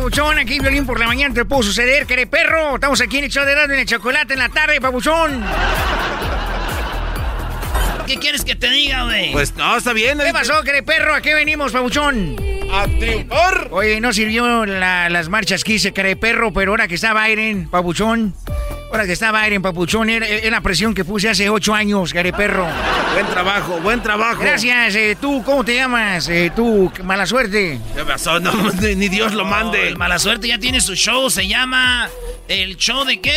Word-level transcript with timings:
¿Qué 0.00 0.04
pasó, 0.06 0.22
papuchón? 0.24 0.38
Aquí 0.38 0.58
violín 0.60 0.86
por 0.86 0.98
la 0.98 1.06
mañana 1.06 1.34
te 1.34 1.44
pudo 1.44 1.62
suceder, 1.62 2.06
queré 2.06 2.26
perro. 2.26 2.76
Estamos 2.76 3.00
aquí 3.02 3.18
en 3.18 3.24
el 3.24 3.30
show 3.30 3.44
de 3.44 3.52
en 3.52 3.70
el 3.72 3.84
chocolate 3.84 4.32
en 4.32 4.38
la 4.38 4.48
tarde, 4.48 4.80
papuchón. 4.80 5.44
¿Qué 8.06 8.16
quieres 8.16 8.42
que 8.44 8.56
te 8.56 8.70
diga, 8.70 9.04
güey? 9.04 9.30
Pues 9.32 9.54
no, 9.56 9.76
está 9.76 9.92
bien. 9.92 10.18
¿Qué 10.18 10.32
pasó, 10.32 10.62
queré 10.62 10.82
perro? 10.82 11.14
¿A 11.14 11.20
qué 11.20 11.34
venimos, 11.34 11.72
papuchón? 11.72 12.34
A 12.72 12.84
triunfar. 12.84 13.68
Oye, 13.72 14.00
no 14.00 14.12
sirvió 14.14 14.64
la- 14.64 15.10
las 15.10 15.28
marchas 15.28 15.64
que 15.64 15.74
hice, 15.74 15.92
queré 15.92 16.16
perro, 16.16 16.50
pero 16.52 16.72
ahora 16.72 16.88
que 16.88 16.94
está 16.94 17.12
Biden, 17.12 17.68
papuchón. 17.68 18.34
Ahora 18.90 19.06
que 19.06 19.12
está 19.12 19.30
Biden, 19.30 19.62
papuchón, 19.62 20.10
era, 20.10 20.26
era 20.26 20.50
la 20.50 20.60
presión 20.60 20.94
que 20.94 21.04
puse 21.04 21.28
hace 21.28 21.48
ocho 21.48 21.72
años, 21.72 22.12
queré 22.12 22.32
perro. 22.32 22.66
Buen 23.12 23.26
trabajo, 23.26 23.78
buen 23.80 24.02
trabajo. 24.02 24.40
Gracias, 24.42 24.96
eh, 24.96 25.16
tú, 25.20 25.44
¿cómo 25.44 25.64
te 25.64 25.76
llamas? 25.76 26.28
Eh, 26.28 26.50
tú, 26.56 26.90
mala 27.04 27.24
suerte. 27.24 27.80
¿Qué 27.94 28.04
pasó? 28.04 28.40
No, 28.40 28.52
ni, 28.80 29.08
Dios 29.08 29.32
lo 29.32 29.44
mande. 29.44 29.86
El 29.86 29.96
mala 29.96 30.18
suerte 30.18 30.48
ya 30.48 30.58
tiene 30.58 30.80
su 30.80 30.96
show, 30.96 31.30
se 31.30 31.46
llama 31.46 32.08
¿El 32.48 32.76
show 32.76 33.04
de 33.04 33.20
qué? 33.20 33.34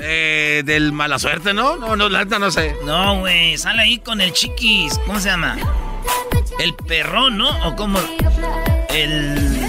Eh, 0.00 0.62
del 0.64 0.92
mala 0.92 1.18
suerte, 1.18 1.52
¿no? 1.52 1.76
No, 1.76 1.94
no, 1.94 2.08
la 2.08 2.24
neta 2.24 2.38
no 2.38 2.50
sé. 2.50 2.74
No, 2.86 3.18
güey, 3.20 3.58
sale 3.58 3.82
ahí 3.82 3.98
con 3.98 4.22
el 4.22 4.32
chiquis, 4.32 4.98
¿cómo 5.04 5.20
se 5.20 5.28
llama? 5.28 5.58
El 6.58 6.74
perrón, 6.74 7.36
¿no? 7.36 7.50
¿O 7.68 7.76
cómo? 7.76 8.00
El... 8.88 9.58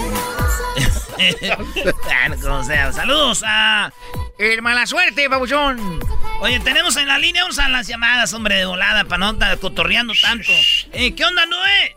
Ah. 2.10 2.92
Saludos 2.92 3.42
a... 3.46 3.92
El 4.40 4.62
mala 4.62 4.86
suerte, 4.86 5.28
papuchón. 5.28 6.00
Oye, 6.40 6.58
tenemos 6.60 6.96
en 6.96 7.06
la 7.06 7.18
línea, 7.18 7.42
vamos 7.42 7.58
a 7.58 7.68
las 7.68 7.86
llamadas, 7.86 8.32
hombre, 8.32 8.54
de 8.56 8.64
volada, 8.64 9.04
para 9.04 9.18
no 9.18 9.30
estar 9.32 9.58
cotorreando 9.58 10.14
tanto. 10.22 10.50
Eh, 10.94 11.14
¿Qué 11.14 11.22
onda, 11.26 11.44
Noé? 11.44 11.96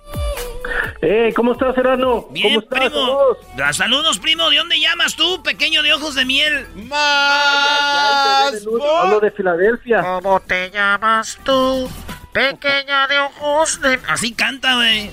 Eh, 1.01 1.31
¿cómo 1.33 1.53
estás, 1.53 1.73
Serrano? 1.73 2.27
Bien, 2.31 2.49
¿Cómo 2.49 2.59
estás? 2.59 2.79
primo. 2.79 2.95
Saludos. 2.95 3.37
Ah, 3.63 3.71
Saludos, 3.71 4.19
primo. 4.19 4.49
¿De 4.49 4.57
dónde 4.57 4.77
llamas 4.77 5.15
tú, 5.15 5.41
pequeño 5.41 5.83
de 5.83 5.93
ojos 5.93 6.15
de 6.15 6.25
miel? 6.25 6.67
Más. 6.75 8.53
Hablo 9.01 9.21
de 9.21 9.31
Filadelfia. 9.31 10.01
¿Cómo 10.01 10.41
te 10.41 10.69
llamas 10.69 11.39
tú? 11.45 11.89
Pequeña 12.33 13.07
de 13.07 13.19
ojos 13.19 13.79
de... 13.81 13.99
Así 14.07 14.33
canta, 14.33 14.75
güey. 14.75 15.09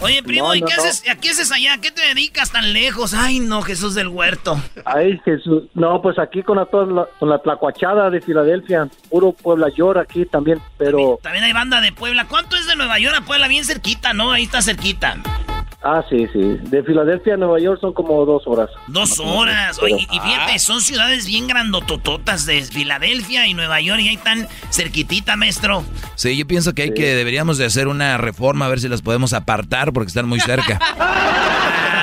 Oye, 0.00 0.22
primo, 0.22 0.48
No, 0.48 0.54
¿y 0.54 0.60
qué 0.60 0.74
no. 0.76 0.82
haces? 0.82 1.08
¿A 1.08 1.14
qué 1.14 1.30
haces 1.30 1.50
allá? 1.52 1.74
¿A 1.74 1.80
qué 1.80 1.90
te 1.90 2.02
dedicas 2.02 2.50
tan 2.50 2.72
lejos? 2.72 3.14
Ay, 3.14 3.38
no, 3.40 3.62
Jesús 3.62 3.94
del 3.94 4.08
Huerto. 4.08 4.60
Ay, 4.84 5.18
Jesús. 5.24 5.64
No, 5.74 6.02
pues 6.02 6.18
aquí 6.18 6.42
con 6.42 6.56
la, 6.58 6.66
con 6.66 7.28
la 7.28 7.38
tlacuachada 7.38 8.10
de 8.10 8.20
Filadelfia. 8.20 8.88
Puro 9.08 9.32
Puebla 9.32 9.68
York 9.74 9.98
aquí 10.02 10.26
también, 10.26 10.60
pero... 10.76 11.18
También 11.22 11.44
hay 11.44 11.52
banda 11.52 11.80
de 11.80 11.92
Puebla. 11.92 12.26
¿Cuánto 12.28 12.56
es 12.56 12.66
de 12.66 12.76
Nueva 12.76 12.98
York 12.98 13.16
a 13.18 13.24
Puebla? 13.24 13.48
Bien 13.48 13.64
cerquita, 13.64 14.12
¿no? 14.12 14.32
Ahí 14.32 14.42
está 14.42 14.60
cerquita. 14.60 15.16
Ah, 15.86 16.02
sí, 16.08 16.26
sí. 16.32 16.38
De 16.62 16.82
Filadelfia 16.82 17.34
a 17.34 17.36
Nueva 17.36 17.60
York 17.60 17.78
son 17.80 17.92
como 17.92 18.24
dos 18.24 18.42
horas. 18.46 18.70
Dos 18.86 19.20
horas. 19.20 19.78
Oye, 19.82 20.06
y 20.10 20.18
fíjate, 20.18 20.58
son 20.58 20.80
ciudades 20.80 21.26
bien 21.26 21.46
grandotototas 21.46 22.46
de 22.46 22.62
Filadelfia 22.62 23.46
y 23.46 23.52
Nueva 23.52 23.80
York 23.82 24.00
y 24.00 24.08
ahí 24.08 24.14
están 24.14 24.48
cerquitita, 24.70 25.36
maestro. 25.36 25.84
Sí, 26.14 26.36
yo 26.38 26.46
pienso 26.46 26.72
que 26.74 26.82
hay 26.84 26.94
que 26.94 27.14
deberíamos 27.14 27.58
de 27.58 27.66
hacer 27.66 27.88
una 27.88 28.16
reforma 28.16 28.64
a 28.64 28.68
ver 28.70 28.80
si 28.80 28.88
las 28.88 29.02
podemos 29.02 29.34
apartar 29.34 29.92
porque 29.92 30.08
están 30.08 30.26
muy 30.28 30.40
cerca. 30.40 30.80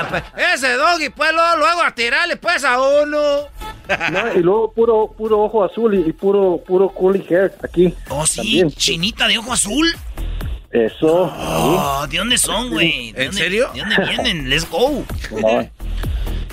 Ah, 0.04 0.08
pues, 0.10 0.24
ese 0.56 0.74
doggy, 0.74 1.10
pues, 1.10 1.32
luego, 1.32 1.58
luego 1.58 1.84
a 1.84 1.92
tirarle, 1.94 2.36
pues, 2.36 2.64
a 2.64 2.82
uno. 2.82 3.18
No, 4.12 4.34
y 4.36 4.40
luego 4.42 4.72
puro 4.74 5.14
puro 5.18 5.42
ojo 5.44 5.64
azul 5.64 5.94
y, 5.96 6.10
y 6.10 6.14
puro 6.14 6.62
puro 6.66 6.90
curly 6.90 7.26
hair 7.30 7.54
aquí. 7.64 7.94
Oh, 8.10 8.26
sí, 8.26 8.38
También. 8.38 8.72
chinita 8.72 9.28
de 9.28 9.38
ojo 9.38 9.54
azul. 9.54 9.88
Eso. 10.72 11.34
Oh, 11.38 12.08
¿de 12.10 12.18
dónde 12.18 12.38
son, 12.38 12.70
güey? 12.70 13.12
¿De 13.12 13.24
¿En 13.26 13.32
dónde- 13.32 13.44
serio? 13.44 13.70
¿De 13.74 13.80
dónde 13.82 13.96
vienen? 14.08 14.50
Let's 14.50 14.70
go. 14.70 15.04
No, 15.42 15.70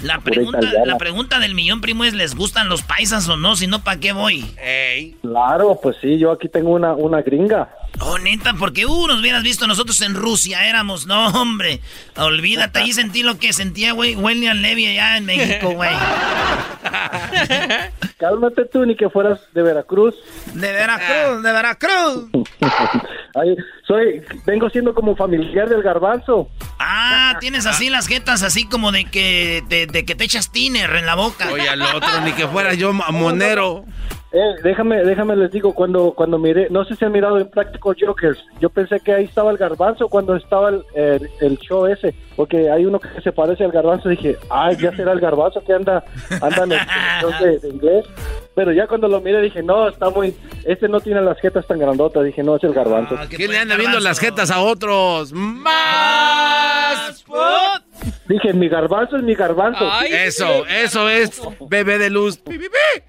La 0.03 0.21
pregunta, 0.21 0.61
la 0.85 0.97
pregunta 0.99 1.39
del 1.41 1.55
millón, 1.55 1.81
primo, 1.81 2.05
es 2.05 2.15
¿les 2.15 2.35
gustan 2.35 2.69
los 2.69 2.83
paisas 2.83 3.29
o 3.29 3.37
no? 3.37 3.57
Si 3.57 3.67
no, 3.67 3.83
¿para 3.83 3.99
qué 4.01 4.13
voy? 4.13 4.45
Ey. 4.61 5.17
claro, 5.23 5.79
pues 5.83 5.97
sí, 6.01 6.19
yo 6.19 6.31
aquí 6.33 6.49
tengo 6.49 6.71
una, 6.71 6.95
una 6.95 7.23
gringa. 7.23 7.69
Oh, 8.01 8.17
neta, 8.19 8.55
porque 8.55 8.87
uh, 8.87 9.07
nos 9.09 9.21
hubieras 9.21 9.43
visto 9.43 9.67
nosotros 9.67 10.01
en 10.03 10.15
Rusia, 10.15 10.69
éramos, 10.69 11.07
no, 11.07 11.29
hombre. 11.29 11.81
Olvídate, 12.17 12.79
ahí 12.81 12.93
sentí 12.93 13.25
lo 13.25 13.39
que 13.39 13.53
sentía, 13.53 13.93
güey, 13.93 14.15
William 14.15 14.59
Levy 14.59 14.87
allá 14.87 15.17
en 15.17 15.25
México, 15.27 15.71
güey. 15.71 15.91
Cálmate 18.19 18.65
tú, 18.67 18.85
ni 18.87 18.95
que 18.97 19.09
fueras 19.11 19.41
de 19.53 19.63
Veracruz. 19.63 20.15
De 20.55 20.73
Veracruz, 20.73 21.43
de 21.43 21.53
Veracruz. 21.53 22.25
Ay, 23.41 23.57
soy, 23.87 24.23
vengo 24.47 24.69
siendo 24.71 24.95
como 24.95 25.15
familiar 25.17 25.69
del 25.69 25.83
garbanzo. 25.83 26.49
Ah, 26.79 27.37
tienes 27.41 27.67
así 27.67 27.91
las 27.91 28.07
jetas, 28.07 28.43
así 28.43 28.69
como 28.69 28.93
de 28.93 29.05
que, 29.05 29.63
de, 29.69 29.87
de 29.87 30.05
que 30.05 30.15
te 30.15 30.25
echas 30.25 30.51
tiner 30.53 30.91
en 30.97 31.07
la 31.07 31.15
boca. 31.15 31.49
Oye, 31.53 31.69
al 31.69 31.83
otro, 31.83 32.09
ni 32.25 32.33
que 32.33 32.47
fuera 32.47 32.75
yo 32.75 32.93
monero. 32.93 33.85
Eh, 34.31 34.61
déjame, 34.63 35.03
déjame 35.05 35.35
les 35.37 35.51
digo, 35.51 35.73
cuando, 35.75 36.13
cuando 36.13 36.39
miré, 36.39 36.69
no 36.69 36.85
sé 36.85 36.95
si 36.97 37.05
han 37.07 37.13
mirado 37.13 37.39
en 37.39 37.49
Practical 37.49 37.97
Jokers, 37.99 38.39
yo 38.61 38.69
pensé 38.69 39.01
que 39.01 39.15
ahí 39.15 39.25
estaba 39.25 39.51
el 39.51 39.57
garbanzo 39.57 40.07
cuando 40.09 40.37
estaba 40.37 40.69
el, 40.69 40.83
el- 40.95 41.31
el 41.41 41.59
show 41.61 41.87
ese, 41.87 42.15
porque 42.37 42.71
hay 42.71 42.85
uno 42.85 43.01
que 43.01 43.09
se 43.23 43.33
parece 43.33 43.65
al 43.65 43.73
garbanzo, 43.73 44.11
dije, 44.11 44.37
ay, 44.51 44.77
ya 44.77 44.95
será 44.95 45.13
el 45.13 45.21
garbanzo 45.21 45.65
que 45.65 45.73
anda, 45.73 46.05
anda 46.43 46.65
en 46.65 46.73
el 46.73 46.79
show 47.23 47.31
de, 47.41 47.59
de 47.59 47.69
inglés, 47.71 48.05
pero 48.59 48.73
ya 48.73 48.89
cuando 48.89 49.07
lo 49.07 49.21
miré 49.21 49.41
dije, 49.41 49.63
no, 49.63 49.87
está 49.87 50.11
muy, 50.11 50.35
este 50.65 50.89
no 50.89 50.99
tiene 50.99 51.21
las 51.21 51.39
jetas 51.39 51.65
tan 51.65 51.79
grandotas, 51.79 52.25
dije, 52.25 52.43
no, 52.43 52.57
es 52.57 52.65
el 52.65 52.73
garbanzo. 52.73 53.15
Ah, 53.17 53.29
¿qué 53.31 53.37
¿Quién 53.37 53.53
le 53.53 53.59
anda 53.59 53.77
viendo 53.77 54.01
las 54.01 54.19
jetas 54.19 54.51
a 54.51 54.59
otros? 54.59 55.33
¡Más! 55.33 57.25
Dije, 58.27 58.53
mi 58.55 58.69
garbanzo 58.69 59.17
es 59.17 59.23
mi 59.23 59.37
garbanzo. 59.37 59.89
Eso, 60.11 60.67
eso 60.67 61.09
es 61.09 61.41
bebé 61.71 61.99
de 61.99 62.11
luz. 62.11 62.43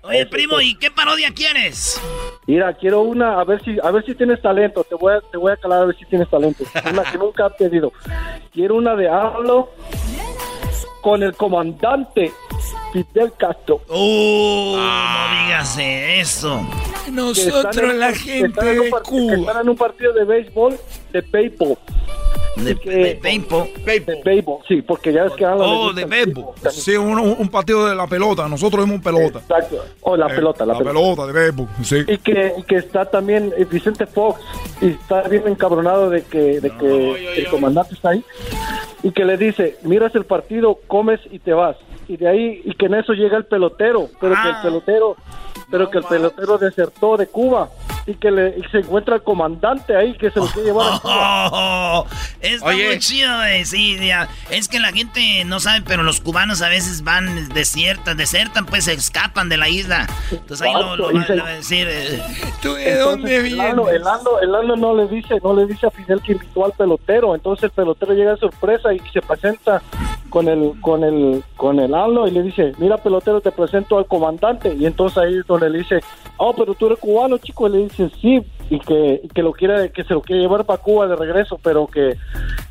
Oye, 0.04 0.28
primo, 0.28 0.62
¿y 0.62 0.76
qué 0.76 0.92
parodia 0.92 1.34
quieres? 1.34 2.00
Mira, 2.46 2.72
quiero 2.76 3.02
una, 3.02 3.42
a 3.42 3.44
ver 3.44 3.60
si, 3.64 3.76
a 3.82 3.90
ver 3.90 4.06
si 4.06 4.14
tienes 4.14 4.40
talento. 4.44 4.84
Te 4.84 4.94
voy 4.94 5.14
a, 5.14 5.22
te 5.32 5.38
voy 5.38 5.52
a 5.52 5.58
calar 5.58 5.82
a 5.82 5.86
ver 5.86 5.98
si 5.98 6.06
tienes 6.06 6.30
talento. 6.30 6.64
Una 6.92 7.12
que 7.12 7.18
nunca 7.18 7.48
he 7.48 7.50
pedido. 7.50 7.92
Quiero 8.54 8.76
una 8.76 8.96
de 8.96 9.10
hablo 9.10 9.72
con 11.02 11.24
el 11.24 11.36
comandante 11.36 12.32
Fidel 12.94 13.32
Castro. 13.38 13.82
¡Oh! 13.90 14.76
No 14.78 15.44
digas 15.46 15.78
eso. 15.80 16.62
Nosotros, 17.12 17.78
en- 17.78 18.00
la 18.00 18.14
gente 18.14 18.66
de 18.66 18.90
par- 18.90 19.02
que 19.04 19.10
Cuba. 19.10 19.36
Están 19.36 19.62
en 19.62 19.70
un 19.70 19.76
partido 19.76 20.14
de 20.14 20.26
béisbol 20.26 20.78
de 21.14 21.22
béisbol. 21.22 21.78
De, 22.56 22.76
que- 22.76 22.90
de 22.90 23.20
béisbol, 24.26 24.60
sí, 24.68 24.82
porque 24.82 25.14
ya 25.14 25.26
es 25.26 25.32
que 25.34 25.46
Oh, 25.46 25.94
de 25.94 26.04
béisbol. 26.06 26.46
Sí, 26.72 26.96
un, 26.98 27.18
un 27.20 27.48
partido 27.50 27.88
de 27.88 27.96
la 27.96 28.06
pelota. 28.08 28.48
Nosotros 28.50 28.86
vemos 28.86 29.02
pelota. 29.02 29.40
Exacto. 29.40 29.86
Oh, 30.02 30.18
la 30.18 30.28
Eh, 30.28 30.36
pelota, 30.36 30.66
la, 30.66 30.74
la 30.74 30.80
pelota. 30.80 31.00
pelota 31.00 31.28
de 31.28 31.34
béisbol. 31.34 31.68
Sí. 31.84 31.98
Y 32.08 32.18
que, 32.18 32.54
y 32.58 32.64
que 32.64 32.76
está 32.78 33.06
también 33.06 33.54
eh, 33.58 33.66
Vicente 33.66 34.06
Fox 34.08 34.42
y 34.82 34.88
está 34.90 35.22
bien 35.24 35.48
encabronado 35.48 36.10
de 36.10 36.24
que, 36.24 36.60
de 36.60 36.70
que 36.78 37.34
el 37.38 37.48
comandante 37.50 37.94
está 37.94 38.10
ahí 38.10 38.24
y 39.04 39.12
que 39.12 39.24
le 39.24 39.38
dice, 39.38 39.78
miras 39.84 40.14
el 40.16 40.26
partido, 40.26 40.80
comes 40.88 41.20
y 41.32 41.40
te 41.40 41.54
vas. 41.54 41.78
Y 42.10 42.18
de 42.18 42.28
ahí, 42.28 42.62
y 42.66 42.74
que 42.74 42.88
en 42.88 42.96
eso 42.96 43.14
llega 43.14 43.38
el 43.38 43.46
pelotero, 43.46 44.10
pero 44.20 44.34
que 44.34 44.50
el 44.50 44.56
Ah. 44.56 44.62
pelotero, 44.64 45.16
pero 45.72 45.90
que 45.92 46.00
el 46.00 46.04
pelotero 46.06 46.58
desertó 46.58 47.16
de 47.16 47.28
Cuba 47.28 47.70
y 48.10 48.16
que 48.16 48.32
le, 48.32 48.56
y 48.58 48.64
se 48.72 48.80
encuentra 48.80 49.16
el 49.16 49.24
comandante 49.24 49.96
ahí 49.96 50.14
que 50.18 50.32
se 50.32 50.40
lo 50.40 50.46
quiere 50.48 50.70
llevar 50.70 51.00
a. 51.04 51.50
Oh, 51.52 52.06
está 52.42 52.68
Oye. 52.68 52.88
muy 52.88 53.00
chido, 53.00 53.36
güey. 53.38 53.66
Sí, 53.66 53.98
ya. 54.06 54.28
Es 54.50 54.68
que 54.68 54.80
la 54.80 54.92
gente 54.92 55.44
no 55.46 55.60
sabe, 55.60 55.84
pero 55.86 56.04
los 56.04 56.22
cubanos 56.22 56.62
a 56.62 56.70
veces 56.70 57.04
van 57.04 57.50
desiertan, 57.50 58.18
desertan, 58.18 58.66
pues 58.66 58.86
se 58.86 58.94
escapan 58.94 59.50
de 59.50 59.58
la 59.58 59.70
isla. 59.70 60.08
Entonces 60.32 60.62
ahí 60.68 60.74
lo, 60.74 60.96
lo, 60.96 61.24
se- 61.24 61.36
va 61.40 61.48
a 61.48 61.52
decir. 61.54 61.88
eh, 61.90 62.22
¿Tú 62.62 62.74
de 62.74 62.92
Entonces, 62.94 63.00
dónde 63.06 63.36
el 63.38 63.44
vienes? 63.44 63.86
El 64.42 64.52
Lalo 64.52 64.76
no 64.76 64.96
le 64.96 65.08
dice, 65.08 65.36
no 65.44 65.54
le 65.54 65.66
dice 65.66 65.88
a 65.88 65.92
Fidel 65.92 66.22
que 66.22 66.34
invitó 66.34 66.66
al 66.66 66.72
pelotero, 66.74 67.34
entonces 67.36 67.64
el 67.66 67.72
pelotero 67.72 68.14
llega 68.14 68.32
de 68.32 68.38
sorpresa 68.38 68.94
y 68.94 69.00
se 69.12 69.22
presenta 69.22 69.82
con 70.30 70.48
el, 70.48 70.74
con 70.82 71.04
el, 71.04 71.44
con 71.56 71.80
el 71.80 71.92
Lalo 71.92 72.28
y 72.28 72.32
le 72.32 72.44
dice, 72.44 72.74
mira 72.78 72.98
pelotero, 72.98 73.42
te 73.42 73.52
presento 73.52 73.98
al 73.98 74.06
comandante, 74.06 74.74
y 74.76 74.86
entonces 74.86 75.18
ahí 75.18 75.38
es 75.38 75.48
donde 75.48 75.70
le 75.70 75.80
dice, 75.80 76.02
oh, 76.38 76.54
pero 76.56 76.74
tú 76.76 76.86
eres 76.88 77.00
cubano, 77.00 77.38
chico, 77.40 77.68
y 77.68 77.72
le 77.72 77.78
dice, 77.80 77.99
sí, 78.22 78.42
y 78.70 78.80
que, 78.80 79.22
que 79.34 79.44
lo 79.44 79.52
quiere, 79.52 79.92
que 79.92 80.04
se 80.04 80.14
lo 80.14 80.22
quiere 80.22 80.42
llevar 80.42 80.66
para 80.66 80.82
Cuba 80.82 81.08
de 81.08 81.16
regreso, 81.16 81.60
pero 81.62 81.88
que, 81.88 82.16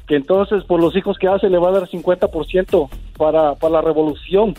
que 0.07 0.17
entonces 0.17 0.65
por 0.65 0.81
los 0.81 0.97
hijos 0.97 1.19
que 1.19 1.29
hace 1.29 1.51
le 1.51 1.59
va 1.59 1.69
a 1.69 1.73
dar 1.73 1.89
50% 1.89 2.89
para, 3.17 3.55
para 3.55 3.73
la 3.75 3.81
revolución. 3.83 4.55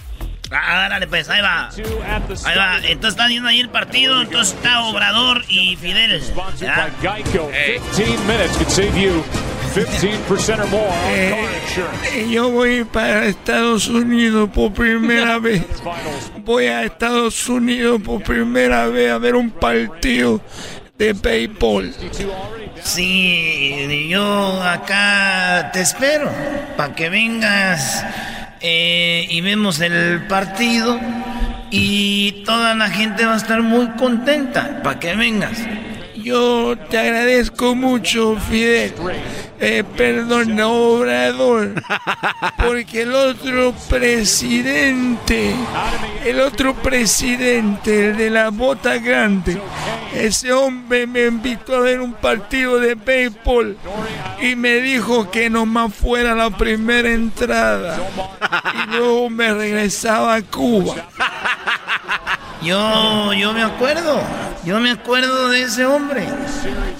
Ah, 0.51 0.87
dale, 0.89 1.07
pues, 1.07 1.29
ahí 1.29 1.41
va. 1.41 1.69
Ahí 1.69 2.57
va. 2.57 2.77
Entonces 2.77 3.09
está 3.11 3.27
viendo 3.27 3.49
ahí 3.49 3.59
el 3.59 3.69
partido. 3.69 4.21
Entonces 4.21 4.55
está 4.55 4.83
Obrador 4.83 5.43
y 5.47 5.75
Fidel. 5.75 6.21
¿ya? 6.59 6.89
Geico. 7.01 7.49
15 7.95 8.17
minutes 8.25 8.57
could 8.57 8.69
save 8.69 8.99
you 8.99 9.23
15% 9.75 10.59
or 10.59 10.67
more 10.67 10.87
on 10.87 11.29
car 11.29 11.39
insurance. 11.63 12.09
eh, 12.15 12.27
yo 12.31 12.49
voy 12.49 12.83
para 12.83 13.25
Estados 13.27 13.87
Unidos 13.87 14.49
por 14.53 14.73
primera 14.73 15.37
vez. 15.39 15.63
Voy 16.43 16.65
a 16.65 16.83
Estados 16.83 17.47
Unidos 17.47 18.01
por 18.03 18.23
primera 18.23 18.87
vez 18.87 19.11
a 19.11 19.19
ver 19.19 19.35
un 19.35 19.51
partido 19.51 20.41
de 20.97 21.13
béisbol. 21.13 21.93
Sí, 22.81 24.07
yo 24.09 24.63
acá 24.63 25.69
te 25.71 25.81
espero 25.81 26.31
para 26.75 26.95
que 26.95 27.09
vengas 27.09 28.03
eh, 28.61 29.27
y 29.29 29.41
vemos 29.41 29.79
el 29.79 30.21
partido 30.27 30.99
y 31.71 32.43
toda 32.45 32.75
la 32.75 32.89
gente 32.89 33.25
va 33.25 33.33
a 33.33 33.37
estar 33.37 33.61
muy 33.61 33.87
contenta 33.91 34.81
para 34.83 34.99
que 34.99 35.15
vengas. 35.15 35.59
Yo 36.29 36.77
te 36.91 36.99
agradezco 36.99 37.73
mucho, 37.73 38.35
Fidel. 38.35 38.93
Eh, 39.59 39.83
perdón, 39.97 40.59
Obrador. 40.61 41.73
Porque 42.55 43.01
el 43.01 43.15
otro 43.15 43.73
presidente, 43.89 45.55
el 46.23 46.39
otro 46.39 46.75
presidente, 46.75 48.09
el 48.09 48.17
de 48.17 48.29
la 48.29 48.49
bota 48.49 48.99
grande, 48.99 49.59
ese 50.13 50.53
hombre 50.53 51.07
me 51.07 51.25
invitó 51.25 51.77
a 51.77 51.79
ver 51.79 51.99
un 51.99 52.13
partido 52.13 52.79
de 52.79 52.93
béisbol 52.93 53.75
y 54.39 54.55
me 54.55 54.81
dijo 54.81 55.31
que 55.31 55.49
nomás 55.49 55.95
fuera 55.95 56.35
la 56.35 56.51
primera 56.51 57.09
entrada 57.09 57.99
y 58.75 58.91
luego 58.91 59.31
me 59.31 59.51
regresaba 59.51 60.35
a 60.35 60.43
Cuba. 60.43 60.93
Yo, 62.61 63.31
yo 63.33 63.53
me 63.53 63.63
acuerdo, 63.63 64.21
yo 64.65 64.79
me 64.81 64.91
acuerdo 64.91 65.47
de 65.47 65.61
ese 65.61 65.85
hombre. 65.85 66.18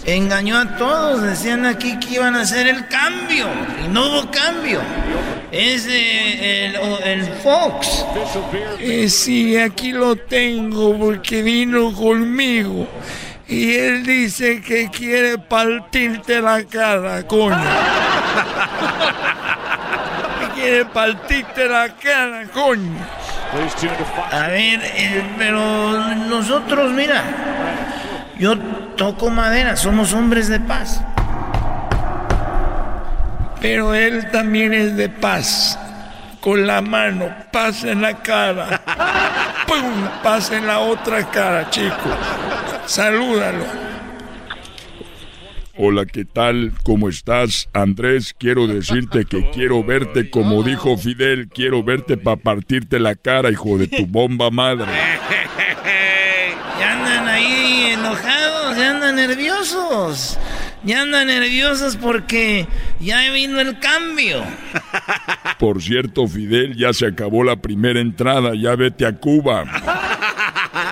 Engañó 0.06 0.58
a 0.58 0.78
todos, 0.78 1.22
decían 1.22 1.66
aquí 1.66 2.00
que 2.00 2.16
iban 2.16 2.36
a 2.36 2.42
hacer 2.42 2.68
el 2.68 2.88
cambio 2.88 3.48
y 3.84 3.88
no 3.88 4.08
hubo 4.08 4.32
cambio. 4.32 4.82
Es 5.52 5.88
eh, 5.90 6.74
el, 7.04 7.26
Fox. 7.44 8.06
Eh, 8.80 9.10
sí, 9.10 9.58
aquí 9.58 9.92
lo 9.92 10.16
tengo 10.16 10.98
porque 10.98 11.42
vino 11.42 11.94
conmigo. 11.94 12.88
Y 13.48 13.76
él 13.76 14.06
dice 14.06 14.62
que 14.62 14.90
quiere 14.90 15.40
partirte 15.40 16.42
la 16.42 16.64
cara, 16.64 17.26
coño. 17.26 17.58
Que 20.40 20.62
quiere 20.62 20.86
partirte 20.86 21.68
la 21.68 21.90
cara, 21.96 22.46
coño. 22.54 22.98
A 24.32 24.48
ver, 24.48 24.80
eh, 24.84 25.24
pero 25.38 26.16
nosotros, 26.16 26.92
mira, 26.92 27.24
yo 28.40 28.58
toco 28.96 29.30
madera, 29.30 29.76
somos 29.76 30.14
hombres 30.14 30.48
de 30.48 30.60
paz. 30.60 31.02
Pero 33.62 33.94
él 33.94 34.32
también 34.32 34.74
es 34.74 34.96
de 34.96 35.10
paz. 35.10 35.78
Con 36.40 36.66
la 36.66 36.82
mano, 36.82 37.28
paz 37.52 37.84
en 37.84 38.02
la 38.02 38.14
cara. 38.24 38.82
¡Pum! 39.68 40.08
Paz 40.24 40.52
en 40.52 40.66
la 40.66 40.80
otra 40.80 41.30
cara, 41.30 41.70
chico. 41.70 41.96
Salúdalo. 42.86 43.66
Hola, 45.82 46.06
¿qué 46.06 46.26
tal? 46.26 46.72
¿Cómo 46.84 47.10
estás? 47.10 47.70
Andrés, 47.74 48.34
quiero 48.38 48.68
decirte 48.68 49.26
que 49.26 49.50
quiero 49.52 49.84
verte 49.84 50.30
como 50.30 50.64
dijo 50.64 50.98
Fidel, 50.98 51.48
quiero 51.48 51.84
verte 51.84 52.18
para 52.18 52.38
partirte 52.38 53.00
la 53.00 53.16
cara, 53.16 53.50
hijo 53.50 53.78
de 53.78 53.88
tu 53.88 54.06
bomba 54.06 54.50
madre. 54.50 54.92
Ya 58.10 58.18
andan 58.18 58.26
ahí 58.26 58.44
enojados, 58.46 58.78
ya 58.78 58.90
andan 58.92 59.16
nerviosos. 59.16 60.40
Ya 60.84 61.02
andan 61.02 61.28
nerviosos 61.28 61.98
porque 61.98 62.66
ya 63.00 63.30
vino 63.32 63.60
el 63.60 63.80
cambio. 63.80 64.44
Por 65.60 65.82
cierto, 65.82 66.28
Fidel, 66.28 66.76
ya 66.78 66.94
se 66.94 67.08
acabó 67.08 67.44
la 67.44 67.58
primera 67.58 68.00
entrada, 68.00 68.52
ya 68.56 68.76
vete 68.76 69.06
a 69.06 69.14
Cuba. 69.14 69.66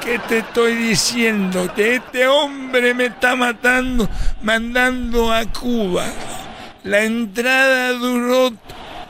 ¿Qué 0.04 0.20
te 0.28 0.40
estoy 0.40 0.76
diciendo? 0.76 1.72
Que 1.74 1.96
este 1.96 2.28
hombre 2.28 2.94
me 2.94 3.06
está 3.06 3.36
matando, 3.36 4.10
mandando 4.42 5.32
a 5.32 5.46
Cuba. 5.46 6.06
La 6.84 7.04
entrada 7.04 7.94
duró 7.94 8.52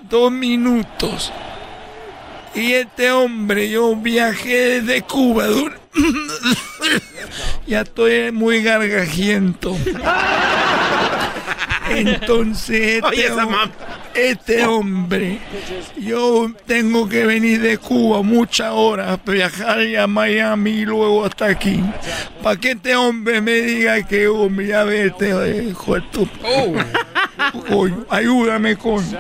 dos 0.10 0.32
minutos. 0.32 1.32
Y 2.54 2.74
este 2.74 3.12
hombre, 3.12 3.70
yo 3.70 3.96
viajé 3.96 4.82
desde 4.82 5.02
Cuba. 5.02 5.46
ya 7.68 7.82
estoy 7.82 8.32
muy 8.32 8.64
gargajiento. 8.64 9.76
Entonces, 11.90 13.02
Oye, 13.04 13.26
esa 13.26 13.46
mam- 13.46 13.72
este 14.18 14.66
hombre, 14.66 15.40
yo 15.98 16.52
tengo 16.66 17.08
que 17.08 17.26
venir 17.26 17.62
de 17.62 17.78
Cuba 17.78 18.22
muchas 18.24 18.72
horas, 18.72 19.20
viajar 19.26 19.80
a 20.00 20.08
Miami 20.08 20.72
y 20.72 20.86
luego 20.86 21.26
hasta 21.26 21.46
aquí. 21.46 21.84
Para 22.42 22.60
que 22.60 22.72
este 22.72 22.96
hombre 22.96 23.42
me 23.42 23.54
diga 23.54 24.02
que, 24.04 24.28
hombre, 24.28 24.68
ya 24.68 24.84
vete, 24.84 25.64
hijo 25.70 25.96
de 25.96 26.02
tu- 26.12 26.30
Coño, 27.70 28.06
ayúdame, 28.10 28.76
coño. 28.78 29.18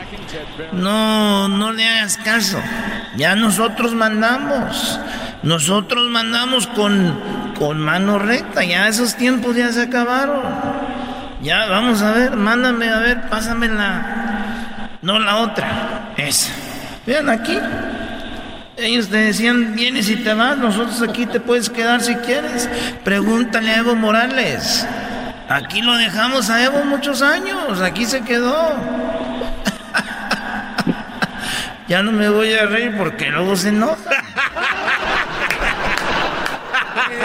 No, 0.73 1.47
no 1.47 1.71
le 1.71 1.85
hagas 1.87 2.17
caso. 2.17 2.59
Ya 3.15 3.35
nosotros 3.35 3.93
mandamos. 3.93 4.99
Nosotros 5.43 6.09
mandamos 6.09 6.67
con, 6.67 7.19
con 7.57 7.79
mano 7.79 8.17
recta. 8.19 8.63
Ya 8.63 8.87
esos 8.87 9.15
tiempos 9.15 9.55
ya 9.55 9.71
se 9.71 9.83
acabaron. 9.83 10.41
Ya, 11.41 11.67
vamos 11.67 12.01
a 12.01 12.11
ver, 12.13 12.35
mándame, 12.35 12.89
a 12.89 12.99
ver, 12.99 13.29
pásame 13.29 13.67
la... 13.67 14.36
No, 15.07 15.19
la 15.19 15.37
otra. 15.37 16.11
Esa. 16.17 16.51
Vean 17.05 17.29
aquí. 17.29 17.57
Ellos 18.75 19.07
te 19.07 19.15
decían, 19.15 19.73
vienes 19.73 20.09
y 20.09 20.17
te 20.17 20.33
vas, 20.33 20.57
nosotros 20.57 21.01
aquí 21.01 21.25
te 21.25 21.39
puedes 21.39 21.69
quedar 21.69 22.01
si 22.01 22.13
quieres. 22.15 22.69
Pregúntale 23.05 23.71
a 23.71 23.77
Evo 23.77 23.95
Morales. 23.95 24.85
Aquí 25.47 25.81
lo 25.81 25.95
dejamos 25.95 26.49
a 26.49 26.61
Evo 26.61 26.83
muchos 26.83 27.21
años, 27.21 27.79
aquí 27.79 28.05
se 28.05 28.21
quedó. 28.21 28.53
Ya 31.87 32.03
no 32.03 32.11
me 32.11 32.27
voy 32.27 32.51
a 32.51 32.65
reír 32.65 32.97
porque 32.97 33.31
luego 33.31 33.55
se 33.55 33.69
enoja. 33.69 33.95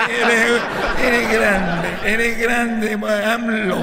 Eres, 0.08 1.32
grande, 1.32 1.88
eres 2.04 2.38
grande, 2.38 2.92
AMLO. 2.94 3.82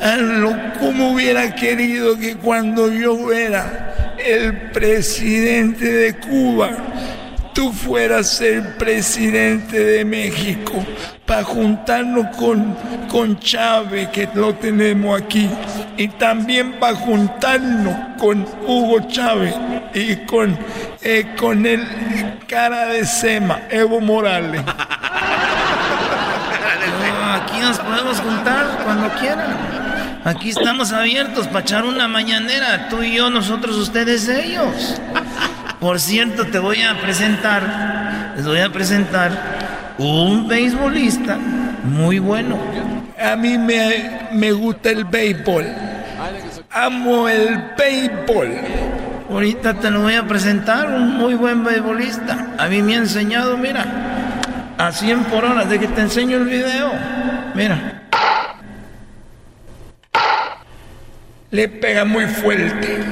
AMLO, 0.00 0.56
¿cómo 0.78 1.12
hubiera 1.12 1.54
querido 1.54 2.18
que 2.18 2.36
cuando 2.36 2.92
yo 2.92 3.32
era 3.32 4.14
el 4.18 4.70
presidente 4.72 5.84
de 5.84 6.14
Cuba, 6.16 6.70
tú 7.54 7.72
fueras 7.72 8.40
el 8.40 8.62
presidente 8.74 9.78
de 9.78 10.04
México? 10.04 10.72
Para 11.24 11.42
juntarnos 11.42 12.36
con, 12.36 12.76
con 13.08 13.38
Chávez, 13.40 14.08
que 14.10 14.28
lo 14.34 14.54
tenemos 14.54 15.20
aquí, 15.20 15.48
y 15.96 16.08
también 16.08 16.74
para 16.74 16.94
juntarnos 16.94 17.96
con 18.18 18.46
Hugo 18.66 19.00
Chávez 19.08 19.54
y 19.92 20.16
con, 20.26 20.56
eh, 21.02 21.34
con 21.36 21.66
el 21.66 21.84
cara 22.46 22.86
de 22.86 23.04
Sema, 23.04 23.62
Evo 23.70 24.00
Morales. 24.00 24.62
Aquí 27.46 27.60
nos 27.60 27.78
podemos 27.78 28.20
juntar 28.20 28.80
cuando 28.82 29.08
quieran. 29.20 29.56
Aquí 30.24 30.50
estamos 30.50 30.92
abiertos 30.92 31.46
para 31.46 31.60
echar 31.60 31.84
una 31.84 32.08
mañanera. 32.08 32.88
Tú 32.88 33.04
y 33.04 33.14
yo, 33.14 33.30
nosotros, 33.30 33.76
ustedes, 33.76 34.28
ellos. 34.28 35.00
Por 35.78 36.00
cierto, 36.00 36.46
te 36.46 36.58
voy 36.58 36.82
a 36.82 37.00
presentar, 37.00 38.32
les 38.36 38.44
voy 38.44 38.58
a 38.58 38.72
presentar 38.72 39.30
un 39.96 40.48
beisbolista 40.48 41.38
muy 41.84 42.18
bueno. 42.18 42.58
A 43.16 43.36
mí 43.36 43.56
me, 43.58 44.28
me 44.32 44.50
gusta 44.50 44.90
el 44.90 45.04
béisbol. 45.04 45.66
Amo 46.72 47.28
el 47.28 47.62
béisbol. 47.78 48.50
Ahorita 49.30 49.74
te 49.74 49.90
lo 49.92 50.02
voy 50.02 50.14
a 50.14 50.26
presentar, 50.26 50.88
un 50.88 51.16
muy 51.16 51.34
buen 51.34 51.62
beisbolista. 51.62 52.54
A 52.58 52.66
mí 52.66 52.82
me 52.82 52.96
ha 52.96 52.98
enseñado, 52.98 53.56
mira, 53.56 53.84
a 54.78 54.90
100 54.90 55.24
por 55.24 55.44
hora, 55.44 55.64
de 55.64 55.78
que 55.78 55.86
te 55.86 56.00
enseño 56.00 56.38
el 56.38 56.44
video. 56.46 56.90
Mira. 57.56 58.02
Le 61.50 61.68
pega 61.68 62.04
muy 62.04 62.26
fuerte. 62.26 63.02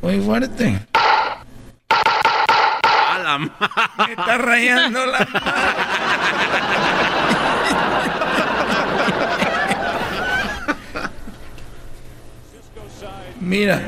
Muy 0.00 0.18
fuerte. 0.20 0.80
A 1.90 3.18
la 3.18 3.38
Me 3.38 3.50
está 4.16 4.38
rayando 4.38 5.04
la 5.04 5.18
Mira, 13.40 13.82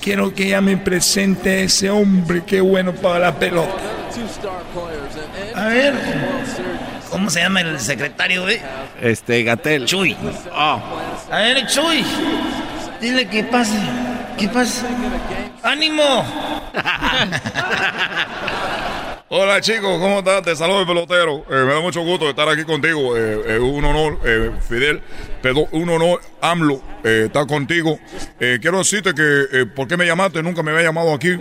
quiero 0.00 0.32
que 0.34 0.46
ella 0.46 0.60
me 0.60 0.76
presente 0.76 1.50
a 1.50 1.60
ese 1.62 1.90
hombre 1.90 2.44
que 2.44 2.60
bueno 2.60 2.92
para 2.92 3.18
la 3.18 3.34
pelota. 3.34 3.74
A 5.54 5.66
ver, 5.66 5.94
¿cómo 7.12 7.30
se 7.30 7.40
llama 7.40 7.60
el 7.60 7.78
secretario, 7.78 8.48
eh? 8.48 8.60
Este, 9.00 9.44
Gatel. 9.44 9.84
Chuy. 9.84 10.16
Oh. 10.52 10.80
A 11.30 11.36
ver, 11.36 11.66
Chuy. 11.66 12.04
Dile 13.00 13.28
que 13.28 13.44
pase. 13.44 13.78
¿Qué 14.38 14.48
pasa? 14.48 14.86
¡Ánimo! 15.62 16.02
Hola 19.28 19.60
chicos, 19.62 19.98
¿cómo 19.98 20.18
estás? 20.18 20.42
Te 20.42 20.56
saludo 20.56 20.80
el 20.80 20.86
pelotero. 20.86 21.44
Eh, 21.50 21.64
me 21.66 21.74
da 21.74 21.80
mucho 21.80 22.02
gusto 22.02 22.28
estar 22.28 22.48
aquí 22.48 22.64
contigo. 22.64 23.16
Eh, 23.16 23.54
eh, 23.54 23.58
un 23.58 23.84
honor, 23.84 24.18
eh, 24.24 24.50
Fidel. 24.68 25.02
Perdón, 25.40 25.66
un 25.72 25.88
honor, 25.88 26.20
AMLO, 26.40 26.82
eh, 27.04 27.24
estar 27.26 27.46
contigo. 27.46 27.98
Eh, 28.40 28.58
quiero 28.60 28.78
decirte 28.78 29.14
que, 29.14 29.44
eh, 29.52 29.66
¿por 29.66 29.88
qué 29.88 29.96
me 29.96 30.04
llamaste? 30.06 30.42
Nunca 30.42 30.62
me 30.62 30.70
había 30.72 30.84
llamado 30.84 31.14
aquí. 31.14 31.38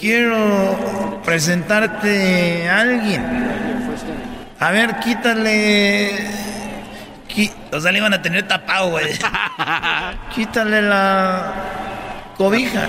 Quiero 0.00 1.20
presentarte 1.24 2.68
a 2.68 2.80
alguien. 2.80 3.67
A 4.60 4.70
ver, 4.72 4.96
quítale. 5.00 6.10
qui- 7.28 7.52
O 7.72 7.80
sea, 7.80 7.92
le 7.92 7.98
iban 7.98 8.14
a 8.14 8.22
tener 8.22 8.46
tapado, 8.48 8.90
güey. 8.90 9.06
quítale 10.34 10.82
la 10.82 11.52
cobija. 12.36 12.86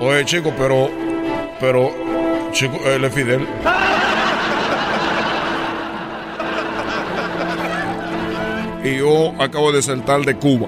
Oye, 0.00 0.24
chico, 0.24 0.52
pero, 0.56 0.90
pero, 1.60 1.92
chico, 2.52 2.78
él 2.86 3.04
es 3.04 3.12
Fidel. 3.14 3.46
Y 8.82 8.96
yo 8.98 9.34
acabo 9.38 9.72
de 9.72 9.82
saltar 9.82 10.20
de 10.22 10.34
Cuba. 10.36 10.66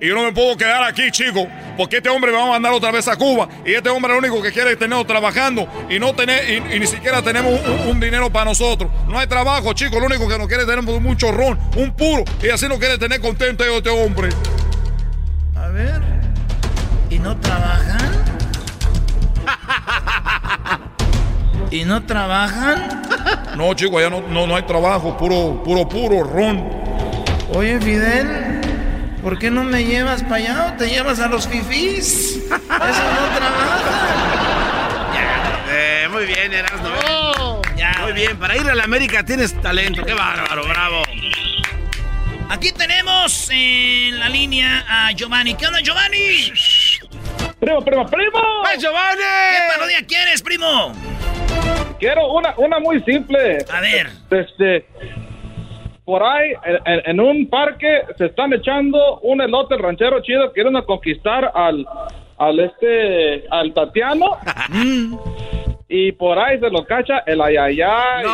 Y 0.00 0.08
yo 0.08 0.14
no 0.14 0.22
me 0.22 0.32
puedo 0.32 0.56
quedar 0.56 0.84
aquí, 0.84 1.10
chico, 1.10 1.48
porque 1.78 1.98
este 1.98 2.10
hombre 2.10 2.32
me 2.32 2.36
va 2.36 2.44
a 2.44 2.50
mandar 2.50 2.72
otra 2.72 2.90
vez 2.90 3.06
a 3.06 3.16
Cuba. 3.16 3.48
Y 3.64 3.72
este 3.72 3.88
hombre 3.88 4.12
lo 4.12 4.18
único 4.18 4.42
que 4.42 4.52
quiere 4.52 4.72
es 4.72 4.78
tenernos 4.78 5.06
trabajando 5.06 5.66
y 5.88 6.00
no 6.00 6.12
tener, 6.12 6.50
y, 6.50 6.76
y 6.76 6.80
ni 6.80 6.86
siquiera 6.86 7.22
tenemos 7.22 7.58
un, 7.60 7.88
un 7.88 8.00
dinero 8.00 8.30
para 8.30 8.46
nosotros. 8.46 8.90
No 9.06 9.18
hay 9.18 9.28
trabajo, 9.28 9.72
chico. 9.72 10.00
Lo 10.00 10.06
único 10.06 10.28
que 10.28 10.36
nos 10.36 10.48
quiere 10.48 10.66
tener 10.66 10.80
es 10.80 10.88
un 10.88 11.16
chorrón, 11.16 11.58
un 11.76 11.92
puro. 11.92 12.24
Y 12.42 12.48
así 12.48 12.68
nos 12.68 12.78
quiere 12.78 12.98
tener 12.98 13.20
contento 13.20 13.64
este 13.64 13.90
hombre. 13.90 14.30
A 15.54 15.68
ver. 15.68 16.02
¿Y 17.10 17.18
no 17.20 17.38
trabajan? 17.38 18.12
¿Y 21.70 21.84
no 21.84 22.04
trabajan? 22.04 23.02
No, 23.56 23.72
chico, 23.74 23.98
allá 23.98 24.10
no, 24.10 24.22
no, 24.22 24.46
no 24.46 24.56
hay 24.56 24.64
trabajo, 24.64 25.16
puro, 25.16 25.62
puro, 25.62 25.88
puro 25.88 26.24
ron. 26.24 26.68
Oye, 27.54 27.80
Fidel, 27.80 28.57
¿por 29.22 29.38
qué 29.38 29.50
no 29.50 29.64
me 29.64 29.84
llevas 29.84 30.22
para 30.22 30.36
allá 30.36 30.72
o 30.72 30.76
te 30.78 30.88
llevas 30.88 31.20
a 31.20 31.28
los 31.28 31.46
fifís? 31.48 32.36
Eso 32.36 32.50
no 32.50 33.36
trabaja. 33.36 33.80
Eh, 35.70 36.08
muy 36.10 36.26
bien, 36.26 36.52
Erasmo. 36.52 36.88
Muy 38.02 38.12
bien, 38.12 38.38
para 38.38 38.56
ir 38.56 38.66
a 38.68 38.74
la 38.74 38.84
América 38.84 39.22
tienes 39.24 39.60
talento. 39.60 40.02
Qué 40.04 40.14
bárbaro, 40.14 40.66
bravo. 40.66 41.02
Aquí 42.48 42.72
tenemos 42.72 43.50
en 43.52 44.18
la 44.18 44.28
línea 44.30 44.84
a 44.88 45.12
Giovanni. 45.12 45.54
¿Qué 45.54 45.66
onda, 45.66 45.80
Giovanni? 45.80 46.50
Primo, 47.60 47.84
primo, 47.84 48.06
primo. 48.06 48.40
¡Ay, 48.64 48.78
Giovanni! 48.80 49.20
¿Qué 49.20 49.74
parodia 49.74 50.06
quieres, 50.06 50.40
primo? 50.40 50.94
Quiero 51.98 52.32
una, 52.32 52.54
una 52.56 52.78
muy 52.78 53.02
simple. 53.02 53.58
A 53.70 53.80
ver. 53.80 54.10
Este, 54.30 54.86
por 56.08 56.22
ahí, 56.22 56.52
en, 56.86 57.20
un 57.20 57.50
parque, 57.50 58.00
se 58.16 58.24
están 58.24 58.54
echando 58.54 59.20
un 59.20 59.42
elote 59.42 59.76
ranchero 59.76 60.22
chido, 60.22 60.50
quieren 60.54 60.74
a 60.74 60.80
conquistar 60.80 61.52
al, 61.54 61.86
al 62.38 62.60
este, 62.60 63.44
al 63.50 63.74
Tatiano. 63.74 64.38
y 65.90 66.12
por 66.12 66.38
ahí 66.38 66.58
se 66.60 66.70
lo 66.70 66.86
cacha 66.86 67.18
el 67.26 67.42
ayayay. 67.42 68.24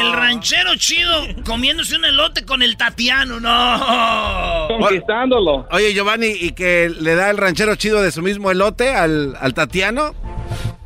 El 0.00 0.12
ranchero 0.12 0.74
chido 0.76 1.14
comiéndose 1.46 1.94
un 1.94 2.06
elote 2.06 2.44
con 2.44 2.60
el 2.60 2.76
Tatiano, 2.76 3.38
no. 3.38 4.66
Conquistándolo. 4.76 5.68
Oye, 5.70 5.94
Giovanni, 5.94 6.32
¿y 6.32 6.50
que 6.50 6.90
le 7.00 7.14
da 7.14 7.30
el 7.30 7.36
ranchero 7.36 7.76
chido 7.76 8.02
de 8.02 8.10
su 8.10 8.22
mismo 8.22 8.50
elote 8.50 8.92
al, 8.92 9.36
al 9.40 9.54
Tatiano? 9.54 10.16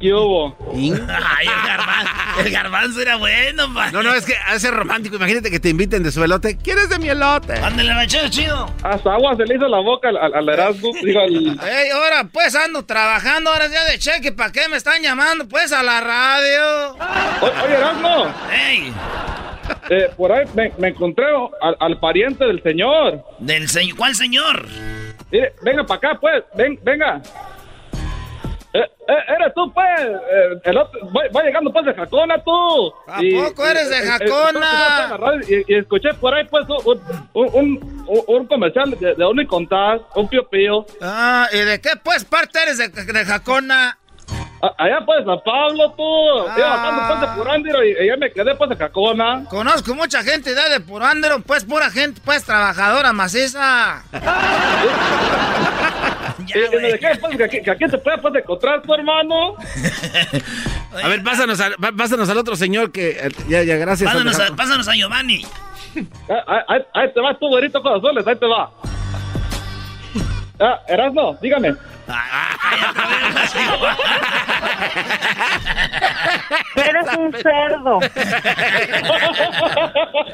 ¿Qué 0.02 0.12
hubo? 0.12 0.56
Ay, 0.75 1.47
el 1.47 1.68
garbanzo, 1.68 2.40
el 2.40 2.50
garbanzo 2.50 3.00
era 3.00 3.16
bueno, 3.16 3.73
pa. 3.73 3.92
No, 3.92 4.02
no, 4.02 4.12
es 4.14 4.26
que 4.26 4.35
hace 4.49 4.68
romántico. 4.73 5.14
Imagínate 5.14 5.49
que 5.49 5.61
te 5.61 5.68
inviten 5.68 6.02
de 6.02 6.11
su 6.11 6.23
elote. 6.25 6.59
¿Quieres 6.59 6.88
de 6.88 6.99
mi 6.99 7.09
elote? 7.09 7.54
Ándale, 7.54 7.94
ranchero 7.94 8.28
chido. 8.28 8.68
Hasta 8.82 9.14
agua 9.14 9.37
se 9.37 9.44
le 9.47 9.54
hizo 9.54 9.68
la 9.68 9.78
boca 9.78 10.09
al, 10.09 10.16
al, 10.16 10.35
al 10.35 10.49
Erasmo. 10.49 10.90
Digo, 11.04 11.21
al- 11.21 11.61
Ey, 11.68 11.90
ahora 11.90 12.25
pues 12.32 12.52
ando 12.56 12.85
trabajando, 12.85 13.50
ahora 13.52 13.68
ya 13.68 13.85
de 13.85 13.99
cheque, 14.00 14.32
¿para 14.32 14.50
qué 14.50 14.68
me 14.68 14.76
están 14.76 15.00
llamando? 15.02 15.47
Pues 15.47 15.73
a 15.73 15.85
la 15.85 16.00
radio. 16.00 16.97
O- 17.40 17.64
Oye, 17.64 17.75
Erasmo, 17.75 18.26
Ey, 18.52 18.92
eh, 19.88 20.11
por 20.16 20.32
ahí 20.32 20.44
me, 20.54 20.73
me 20.78 20.88
encontré 20.88 21.26
al, 21.61 21.76
al 21.78 22.00
pariente 22.00 22.44
del 22.44 22.61
señor. 22.64 23.25
del 23.38 23.68
señor, 23.68 23.97
¿cuál 23.97 24.16
señor? 24.16 24.66
Mire, 25.30 25.54
venga 25.62 25.85
para 25.87 25.99
acá, 25.99 26.18
pues. 26.21 26.42
Ven, 26.56 26.78
venga. 26.82 27.23
Eh, 28.74 28.78
eh, 28.80 29.14
eres 29.36 29.52
tú, 29.54 29.70
pues. 29.74 29.84
eh, 30.00 30.60
el 30.64 30.78
otro- 30.78 31.00
voy 31.10 31.44
llegando, 31.44 31.70
pues, 31.70 31.84
de 31.84 31.92
Jacona, 31.94 32.42
tú. 32.42 32.92
¿A 33.06 33.20
poco 33.46 33.66
eres 33.66 33.90
de 33.90 34.00
Jacona? 34.06 35.18
y, 35.46 35.74
y 35.74 35.78
escuché 35.78 36.14
por 36.14 36.32
ahí, 36.34 36.44
pues, 36.48 36.64
un, 36.68 37.00
un, 37.34 37.48
un, 37.52 38.04
un- 38.06 38.24
un 38.26 38.46
comercial 38.46 38.90
de, 38.98 39.14
de 39.14 39.26
un 39.26 39.38
y 39.40 39.46
contás, 39.46 40.00
un 40.14 40.26
pío 40.28 40.48
pío. 40.48 40.86
Ah, 41.02 41.46
¿y 41.52 41.58
de 41.58 41.80
qué 41.82 41.90
pues 42.02 42.24
parte 42.24 42.62
eres 42.62 42.78
de, 42.78 42.88
de 42.88 43.24
Jacona? 43.26 43.98
A- 44.62 44.74
Allá, 44.78 45.00
pues, 45.04 45.22
San 45.26 45.40
Pablo, 45.44 45.92
tú. 45.94 46.48
Ah. 46.48 46.54
Iba 46.56 46.68
bajando, 46.68 47.02
pues, 47.08 47.20
de 47.20 47.26
Purándiro 47.36 47.84
y, 47.84 47.90
y 47.90 48.06
ya 48.06 48.16
me 48.16 48.32
quedé, 48.32 48.54
pues, 48.54 48.70
de 48.70 48.76
Jacona. 48.76 49.44
Conozco 49.50 49.94
mucha 49.94 50.22
gente 50.22 50.54
de, 50.54 50.68
de 50.70 50.80
Purándero, 50.80 51.40
pues 51.42 51.64
pura 51.66 51.90
gente, 51.90 52.22
pues 52.24 52.42
trabajadora 52.44 53.12
maciza. 53.12 54.02
pues, 57.20 57.40
aquí, 57.40 57.60
que 57.62 57.70
aquí 57.70 57.86
te 57.86 57.98
puedes, 57.98 58.20
pues, 58.20 58.34
encontrar 58.34 58.82
tu 58.82 58.94
hermano. 58.94 59.56
A 61.02 61.08
ver, 61.08 61.22
pásanos 61.22 61.60
al, 61.60 61.74
pásanos 61.96 62.28
al 62.28 62.38
otro 62.38 62.56
señor 62.56 62.92
que... 62.92 63.10
eh, 63.10 63.28
Ya, 63.48 63.62
ya, 63.62 63.76
gracias. 63.76 64.12
Pásanos 64.12 64.38
a, 64.40 64.54
pásanos 64.56 64.88
a 64.88 64.92
Giovanni. 64.94 65.44
Ahí, 65.94 66.60
ahí, 66.68 66.80
ahí 66.94 67.12
te 67.12 67.20
vas 67.20 67.38
tú, 67.38 67.48
güerito 67.48 67.82
corazones, 67.82 68.26
ahí 68.26 68.36
te 68.36 68.46
va. 68.46 68.70
Ah, 70.60 70.80
Erasmo, 70.88 71.36
dígame. 71.42 71.74
Eres 76.76 77.16
un 77.16 77.32
cerdo. 77.32 78.00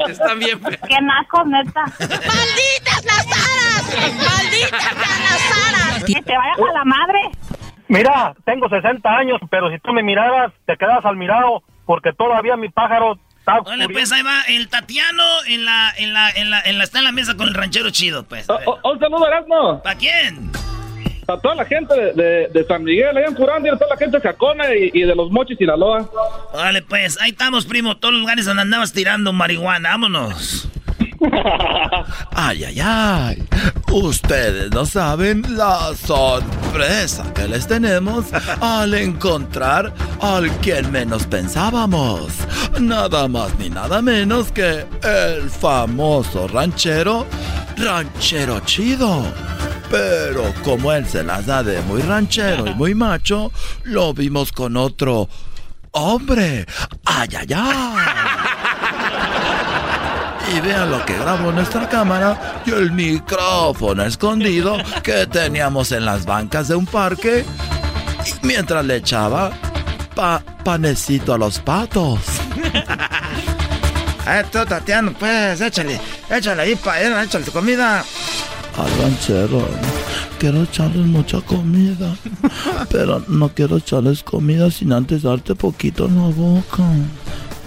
Están 0.08 0.38
bien. 0.38 0.60
Qué 0.60 1.00
naco, 1.00 1.44
neta. 1.44 1.84
¡Malditas 1.98 3.04
las 3.04 3.26
aras! 3.26 3.84
¡Malditas 4.16 4.96
las 4.96 5.52
aras! 5.68 6.04
Que 6.04 6.22
te 6.22 6.36
vayas 6.36 6.58
a 6.58 6.72
la 6.72 6.84
madre. 6.84 7.20
Mira, 7.88 8.34
tengo 8.44 8.68
60 8.68 9.08
años, 9.08 9.40
pero 9.50 9.70
si 9.70 9.78
tú 9.78 9.92
me 9.92 10.02
miraras, 10.02 10.52
te 10.66 10.76
quedas 10.76 11.04
al 11.04 11.16
mirado, 11.16 11.62
porque 11.86 12.12
todavía 12.12 12.56
mi 12.56 12.68
pájaro 12.68 13.18
está... 13.38 13.60
Órale, 13.60 13.88
pues 13.88 14.12
ahí 14.12 14.22
va 14.22 14.42
el 14.48 14.68
Tatiano 14.68 15.24
en 15.46 15.64
la, 15.64 15.94
en 15.96 16.12
la, 16.12 16.30
en 16.30 16.50
la, 16.50 16.60
en 16.60 16.76
la, 16.78 16.84
está 16.84 16.98
en 16.98 17.04
la 17.04 17.12
mesa 17.12 17.34
con 17.36 17.48
el 17.48 17.54
ranchero 17.54 17.90
chido, 17.90 18.24
pues. 18.24 18.48
Oh, 18.50 18.58
oh, 18.66 18.92
un 18.92 18.98
saludo, 19.00 19.26
Erasmo. 19.26 19.82
¿Para 19.82 19.98
quién? 19.98 20.52
Para 21.28 21.42
toda 21.42 21.54
la 21.56 21.66
gente 21.66 21.94
de, 22.14 22.64
San 22.66 22.82
Miguel, 22.84 23.14
allá 23.14 23.26
en 23.26 23.34
Curandia, 23.34 23.76
toda 23.76 23.90
la 23.90 23.98
gente 23.98 24.16
de 24.16 24.22
Jacona 24.22 24.64
y, 24.74 25.02
de 25.02 25.14
los 25.14 25.30
Mochis, 25.30 25.58
Sinaloa. 25.58 26.08
Órale, 26.54 26.80
pues, 26.80 27.20
ahí 27.20 27.32
estamos, 27.32 27.66
primo, 27.66 27.98
todos 27.98 28.14
los 28.14 28.22
lugares 28.22 28.46
donde 28.46 28.62
andabas 28.62 28.94
tirando 28.94 29.30
marihuana, 29.34 29.90
vámonos. 29.90 30.70
Ay, 32.34 32.64
ay, 32.64 32.80
ay. 32.80 33.48
Ustedes 33.92 34.70
no 34.70 34.86
saben 34.86 35.44
la 35.56 35.92
sorpresa 35.94 37.32
que 37.34 37.48
les 37.48 37.66
tenemos 37.66 38.26
al 38.60 38.94
encontrar 38.94 39.92
al 40.20 40.50
quien 40.58 40.90
menos 40.92 41.26
pensábamos. 41.26 42.28
Nada 42.78 43.26
más 43.28 43.58
ni 43.58 43.70
nada 43.70 44.00
menos 44.00 44.52
que 44.52 44.86
el 45.02 45.50
famoso 45.50 46.46
ranchero, 46.48 47.26
ranchero 47.76 48.60
chido. 48.60 49.24
Pero 49.90 50.52
como 50.62 50.92
él 50.92 51.06
se 51.06 51.24
las 51.24 51.46
da 51.46 51.62
de 51.62 51.80
muy 51.82 52.02
ranchero 52.02 52.66
y 52.66 52.74
muy 52.74 52.94
macho, 52.94 53.50
lo 53.84 54.12
vimos 54.12 54.52
con 54.52 54.76
otro 54.76 55.28
hombre. 55.92 56.66
Ay, 57.04 57.28
ay, 57.38 57.46
ay. 57.54 58.67
Y 60.54 60.60
vean 60.60 60.90
lo 60.90 61.04
que 61.04 61.16
grabó 61.18 61.52
nuestra 61.52 61.88
cámara 61.88 62.62
y 62.64 62.70
el 62.70 62.90
micrófono 62.92 64.02
escondido 64.04 64.76
que 65.02 65.26
teníamos 65.26 65.92
en 65.92 66.04
las 66.04 66.24
bancas 66.24 66.68
de 66.68 66.74
un 66.76 66.86
parque 66.86 67.44
mientras 68.42 68.84
le 68.84 68.96
echaba 68.96 69.50
pa- 70.14 70.42
panecito 70.64 71.34
a 71.34 71.38
los 71.38 71.58
patos. 71.58 72.20
A 74.26 74.42
tú, 74.42 74.58
pues, 75.18 75.58
échale, 75.62 75.98
échale 76.30 76.60
ahí 76.62 76.76
para 76.76 77.00
él, 77.00 77.14
échale 77.24 77.46
tu 77.46 77.50
comida. 77.50 78.04
Al 78.76 78.98
ranchero, 79.02 79.66
quiero 80.38 80.64
echarles 80.64 81.06
mucha 81.06 81.40
comida, 81.40 82.14
pero 82.90 83.24
no 83.28 83.48
quiero 83.48 83.78
echarles 83.78 84.22
comida 84.22 84.70
sin 84.70 84.92
antes 84.92 85.22
darte 85.22 85.54
poquito 85.54 86.04
en 86.06 86.16
la 86.16 86.28
boca. 86.28 86.82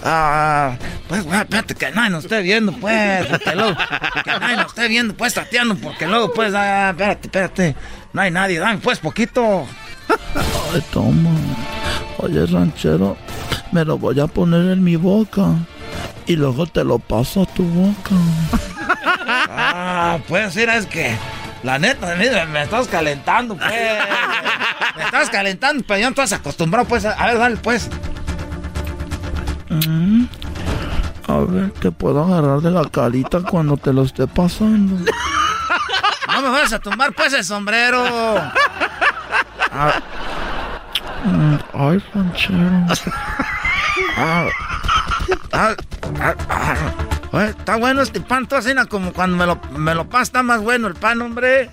Ah, 0.03 0.75
pues, 1.07 1.23
güey, 1.23 1.39
espérate, 1.39 1.75
que 1.75 1.91
nadie 1.91 2.09
nos 2.09 2.23
esté 2.23 2.41
viendo, 2.41 2.71
pues, 2.73 3.27
porque 3.27 3.55
luego, 3.55 3.77
que 4.23 4.31
nadie 4.39 4.55
nos 4.57 4.67
esté 4.67 4.87
viendo, 4.87 5.13
pues, 5.13 5.33
Tatiano, 5.33 5.75
porque 5.75 6.07
luego, 6.07 6.33
pues, 6.33 6.53
ah, 6.55 6.89
espérate, 6.89 7.27
espérate, 7.27 7.75
no 8.13 8.21
hay 8.21 8.31
nadie, 8.31 8.59
dame, 8.59 8.79
pues, 8.79 8.99
poquito. 8.99 9.67
Ay, 10.73 10.83
toma. 10.91 11.29
Oye, 12.17 12.45
ranchero, 12.47 13.15
me 13.71 13.85
lo 13.85 13.97
voy 13.97 14.19
a 14.19 14.27
poner 14.27 14.71
en 14.71 14.83
mi 14.83 14.95
boca 14.95 15.53
y 16.25 16.35
luego 16.35 16.65
te 16.65 16.83
lo 16.83 16.97
paso 16.97 17.43
a 17.43 17.45
tu 17.45 17.63
boca. 17.63 18.15
Ah, 19.23 20.17
pues, 20.27 20.55
mira, 20.55 20.77
es 20.77 20.87
que, 20.87 21.15
la 21.61 21.77
neta, 21.77 22.15
mira, 22.15 22.45
me 22.47 22.63
estás 22.63 22.87
calentando, 22.87 23.55
pues, 23.55 23.71
me 24.97 25.03
estás 25.03 25.29
calentando, 25.29 25.83
pero 25.87 25.99
ya 25.99 26.05
no 26.05 26.09
estás 26.09 26.33
acostumbrado, 26.33 26.87
pues, 26.87 27.05
a 27.05 27.25
ver, 27.27 27.37
dale, 27.37 27.57
pues. 27.57 27.87
Mm. 29.71 30.25
A 31.27 31.37
ver, 31.39 31.71
te 31.71 31.91
puedo 31.91 32.23
agarrar 32.23 32.59
de 32.61 32.71
la 32.71 32.83
carita 32.89 33.39
cuando 33.41 33.77
te 33.77 33.93
lo 33.93 34.03
esté 34.03 34.27
pasando. 34.27 34.97
No 36.27 36.41
me 36.41 36.49
vas 36.49 36.73
a 36.73 36.79
tumbar, 36.79 37.13
pues, 37.13 37.33
el 37.33 37.43
sombrero. 37.43 38.03
Ah, 39.71 39.93
Mm, 41.23 41.55
Ay, 41.75 42.03
ranchero. 42.15 42.85
ah, 44.17 44.47
ah, 45.53 45.75
ah. 46.19 46.35
Oye, 47.31 47.45
está 47.49 47.75
bueno 47.77 48.01
este 48.01 48.19
pan, 48.21 48.47
tú 48.47 48.55
así, 48.55 48.71
como 48.89 49.13
cuando 49.13 49.37
me 49.37 49.45
lo, 49.45 49.59
me 49.77 49.93
lo 49.93 50.09
pasas, 50.09 50.29
está 50.29 50.41
más 50.43 50.61
bueno 50.61 50.87
el 50.87 50.95
pan, 50.95 51.21
hombre. 51.21 51.69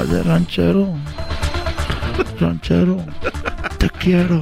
Oye, 0.00 0.22
ranchero. 0.22 0.94
Ranchero, 2.40 3.04
te 3.78 3.90
quiero. 3.90 4.40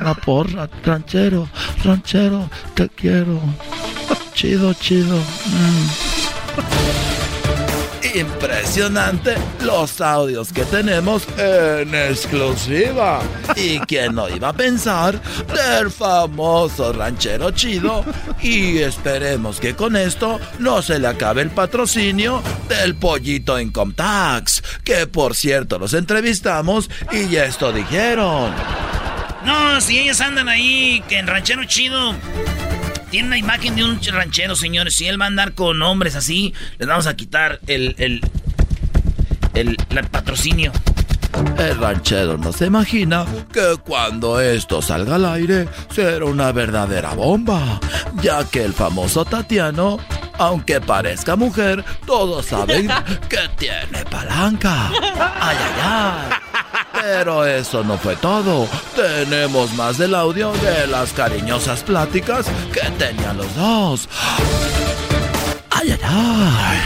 Una 0.00 0.14
porra, 0.14 0.68
ranchero, 0.82 1.48
ranchero, 1.84 2.48
te 2.74 2.88
quiero. 2.88 3.40
Chido, 4.34 4.72
chido. 4.74 5.16
Mm. 5.16 5.88
Impresionante 8.14 9.36
los 9.62 10.00
audios 10.00 10.52
que 10.52 10.64
tenemos 10.64 11.26
en 11.38 11.94
exclusiva. 11.94 13.20
¿Y 13.54 13.78
quién 13.80 14.14
no 14.14 14.28
iba 14.28 14.48
a 14.48 14.52
pensar 14.52 15.20
del 15.46 15.90
famoso 15.90 16.92
ranchero 16.92 17.50
chido? 17.52 18.04
Y 18.42 18.78
esperemos 18.78 19.60
que 19.60 19.76
con 19.76 19.94
esto 19.96 20.40
no 20.58 20.82
se 20.82 20.98
le 20.98 21.08
acabe 21.08 21.42
el 21.42 21.50
patrocinio 21.50 22.42
del 22.68 22.96
pollito 22.96 23.60
Income 23.60 23.94
Tax. 23.94 24.62
Que 24.82 25.06
por 25.06 25.34
cierto 25.36 25.78
los 25.78 25.94
entrevistamos 25.94 26.90
y 27.12 27.36
esto 27.36 27.70
dijeron. 27.72 28.52
No, 29.44 29.80
si 29.80 29.98
ellos 29.98 30.20
andan 30.20 30.48
ahí, 30.48 31.02
que 31.08 31.18
en 31.18 31.26
ranchero 31.26 31.64
chido. 31.64 32.14
Tiene 33.10 33.28
una 33.28 33.38
imagen 33.38 33.74
de 33.74 33.84
un 33.84 34.00
ranchero, 34.00 34.54
señores. 34.54 34.94
Si 34.94 35.06
él 35.08 35.20
va 35.20 35.24
a 35.24 35.28
andar 35.28 35.54
con 35.54 35.82
hombres 35.82 36.14
así, 36.14 36.54
les 36.78 36.86
vamos 36.86 37.06
a 37.06 37.16
quitar 37.16 37.58
el, 37.66 37.94
el, 37.98 38.20
el, 39.54 39.76
el 39.90 40.04
patrocinio. 40.08 40.72
El 41.58 41.78
ranchero 41.78 42.36
no 42.38 42.52
se 42.52 42.66
imagina 42.66 43.24
que 43.52 43.76
cuando 43.84 44.40
esto 44.40 44.82
salga 44.82 45.14
al 45.16 45.24
aire 45.26 45.68
será 45.90 46.24
una 46.24 46.52
verdadera 46.52 47.14
bomba, 47.14 47.80
ya 48.20 48.44
que 48.44 48.64
el 48.64 48.74
famoso 48.74 49.24
Tatiano, 49.24 49.98
aunque 50.38 50.80
parezca 50.80 51.36
mujer, 51.36 51.84
todos 52.04 52.46
saben 52.46 52.88
que 53.28 53.38
tiene 53.56 54.04
palanca. 54.10 54.88
Ay, 55.40 55.56
ay, 55.60 55.82
ay. 55.82 56.49
Pero 57.00 57.44
eso 57.46 57.82
no 57.82 57.96
fue 57.98 58.16
todo. 58.16 58.68
Tenemos 58.94 59.72
más 59.74 59.98
del 59.98 60.14
audio 60.14 60.52
de 60.52 60.86
las 60.86 61.12
cariñosas 61.12 61.82
pláticas 61.82 62.46
que 62.72 62.80
tenían 62.98 63.36
los 63.36 63.54
dos. 63.54 64.08
Ay, 65.70 65.92
ay, 65.92 66.00
ay. 66.02 66.78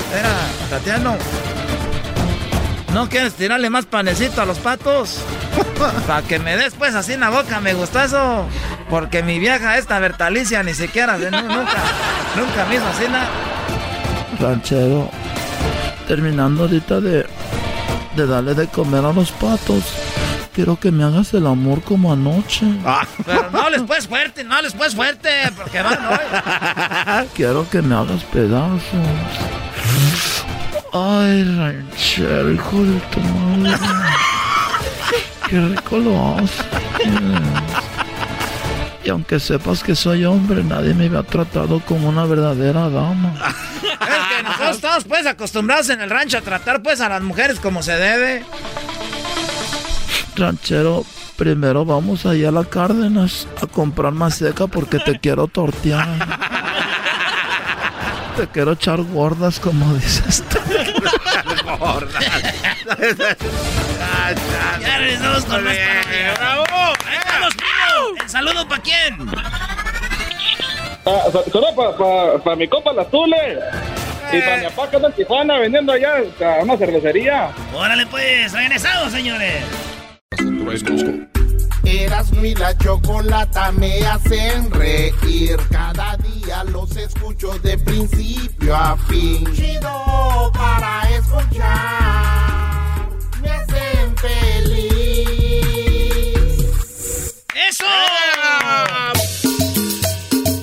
Espera, 0.00 0.34
Tatiano. 0.70 1.16
¿No 2.94 3.08
quieres 3.08 3.32
tirarle 3.34 3.70
más 3.70 3.86
panecito 3.86 4.42
a 4.42 4.44
los 4.44 4.58
patos? 4.58 5.20
Para 6.06 6.22
que 6.22 6.38
me 6.38 6.56
des 6.56 6.74
pues 6.74 6.94
así 6.94 7.14
en 7.14 7.20
la 7.20 7.30
boca, 7.30 7.60
me 7.60 7.72
gusta 7.74 8.04
eso. 8.04 8.46
Porque 8.90 9.22
mi 9.22 9.38
vieja 9.38 9.78
esta 9.78 9.98
Bertalicia 9.98 10.62
ni 10.62 10.74
siquiera, 10.74 11.16
nunca, 11.16 11.82
nunca 12.36 12.66
me 12.68 12.74
hizo 12.76 12.86
así 12.86 13.04
nada. 13.08 13.28
ranchero, 14.38 15.10
terminando 16.06 16.64
ahorita 16.64 17.00
de, 17.00 17.26
de 18.16 18.26
darle 18.26 18.54
de 18.54 18.68
comer 18.68 19.04
a 19.04 19.12
los 19.12 19.30
patos, 19.32 19.84
quiero 20.52 20.78
que 20.78 20.90
me 20.90 21.04
hagas 21.04 21.32
el 21.34 21.46
amor 21.46 21.82
como 21.82 22.12
anoche. 22.12 22.66
Pero 23.26 23.50
no 23.50 23.70
les 23.70 23.82
puedes 23.82 24.06
fuerte, 24.06 24.44
no 24.44 24.60
les 24.60 24.74
puedes 24.74 24.94
fuerte, 24.94 25.30
porque 25.56 25.82
van 25.82 25.98
hoy. 26.06 27.28
Quiero 27.34 27.68
que 27.68 27.82
me 27.82 27.94
hagas 27.94 28.22
pedazos. 28.24 28.82
Ay, 30.92 31.44
ranchero, 31.44 32.52
hijo 32.52 32.84
de 32.84 33.00
tu 33.00 33.20
madre. 33.20 33.78
Qué 35.48 35.60
rico 35.60 35.98
lo 35.98 36.36
haces. 36.36 36.66
Y 39.04 39.10
aunque 39.10 39.40
sepas 39.40 39.82
que 39.82 39.96
soy 39.96 40.24
hombre, 40.24 40.62
nadie 40.62 40.94
me 40.94 41.06
había 41.06 41.22
tratado 41.24 41.80
como 41.80 42.08
una 42.08 42.24
verdadera 42.24 42.88
dama. 42.88 43.34
Que 44.42 44.48
nosotros 44.48 44.76
estamos 44.76 45.04
pues 45.04 45.26
acostumbrados 45.26 45.88
en 45.90 46.00
el 46.00 46.10
rancho 46.10 46.38
a 46.38 46.40
tratar 46.40 46.82
pues 46.82 47.00
a 47.00 47.08
las 47.08 47.22
mujeres 47.22 47.60
como 47.60 47.82
se 47.82 47.92
debe. 47.92 48.44
Ranchero, 50.34 51.04
primero 51.36 51.84
vamos 51.84 52.26
allá 52.26 52.48
a 52.48 52.52
la 52.52 52.64
Cárdenas 52.64 53.46
a 53.62 53.66
comprar 53.66 54.12
más 54.12 54.36
seca 54.36 54.66
porque 54.66 54.98
te 54.98 55.20
quiero 55.20 55.46
tortear. 55.46 56.08
Te 58.36 58.48
quiero 58.48 58.72
echar 58.72 59.02
gordas, 59.02 59.60
como 59.60 59.94
dices 59.94 60.42
tú. 60.48 60.58
ya 64.80 64.98
regresamos 64.98 65.44
con 65.44 65.64
más. 65.64 65.76
¡Bravo! 66.38 66.64
¡Vamos! 66.70 67.54
¿El 68.22 68.28
saludo 68.30 68.66
para 68.66 68.82
quién? 68.82 69.30
Ah, 71.04 71.20
Solo 71.52 72.40
para 72.42 72.56
mi 72.56 72.66
compa 72.68 72.92
Las 72.92 73.10
Tules. 73.10 73.58
Y 74.32 74.40
para 74.40 74.56
mi 74.56 74.64
papá 74.64 74.88
que 74.90 74.96
anda 74.96 75.08
en 75.08 75.14
Tijuana 75.14 75.58
vendiendo 75.58 75.92
allá 75.92 76.14
a 76.40 76.62
una 76.62 76.76
cervecería. 76.76 77.50
Órale, 77.74 78.06
pues, 78.06 78.52
regresamos, 78.52 79.12
señores. 79.12 79.62
Erasmo 81.84 82.44
y 82.44 82.54
la 82.54 82.76
chocolata 82.78 83.72
me 83.72 84.04
hacen 84.06 84.70
reír. 84.70 85.56
Cada 85.70 86.16
día 86.16 86.64
los 86.64 86.96
escucho 86.96 87.58
de 87.58 87.76
principio 87.76 88.74
a 88.74 88.96
fin. 88.96 89.44
Chido 89.54 90.50
para 90.54 91.02
escuchar. 91.10 93.08
Me 93.42 93.50
hacen 93.50 94.16
feliz. 94.16 95.14
¡Eso! 97.68 97.84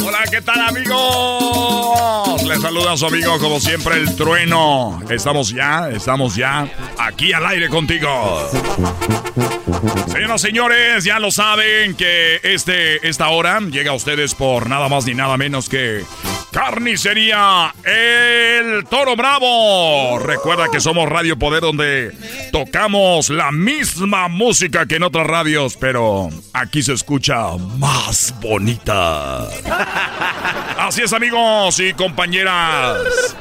Hola, 0.06 0.24
¿qué 0.32 0.42
tal 0.42 0.60
amigos? 0.62 2.29
Les 2.50 2.62
saluda 2.62 2.94
a 2.94 2.98
su 2.98 3.06
amigo 3.06 3.38
como 3.38 3.60
siempre 3.60 3.98
el 3.98 4.16
trueno. 4.16 5.00
Estamos 5.08 5.52
ya, 5.52 5.88
estamos 5.92 6.36
ya 6.36 6.68
aquí 6.98 7.32
al 7.32 7.46
aire 7.46 7.70
contigo. 7.70 8.50
Señoras 10.12 10.44
y 10.44 10.48
señores, 10.48 11.04
ya 11.04 11.20
lo 11.20 11.30
saben 11.30 11.94
que 11.94 12.40
este, 12.42 13.08
esta 13.08 13.30
hora 13.30 13.60
llega 13.60 13.92
a 13.92 13.94
ustedes 13.94 14.34
por 14.34 14.68
nada 14.68 14.90
más 14.90 15.06
ni 15.06 15.14
nada 15.14 15.38
menos 15.38 15.70
que 15.70 16.04
Carnicería 16.52 17.74
El 17.84 18.84
Toro 18.86 19.16
Bravo. 19.16 20.20
Recuerda 20.20 20.68
que 20.72 20.80
somos 20.80 21.08
Radio 21.08 21.38
Poder 21.38 21.62
donde 21.62 22.12
tocamos 22.52 23.30
la 23.30 23.52
misma 23.52 24.28
música 24.28 24.86
que 24.86 24.96
en 24.96 25.04
otras 25.04 25.28
radios, 25.28 25.78
pero 25.78 26.30
aquí 26.54 26.82
se 26.82 26.94
escucha 26.94 27.56
más 27.78 28.34
bonita. 28.42 29.48
Así 30.78 31.02
es, 31.02 31.14
amigos 31.14 31.80
y 31.80 31.94
compañeras. 31.94 33.36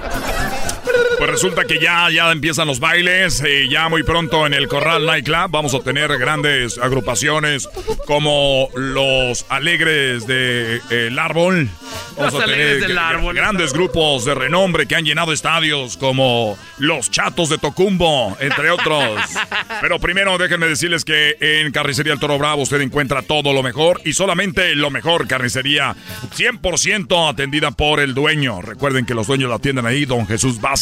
Pues 1.18 1.30
resulta 1.30 1.64
que 1.64 1.80
ya, 1.80 2.08
ya 2.10 2.30
empiezan 2.30 2.66
los 2.68 2.80
bailes. 2.80 3.42
Y 3.44 3.68
ya 3.68 3.88
muy 3.88 4.02
pronto 4.02 4.46
en 4.46 4.54
el 4.54 4.68
Corral 4.68 5.04
Nightclub 5.06 5.50
vamos 5.50 5.74
a 5.74 5.80
tener 5.80 6.16
grandes 6.18 6.78
agrupaciones 6.78 7.68
como 8.06 8.68
los 8.74 9.44
Alegres 9.48 10.26
de 10.26 10.80
El 10.90 11.18
Árbol. 11.18 11.68
Vamos 12.16 12.32
Los 12.32 12.40
a 12.42 12.44
Alegres 12.44 12.74
tener 12.74 12.88
del 12.88 12.98
Árbol. 12.98 13.34
grandes 13.34 13.72
grupos 13.72 14.24
de 14.24 14.34
renombre 14.34 14.86
que 14.86 14.94
han 14.96 15.04
llenado 15.04 15.32
estadios 15.32 15.96
como 15.96 16.56
los 16.78 17.10
Chatos 17.10 17.48
de 17.48 17.58
Tocumbo, 17.58 18.36
entre 18.40 18.70
otros. 18.70 19.20
Pero 19.80 19.98
primero 19.98 20.38
déjenme 20.38 20.66
decirles 20.66 21.04
que 21.04 21.36
en 21.40 21.70
Carnicería 21.72 22.12
El 22.12 22.20
Toro 22.20 22.38
Bravo 22.38 22.62
usted 22.62 22.80
encuentra 22.80 23.22
todo 23.22 23.52
lo 23.52 23.62
mejor 23.62 24.00
y 24.04 24.12
solamente 24.12 24.74
lo 24.74 24.90
mejor. 24.90 25.26
Carnicería 25.26 25.96
100% 26.36 27.30
atendida 27.30 27.70
por 27.72 28.00
el 28.00 28.14
dueño. 28.14 28.62
Recuerden 28.62 29.04
que 29.04 29.14
los 29.14 29.26
dueños 29.26 29.50
la 29.50 29.56
atienden 29.56 29.86
ahí, 29.86 30.04
don 30.04 30.26
Jesús 30.26 30.60
Vázquez. 30.60 30.77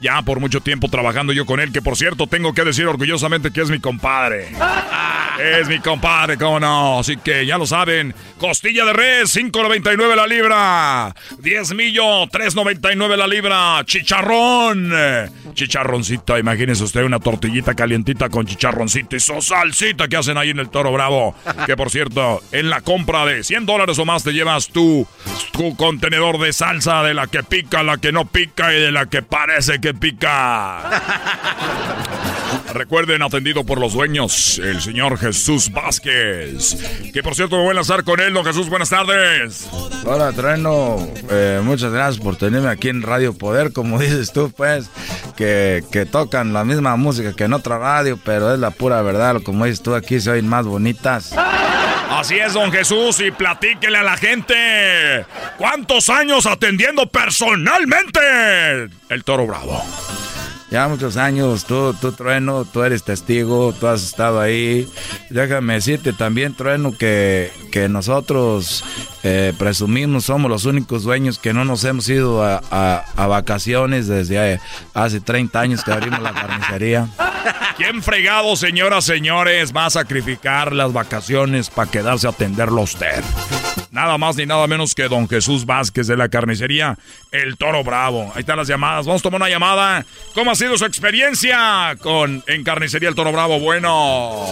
Ya 0.00 0.22
por 0.22 0.40
mucho 0.40 0.60
tiempo 0.60 0.88
trabajando 0.88 1.32
yo 1.32 1.46
con 1.46 1.60
él, 1.60 1.72
que 1.72 1.82
por 1.82 1.96
cierto 1.96 2.26
tengo 2.26 2.52
que 2.54 2.64
decir 2.64 2.86
orgullosamente 2.86 3.50
que 3.50 3.60
es 3.60 3.70
mi 3.70 3.80
compadre. 3.80 4.48
Es 5.40 5.68
mi 5.68 5.80
compadre, 5.80 6.36
cómo 6.36 6.60
no. 6.60 7.00
Así 7.00 7.16
que 7.16 7.46
ya 7.46 7.58
lo 7.58 7.66
saben. 7.66 8.14
Costilla 8.42 8.84
de 8.84 8.92
res, 8.92 9.36
5.99 9.36 10.16
la 10.16 10.26
libra. 10.26 11.14
10 11.38 11.74
millo, 11.74 12.26
3.99 12.26 13.16
la 13.16 13.28
libra. 13.28 13.84
Chicharrón. 13.84 14.92
Chicharroncito, 15.54 16.36
imagínese 16.36 16.82
usted 16.82 17.04
una 17.04 17.20
tortillita 17.20 17.74
calientita 17.74 18.28
con 18.30 18.44
chicharroncito 18.44 19.14
y 19.14 19.20
su 19.20 19.40
salsita 19.40 20.08
que 20.08 20.16
hacen 20.16 20.38
ahí 20.38 20.50
en 20.50 20.58
el 20.58 20.70
Toro 20.70 20.90
Bravo. 20.90 21.36
Que 21.66 21.76
por 21.76 21.88
cierto, 21.88 22.42
en 22.50 22.68
la 22.68 22.80
compra 22.80 23.24
de 23.26 23.44
100 23.44 23.64
dólares 23.64 23.96
o 24.00 24.04
más 24.04 24.24
te 24.24 24.32
llevas 24.32 24.66
tu, 24.70 25.06
tu 25.52 25.76
contenedor 25.76 26.40
de 26.40 26.52
salsa 26.52 27.04
de 27.04 27.14
la 27.14 27.28
que 27.28 27.44
pica, 27.44 27.84
la 27.84 27.98
que 27.98 28.10
no 28.10 28.24
pica 28.24 28.74
y 28.74 28.80
de 28.80 28.90
la 28.90 29.06
que 29.06 29.22
parece 29.22 29.80
que 29.80 29.94
pica. 29.94 31.00
Recuerden, 32.72 33.22
atendido 33.22 33.64
por 33.64 33.78
los 33.78 33.92
dueños, 33.92 34.58
el 34.58 34.80
señor 34.80 35.18
Jesús 35.18 35.70
Vázquez. 35.70 36.76
Que 37.12 37.22
por 37.22 37.34
cierto 37.34 37.56
me 37.56 37.62
voy 37.62 37.72
a 37.72 37.74
lanzar 37.74 38.02
con 38.02 38.18
él, 38.18 38.32
don 38.32 38.44
Jesús, 38.44 38.70
buenas 38.70 38.88
tardes. 38.88 39.68
Hola, 40.04 40.32
Trueno. 40.32 41.06
Eh, 41.30 41.60
muchas 41.62 41.92
gracias 41.92 42.24
por 42.24 42.36
tenerme 42.36 42.68
aquí 42.68 42.88
en 42.88 43.02
Radio 43.02 43.34
Poder. 43.34 43.72
Como 43.72 43.98
dices 44.00 44.32
tú, 44.32 44.50
pues, 44.56 44.90
que, 45.36 45.84
que 45.92 46.06
tocan 46.06 46.52
la 46.52 46.64
misma 46.64 46.96
música 46.96 47.34
que 47.34 47.44
en 47.44 47.52
otra 47.52 47.78
radio, 47.78 48.18
pero 48.24 48.54
es 48.54 48.58
la 48.58 48.70
pura 48.70 49.02
verdad. 49.02 49.42
Como 49.42 49.66
dices 49.66 49.82
tú, 49.82 49.94
aquí 49.94 50.18
se 50.20 50.30
oyen 50.30 50.48
más 50.48 50.64
bonitas. 50.64 51.34
Así 52.10 52.38
es, 52.38 52.52
don 52.52 52.70
Jesús, 52.70 53.20
y 53.20 53.30
platíquele 53.30 53.98
a 53.98 54.02
la 54.02 54.16
gente. 54.16 55.26
¿Cuántos 55.58 56.08
años 56.08 56.46
atendiendo 56.46 57.06
personalmente 57.06 58.20
el 59.08 59.24
Toro 59.24 59.46
Bravo? 59.46 59.82
Ya 60.72 60.88
muchos 60.88 61.18
años, 61.18 61.66
tú, 61.66 61.92
tú, 61.92 62.12
Trueno, 62.12 62.64
tú 62.64 62.82
eres 62.82 63.02
testigo, 63.02 63.74
tú 63.78 63.88
has 63.88 64.02
estado 64.02 64.40
ahí. 64.40 64.88
Déjame 65.28 65.74
decirte 65.74 66.14
también, 66.14 66.54
Trueno, 66.54 66.92
que, 66.96 67.52
que 67.70 67.90
nosotros 67.90 68.82
eh, 69.22 69.52
presumimos, 69.56 70.24
somos 70.24 70.50
los 70.50 70.64
únicos 70.64 71.04
dueños 71.04 71.38
que 71.38 71.52
no 71.52 71.64
nos 71.64 71.84
hemos 71.84 72.08
ido 72.08 72.42
a, 72.44 73.04
vacaciones 73.16 74.08
desde 74.08 74.60
hace 74.94 75.20
30 75.20 75.60
años 75.60 75.84
que 75.84 75.92
abrimos 75.92 76.20
la 76.20 76.32
carnicería. 76.32 77.08
¿Quién 77.76 78.02
fregado, 78.02 78.54
señoras, 78.56 79.04
señores, 79.04 79.72
va 79.74 79.86
a 79.86 79.90
sacrificar 79.90 80.72
las 80.72 80.92
vacaciones 80.92 81.70
para 81.70 81.90
quedarse 81.90 82.26
a 82.26 82.30
atenderlo 82.30 82.82
usted? 82.82 83.22
Nada 83.92 84.16
más 84.16 84.36
ni 84.36 84.46
nada 84.46 84.66
menos 84.66 84.94
que 84.94 85.06
don 85.06 85.28
Jesús 85.28 85.66
Vázquez 85.66 86.06
de 86.06 86.16
la 86.16 86.30
carnicería 86.30 86.98
El 87.30 87.58
Toro 87.58 87.84
Bravo. 87.84 88.32
Ahí 88.34 88.40
están 88.40 88.56
las 88.56 88.66
llamadas. 88.66 89.04
Vamos 89.04 89.20
a 89.20 89.24
tomar 89.24 89.42
una 89.42 89.50
llamada. 89.50 90.06
¿Cómo 90.34 90.50
ha 90.50 90.54
sido 90.54 90.78
su 90.78 90.86
experiencia 90.86 91.94
con 92.00 92.42
en 92.46 92.64
carnicería 92.64 93.10
El 93.10 93.14
Toro 93.14 93.32
Bravo? 93.32 93.60
Bueno. 93.60 94.42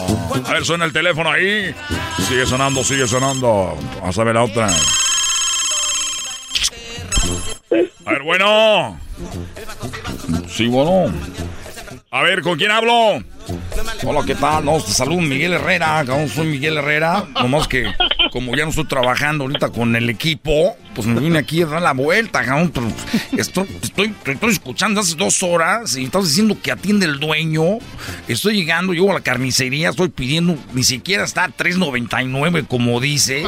A 0.47 0.53
ver, 0.53 0.65
suena 0.67 0.85
el 0.85 0.93
teléfono 0.93 1.31
ahí. 1.31 1.75
Sigue 2.29 2.45
sonando, 2.45 2.85
sigue 2.85 3.09
sonando. 3.09 3.79
Vamos 4.01 4.19
a 4.19 4.25
ver 4.25 4.35
la 4.35 4.45
otra. 4.45 4.60
A 8.05 8.11
ver, 8.13 8.23
bueno. 8.23 9.01
Sí, 10.49 10.67
bueno. 10.67 11.13
A 12.11 12.23
ver, 12.23 12.43
¿con 12.43 12.59
quién 12.59 12.71
hablo? 12.71 13.23
Hola, 14.05 14.23
¿qué 14.27 14.35
tal? 14.35 14.65
No, 14.65 14.81
te 14.81 14.93
saludo 14.93 15.21
Miguel 15.21 15.55
Herrera, 15.55 16.05
soy 16.35 16.47
Miguel 16.47 16.79
Herrera. 16.79 17.27
Nomás 17.35 17.69
que 17.69 17.93
como 18.33 18.55
ya 18.55 18.65
no 18.65 18.71
estoy 18.71 18.87
trabajando 18.87 19.45
ahorita 19.45 19.71
con 19.71 19.95
el 19.97 20.09
equipo, 20.09 20.77
pues 20.95 21.07
me 21.07 21.21
vine 21.21 21.39
aquí 21.39 21.63
a 21.63 21.67
dar 21.67 21.83
la 21.83 21.93
vuelta, 21.93 22.43
estoy, 23.37 23.67
estoy, 23.83 24.15
estoy 24.25 24.51
escuchando 24.51 25.01
hace 25.01 25.17
dos 25.17 25.43
horas 25.43 25.97
y 25.97 26.05
estás 26.05 26.25
diciendo 26.25 26.57
que 26.63 26.73
atiende 26.73 27.07
el 27.07 27.19
dueño. 27.19 27.79
Estoy 28.29 28.57
llegando, 28.57 28.93
llego 28.93 29.11
a 29.11 29.15
la 29.15 29.21
carnicería, 29.21 29.91
estoy 29.91 30.09
pidiendo, 30.09 30.57
ni 30.73 30.85
siquiera 30.85 31.25
está 31.25 31.45
a 31.45 31.49
3.99 31.49 32.67
como 32.67 33.01
dice. 33.01 33.45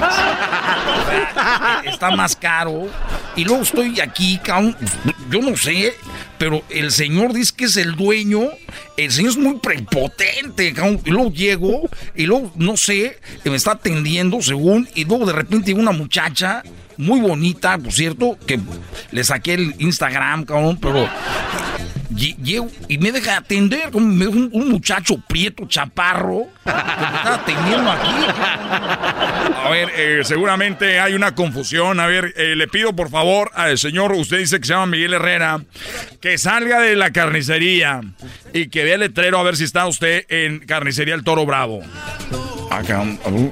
Está 1.85 2.11
más 2.17 2.37
caro. 2.37 2.89
Y 3.37 3.45
luego 3.45 3.63
estoy 3.63 4.01
aquí. 4.01 4.41
Yo 5.31 5.41
no 5.41 5.57
sé, 5.57 5.95
pero 6.39 6.63
el 6.69 6.91
señor 6.93 7.33
dice 7.33 7.53
que 7.57 7.65
es 7.65 7.77
el 7.77 7.97
dueño. 7.97 8.51
El 9.05 9.11
señor 9.11 9.31
es 9.33 9.37
muy 9.37 9.59
prepotente, 9.59 10.73
cabrón. 10.73 11.01
Y 11.05 11.11
luego 11.11 11.33
llego, 11.33 11.91
y 12.15 12.27
luego, 12.27 12.53
no 12.55 12.77
sé, 12.77 13.19
me 13.45 13.57
está 13.57 13.73
atendiendo, 13.73 14.41
según. 14.41 14.89
Y 14.95 15.05
luego 15.05 15.27
de 15.27 15.33
repente 15.33 15.75
una 15.75 15.91
muchacha 15.91 16.63
muy 16.97 17.21
bonita, 17.21 17.79
por 17.79 17.93
cierto, 17.93 18.39
que 18.47 18.61
le 19.11 19.25
saqué 19.25 19.55
el 19.55 19.75
Instagram, 19.79 20.45
cabrón, 20.45 20.79
pero. 20.81 21.09
Y 22.89 22.99
me 22.99 23.13
deja 23.13 23.39
atender, 23.39 23.91
como 23.91 24.07
un, 24.07 24.69
muchacho 24.71 25.17
prieto, 25.29 25.67
chaparro, 25.67 26.47
que 26.65 26.71
me 26.71 26.79
está 26.79 27.35
atendiendo 27.35 27.91
aquí. 27.91 28.09
A 29.65 29.69
ver, 29.71 29.91
eh, 29.97 30.21
seguramente 30.25 31.01
hay 31.01 31.15
una 31.15 31.35
confusión. 31.35 32.01
A 32.01 32.07
ver, 32.07 32.35
eh, 32.37 32.57
le 32.57 32.69
pido 32.69 32.95
por 32.95 33.11
favor 33.11 33.51
al 33.55 33.79
señor, 33.79 34.13
usted 34.13 34.39
dice 34.39 34.61
que 34.61 34.67
se 34.67 34.73
llama 34.73 34.87
Miguel 34.87 35.15
Herrera, 35.15 35.63
que 36.21 36.39
salga 36.39 36.81
de 36.81 36.97
la 36.97 37.13
carnicería 37.13 38.01
y 38.53 38.69
que 38.69 38.85
vea 38.85 38.95
el 38.95 39.01
letrero 39.01 39.39
a 39.39 39.43
ver 39.43 39.57
si 39.57 39.65
está 39.65 39.87
usted 39.87 40.25
en 40.29 40.61
carnicería 40.61 41.15
El 41.15 41.25
Toro 41.25 41.47
Bravo. 41.47 41.81
Acá, 42.71 43.01
a 43.01 43.31
ver. 43.31 43.51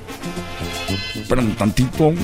espérame 1.14 1.46
un 1.46 1.56
tantito. 1.56 2.14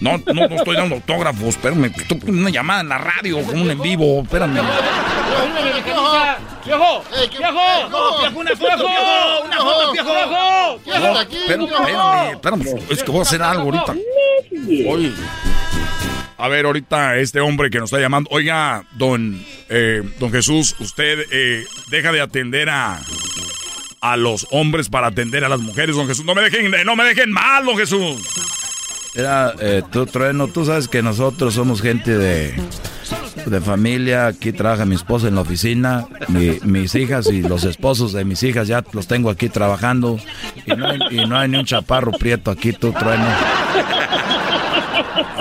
No, 0.00 0.18
no, 0.18 0.48
no 0.48 0.56
estoy 0.56 0.76
dando 0.76 0.96
autógrafos, 0.96 1.48
espérame, 1.48 1.84
estoy 1.84 2.20
una 2.26 2.50
llamada 2.50 2.80
en 2.82 2.88
la 2.88 2.98
radio, 2.98 3.40
como 3.42 3.62
un 3.62 3.70
en 3.70 3.80
vivo, 3.80 4.22
espérame. 4.22 4.60
¡Viejo! 5.84 6.04
¡Viejo! 6.64 7.04
¡Viejo! 7.38 8.30
¡Una 8.34 8.56
foto! 8.56 8.86
¡Una 9.44 9.56
foto, 9.56 9.92
viejo! 9.92 10.80
No, 10.86 11.20
espérame, 11.20 11.64
espérame, 11.64 12.32
espérame, 12.32 12.64
es 12.90 13.02
que 13.02 13.10
voy 13.10 13.20
a 13.20 13.22
hacer 13.22 13.42
algo 13.42 13.64
ahorita. 13.64 13.94
Oye. 14.88 15.12
A 16.36 16.48
ver, 16.48 16.66
ahorita 16.66 17.16
este 17.16 17.40
hombre 17.40 17.70
que 17.70 17.78
nos 17.78 17.92
está 17.92 18.00
llamando. 18.00 18.28
Oiga, 18.32 18.84
don, 18.92 19.42
eh, 19.68 20.02
don 20.18 20.32
Jesús, 20.32 20.74
usted 20.80 21.26
eh, 21.30 21.64
deja 21.90 22.12
de 22.12 22.20
atender 22.20 22.68
a, 22.68 23.00
a 24.00 24.16
los 24.16 24.46
hombres 24.50 24.88
para 24.88 25.06
atender 25.06 25.44
a 25.44 25.48
las 25.48 25.60
mujeres, 25.60 25.96
don 25.96 26.08
Jesús. 26.08 26.24
No 26.24 26.34
me 26.34 26.42
dejen, 26.42 26.72
no 26.84 26.96
me 26.96 27.04
dejen 27.04 27.30
mal, 27.30 27.64
don 27.64 27.78
Jesús. 27.78 28.16
Era, 29.14 29.54
eh, 29.60 29.82
tú, 29.92 30.06
Trueno, 30.06 30.48
tú 30.48 30.64
sabes 30.64 30.88
que 30.88 31.02
nosotros 31.02 31.54
somos 31.54 31.80
gente 31.80 32.16
de, 32.18 32.54
de 33.46 33.60
familia. 33.60 34.26
Aquí 34.26 34.52
trabaja 34.52 34.84
mi 34.84 34.96
esposa 34.96 35.28
en 35.28 35.36
la 35.36 35.42
oficina. 35.42 36.06
Mi- 36.28 36.58
mis 36.64 36.94
hijas 36.96 37.26
y 37.28 37.42
los 37.42 37.62
esposos 37.64 38.12
de 38.12 38.24
mis 38.24 38.42
hijas 38.42 38.66
ya 38.66 38.82
los 38.92 39.06
tengo 39.06 39.30
aquí 39.30 39.48
trabajando. 39.48 40.18
Y 40.66 40.72
no 40.72 40.86
hay, 40.88 40.98
y 41.10 41.26
no 41.26 41.38
hay 41.38 41.48
ni 41.48 41.58
un 41.58 41.64
chaparro 41.64 42.10
prieto 42.12 42.50
aquí, 42.50 42.72
tú, 42.72 42.92
Trueno. 42.92 43.24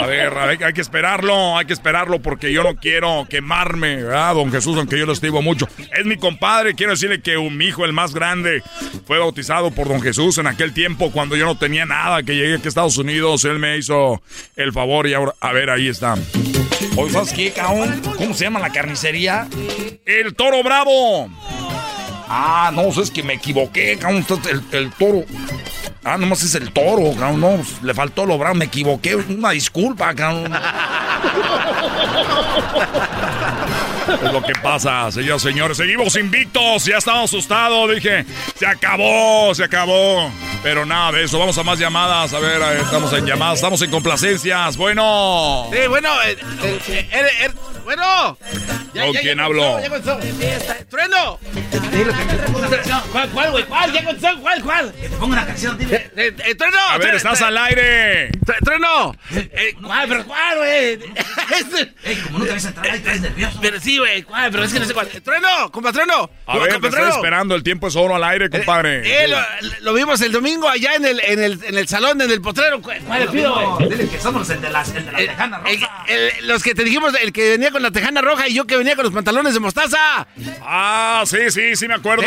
A 0.03 0.07
ver, 0.07 0.33
a 0.37 0.65
hay 0.67 0.73
que 0.73 0.81
esperarlo, 0.81 1.57
hay 1.57 1.65
que 1.65 1.73
esperarlo 1.73 2.19
porque 2.21 2.51
yo 2.51 2.63
no 2.63 2.75
quiero 2.75 3.25
quemarme, 3.29 3.95
¿verdad, 4.03 4.33
don 4.35 4.51
Jesús? 4.51 4.77
Aunque 4.77 4.97
yo 4.99 5.05
lo 5.05 5.13
estimo 5.13 5.41
mucho. 5.41 5.67
Es 5.97 6.05
mi 6.05 6.17
compadre, 6.17 6.75
quiero 6.75 6.91
decirle 6.91 7.21
que 7.21 7.37
un- 7.37 7.61
hijo, 7.61 7.85
el 7.85 7.93
más 7.93 8.13
grande, 8.13 8.61
fue 9.05 9.19
bautizado 9.19 9.71
por 9.71 9.87
don 9.87 10.01
Jesús 10.01 10.37
en 10.37 10.47
aquel 10.47 10.73
tiempo 10.73 11.11
cuando 11.11 11.35
yo 11.35 11.45
no 11.45 11.57
tenía 11.57 11.85
nada, 11.85 12.23
que 12.23 12.35
llegué 12.35 12.55
aquí 12.55 12.65
a 12.65 12.69
Estados 12.69 12.97
Unidos, 12.97 13.45
él 13.45 13.59
me 13.59 13.77
hizo 13.77 14.21
el 14.55 14.73
favor 14.73 15.07
y 15.07 15.13
ahora, 15.13 15.33
a 15.39 15.51
ver, 15.53 15.69
ahí 15.69 15.87
está. 15.87 16.15
Oye, 16.97 17.11
¿sabes 17.13 17.33
qué, 17.33 17.51
cabrón? 17.51 18.01
¿Cómo 18.17 18.33
se 18.33 18.43
llama 18.43 18.59
la 18.59 18.69
carnicería? 18.71 19.47
El 20.05 20.35
Toro 20.35 20.61
Bravo. 20.63 21.29
Ah, 22.27 22.71
no, 22.73 22.89
es 22.89 23.11
que 23.11 23.23
me 23.23 23.33
equivoqué, 23.35 23.97
cabrón, 23.97 24.25
el, 24.49 24.79
el 24.79 24.91
toro. 24.91 25.23
Ah, 26.05 26.17
nomás 26.17 26.43
es 26.43 26.53
el 26.55 26.71
toro, 26.71 27.13
cabrón, 27.17 27.39
no, 27.39 27.55
pues, 27.55 27.81
le 27.81 27.93
faltó 27.93 28.25
lo 28.25 28.37
bravo, 28.37 28.55
me 28.55 28.65
equivoqué, 28.65 29.15
una 29.15 29.51
disculpa, 29.51 30.13
cabrón. 30.13 30.53
Es 34.21 34.33
lo 34.33 34.43
que 34.43 34.53
pasa, 34.61 35.09
señores, 35.11 35.41
señores. 35.41 35.77
Seguimos 35.77 36.15
invictos, 36.17 36.85
ya 36.85 36.97
estaba 36.97 37.23
asustado. 37.23 37.87
Dije, 37.87 38.25
se 38.55 38.65
acabó, 38.65 39.55
se 39.55 39.63
acabó. 39.63 40.29
Pero 40.61 40.85
nada 40.85 41.13
de 41.13 41.23
eso, 41.23 41.39
vamos 41.39 41.57
a 41.57 41.63
más 41.63 41.79
llamadas. 41.79 42.33
A 42.33 42.39
ver, 42.39 42.61
eh, 42.61 42.81
estamos 42.81 43.11
en 43.13 43.25
llamadas, 43.25 43.55
estamos 43.55 43.81
en 43.81 43.91
complacencias. 43.91 44.77
Bueno. 44.77 45.69
Sí, 45.71 45.87
bueno, 45.87 46.09
eh, 46.23 46.37
eh, 46.63 47.07
eh, 47.11 47.51
eh, 47.91 48.37
eh, 48.95 49.05
bueno. 49.43 49.73
¿Con 49.73 49.81
quién 49.81 49.89
contestó. 49.89 50.19
¡Trueno! 50.89 51.39
¿Cuál, 53.11 53.29
cuál, 53.29 53.51
güey? 53.51 53.63
¿Cuál? 53.65 53.91
¿Ya 53.91 54.03
contestó? 54.03 54.39
¿Cuál, 54.41 54.63
cuál? 54.63 54.93
Que 54.93 55.09
te 55.09 55.15
ponga 55.17 55.33
una 55.33 55.45
canción, 55.45 55.77
dile. 55.77 56.11
Eh, 56.15 56.55
¡Trueno! 56.55 56.79
A 56.89 56.97
ver, 56.97 57.15
estás 57.15 57.41
al 57.41 57.57
aire. 57.57 58.29
¡Trueno! 58.63 59.15
Eh, 59.31 59.75
¿Cuál, 59.83 60.07
pero 60.07 60.25
cuál, 60.25 60.57
güey? 60.57 60.99
como 62.25 62.39
no 62.39 62.45
te 62.45 62.53
ves 62.53 62.65
entrar 62.65 62.85
ahí, 62.89 62.97
estás 62.97 63.21
nervioso. 63.21 63.59
Pero 63.61 63.79
sí, 63.79 63.97
güey, 63.97 64.23
¿cuál? 64.23 64.51
Pero 64.51 64.63
es 64.63 64.73
que 64.73 64.79
no 64.79 64.85
sé 64.85 64.93
cuál. 64.93 65.07
Eh, 65.13 65.21
¡Trueno! 65.21 65.71
¡Compa 65.71 65.91
Trueno! 65.91 66.29
A 66.45 66.57
ver, 66.57 66.79
te 66.79 66.87
estoy 66.87 67.09
esperando, 67.09 67.55
el 67.55 67.63
tiempo 67.63 67.87
es 67.87 67.95
oro 67.95 68.15
al 68.15 68.23
aire, 68.23 68.49
compadre. 68.49 69.23
Eh, 69.23 69.27
lo, 69.27 69.37
lo 69.81 69.93
vimos 69.93 70.21
el 70.21 70.31
domingo 70.31 70.69
allá 70.69 70.95
en 70.95 71.05
el, 71.05 71.19
en 71.19 71.41
el, 71.41 71.63
en 71.63 71.77
el 71.77 71.87
salón, 71.87 72.21
en 72.21 72.31
el 72.31 72.41
potrero. 72.41 72.81
¿Cuál 72.81 73.01
le 73.19 73.27
pido, 73.27 73.75
güey? 73.75 73.89
Dile 73.89 74.07
que 74.07 74.19
somos 74.19 74.49
el 74.49 74.61
de 74.61 74.69
la, 74.69 74.83
el 74.83 75.05
de 75.05 75.11
la 75.11 75.17
tejana 75.17 75.57
rosa. 75.59 76.05
Los 76.41 76.63
que 76.63 76.75
te 76.75 76.83
dijimos, 76.83 77.13
el 77.21 77.33
que 77.33 77.51
venía 77.51 77.71
con 77.73 77.81
la 77.83 77.91
tejana 77.91 78.21
roja 78.21 78.47
y 78.47 78.53
yo 78.53 78.65
que 78.65 78.77
venía 78.77 78.95
con 78.95 79.03
los 79.03 79.13
pantalones 79.13 79.53
de 79.53 79.59
mostaza. 79.59 80.25
Ah, 80.61 81.23
sí, 81.25 81.37
sí, 81.49 81.75
sí 81.75 81.87
me 81.87 81.95
acuerdo. 81.95 82.23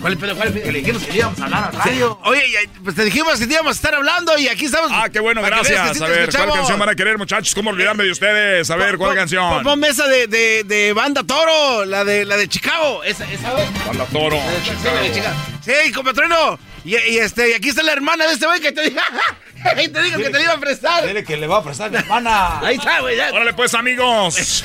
¿Cuál 0.00 0.16
pedo, 0.16 0.36
cuál 0.36 0.52
pedo? 0.52 0.64
Que 0.64 0.72
le 0.72 0.78
dijimos 0.80 1.02
que 1.02 1.16
íbamos 1.16 1.40
a 1.40 1.44
hablar 1.44 1.64
a 1.74 1.84
radio. 1.84 2.20
Oye, 2.24 2.42
ya- 2.52 2.70
pues 2.84 2.94
te 2.94 3.04
dijimos 3.04 3.38
que 3.38 3.46
te 3.46 3.54
íbamos 3.54 3.70
a 3.70 3.74
estar 3.76 3.94
hablando 3.94 4.38
y 4.38 4.46
aquí 4.48 4.66
estamos. 4.66 4.90
Ah, 4.94 5.08
qué 5.12 5.18
bueno, 5.18 5.42
gracias. 5.42 5.96
sí 5.96 6.04
A 6.04 6.06
ver, 6.06 6.20
escuchamos. 6.20 6.46
¿cuál 6.48 6.58
canción 6.60 6.78
van 6.78 6.88
a 6.90 6.94
querer, 6.94 7.18
muchachos? 7.18 7.54
¿Cómo 7.54 7.70
olvidarme 7.70 8.04
de 8.04 8.12
ustedes? 8.12 8.70
A 8.70 8.76
ver, 8.76 8.96
¿cuál 8.98 9.14
canción? 9.16 9.48
pon- 9.54 9.62
Ponme 9.64 9.88
esa 9.88 10.06
de, 10.06 10.26
de, 10.28 10.64
de 10.64 10.92
Banda 10.92 11.24
Toro, 11.24 11.84
la 11.84 12.04
de, 12.04 12.24
la 12.24 12.36
de 12.36 12.46
Chicago. 12.48 13.02
Esa, 13.02 13.24
esa. 13.32 13.52
Banda 13.86 14.04
Toro. 14.12 14.36
La 14.36 15.00
de 15.02 15.12
Chicago. 15.12 15.36
Sí, 15.70 15.92
compatreno. 15.92 16.58
Y, 16.84 16.96
y 16.96 17.18
este, 17.18 17.50
y 17.50 17.52
aquí 17.52 17.68
está 17.68 17.82
la 17.82 17.92
hermana 17.92 18.26
de 18.26 18.32
este 18.34 18.46
güey 18.46 18.60
que 18.60 18.72
te 18.72 18.82
dijo, 18.82 19.00
te 19.92 20.02
dijo 20.02 20.18
que 20.18 20.30
te 20.30 20.32
la 20.32 20.42
iba 20.42 20.52
a 20.54 20.60
prestar. 20.60 21.06
Dile 21.06 21.24
que 21.24 21.36
le 21.36 21.46
va 21.46 21.58
a 21.58 21.62
prestar 21.64 21.90
mi 21.90 21.98
hermana. 21.98 22.60
Ahí 22.60 22.76
está, 22.76 23.00
güey. 23.00 23.16
ya. 23.16 23.30
Órale 23.30 23.52
pues 23.52 23.74
amigos. 23.74 24.64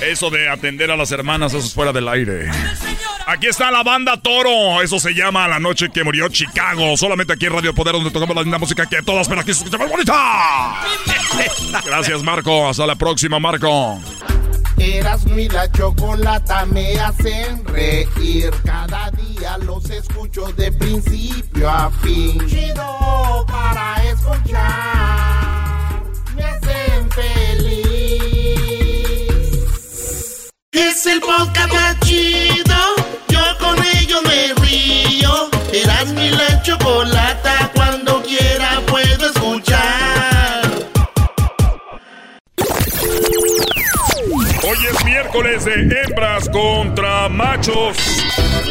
Eso 0.00 0.28
de 0.30 0.48
atender 0.48 0.90
a 0.90 0.96
las 0.96 1.10
hermanas, 1.12 1.54
eso 1.54 1.64
es 1.64 1.72
fuera 1.72 1.92
del 1.92 2.08
aire. 2.08 2.50
Aquí 3.26 3.46
está 3.46 3.70
la 3.70 3.82
banda 3.82 4.20
Toro. 4.20 4.82
Eso 4.82 5.00
se 5.00 5.14
llama 5.14 5.48
La 5.48 5.58
Noche 5.58 5.88
que 5.92 6.04
Murió 6.04 6.28
Chicago. 6.28 6.96
Solamente 6.96 7.32
aquí 7.32 7.46
en 7.46 7.54
Radio 7.54 7.74
Poder 7.74 7.94
donde 7.94 8.10
tocamos 8.10 8.36
la 8.36 8.42
linda 8.42 8.58
música 8.58 8.86
que 8.86 9.02
todas, 9.02 9.28
pero 9.28 9.40
aquí 9.40 9.54
se 9.54 9.60
escucha 9.64 9.78
más 9.78 9.88
bonita. 9.88 10.82
Gracias 11.86 12.22
Marco. 12.22 12.68
Hasta 12.68 12.86
la 12.86 12.96
próxima 12.96 13.38
Marco. 13.38 14.00
Erasmo 14.78 15.38
y 15.38 15.48
la 15.48 15.70
chocolata 15.70 16.66
me 16.66 16.98
hacen 16.98 17.64
reír. 17.66 18.50
Cada 18.64 19.10
día 19.10 19.58
los 19.58 19.88
escucho 19.90 20.46
de 20.52 20.72
principio 20.72 21.68
a 21.68 21.90
fin. 22.02 22.44
Chido 22.46 23.44
para 23.46 24.04
escuchar. 24.04 26.02
Me 26.36 26.44
hacen 26.44 27.10
feliz. 27.10 27.70
Es 30.72 31.06
el 31.06 31.20
podcast 31.20 32.02
chido. 32.04 32.76
Yo 33.28 33.40
con 33.58 33.76
ello 33.96 34.22
me 34.22 34.54
río. 34.62 35.50
Erasmo 35.72 36.20
y 36.20 36.30
la 36.30 36.62
chocolata 36.62 37.70
cuando 37.74 38.22
quiera 38.22 38.43
miércoles 45.14 45.64
de 45.64 45.74
hembras 45.74 46.48
contra 46.48 47.28
machos. 47.28 47.96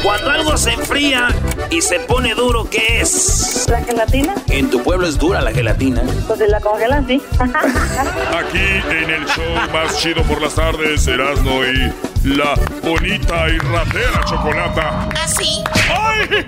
Cuando 0.04 0.30
algo 0.30 0.58
se 0.58 0.74
enfría 0.74 1.30
y 1.70 1.82
se 1.82 2.02
pone 2.02 2.36
duro, 2.36 2.70
¿qué 2.70 3.00
es? 3.00 3.66
¿La 3.70 3.82
gelatina? 3.82 4.36
En 4.50 4.70
tu 4.70 4.84
pueblo 4.84 5.08
es 5.08 5.18
dura 5.18 5.40
la 5.42 5.54
gelatina. 5.54 6.02
Pues 6.28 6.42
la 6.42 6.60
congelan, 6.60 7.08
sí. 7.08 7.22
Aquí 7.40 8.82
en 8.92 9.10
el 9.10 9.26
show 9.26 9.56
más 9.72 9.98
chido 9.98 10.22
por 10.24 10.42
las 10.42 10.56
tardes, 10.56 11.08
Erasmo 11.08 11.64
y 11.64 11.94
la 12.28 12.56
bonita 12.84 13.48
y 13.48 13.58
ratera 13.60 14.26
chocolata. 14.26 15.08
¿Así? 15.24 15.64
¡Ay! 15.90 16.46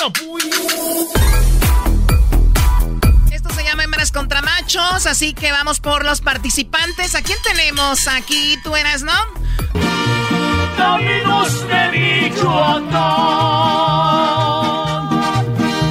Esto 0.00 0.12
se 0.12 1.18
llama 1.18 1.29
Hembras 4.00 4.12
contra 4.12 4.40
Machos, 4.40 5.04
así 5.04 5.34
que 5.34 5.52
vamos 5.52 5.78
por 5.78 6.06
los 6.06 6.22
participantes. 6.22 7.14
¿A 7.14 7.20
quién 7.20 7.36
tenemos 7.44 8.08
aquí? 8.08 8.58
Tú 8.64 8.74
eras, 8.74 9.02
¿no? 9.02 9.12
Caminos 10.74 11.68
de 11.68 12.30
Michoacán. 12.30 12.88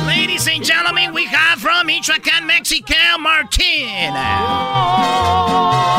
Ladies 0.08 0.48
and 0.48 0.66
gentlemen, 0.66 1.14
we 1.14 1.28
have 1.28 1.62
from 1.62 1.86
Michoacán, 1.86 2.48
Mexico, 2.48 2.96
Martín. 3.20 4.10
Bueno, 4.12 5.99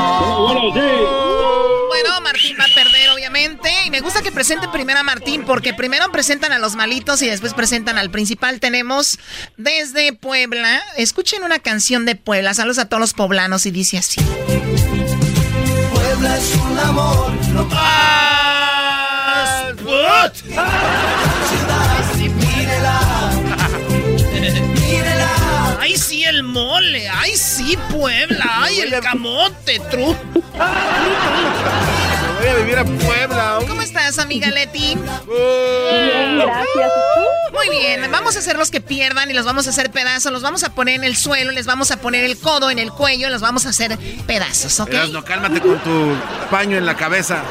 gusta 4.20 4.28
que 4.28 4.34
presenten 4.34 4.70
primero 4.70 5.00
a 5.00 5.02
Martín, 5.02 5.44
porque 5.46 5.72
primero 5.72 6.10
presentan 6.12 6.52
a 6.52 6.58
los 6.58 6.74
malitos 6.74 7.22
y 7.22 7.28
después 7.28 7.54
presentan 7.54 7.96
al 7.96 8.10
principal. 8.10 8.60
Tenemos 8.60 9.18
desde 9.56 10.12
Puebla. 10.12 10.82
Escuchen 10.96 11.42
una 11.42 11.58
canción 11.58 12.04
de 12.04 12.16
Puebla. 12.16 12.52
Saludos 12.52 12.78
a 12.78 12.88
todos 12.88 13.00
los 13.00 13.14
poblanos 13.14 13.64
y 13.66 13.70
dice 13.70 13.98
así. 13.98 14.20
Puebla 15.94 16.36
es 16.36 16.54
un 16.56 16.78
amor, 16.78 17.32
no 17.54 17.68
What? 19.84 20.32
¡Ay, 25.80 25.96
sí, 25.96 26.24
el 26.24 26.42
mole! 26.42 27.08
¡Ay, 27.08 27.36
sí, 27.36 27.78
Puebla! 27.90 28.44
¡Ay, 28.44 28.80
el 28.80 29.00
camote, 29.00 29.80
tru! 29.90 30.14
A 32.50 32.54
vivir 32.54 32.78
a 32.78 32.84
Puebla. 32.84 33.58
¿Cómo 33.68 33.80
estás, 33.80 34.18
amiga 34.18 34.48
Leti? 34.50 34.96
Bien, 34.96 36.38
gracias. 36.38 36.90
Muy 37.52 37.68
bien, 37.68 38.10
vamos 38.10 38.34
a 38.34 38.40
hacer 38.40 38.56
los 38.56 38.70
que 38.70 38.80
pierdan 38.80 39.30
y 39.30 39.34
los 39.34 39.44
vamos 39.44 39.66
a 39.66 39.70
hacer 39.70 39.90
pedazos. 39.90 40.32
Los 40.32 40.42
vamos 40.42 40.64
a 40.64 40.74
poner 40.74 40.96
en 40.96 41.04
el 41.04 41.16
suelo, 41.16 41.52
les 41.52 41.66
vamos 41.66 41.90
a 41.90 41.98
poner 41.98 42.24
el 42.24 42.36
codo 42.38 42.70
en 42.70 42.78
el 42.78 42.90
cuello, 42.90 43.28
los 43.30 43.40
vamos 43.40 43.66
a 43.66 43.68
hacer 43.68 43.96
pedazos, 44.26 44.80
¿ok? 44.80 44.88
Erasmo, 44.90 45.22
cálmate 45.22 45.60
con 45.60 45.78
tu 45.78 46.14
paño 46.50 46.76
en 46.76 46.86
la 46.86 46.96
cabeza. 46.96 47.42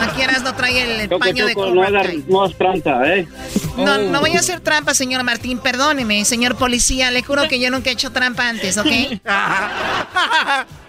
Aquí 0.00 0.22
no 0.42 0.54
trae 0.54 1.02
el 1.02 1.08
paño 1.08 1.46
de 1.46 1.54
no 1.54 1.82
hagas 1.82 2.06
no 2.26 2.48
trampa, 2.50 3.06
¿eh? 3.06 3.28
No, 3.76 3.98
no 3.98 4.20
voy 4.20 4.36
a 4.36 4.40
hacer 4.40 4.60
trampa, 4.60 4.94
señor 4.94 5.22
Martín, 5.24 5.58
perdóneme, 5.58 6.24
señor 6.24 6.56
policía, 6.56 7.10
le 7.10 7.22
juro 7.22 7.48
que 7.48 7.58
yo 7.60 7.70
nunca 7.70 7.90
he 7.90 7.92
hecho 7.92 8.10
trampa 8.10 8.48
antes, 8.48 8.78
¿ok? 8.78 8.86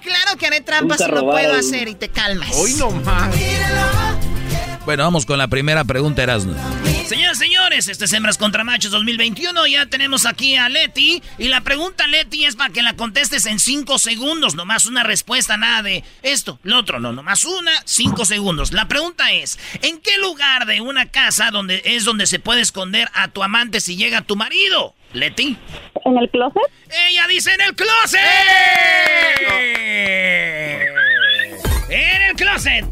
Claro 0.02 0.38
que 0.38 0.48
haré 0.48 0.62
trampa 0.62 0.96
Nunca 0.96 1.06
si 1.06 1.12
lo 1.12 1.30
puedo 1.30 1.54
hacer 1.54 1.88
y 1.88 1.96
te 1.96 2.10
calmas. 2.10 2.52
Hoy 2.56 2.74
no 2.74 2.92
más. 2.92 3.36
Bueno, 4.86 5.04
vamos 5.04 5.28
con 5.28 5.38
la 5.38 5.48
primera 5.48 5.84
pregunta, 5.84 6.24
Erasmo. 6.24 6.56
Señoras 7.06 7.38
y 7.38 7.40
señores, 7.42 7.88
este 7.88 8.06
es 8.06 8.14
Hembras 8.14 8.38
contra 8.38 8.64
Machos 8.64 8.92
2021. 8.92 9.68
Ya 9.68 9.86
tenemos 9.86 10.26
aquí 10.26 10.56
a 10.56 10.70
Leti. 10.70 11.22
Y 11.38 11.50
la 11.50 11.62
pregunta, 11.62 12.08
Leti, 12.08 12.46
es 12.46 12.56
para 12.56 12.74
que 12.74 12.82
la 12.82 12.96
contestes 12.96 13.46
en 13.46 13.60
5 13.60 14.00
segundos. 14.00 14.56
Nomás 14.56 14.88
una 14.88 15.04
respuesta, 15.04 15.56
nada 15.56 15.84
de 15.84 16.04
esto, 16.24 16.60
lo 16.64 16.80
otro. 16.80 17.00
No, 17.00 17.12
nomás 17.12 17.46
una, 17.46 17.72
5 17.86 18.26
segundos. 18.26 18.72
La 18.72 18.88
pregunta 18.88 19.32
es: 19.32 19.60
¿en 19.84 20.00
qué 20.00 20.18
lugar 20.18 20.66
de 20.66 20.82
una 20.82 21.12
casa 21.12 21.52
donde 21.52 21.84
es 21.86 22.04
donde 22.04 22.26
se 22.26 22.40
puede 22.40 22.62
esconder 22.62 23.08
a 23.14 23.28
tu 23.28 23.44
amante 23.44 23.82
si 23.82 23.98
llega 23.98 24.22
tu 24.22 24.36
marido? 24.36 24.96
Leti. 25.14 25.58
¿En 26.06 26.18
el 26.18 26.30
closet? 26.30 26.62
Ella 27.10 27.28
dice 27.28 27.54
en 27.54 27.62
el 27.62 27.76
closet. 27.76 28.20
En 31.90 32.22
el 32.22 32.36
closet. 32.36 32.86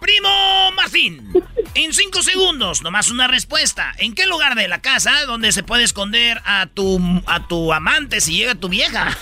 Primo 0.00 0.72
Martín. 0.72 1.32
En 1.74 1.92
cinco 1.92 2.22
segundos, 2.22 2.82
nomás 2.82 3.10
una 3.10 3.28
respuesta. 3.28 3.92
¿En 3.98 4.14
qué 4.14 4.26
lugar 4.26 4.56
de 4.56 4.66
la 4.66 4.80
casa 4.80 5.24
donde 5.26 5.52
se 5.52 5.62
puede 5.62 5.84
esconder 5.84 6.40
a 6.44 6.66
tu, 6.66 7.00
a 7.26 7.46
tu 7.46 7.72
amante 7.72 8.20
si 8.20 8.36
llega 8.36 8.54
tu 8.54 8.68
vieja? 8.68 9.16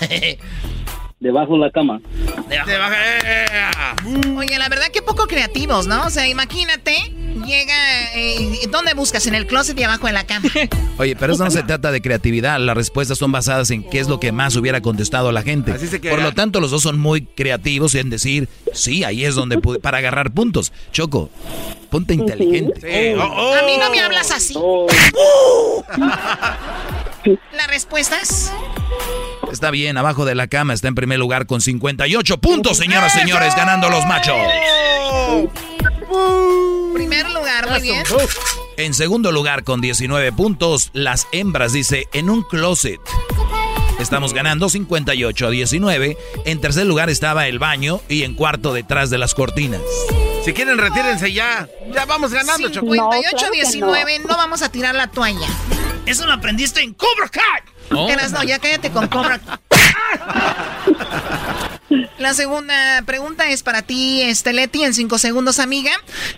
Debajo 1.21 1.55
de 1.55 1.59
la 1.59 1.71
cama. 1.73 2.01
Oye, 4.37 4.57
la 4.57 4.69
verdad 4.69 4.87
que 4.93 5.03
poco 5.03 5.27
creativos, 5.27 5.89
¿no? 5.89 6.07
O 6.07 6.11
sea, 6.11 6.29
imagínate, 6.29 6.95
llega... 7.45 7.75
Eh, 8.15 8.69
¿Dónde 8.71 8.95
buscas? 8.95 9.27
En 9.27 9.35
el 9.35 9.49
closet 9.49 9.79
y 9.81 9.83
abajo 9.83 10.07
de 10.07 10.13
la 10.13 10.25
cama. 10.25 10.49
Oye, 10.99 11.17
pero 11.17 11.33
eso 11.33 11.43
no 11.45 11.51
se 11.51 11.65
trata 11.65 11.91
de 11.91 12.01
creatividad. 12.01 12.61
Las 12.61 12.77
respuestas 12.77 13.19
son 13.19 13.33
basadas 13.33 13.73
en 13.73 13.83
qué 13.83 13.99
es 13.99 14.09
lo 14.09 14.21
que 14.21 14.31
más 14.31 14.55
hubiera 14.55 14.81
contestado 14.81 15.33
la 15.33 15.43
gente. 15.43 15.75
Por 16.09 16.23
lo 16.23 16.33
tanto, 16.35 16.61
los 16.61 16.71
dos 16.71 16.83
son 16.83 17.01
muy 17.01 17.23
creativos 17.23 17.97
en 17.97 18.11
decir, 18.11 18.49
sí, 18.73 19.03
ahí 19.03 19.25
es 19.25 19.35
donde 19.35 19.59
pude, 19.59 19.81
para 19.81 19.99
agarrar 19.99 20.31
puntos. 20.31 20.73
Choco, 20.93 21.31
ponte 21.91 22.15
inteligente. 22.15 23.17
A 23.21 23.63
mí 23.67 23.77
no 23.77 23.91
me 23.91 24.01
hablas 24.01 24.31
así. 24.31 24.55
¿Las 27.53 27.67
respuestas? 27.69 28.53
Está 29.51 29.71
bien, 29.71 29.97
abajo 29.97 30.25
de 30.25 30.35
la 30.35 30.47
cama 30.47 30.75
está 30.75 30.89
en 30.89 30.95
primer 30.95 31.19
lugar 31.19 31.47
con 31.47 31.61
58 31.61 32.39
puntos, 32.39 32.77
señoras 32.77 33.15
y 33.17 33.21
señores, 33.21 33.55
ganando 33.57 33.89
los 33.89 34.05
machos. 34.07 34.37
Primer 36.95 37.31
lugar, 37.31 37.69
muy 37.71 37.81
bien. 37.81 38.03
En 38.77 38.95
segundo 38.95 39.33
lugar, 39.33 39.65
con 39.65 39.81
19 39.81 40.33
puntos, 40.33 40.91
las 40.93 41.27
hembras, 41.33 41.73
dice, 41.73 42.07
en 42.13 42.31
un 42.31 42.43
closet. 42.43 43.01
Estamos 43.99 44.33
ganando 44.33 44.69
58 44.69 45.47
a 45.47 45.51
19. 45.51 46.17
En 46.45 46.61
tercer 46.61 46.87
lugar 46.87 47.11
estaba 47.11 47.49
el 47.49 47.59
baño 47.59 48.01
y 48.09 48.23
en 48.23 48.35
cuarto 48.35 48.73
detrás 48.73 49.11
de 49.11 49.19
las 49.19 49.35
cortinas. 49.35 49.81
Si 50.45 50.53
quieren, 50.53 50.79
retírense 50.79 51.33
ya. 51.33 51.69
Ya 51.93 52.05
vamos 52.05 52.33
ganando, 52.33 52.71
Choco. 52.71 52.87
58-19, 52.87 54.21
no. 54.27 54.37
vamos 54.37 54.63
a 54.63 54.71
tirar 54.71 54.95
la 54.95 55.09
toalla. 55.09 55.49
Eso 56.09 56.27
lo 56.27 56.33
aprendiste 56.33 56.81
en 56.81 56.95
Cobra 56.95 57.29
Kai. 57.29 58.11
Eras, 58.11 58.33
no, 58.33 58.43
ya 58.43 58.59
cállate 58.59 58.91
con 58.91 59.07
Cobra 59.09 59.39
La 62.19 62.35
segunda 62.35 63.03
pregunta 63.07 63.49
es 63.49 63.63
para 63.63 63.83
ti, 63.83 64.23
este 64.23 64.53
Leti, 64.53 64.85
en 64.85 64.93
cinco 64.93 65.19
segundos, 65.19 65.59
amiga. 65.59 65.91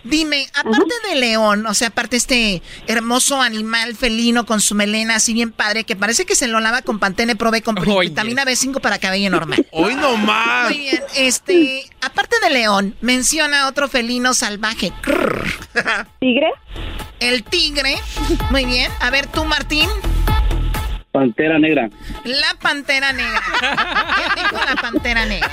Dime, 0.04 0.48
aparte 0.54 0.94
de 1.08 1.16
león, 1.16 1.66
o 1.66 1.74
sea, 1.74 1.88
aparte 1.88 2.16
este 2.16 2.62
hermoso 2.86 3.40
animal 3.40 3.96
felino 3.96 4.46
con 4.46 4.60
su 4.60 4.74
melena 4.74 5.16
así 5.16 5.32
bien 5.32 5.52
padre, 5.52 5.84
que 5.84 5.96
parece 5.96 6.24
que 6.24 6.36
se 6.36 6.46
lo 6.46 6.60
lava 6.60 6.82
con 6.82 6.98
Pantene 6.98 7.36
Prove 7.36 7.62
con 7.62 7.74
vitamina 7.74 8.44
B5 8.44 8.80
para 8.80 8.98
cabello 8.98 9.30
normal. 9.30 9.66
Hoy 9.72 9.94
no 9.94 10.16
más. 10.16 10.70
Muy 10.70 10.78
bien, 10.78 11.02
este, 11.16 11.84
aparte 12.00 12.36
de 12.42 12.50
león, 12.50 12.94
menciona 13.00 13.66
otro 13.68 13.88
felino 13.88 14.34
salvaje. 14.34 14.92
¿Tigre? 16.20 16.52
El 17.18 17.44
tigre. 17.44 17.96
Muy 18.50 18.64
bien. 18.64 18.90
A 19.00 19.10
ver, 19.10 19.26
tú, 19.26 19.44
Martín. 19.44 19.88
Pantera 21.12 21.58
negra. 21.58 21.90
La 22.24 22.54
pantera 22.60 23.12
negra. 23.12 23.42
¿Qué 23.60 24.40
dijo 24.42 24.64
la 24.64 24.76
pantera 24.80 25.26
negra? 25.26 25.50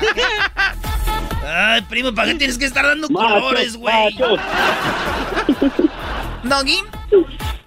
Ay, 1.46 1.82
primo, 1.84 2.14
¿para 2.14 2.28
qué 2.30 2.36
tienes 2.36 2.58
que 2.58 2.66
estar 2.66 2.86
dando 2.86 3.08
colores, 3.10 3.76
güey? 3.78 4.16
¿Doggy? 6.44 6.80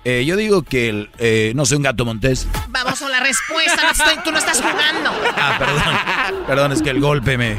Eh, 0.05 0.24
yo 0.24 0.37
digo 0.37 0.62
que, 0.62 0.88
el, 0.88 1.11
eh, 1.18 1.53
no 1.55 1.66
sé, 1.66 1.76
un 1.76 1.83
gato 1.83 2.05
montés. 2.05 2.48
Vamos 2.68 3.03
a 3.03 3.09
la 3.09 3.20
respuesta, 3.20 3.83
no 3.83 3.90
estoy- 3.90 4.22
tú 4.24 4.33
no 4.33 4.38
estás 4.38 4.61
jugando. 4.62 5.11
Ah, 5.37 5.57
perdón. 5.59 6.46
Perdón, 6.46 6.72
es 6.72 6.83
que 6.83 6.90
el 6.90 7.00
golpe 7.00 7.37
me... 7.37 7.59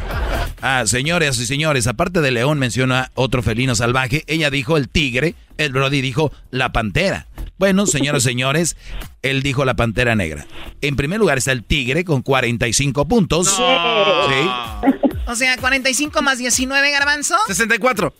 Ah, 0.64 0.84
señores 0.86 1.38
y 1.40 1.46
señores, 1.46 1.88
aparte 1.88 2.22
de 2.22 2.32
león 2.32 2.58
menciona 2.60 3.12
otro 3.16 3.42
felino 3.44 3.76
salvaje. 3.76 4.24
Ella 4.28 4.50
dijo 4.50 4.78
el 4.78 4.90
tigre, 4.90 5.36
el 5.58 5.72
Brody 5.72 6.02
dijo 6.02 6.32
la 6.52 6.72
pantera. 6.72 7.28
Bueno, 7.62 7.86
señoras 7.86 8.24
y 8.24 8.30
señores, 8.30 8.76
él 9.22 9.44
dijo 9.44 9.66
la 9.66 9.76
pantera 9.76 10.16
negra. 10.16 10.48
En 10.82 10.96
primer 10.96 11.20
lugar 11.20 11.38
está 11.38 11.52
el 11.52 11.64
tigre 11.64 12.04
con 12.04 12.24
45 12.24 13.08
puntos. 13.08 13.50
Sí. 13.50 14.90
O 15.28 15.36
sea, 15.36 15.56
45 15.58 16.24
más 16.24 16.40
19, 16.40 16.90
garbanzo. 16.90 17.36
64. 17.46 18.16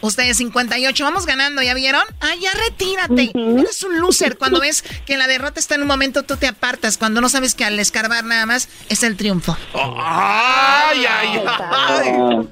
Ustedes 0.00 0.36
58, 0.36 1.04
vamos 1.04 1.26
ganando, 1.26 1.62
¿ya 1.62 1.74
vieron? 1.74 2.02
Ah, 2.20 2.34
ya 2.40 2.50
retírate. 2.52 3.32
Eres 3.34 3.82
un 3.82 3.98
loser. 4.00 4.36
Cuando 4.36 4.60
ves 4.60 4.84
que 5.06 5.16
la 5.16 5.26
derrota 5.26 5.58
está 5.60 5.74
en 5.74 5.82
un 5.82 5.88
momento, 5.88 6.22
tú 6.22 6.36
te 6.36 6.46
apartas. 6.46 6.98
Cuando 6.98 7.20
no 7.20 7.28
sabes 7.28 7.54
que 7.54 7.64
al 7.64 7.78
escarbar 7.80 8.24
nada 8.24 8.46
más 8.46 8.68
es 8.88 9.02
el 9.02 9.16
triunfo. 9.16 9.56
Ay, 9.74 11.04
ay, 11.06 11.28
ay. 11.46 12.48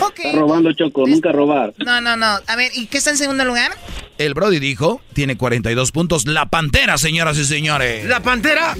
Ok. 0.00 0.18
Está 0.24 0.38
robando, 0.38 0.72
Choco. 0.72 1.06
Nunca 1.06 1.32
robar. 1.32 1.72
No, 1.78 2.00
no, 2.00 2.16
no. 2.16 2.38
A 2.46 2.56
ver, 2.56 2.70
¿y 2.74 2.86
qué 2.86 2.98
está 2.98 3.10
en 3.10 3.16
segundo 3.18 3.44
lugar? 3.44 3.72
El 4.16 4.34
Brody 4.34 4.60
dijo, 4.60 5.00
tiene 5.12 5.36
42 5.36 5.90
puntos. 5.90 6.26
La 6.26 6.46
pantera, 6.46 6.98
señoras 6.98 7.36
y 7.38 7.44
señores. 7.44 8.04
¿La 8.06 8.20
pantera? 8.20 8.76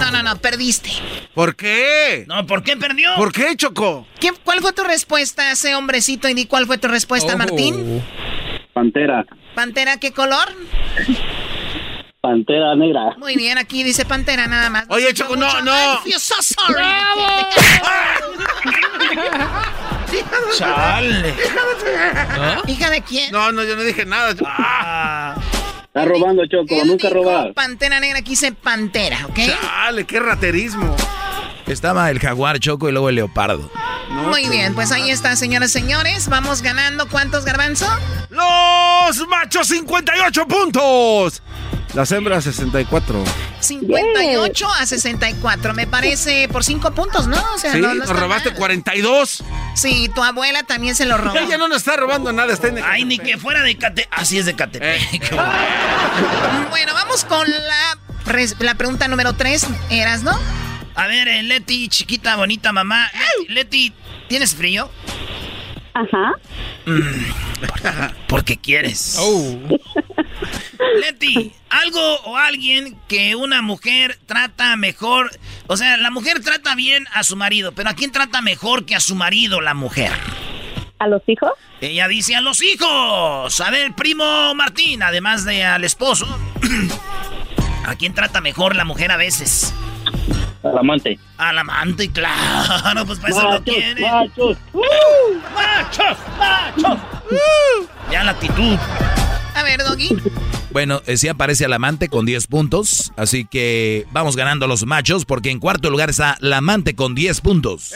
No, 0.00 0.10
no, 0.10 0.22
no, 0.22 0.36
perdiste. 0.38 0.90
¿Por 1.34 1.54
qué? 1.54 2.24
No, 2.26 2.46
¿por 2.46 2.62
qué 2.62 2.76
perdió? 2.76 3.10
¿Por 3.16 3.32
qué, 3.32 3.54
Choco? 3.56 4.06
¿Qué- 4.20 4.32
¿Cuál 4.44 4.60
fue 4.60 4.72
tu 4.72 4.84
respuesta, 4.84 5.50
ese 5.52 5.74
hombrecito? 5.74 6.28
Y 6.28 6.34
di 6.34 6.46
cuál 6.46 6.66
fue 6.66 6.78
tu 6.78 6.88
respuesta, 6.92 7.36
Martín. 7.36 8.02
Pantera. 8.72 9.26
¿Pantera 9.54 9.98
qué 9.98 10.12
color? 10.12 10.48
Pantera 12.20 12.76
negra. 12.76 13.16
Muy 13.18 13.36
bien, 13.36 13.58
aquí 13.58 13.82
dice 13.82 14.04
pantera 14.04 14.46
nada 14.46 14.70
más. 14.70 14.84
Oye, 14.88 15.12
Choco, 15.12 15.34
no, 15.34 15.60
no. 15.62 15.74
I 15.74 15.98
feel 16.04 16.20
so 16.20 16.36
sorry. 16.40 16.82
Chale. 20.56 21.34
¿Hija 22.66 22.90
de 22.90 23.00
quién? 23.02 23.32
No, 23.32 23.50
no, 23.50 23.64
yo 23.64 23.76
no 23.76 23.82
dije 23.82 24.04
nada. 24.04 24.30
Está 24.30 26.04
robando, 26.04 26.44
Choco. 26.46 26.84
Nunca 26.84 27.08
robar. 27.10 27.54
Pantera 27.54 27.98
negra, 28.00 28.18
aquí 28.20 28.30
dice 28.30 28.52
pantera, 28.52 29.26
¿ok? 29.26 29.38
Chale, 29.60 30.04
qué 30.04 30.20
raterismo. 30.20 30.94
Estaba 31.72 32.10
el 32.10 32.20
jaguar 32.20 32.60
choco 32.60 32.88
y 32.88 32.92
luego 32.92 33.08
el 33.08 33.16
leopardo. 33.16 33.70
Muy 34.10 34.48
bien, 34.48 34.74
pues 34.74 34.92
ahí 34.92 35.10
está, 35.10 35.34
señoras 35.36 35.70
y 35.70 35.72
señores. 35.72 36.28
Vamos 36.28 36.62
ganando. 36.62 37.08
¿Cuántos, 37.08 37.44
Garbanzo? 37.44 37.86
Los 38.30 39.26
machos 39.26 39.68
58 39.68 40.46
puntos. 40.46 41.42
Las 41.94 42.10
hembras 42.12 42.44
64. 42.44 43.22
58 43.60 44.68
a 44.80 44.86
64. 44.86 45.74
Me 45.74 45.86
parece 45.86 46.48
por 46.48 46.64
5 46.64 46.92
puntos, 46.94 47.26
¿no? 47.26 47.42
O 47.54 47.58
sea, 47.58 47.72
Sí, 47.72 47.80
no, 47.80 47.88
no 47.88 48.06
nos 48.06 48.08
robaste 48.08 48.50
mal. 48.50 48.58
42. 48.58 49.44
Sí, 49.74 50.10
tu 50.14 50.22
abuela 50.22 50.62
también 50.62 50.94
se 50.94 51.04
lo 51.04 51.18
robó. 51.18 51.36
Ella 51.38 51.58
no 51.58 51.68
nos 51.68 51.78
está 51.78 51.96
robando 51.96 52.32
nada, 52.32 52.52
está 52.52 52.68
en 52.68 52.78
Ay, 52.82 53.04
ni 53.04 53.18
que 53.18 53.36
fuera 53.38 53.62
de 53.62 53.76
Cate... 53.76 54.08
Así 54.10 54.38
es 54.38 54.46
de 54.46 54.54
Catepec. 54.54 55.34
Bueno, 56.70 56.94
vamos 56.94 57.24
con 57.24 57.48
la, 57.50 57.98
la 58.58 58.74
pregunta 58.74 59.08
número 59.08 59.34
3. 59.34 59.66
¿Eras, 59.90 60.22
no? 60.22 60.38
A 60.94 61.06
ver, 61.06 61.28
eh, 61.28 61.42
Leti, 61.42 61.88
chiquita, 61.88 62.36
bonita 62.36 62.72
mamá. 62.72 63.10
Leti, 63.48 63.92
¿tienes 64.28 64.54
frío? 64.54 64.90
Ajá. 65.94 66.32
Porque 68.28 68.56
quieres. 68.56 69.18
Leti, 71.00 71.52
algo 71.70 72.16
o 72.24 72.36
alguien 72.36 72.98
que 73.08 73.34
una 73.34 73.62
mujer 73.62 74.18
trata 74.26 74.76
mejor. 74.76 75.30
O 75.66 75.76
sea, 75.76 75.96
la 75.96 76.10
mujer 76.10 76.40
trata 76.40 76.74
bien 76.74 77.06
a 77.12 77.22
su 77.22 77.36
marido, 77.36 77.72
pero 77.72 77.90
¿a 77.90 77.94
quién 77.94 78.12
trata 78.12 78.40
mejor 78.40 78.84
que 78.84 78.94
a 78.94 79.00
su 79.00 79.14
marido 79.14 79.60
la 79.60 79.74
mujer? 79.74 80.12
¿A 80.98 81.06
los 81.08 81.22
hijos? 81.26 81.52
Ella 81.80 82.06
dice 82.08 82.36
a 82.36 82.40
los 82.40 82.62
hijos. 82.62 83.60
A 83.60 83.70
ver, 83.70 83.92
primo 83.94 84.54
Martín, 84.54 85.02
además 85.02 85.44
de 85.44 85.64
al 85.64 85.84
esposo. 85.84 86.26
¿A 87.84 87.96
quién 87.96 88.14
trata 88.14 88.40
mejor 88.40 88.76
la 88.76 88.84
mujer 88.84 89.10
a 89.10 89.16
veces? 89.16 89.74
Al 90.62 90.78
amante. 90.78 91.18
Al 91.38 91.58
amante, 91.58 92.08
claro, 92.10 93.04
pues 93.06 93.18
para 93.18 93.30
eso 93.34 93.42
lo 93.42 93.50
Machos, 93.50 93.64
quiere. 93.74 94.00
machos. 94.00 94.56
¡Machos! 95.54 96.18
¡Machos! 96.38 96.98
Uh. 97.30 97.86
Ya 98.10 98.24
la 98.24 98.30
actitud. 98.32 98.76
A 99.54 99.62
ver, 99.64 99.82
Doggy. 99.82 100.16
Bueno, 100.70 101.02
eh, 101.06 101.16
sí 101.18 101.28
aparece 101.28 101.64
el 101.66 101.72
amante 101.72 102.08
con 102.08 102.24
10 102.24 102.46
puntos, 102.46 103.12
así 103.16 103.44
que 103.44 104.06
vamos 104.12 104.36
ganando 104.36 104.66
los 104.66 104.86
machos 104.86 105.24
porque 105.26 105.50
en 105.50 105.58
cuarto 105.60 105.90
lugar 105.90 106.08
está 106.10 106.36
la 106.40 106.58
amante 106.58 106.94
con 106.94 107.14
10 107.14 107.40
puntos. 107.42 107.92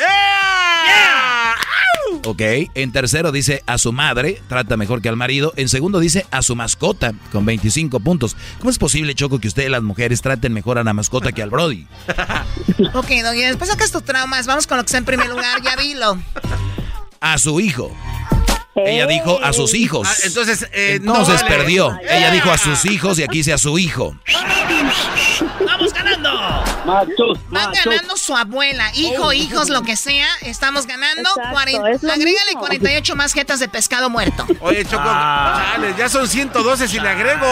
Ok. 2.25 2.43
En 2.75 2.93
tercero 2.93 3.33
dice 3.33 3.62
a 3.67 3.79
su 3.79 3.93
madre, 3.93 4.41
trata 4.49 4.77
mejor 4.77 5.03
que 5.03 5.09
al 5.09 5.17
marido. 5.17 5.53
En 5.57 5.69
segundo 5.69 6.01
dice 6.01 6.27
a 6.31 6.43
su 6.43 6.57
mascota, 6.57 7.12
con 7.33 7.45
25 7.45 8.01
puntos. 8.01 8.37
¿Cómo 8.59 8.71
es 8.71 8.79
posible, 8.79 9.14
Choco, 9.14 9.39
que 9.39 9.49
ustedes 9.49 9.71
las 9.71 9.83
mujeres 9.83 10.23
traten 10.23 10.53
mejor 10.53 10.79
a 10.79 10.85
la 10.85 10.93
mascota 10.93 11.33
que 11.33 11.43
al 11.43 11.51
Brody? 11.51 11.87
ok, 12.95 13.09
Doggy, 13.23 13.43
después 13.43 13.71
sacas 13.71 13.91
tus 13.93 14.05
traumas. 14.05 14.47
Vamos 14.47 14.67
con 14.67 14.77
lo 14.79 14.85
que 14.85 14.87
está 14.87 14.99
en 14.99 15.05
primer 15.05 15.29
lugar, 15.29 15.62
ya 15.62 15.77
dilo. 15.77 16.19
A 17.21 17.39
su 17.39 17.61
hijo. 17.61 17.93
Ella 18.85 19.07
dijo 19.07 19.39
a 19.43 19.53
sus 19.53 19.74
hijos. 19.74 20.07
Ah, 20.11 20.14
entonces, 20.24 20.62
eh, 20.72 20.95
entonces 20.97 21.35
no 21.43 21.43
vale. 21.43 21.57
perdió. 21.57 21.99
Ella 22.03 22.31
dijo 22.31 22.51
a 22.51 22.59
sus 22.59 22.85
hijos 22.85 23.18
y 23.18 23.22
aquí 23.22 23.39
dice 23.39 23.53
a 23.53 23.59
su 23.59 23.79
hijo. 23.79 24.16
¡Vamos 25.64 25.93
ganando! 25.93 26.31
Machos, 26.85 27.39
Van 27.49 27.72
ganando 27.72 28.16
su 28.16 28.37
abuela, 28.37 28.91
hijo, 28.95 29.33
hijos, 29.33 29.68
lo 29.70 29.83
que 29.83 29.97
sea. 29.97 30.27
Estamos 30.43 30.87
ganando. 30.87 31.29
Exacto, 31.37 31.87
es 31.87 32.05
Agrégale 32.05 32.47
mismo. 32.49 32.61
48 32.61 33.16
más 33.16 33.33
jetas 33.33 33.61
de 33.61 33.68
pescado 33.68 34.09
muerto. 34.11 34.47
Oye, 34.61 34.85
Choco, 34.85 35.03
Ah. 35.05 35.72
chale, 35.74 35.95
ya 35.99 36.09
son 36.09 36.29
112 36.29 36.87
si 36.89 36.99
le 37.01 37.09
agrego. 37.09 37.47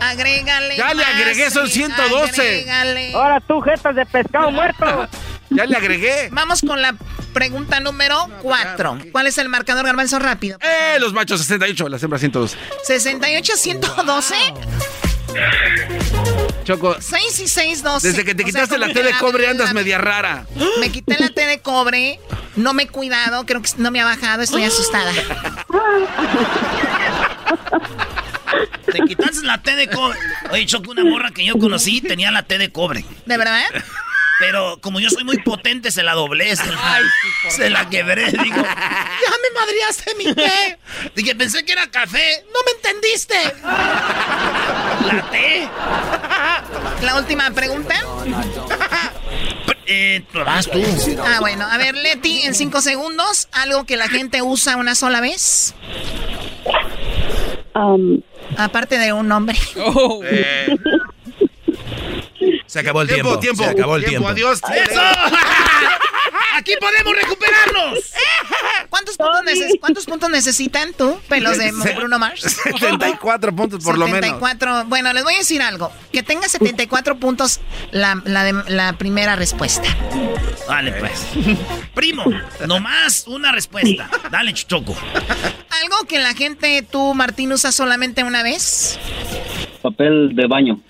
Agrégale. 0.00 0.76
Ya 0.76 0.94
le 0.94 1.04
agregué, 1.04 1.50
son 1.50 1.66
sí, 1.66 1.74
112. 1.84 2.42
agrégale. 2.42 3.14
Ahora 3.14 3.40
tú, 3.40 3.60
jetas 3.60 3.94
de 3.94 4.04
pescado 4.06 4.50
muerto. 4.50 5.08
Ya 5.50 5.64
le 5.66 5.76
agregué. 5.76 6.28
Vamos 6.32 6.60
con 6.60 6.80
la 6.82 6.94
pregunta 7.34 7.80
número 7.80 8.30
4. 8.40 8.98
¿Cuál 9.12 9.26
es 9.26 9.36
el 9.36 9.50
marcador, 9.50 9.84
Garbanzo? 9.84 10.18
Rápido. 10.18 10.58
Eh, 10.62 10.96
los 11.00 11.12
machos 11.12 11.40
68, 11.42 11.90
las 11.90 12.02
hembras 12.02 12.20
112. 12.20 12.56
68, 12.84 13.52
112. 13.56 14.34
Choco, 16.64 16.96
6 16.98 17.40
y 17.40 17.48
6, 17.48 17.82
12. 17.82 18.08
desde 18.08 18.24
que 18.24 18.34
te 18.34 18.42
O 18.42 18.46
sea, 18.46 18.52
quitaste 18.62 18.78
la 18.78 18.88
T 18.88 19.02
de 19.02 19.12
cobre 19.18 19.48
andas 19.48 19.74
media 19.74 19.98
rara. 19.98 20.46
Me 20.80 20.90
quité 20.90 21.18
la 21.18 21.28
T 21.28 21.46
de 21.46 21.60
cobre. 21.60 22.18
No 22.56 22.72
me 22.72 22.84
he 22.84 22.88
cuidado. 22.88 23.44
Creo 23.44 23.60
que 23.60 23.70
no 23.76 23.90
me 23.90 24.00
ha 24.00 24.04
bajado. 24.04 24.42
Estoy 24.42 24.64
asustada. 24.64 25.12
Te 28.90 28.98
quitaste 29.00 29.44
la 29.44 29.60
T 29.60 29.74
de 29.74 29.88
cobre. 29.88 30.18
Oye, 30.50 30.64
Choco, 30.66 30.92
una 30.92 31.04
morra 31.04 31.32
que 31.32 31.44
yo 31.44 31.58
conocí 31.58 32.00
tenía 32.00 32.30
la 32.30 32.44
T 32.44 32.56
de 32.58 32.70
cobre. 32.70 33.04
¿De 33.26 33.36
verdad? 33.36 33.64
Pero 34.38 34.78
como 34.80 34.98
yo 34.98 35.10
soy 35.10 35.22
muy 35.24 35.38
potente, 35.38 35.90
se 35.92 36.02
la 36.02 36.14
doblé, 36.14 36.56
se 36.56 36.66
la, 36.66 37.00
se 37.50 37.70
la 37.70 37.88
quebré. 37.88 38.32
Digo, 38.32 38.56
ya 38.56 38.62
me 38.62 39.60
madriaste 39.60 40.14
mi 40.16 40.34
té. 40.34 40.78
Dije, 41.14 41.34
pensé 41.36 41.64
que 41.64 41.72
era 41.72 41.88
café. 41.90 42.44
No 42.52 42.58
me 42.66 42.72
entendiste. 42.72 43.34
La 45.06 45.30
T. 45.30 45.68
La 47.04 47.16
última 47.16 47.50
pregunta. 47.52 47.94
Eh, 49.86 50.24
vas 50.32 50.68
tú. 50.68 50.82
Ah, 51.24 51.38
bueno. 51.40 51.66
A 51.70 51.76
ver, 51.78 51.94
Leti, 51.94 52.42
en 52.42 52.54
5 52.54 52.80
segundos, 52.80 53.48
algo 53.52 53.84
que 53.84 53.96
la 53.96 54.08
gente 54.08 54.42
usa 54.42 54.76
una 54.76 54.94
sola 54.94 55.20
vez. 55.20 55.74
Um, 57.74 58.20
Aparte 58.56 58.98
de 58.98 59.12
un 59.12 59.28
nombre. 59.28 59.56
Eh, 60.26 60.76
Se 62.74 62.80
acabó 62.80 63.02
el 63.02 63.08
tiempo. 63.08 63.40
Se 63.40 63.64
acabó 63.66 63.94
el 63.96 64.04
tiempo. 64.04 64.28
Adiós. 64.28 64.60
¡Eso! 64.90 65.00
¡Aquí 66.56 66.72
podemos 66.80 67.14
recuperarnos! 67.14 67.98
¿Cuántos 68.90 69.16
puntos, 69.16 69.42
neces- 69.44 69.78
¿Cuántos 69.78 70.04
puntos 70.06 70.28
necesitan 70.30 70.92
tú, 70.92 71.20
pelos 71.28 71.56
de 71.56 71.70
Bruno 71.94 72.18
Mars? 72.18 72.40
74 72.64 73.54
puntos 73.54 73.84
por 73.84 73.96
lo 73.96 74.06
menos. 74.06 74.22
74. 74.22 74.86
Bueno, 74.86 75.12
les 75.12 75.22
voy 75.22 75.34
a 75.34 75.38
decir 75.38 75.62
algo. 75.62 75.92
Que 76.12 76.24
tenga 76.24 76.48
74 76.48 77.16
puntos 77.20 77.60
la, 77.92 78.20
la, 78.24 78.42
de- 78.42 78.70
la 78.72 78.94
primera 78.98 79.36
respuesta. 79.36 79.88
Vale, 80.66 80.92
pues. 80.94 81.26
Primo, 81.94 82.24
nomás 82.66 83.24
una 83.28 83.52
respuesta. 83.52 84.10
Dale, 84.32 84.52
Choco. 84.54 84.96
Algo 85.82 86.06
que 86.08 86.18
la 86.18 86.34
gente, 86.34 86.82
tú, 86.90 87.14
Martín, 87.14 87.52
usa 87.52 87.70
solamente 87.70 88.24
una 88.24 88.42
vez. 88.42 88.98
Papel 89.88 90.34
de 90.34 90.46
baño. 90.46 90.80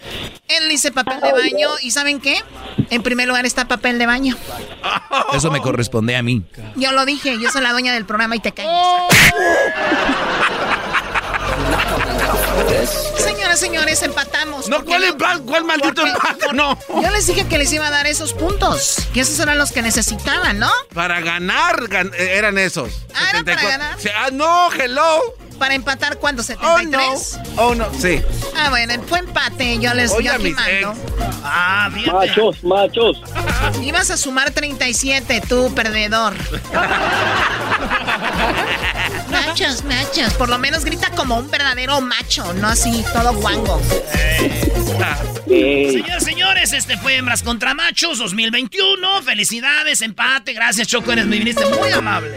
Él 0.47 0.69
dice 0.69 0.93
papel 0.93 1.21
de 1.21 1.33
baño. 1.33 1.69
¿Y 1.83 1.91
saben 1.91 2.21
qué? 2.21 2.41
En 2.91 3.03
primer 3.03 3.27
lugar 3.27 3.45
está 3.45 3.67
papel 3.67 3.99
de 3.99 4.07
baño. 4.07 4.37
Eso 5.35 5.51
me 5.51 5.61
corresponde 5.61 6.15
a 6.15 6.23
mí. 6.23 6.45
Yo 6.77 6.93
lo 6.93 7.05
dije, 7.05 7.37
yo 7.41 7.51
soy 7.51 7.63
la 7.63 7.73
dueña 7.73 7.93
del 7.93 8.05
programa 8.07 8.37
y 8.37 8.39
te 8.39 8.53
calles. 8.53 8.71
Señoras, 13.19 13.59
señores, 13.59 14.03
empatamos. 14.03 14.69
No, 14.69 14.77
¿Por 14.77 14.85
qué 14.85 14.91
¿cuál 14.91 15.05
empate? 15.05 15.43
¿Cuál 15.45 15.65
maldito 15.65 15.95
Porque- 16.03 16.11
empate? 16.11 16.53
No. 16.55 16.79
Yo 17.03 17.11
les 17.11 17.27
dije 17.27 17.47
que 17.49 17.59
les 17.59 17.73
iba 17.73 17.87
a 17.87 17.91
dar 17.91 18.07
esos 18.07 18.33
puntos. 18.33 18.97
Que 19.13 19.21
esos 19.21 19.39
eran 19.41 19.59
los 19.59 19.73
que 19.73 19.83
necesitaban, 19.83 20.59
¿no? 20.61 20.71
Para 20.95 21.21
ganar 21.21 21.81
gan- 21.89 22.13
eh, 22.15 22.37
eran 22.37 22.59
esos. 22.59 22.91
Ah, 23.15 23.31
¿era 23.31 23.43
para 23.45 23.59
74. 23.59 23.69
ganar? 23.71 23.99
Ah, 24.17 24.29
no, 24.33 24.73
hello. 24.73 25.21
Para 25.59 25.75
empatar, 25.75 26.19
¿cuánto? 26.19 26.43
Oh, 26.61 26.83
no. 26.83 26.99
¿73? 26.99 27.43
Oh, 27.57 27.75
no. 27.75 27.87
Sí. 27.95 28.21
Ah, 28.57 28.71
bueno, 28.71 28.95
fue 29.07 29.21
empate. 29.21 29.79
Yo 29.79 29.95
les 29.95 30.11
Oye, 30.13 30.27
yo 30.27 30.35
aquí 30.35 30.51
mando. 30.51 30.95
Ah, 31.43 31.91
fíjate. 31.93 32.13
Machos, 32.13 32.65
machos. 32.65 33.23
Ibas 33.83 34.11
a 34.11 34.17
sumar 34.17 34.51
37, 34.51 35.43
tú, 35.49 35.73
perdedor. 35.75 36.35
machos, 39.31 39.85
machos. 39.85 40.35
Por 40.35 40.49
lo 40.49 40.59
menos 40.59 40.85
grita 40.85 41.11
como 41.11 41.37
un 41.37 41.51
verdadero 41.51 42.01
macho, 42.01 42.53
no 42.55 42.69
así 42.69 43.05
todo 43.13 43.35
guango. 43.35 43.81
Señores, 45.47 46.25
señores, 46.25 46.73
este 46.73 46.97
fue 46.97 47.17
Hembras 47.17 47.43
contra 47.43 47.75
Machos 47.75 48.19
2021. 48.19 49.23
Felicidades, 49.23 50.03
empate. 50.03 50.53
Gracias, 50.53 50.89
Choco. 50.89 51.13
Eres, 51.13 51.27
me 51.27 51.39
viniste 51.39 51.65
muy 51.67 51.91
amable. 51.91 52.35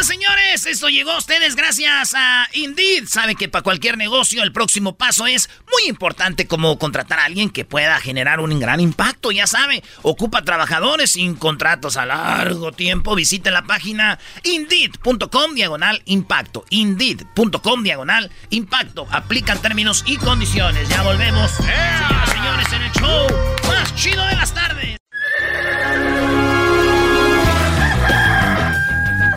Señores, 0.00 0.06
señores, 0.06 0.66
esto 0.66 0.88
llegó 0.88 1.10
a 1.10 1.18
ustedes 1.18 1.56
gracias 1.56 2.14
a 2.16 2.48
Indeed. 2.54 3.04
Sabe 3.06 3.34
que 3.34 3.50
para 3.50 3.62
cualquier 3.62 3.98
negocio 3.98 4.42
el 4.42 4.50
próximo 4.50 4.96
paso 4.96 5.26
es 5.26 5.50
muy 5.70 5.90
importante 5.90 6.46
como 6.46 6.78
contratar 6.78 7.18
a 7.18 7.24
alguien 7.26 7.50
que 7.50 7.66
pueda 7.66 8.00
generar 8.00 8.40
un 8.40 8.58
gran 8.58 8.80
impacto. 8.80 9.30
Ya 9.30 9.46
sabe, 9.46 9.82
ocupa 10.00 10.42
trabajadores 10.42 11.12
sin 11.12 11.34
contratos 11.34 11.98
a 11.98 12.06
largo 12.06 12.72
tiempo. 12.72 13.14
Visite 13.14 13.50
la 13.50 13.64
página 13.64 14.18
indeed.com 14.42 15.54
diagonal 15.54 16.00
impacto. 16.06 16.64
Indeed.com 16.70 17.82
diagonal 17.82 18.30
impacto. 18.48 19.06
Aplican 19.10 19.60
términos 19.60 20.02
y 20.06 20.16
condiciones. 20.16 20.88
Ya 20.88 21.02
volvemos. 21.02 21.50
Señoras 21.50 22.30
señores, 22.30 22.72
en 22.72 22.82
el 22.82 22.92
show 22.92 23.26
más 23.68 23.94
chido 23.96 24.24
de 24.24 24.34
las 24.34 24.54
tardes. 24.54 24.99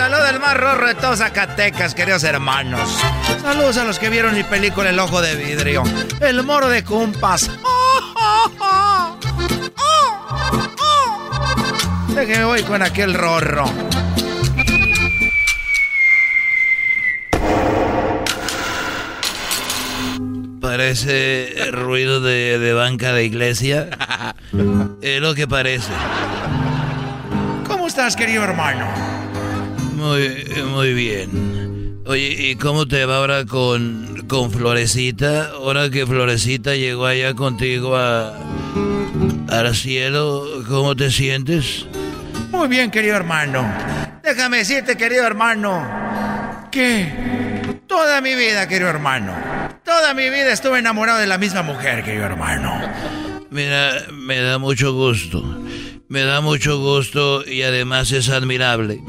Les 0.00 0.08
saluda 0.08 0.30
el 0.30 0.40
más 0.40 0.56
rorro 0.56 0.86
de 0.86 0.94
todos 0.94 1.18
Zacatecas, 1.18 1.94
queridos 1.94 2.24
hermanos. 2.24 2.88
Saludos 3.42 3.76
a 3.76 3.84
los 3.84 3.98
que 3.98 4.08
vieron 4.08 4.34
mi 4.34 4.42
película 4.42 4.88
El 4.88 4.98
Ojo 4.98 5.20
de 5.20 5.36
Vidrio. 5.36 5.82
El 6.20 6.42
Moro 6.42 6.70
de 6.70 6.82
Cumpas. 6.82 7.50
Déjeme 12.14 12.44
voy 12.44 12.62
con 12.62 12.80
aquel 12.80 13.12
rorro. 13.12 13.70
Parece 20.62 21.52
ruido 21.72 22.22
de, 22.22 22.58
de 22.58 22.72
banca 22.72 23.12
de 23.12 23.24
iglesia. 23.24 23.90
Es 25.02 25.20
lo 25.20 25.34
que 25.34 25.46
parece. 25.46 25.92
¿Cómo 27.66 27.86
estás, 27.86 28.16
querido 28.16 28.44
hermano? 28.44 29.19
Muy, 30.00 30.46
muy 30.64 30.94
bien. 30.94 32.00
Oye, 32.06 32.28
¿y 32.28 32.56
cómo 32.56 32.88
te 32.88 33.04
va 33.04 33.18
ahora 33.18 33.44
con, 33.44 34.24
con 34.28 34.50
Florecita? 34.50 35.50
Ahora 35.50 35.90
que 35.90 36.06
Florecita 36.06 36.74
llegó 36.74 37.04
allá 37.04 37.34
contigo 37.34 37.94
a, 37.98 38.34
al 39.50 39.76
cielo, 39.76 40.64
¿cómo 40.66 40.96
te 40.96 41.10
sientes? 41.10 41.84
Muy 42.50 42.68
bien, 42.68 42.90
querido 42.90 43.14
hermano. 43.14 43.70
Déjame 44.22 44.56
decirte, 44.58 44.96
querido 44.96 45.26
hermano, 45.26 45.86
que 46.72 47.78
toda 47.86 48.22
mi 48.22 48.34
vida, 48.34 48.66
querido 48.66 48.88
hermano, 48.88 49.34
toda 49.84 50.14
mi 50.14 50.30
vida 50.30 50.50
estuve 50.50 50.78
enamorado 50.78 51.18
de 51.18 51.26
la 51.26 51.36
misma 51.36 51.62
mujer, 51.62 52.02
querido 52.02 52.24
hermano. 52.24 52.80
Mira, 53.50 54.06
me 54.10 54.40
da 54.40 54.56
mucho 54.56 54.94
gusto. 54.94 55.44
Me 56.08 56.22
da 56.22 56.40
mucho 56.40 56.78
gusto 56.78 57.44
y 57.46 57.62
además 57.62 58.10
es 58.12 58.30
admirable. 58.30 59.02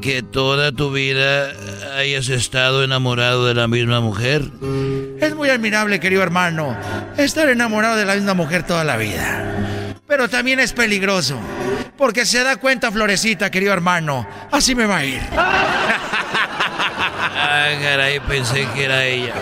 Que 0.00 0.22
toda 0.22 0.72
tu 0.72 0.90
vida 0.90 1.52
hayas 1.96 2.28
estado 2.28 2.82
enamorado 2.82 3.46
de 3.46 3.54
la 3.54 3.68
misma 3.68 4.00
mujer? 4.00 4.50
Es 5.20 5.34
muy 5.34 5.50
admirable, 5.50 6.00
querido 6.00 6.22
hermano, 6.22 6.76
estar 7.16 7.48
enamorado 7.48 7.96
de 7.96 8.06
la 8.06 8.14
misma 8.14 8.34
mujer 8.34 8.66
toda 8.66 8.84
la 8.84 8.96
vida. 8.96 9.94
Pero 10.06 10.28
también 10.28 10.60
es 10.60 10.72
peligroso, 10.72 11.38
porque 11.96 12.24
se 12.24 12.42
da 12.42 12.56
cuenta 12.56 12.90
Florecita, 12.90 13.50
querido 13.50 13.72
hermano, 13.72 14.26
así 14.50 14.74
me 14.74 14.86
va 14.86 14.98
a 14.98 15.04
ir. 15.04 15.20
Ah, 17.34 17.68
caray, 17.80 18.20
pensé 18.20 18.66
que 18.74 18.84
era 18.84 19.04
ella. 19.04 19.34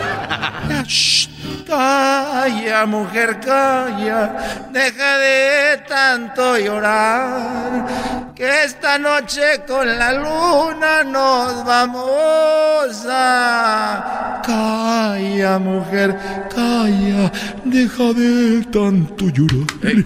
Shh, 0.86 1.28
calla, 1.66 2.86
mujer, 2.86 3.41
calla. 3.41 4.68
Deja 4.70 5.18
de 5.18 5.78
tanto 5.89 6.59
llorar. 6.59 7.86
Que 8.34 8.64
esta 8.64 8.99
noche 8.99 9.64
con 9.66 9.99
la 9.99 10.12
luna 10.12 11.03
nos 11.05 11.64
vamos 11.64 13.07
a. 13.09 14.43
Calla, 14.45 15.59
mujer, 15.59 16.16
calla. 16.55 17.32
Deja 17.64 18.12
de 18.12 18.64
tanto 18.70 19.24
llorar. 19.28 20.05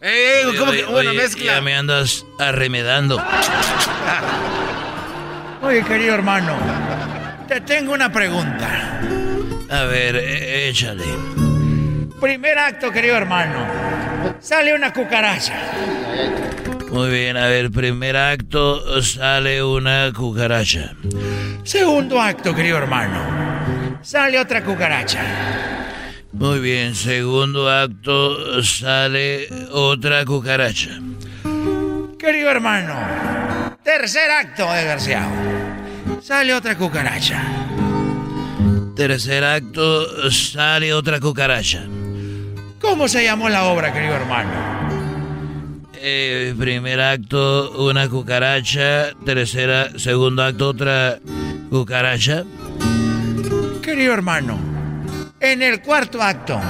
Eh, 0.00 0.42
¿cómo 0.58 0.70
que 0.70 0.84
una 0.84 1.12
mezcla? 1.12 1.54
Ya 1.54 1.60
me 1.60 1.74
andas 1.74 2.24
arremedando. 2.38 3.20
Oye, 5.62 5.82
querido 5.82 6.14
hermano, 6.14 6.56
te 7.46 7.60
tengo 7.60 7.92
una 7.92 8.10
pregunta. 8.10 9.00
A 9.70 9.84
ver, 9.84 10.16
eh, 10.16 10.68
échale. 10.68 11.04
Primer 12.20 12.58
acto, 12.58 12.90
querido 12.90 13.16
hermano. 13.16 13.66
Sale 14.40 14.74
una 14.74 14.92
cucaracha. 14.92 15.54
Muy 16.90 17.10
bien, 17.10 17.36
a 17.36 17.46
ver, 17.46 17.70
primer 17.70 18.16
acto 18.16 19.02
sale 19.02 19.62
una 19.62 20.12
cucaracha. 20.14 20.94
Segundo 21.62 22.20
acto, 22.20 22.54
querido 22.54 22.78
hermano. 22.78 23.98
Sale 24.02 24.38
otra 24.38 24.62
cucaracha. 24.62 25.22
Muy 26.32 26.60
bien, 26.60 26.94
segundo 26.94 27.70
acto 27.70 28.62
sale 28.62 29.48
otra 29.70 30.24
cucaracha. 30.24 31.00
Querido 32.18 32.50
hermano, 32.50 33.76
tercer 33.82 34.30
acto, 34.30 34.70
desgraciado. 34.72 35.55
Sale 36.26 36.52
otra 36.54 36.76
cucaracha. 36.76 37.40
Tercer 38.96 39.44
acto 39.44 40.28
sale 40.32 40.92
otra 40.92 41.20
cucaracha. 41.20 41.84
¿Cómo 42.80 43.06
se 43.06 43.22
llamó 43.22 43.48
la 43.48 43.66
obra, 43.66 43.92
querido 43.92 44.16
hermano? 44.16 44.50
Eh, 45.94 46.52
primer 46.58 47.00
acto, 47.00 47.70
una 47.80 48.08
cucaracha. 48.08 49.12
Tercera, 49.24 49.96
segundo 50.00 50.42
acto, 50.42 50.70
otra 50.70 51.20
cucaracha. 51.70 52.42
Querido 53.80 54.12
hermano, 54.12 54.58
en 55.38 55.62
el 55.62 55.80
cuarto 55.80 56.20
acto 56.20 56.60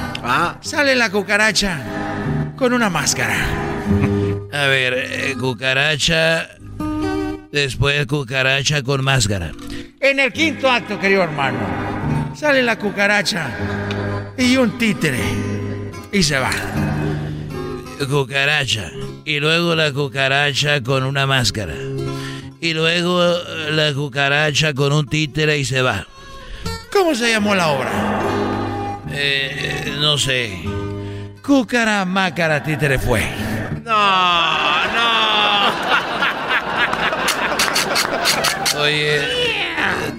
sale 0.60 0.94
la 0.94 1.10
cucaracha 1.10 2.52
con 2.58 2.74
una 2.74 2.90
máscara. 2.90 3.38
A 4.52 4.66
ver, 4.66 4.92
eh, 4.98 5.34
cucaracha. 5.40 6.55
Después 7.52 8.06
cucaracha 8.06 8.82
con 8.82 9.02
máscara. 9.04 9.52
En 10.00 10.20
el 10.20 10.32
quinto 10.32 10.70
acto, 10.70 10.98
querido 10.98 11.22
hermano, 11.22 11.58
sale 12.34 12.62
la 12.62 12.78
cucaracha 12.78 13.50
y 14.36 14.56
un 14.56 14.76
títere 14.78 15.20
y 16.12 16.22
se 16.22 16.38
va. 16.38 16.50
Cucaracha. 18.08 18.90
Y 19.24 19.40
luego 19.40 19.74
la 19.74 19.92
cucaracha 19.92 20.82
con 20.82 21.04
una 21.04 21.26
máscara. 21.26 21.74
Y 22.60 22.74
luego 22.74 23.34
la 23.70 23.92
cucaracha 23.92 24.74
con 24.74 24.92
un 24.92 25.06
títere 25.06 25.58
y 25.58 25.64
se 25.64 25.82
va. 25.82 26.06
¿Cómo 26.92 27.14
se 27.14 27.30
llamó 27.30 27.54
la 27.54 27.68
obra? 27.68 27.90
Eh, 29.12 29.94
no 30.00 30.18
sé. 30.18 30.62
Cúcara, 31.42 32.04
mácara, 32.04 32.62
títere 32.62 32.98
fue. 32.98 33.22
No, 33.84 34.86
no. 34.94 35.25
Oye, 38.80 39.20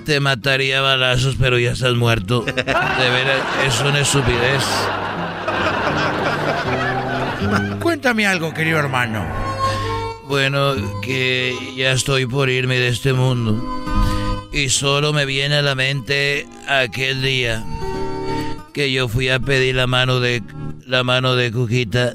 te 0.06 0.20
mataría 0.20 0.80
a 0.80 0.82
balazos, 0.82 1.36
pero 1.40 1.60
ya 1.60 1.72
estás 1.72 1.96
muerto. 1.96 2.42
De 2.42 2.54
veras, 2.54 3.42
es 3.66 3.82
una 3.82 4.00
estupidez. 4.00 4.64
Cuéntame 7.82 8.28
algo, 8.28 8.54
querido 8.54 8.80
hermano. 8.80 9.26
Bueno, 10.28 10.76
que 11.02 11.56
ya 11.76 11.92
estoy 11.92 12.26
por 12.26 12.50
irme 12.50 12.80
de 12.80 12.90
este 12.90 13.14
mundo. 13.14 13.64
Y 14.52 14.70
solo 14.70 15.14
me 15.14 15.26
viene 15.26 15.58
a 15.58 15.62
la 15.62 15.76
mente 15.76 16.48
aquel 16.68 17.22
día 17.22 17.64
que 18.74 18.92
yo 18.92 19.08
fui 19.08 19.30
a 19.30 19.40
pedir 19.40 19.76
la 19.76 19.88
mano 19.88 20.20
de 20.20 20.44
la 20.86 21.04
mano 21.04 21.36
de 21.36 21.52
Cuquita 21.52 22.14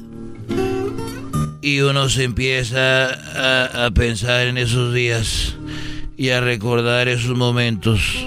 y 1.61 1.79
uno 1.81 2.09
se 2.09 2.23
empieza 2.23 3.05
a, 3.05 3.85
a, 3.85 3.91
pensar 3.91 4.47
en 4.47 4.57
esos 4.57 4.93
días 4.93 5.55
y 6.17 6.29
a 6.29 6.41
recordar 6.41 7.07
esos 7.07 7.37
momentos 7.37 8.25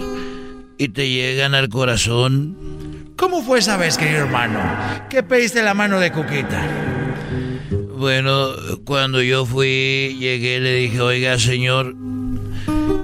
y 0.78 0.88
te 0.88 1.08
llegan 1.08 1.54
al 1.54 1.68
corazón. 1.68 2.56
¿Cómo 3.16 3.42
fue 3.42 3.60
esa 3.60 3.76
vez, 3.76 3.96
querido 3.96 4.24
hermano? 4.24 4.60
¿Qué 5.08 5.22
pediste 5.22 5.62
la 5.62 5.74
mano 5.74 6.00
de 6.00 6.12
Cuquita? 6.12 6.62
Bueno, 7.96 8.50
cuando 8.84 9.22
yo 9.22 9.46
fui, 9.46 10.16
llegué, 10.18 10.60
le 10.60 10.74
dije, 10.74 11.00
oiga, 11.00 11.38
señor, 11.38 11.94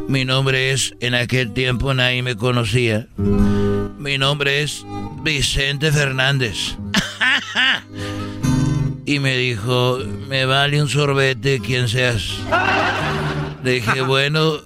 mi 0.08 0.26
nombre 0.26 0.72
es, 0.72 0.94
en 1.00 1.14
aquel 1.14 1.54
tiempo 1.54 1.94
nadie 1.94 2.22
me 2.22 2.36
conocía. 2.36 3.06
Mi 3.16 4.18
nombre 4.18 4.62
es 4.62 4.84
Vicente 5.22 5.90
Fernández. 5.90 6.76
y 9.06 9.18
me 9.18 9.38
dijo, 9.38 9.98
me 10.28 10.44
vale 10.44 10.82
un 10.82 10.90
sorbete 10.90 11.60
quien 11.60 11.88
seas. 11.88 12.36
Le 13.62 13.72
dije, 13.72 14.00
bueno, 14.06 14.60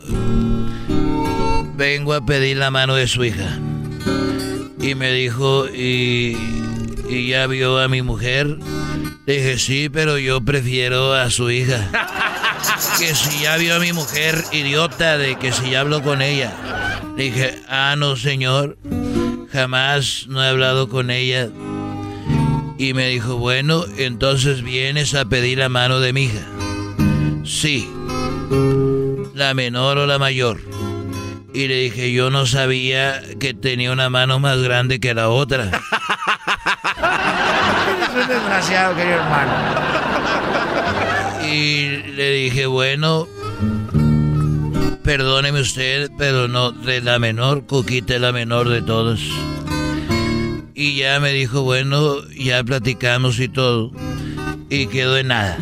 vengo 1.77 2.15
a 2.15 2.25
pedir 2.25 2.57
la 2.57 2.71
mano 2.71 2.95
de 2.95 3.07
su 3.07 3.25
hija. 3.25 3.59
Y 4.81 4.95
me 4.95 5.13
dijo, 5.13 5.67
¿y, 5.69 6.37
y 7.09 7.29
ya 7.29 7.47
vio 7.47 7.79
a 7.79 7.89
mi 7.89 8.03
mujer? 8.03 8.59
Le 9.27 9.35
dije, 9.35 9.59
sí, 9.59 9.89
pero 9.89 10.19
yo 10.19 10.41
prefiero 10.41 11.13
a 11.15 11.31
su 11.31 11.51
hija. 11.51 11.91
Que 12.99 13.15
si 13.15 13.43
ya 13.43 13.57
vio 13.59 13.77
a 13.77 13.79
mi 13.79 13.93
mujer, 13.93 14.43
idiota, 14.53 15.19
de 15.19 15.37
que 15.37 15.53
si 15.53 15.71
ya 15.71 15.81
habló 15.81 16.03
con 16.03 16.21
ella. 16.21 16.53
Dije, 17.17 17.61
ah, 17.69 17.95
no, 17.97 18.17
señor, 18.17 18.77
jamás 19.53 20.27
no 20.29 20.43
he 20.43 20.49
hablado 20.49 20.89
con 20.89 21.11
ella. 21.11 21.49
Y 22.79 22.95
me 22.95 23.09
dijo, 23.09 23.37
bueno, 23.37 23.85
entonces 23.99 24.63
vienes 24.63 25.15
a 25.15 25.27
pedir 25.27 25.59
la 25.59 25.69
mano 25.69 26.01
de 26.01 26.13
mi 26.13 26.25
hija. 26.25 26.47
Sí, 27.45 27.89
la 29.37 29.53
menor 29.53 29.99
o 29.99 30.07
la 30.07 30.19
mayor. 30.19 30.61
Y 31.53 31.69
le 31.69 31.77
dije, 31.83 32.11
yo 32.11 32.31
no 32.31 32.47
sabía 32.47 33.21
que 33.39 33.53
tenía 33.53 33.93
una 33.93 34.09
mano 34.09 34.39
más 34.41 34.61
grande 34.63 34.99
que 34.99 35.13
la 35.15 35.29
otra. 35.29 35.65
Un 38.15 38.29
desgraciado, 38.29 38.97
querido 38.97 39.17
hermano. 39.17 39.53
Y 41.47 41.99
le 42.15 42.31
dije, 42.33 42.65
bueno, 42.65 43.29
perdóneme 45.05 45.61
usted, 45.61 46.11
pero 46.17 46.49
no, 46.49 46.73
de 46.73 47.03
la 47.03 47.19
menor, 47.19 47.67
Cuquita 47.67 48.15
es 48.15 48.21
la 48.23 48.33
menor 48.33 48.71
de 48.71 48.81
todos. 48.81 49.21
Y 50.75 50.97
ya 50.97 51.21
me 51.21 51.33
dijo, 51.33 51.61
bueno, 51.63 52.27
ya 52.31 52.65
platicamos 52.65 53.39
y 53.39 53.49
todo. 53.49 53.93
Y 54.71 54.87
quedó 54.87 55.19
en 55.19 55.29
nada. 55.29 55.59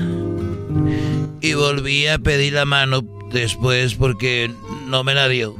Y 1.41 1.55
volví 1.55 2.07
a 2.07 2.19
pedir 2.19 2.53
la 2.55 2.65
mano 2.65 3.03
después 3.35 3.95
porque 3.95 4.51
no 4.87 5.05
me 5.05 5.13
la 5.15 5.29
dio. 5.29 5.55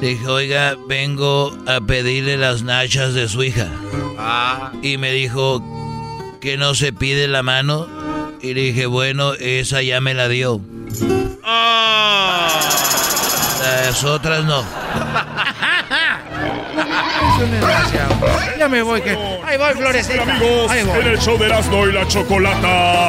Dije, 0.00 0.26
oiga, 0.26 0.76
vengo 0.88 1.56
a 1.66 1.80
pedirle 1.80 2.36
las 2.36 2.62
nachas 2.62 3.14
de 3.14 3.28
su 3.28 3.42
hija. 3.42 3.68
Y 4.82 4.96
me 4.98 5.10
dijo 5.10 5.60
que 6.40 6.56
no 6.56 6.74
se 6.74 6.92
pide 6.92 7.26
la 7.26 7.42
mano. 7.42 7.88
Y 8.40 8.54
le 8.54 8.60
dije, 8.62 8.86
bueno, 8.86 9.34
esa 9.34 9.82
ya 9.82 10.00
me 10.00 10.14
la 10.14 10.28
dio. 10.28 10.60
Las 13.60 14.04
otras 14.04 14.44
no. 14.44 14.60
Es. 17.42 18.58
Ya 18.58 18.68
me 18.68 18.82
voy, 18.82 19.00
que. 19.00 19.10
Ahí 19.44 19.58
voy, 19.58 19.72
Florecita. 19.74 20.22
Amigos, 20.22 20.70
Ahí 20.70 20.84
voy. 20.84 21.00
en 21.00 21.06
el 21.08 21.18
show 21.18 21.38
de 21.38 21.46
Erasmo 21.46 21.86
y 21.86 21.92
la 21.92 22.06
Chocolata. 22.06 23.08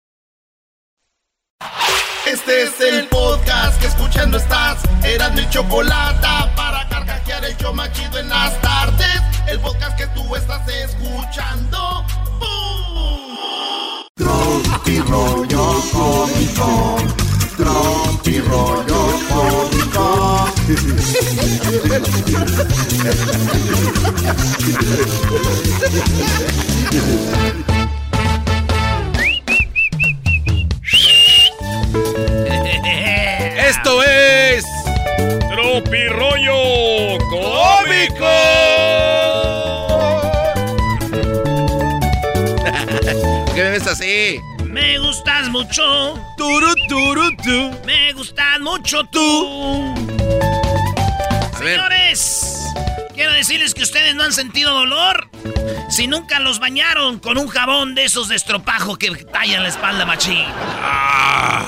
Este 2.25 2.63
es 2.63 2.79
el 2.79 3.07
podcast 3.07 3.79
que 3.79 3.87
escuchando 3.87 4.37
estás. 4.37 4.79
Eran 5.03 5.35
mi 5.35 5.49
chocolate 5.49 6.27
para 6.55 6.87
carcajear 6.87 7.43
el 7.45 7.57
yo 7.57 7.73
machido 7.73 8.19
en 8.19 8.29
las 8.29 8.59
tardes. 8.61 9.21
El 9.47 9.59
podcast 9.59 9.97
que 9.97 10.07
tú 10.07 10.35
estás 10.35 10.67
escuchando. 10.67 12.05
Tropi 14.15 14.99
rollo 14.99 15.81
cómico. 15.91 16.97
Tropi 17.57 18.39
rollo 18.39 19.19
cómico. 19.29 20.31
Esto 33.69 34.03
es. 34.03 34.65
Tropirollo 35.49 37.17
Cómico. 37.29 38.25
¿Por 43.45 43.55
qué 43.55 43.63
me 43.63 43.69
ves 43.71 43.87
así? 43.87 44.39
Me 44.65 44.97
gustas 44.99 45.49
mucho. 45.49 46.15
Turu, 46.37 46.73
turu, 46.87 47.35
tu. 47.37 47.71
Me 47.85 48.13
gustas 48.13 48.59
mucho 48.61 49.03
tú. 49.05 49.93
Señores, 51.57 52.73
quiero 53.13 53.33
decirles 53.33 53.73
que 53.73 53.83
ustedes 53.83 54.15
no 54.15 54.23
han 54.23 54.33
sentido 54.33 54.73
dolor 54.73 55.29
si 55.89 56.07
nunca 56.07 56.39
los 56.39 56.59
bañaron 56.59 57.19
con 57.19 57.37
un 57.37 57.49
jabón 57.49 57.95
de 57.95 58.05
esos 58.05 58.29
de 58.29 58.35
estropajo 58.35 58.97
que 58.97 59.11
tallan 59.25 59.63
la 59.63 59.69
espalda 59.69 60.05
machín. 60.05 60.45
Ah. 60.81 61.67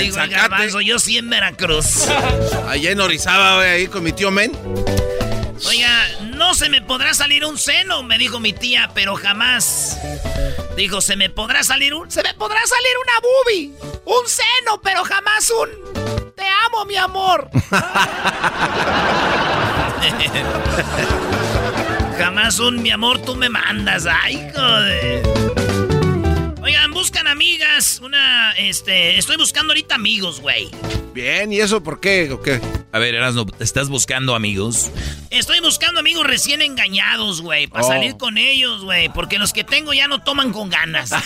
Digo, 0.00 0.18
el 0.18 0.30
garbanzo, 0.30 0.80
yo 0.80 0.98
sí 0.98 1.18
en 1.18 1.28
Veracruz. 1.28 2.08
Allá 2.68 2.90
en 2.90 3.00
Orizaba, 3.00 3.56
güey, 3.56 3.68
ahí 3.68 3.86
con 3.86 4.02
mi 4.02 4.12
tío 4.12 4.30
Men. 4.30 4.56
Oiga, 5.66 6.08
no 6.34 6.54
se 6.54 6.70
me 6.70 6.80
podrá 6.80 7.12
salir 7.12 7.44
un 7.44 7.58
seno, 7.58 8.02
me 8.02 8.16
dijo 8.16 8.40
mi 8.40 8.54
tía, 8.54 8.90
pero 8.94 9.14
jamás. 9.14 9.98
Dijo, 10.76 11.02
se 11.02 11.16
me 11.16 11.28
podrá 11.28 11.62
salir 11.62 11.92
un... 11.94 12.10
Se 12.10 12.22
me 12.22 12.32
podrá 12.34 12.60
salir 12.66 12.92
una 13.04 13.12
boobie. 13.20 13.72
Un 14.06 14.26
seno, 14.26 14.80
pero 14.82 15.04
jamás 15.04 15.50
un... 15.50 15.68
Te 16.34 16.46
amo, 16.66 16.86
mi 16.86 16.96
amor. 16.96 17.50
jamás 22.18 22.58
un 22.58 22.82
mi 22.82 22.90
amor, 22.90 23.20
tú 23.22 23.36
me 23.36 23.50
mandas. 23.50 24.06
Ay, 24.06 24.50
joder. 24.54 25.69
Oigan, 26.70 26.92
buscan 26.92 27.26
amigas. 27.26 27.98
Una, 28.00 28.52
este, 28.52 29.18
estoy 29.18 29.36
buscando 29.36 29.72
ahorita 29.72 29.96
amigos, 29.96 30.40
güey. 30.40 30.70
Bien, 31.12 31.52
¿y 31.52 31.58
eso 31.58 31.82
por 31.82 31.98
qué 31.98 32.30
o 32.30 32.40
qué? 32.40 32.60
A 32.92 33.00
ver, 33.00 33.16
Erasmo, 33.16 33.44
¿estás 33.58 33.88
buscando 33.88 34.36
amigos? 34.36 34.92
Estoy 35.30 35.58
buscando 35.58 35.98
amigos 35.98 36.24
recién 36.28 36.62
engañados, 36.62 37.40
güey, 37.42 37.66
para 37.66 37.84
Oh. 37.84 37.88
salir 37.88 38.16
con 38.16 38.38
ellos, 38.38 38.84
güey, 38.84 39.08
porque 39.08 39.40
los 39.40 39.52
que 39.52 39.64
tengo 39.64 39.92
ya 39.92 40.06
no 40.06 40.22
toman 40.22 40.52
con 40.52 40.70
ganas. 40.70 41.10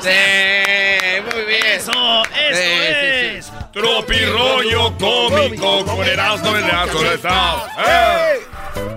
Sí, 0.00 1.20
muy 1.34 1.44
bien. 1.44 1.64
Eso, 1.66 1.90
eso 2.24 2.32
Sí, 2.52 2.54
sí, 2.54 3.36
es. 3.36 3.46
sí. 3.46 3.52
Tropirollo 3.72 4.96
Cómico 4.96 5.84
con 5.84 6.06
Erasmo 6.06 6.52
de 6.54 6.60
la 6.62 6.86
¡Eh! 6.86 8.40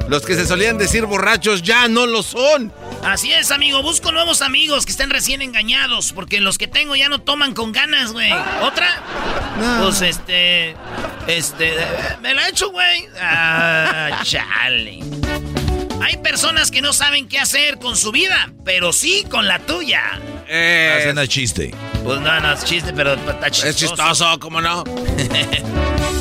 Los 0.07 0.25
que 0.25 0.35
se 0.35 0.45
solían 0.45 0.77
decir 0.77 1.05
borrachos 1.05 1.61
ya 1.61 1.87
no 1.87 2.05
lo 2.05 2.21
son. 2.21 2.73
Así 3.03 3.31
es, 3.31 3.49
amigo, 3.49 3.81
busco 3.81 4.11
nuevos 4.11 4.41
amigos 4.41 4.85
que 4.85 4.91
estén 4.91 5.09
recién 5.09 5.41
engañados, 5.41 6.11
porque 6.11 6.41
los 6.41 6.57
que 6.57 6.67
tengo 6.67 6.97
ya 6.97 7.07
no 7.07 7.21
toman 7.21 7.53
con 7.53 7.71
ganas, 7.71 8.11
güey. 8.11 8.31
¿Otra? 8.61 9.01
Pues 9.81 10.01
este, 10.01 10.75
este, 11.27 11.75
me 12.21 12.33
la 12.33 12.45
he 12.45 12.49
hecho, 12.49 12.71
güey. 12.71 13.07
Ah, 13.21 14.19
chale. 14.23 14.99
Hay 16.01 16.17
personas 16.17 16.71
que 16.71 16.81
no 16.81 16.93
saben 16.93 17.29
qué 17.29 17.39
hacer 17.39 17.77
con 17.77 17.95
su 17.95 18.11
vida, 18.11 18.51
pero 18.65 18.91
sí 18.91 19.25
con 19.29 19.47
la 19.47 19.59
tuya. 19.59 20.19
Eh, 20.47 21.07
Hacen 21.09 21.27
chiste. 21.27 21.73
Pues 22.03 22.19
no, 22.19 22.39
no 22.39 22.53
es 22.53 22.65
chiste, 22.65 22.91
pero 22.93 23.13
está 23.13 23.49
chistoso. 23.49 23.67
es 23.69 23.75
chistoso, 23.77 24.39
¿cómo 24.39 24.59
no? 24.59 24.83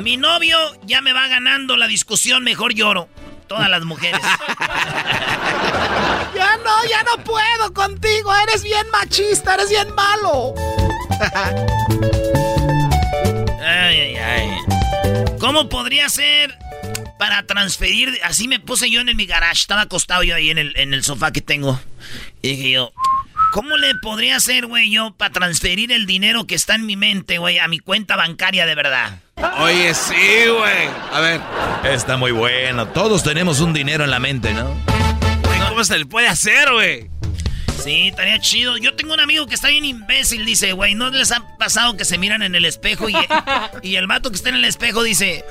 Mi 0.00 0.16
novio 0.16 0.58
ya 0.84 1.00
me 1.00 1.12
va 1.12 1.28
ganando 1.28 1.76
la 1.76 1.86
discusión, 1.86 2.44
mejor 2.44 2.74
lloro. 2.74 3.08
Todas 3.48 3.68
las 3.68 3.84
mujeres. 3.84 4.20
ya 6.34 6.56
no, 6.58 6.84
ya 6.88 7.02
no 7.02 7.24
puedo 7.24 7.72
contigo. 7.72 8.34
Eres 8.36 8.62
bien 8.62 8.88
machista, 8.90 9.54
eres 9.54 9.70
bien 9.70 9.92
malo. 9.94 10.54
ay, 13.60 14.00
ay, 14.00 14.16
ay. 14.16 14.50
¿Cómo 15.40 15.68
podría 15.68 16.08
ser 16.08 16.56
para 17.18 17.42
transferir? 17.44 18.18
Así 18.22 18.48
me 18.48 18.60
puse 18.60 18.90
yo 18.90 19.00
en 19.00 19.16
mi 19.16 19.26
garage. 19.26 19.62
Estaba 19.62 19.82
acostado 19.82 20.22
yo 20.22 20.34
ahí 20.34 20.50
en 20.50 20.58
el, 20.58 20.76
en 20.76 20.94
el 20.94 21.02
sofá 21.02 21.32
que 21.32 21.40
tengo. 21.40 21.80
Y 22.42 22.50
dije 22.50 22.70
yo, 22.72 22.92
¿cómo 23.52 23.76
le 23.78 23.94
podría 23.96 24.36
hacer, 24.36 24.66
güey, 24.66 24.90
yo 24.90 25.12
para 25.12 25.32
transferir 25.32 25.90
el 25.90 26.06
dinero 26.06 26.46
que 26.46 26.54
está 26.54 26.74
en 26.74 26.86
mi 26.86 26.96
mente, 26.96 27.38
güey, 27.38 27.58
a 27.58 27.66
mi 27.66 27.78
cuenta 27.78 28.16
bancaria 28.16 28.66
de 28.66 28.74
verdad? 28.74 29.20
Oye, 29.60 29.94
sí, 29.94 30.14
güey. 30.48 30.88
A 31.12 31.20
ver. 31.20 31.40
Está 31.84 32.16
muy 32.16 32.32
bueno. 32.32 32.88
Todos 32.88 33.22
tenemos 33.22 33.60
un 33.60 33.72
dinero 33.72 34.04
en 34.04 34.10
la 34.10 34.18
mente, 34.18 34.52
¿no? 34.54 34.64
Güey, 35.44 35.60
¿Cómo 35.68 35.84
se 35.84 35.98
le 35.98 36.06
puede 36.06 36.28
hacer, 36.28 36.72
güey? 36.72 37.10
Sí, 37.82 38.08
estaría 38.08 38.38
chido. 38.40 38.76
Yo 38.76 38.94
tengo 38.94 39.14
un 39.14 39.20
amigo 39.20 39.46
que 39.46 39.54
está 39.54 39.68
bien 39.68 39.84
imbécil, 39.84 40.44
dice, 40.44 40.72
güey, 40.72 40.94
¿no 40.94 41.10
les 41.10 41.30
ha 41.30 41.56
pasado 41.58 41.96
que 41.96 42.04
se 42.04 42.18
miran 42.18 42.42
en 42.42 42.54
el 42.56 42.64
espejo 42.64 43.08
y, 43.08 43.14
y 43.82 43.96
el 43.96 44.06
vato 44.08 44.30
que 44.30 44.36
está 44.36 44.48
en 44.48 44.56
el 44.56 44.64
espejo 44.64 45.02
dice, 45.04 45.44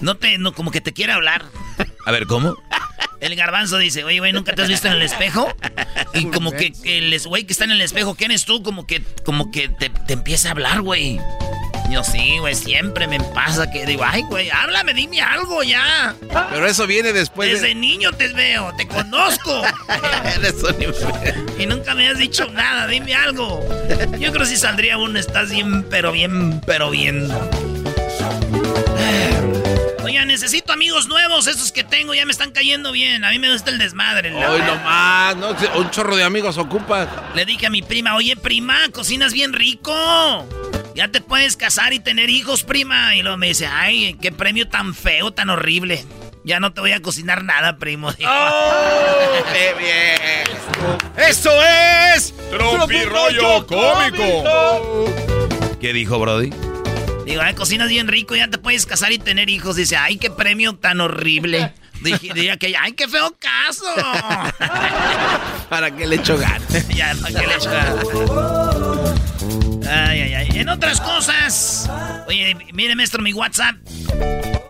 no 0.00 0.16
te, 0.16 0.36
no, 0.38 0.52
como 0.52 0.70
que 0.70 0.82
te 0.82 0.92
quiere 0.92 1.12
hablar? 1.12 1.44
A 2.04 2.10
ver, 2.12 2.26
¿cómo? 2.26 2.54
El 3.20 3.34
garbanzo 3.36 3.78
dice, 3.78 4.04
oye, 4.04 4.18
güey, 4.18 4.32
¿nunca 4.32 4.54
te 4.54 4.62
has 4.62 4.68
visto 4.68 4.88
en 4.88 4.94
el 4.94 5.02
espejo? 5.02 5.48
Y 6.12 6.26
como 6.26 6.50
que, 6.50 6.72
que 6.72 6.98
el 6.98 7.12
es- 7.12 7.26
güey 7.26 7.44
que 7.44 7.52
está 7.52 7.64
en 7.64 7.70
el 7.70 7.80
espejo, 7.80 8.16
¿quién 8.16 8.30
es 8.32 8.44
tú? 8.44 8.62
Como 8.64 8.84
que, 8.86 9.00
como 9.24 9.50
que 9.52 9.68
te, 9.68 9.90
te 9.90 10.12
empieza 10.14 10.48
a 10.48 10.52
hablar, 10.52 10.80
güey. 10.80 11.20
Yo 11.90 12.04
sí, 12.04 12.38
güey, 12.38 12.54
siempre 12.54 13.08
me 13.08 13.18
pasa 13.20 13.68
que 13.70 13.84
digo, 13.84 14.04
ay, 14.06 14.22
güey, 14.22 14.48
háblame, 14.48 14.94
dime 14.94 15.20
algo 15.20 15.62
ya. 15.64 16.14
Pero 16.50 16.66
eso 16.66 16.86
viene 16.86 17.12
después 17.12 17.50
Desde 17.50 17.68
de... 17.68 17.74
niño 17.74 18.12
te 18.12 18.28
veo, 18.28 18.72
te 18.76 18.86
conozco. 18.86 19.62
Eres 20.36 20.54
un. 20.62 21.60
Y 21.60 21.66
nunca 21.66 21.94
me 21.96 22.08
has 22.08 22.16
dicho 22.18 22.46
nada, 22.52 22.86
dime 22.86 23.14
algo. 23.14 23.60
Yo 24.18 24.30
creo 24.30 24.44
que 24.44 24.46
si 24.46 24.56
saldría 24.56 24.98
uno, 24.98 25.18
estás 25.18 25.50
bien, 25.50 25.82
pero 25.90 26.12
bien, 26.12 26.60
pero 26.64 26.90
bien. 26.90 27.28
Oiga, 30.04 30.24
necesito 30.24 30.72
amigos 30.72 31.08
nuevos, 31.08 31.46
esos 31.46 31.72
que 31.72 31.84
tengo 31.84 32.14
ya 32.14 32.24
me 32.24 32.32
están 32.32 32.52
cayendo 32.52 32.92
bien. 32.92 33.24
A 33.24 33.30
mí 33.30 33.38
me 33.40 33.52
gusta 33.52 33.70
el 33.70 33.78
desmadre. 33.78 34.30
la- 34.30 34.50
Hoy 34.52 34.60
nomás, 34.62 35.36
¿no? 35.36 35.50
Un 35.78 35.90
chorro 35.90 36.14
de 36.16 36.22
amigos 36.24 36.56
ocupa. 36.56 37.08
Le 37.34 37.44
dije 37.44 37.66
a 37.66 37.70
mi 37.70 37.82
prima, 37.82 38.14
oye 38.16 38.36
prima, 38.36 38.76
cocinas 38.92 39.32
bien 39.32 39.52
rico. 39.52 39.92
Ya 40.94 41.08
te 41.08 41.20
puedes 41.20 41.56
casar 41.56 41.92
y 41.92 42.00
tener 42.00 42.30
hijos, 42.30 42.64
prima. 42.64 43.14
Y 43.16 43.22
luego 43.22 43.36
me 43.36 43.48
dice, 43.48 43.66
ay, 43.66 44.16
qué 44.20 44.32
premio 44.32 44.68
tan 44.68 44.94
feo, 44.94 45.32
tan 45.32 45.50
horrible. 45.50 46.04
Ya 46.44 46.58
no 46.58 46.72
te 46.72 46.80
voy 46.80 46.92
a 46.92 47.00
cocinar 47.02 47.44
nada, 47.44 47.76
primo. 47.78 48.08
¡Oh! 48.26 49.44
¡Qué 49.52 49.74
bien! 49.78 51.28
¡Eso 51.28 51.50
es! 52.14 52.34
Tropirollo 52.50 53.66
cómico. 53.66 55.06
¿Qué 55.80 55.92
dijo 55.92 56.18
Brody? 56.18 56.50
Digo, 57.24 57.42
ay, 57.42 57.54
cocinas 57.54 57.88
bien 57.88 58.08
rico, 58.08 58.34
ya 58.34 58.48
te 58.48 58.58
puedes 58.58 58.86
casar 58.86 59.12
y 59.12 59.18
tener 59.18 59.48
hijos. 59.50 59.76
Dice, 59.76 59.96
ay, 59.96 60.16
qué 60.16 60.30
premio 60.30 60.74
tan 60.74 61.00
horrible. 61.00 61.72
Dije, 62.00 62.32
diría 62.32 62.56
que, 62.56 62.74
ay, 62.78 62.92
qué 62.92 63.06
feo 63.06 63.36
caso. 63.38 63.84
¿Para 65.68 65.94
qué 65.94 66.06
le 66.06 66.16
echo 66.16 66.38
ganas? 66.38 66.88
ya, 66.88 67.14
¿para 67.20 67.40
qué 67.40 67.46
le 67.46 67.54
echo 67.54 67.70
ganas? 67.70 68.04
Ay, 69.90 70.20
ay, 70.20 70.34
ay. 70.34 70.48
En 70.54 70.68
otras 70.68 71.00
cosas. 71.00 71.90
Oye, 72.28 72.56
mire, 72.72 72.94
maestro, 72.94 73.20
mi 73.22 73.32
WhatsApp. 73.32 73.74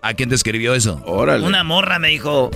¿A 0.02 0.14
quién 0.14 0.30
te 0.30 0.34
escribió 0.34 0.74
eso? 0.74 1.02
Órale. 1.04 1.46
Una 1.46 1.62
morra 1.62 1.98
me 1.98 2.08
dijo, 2.08 2.50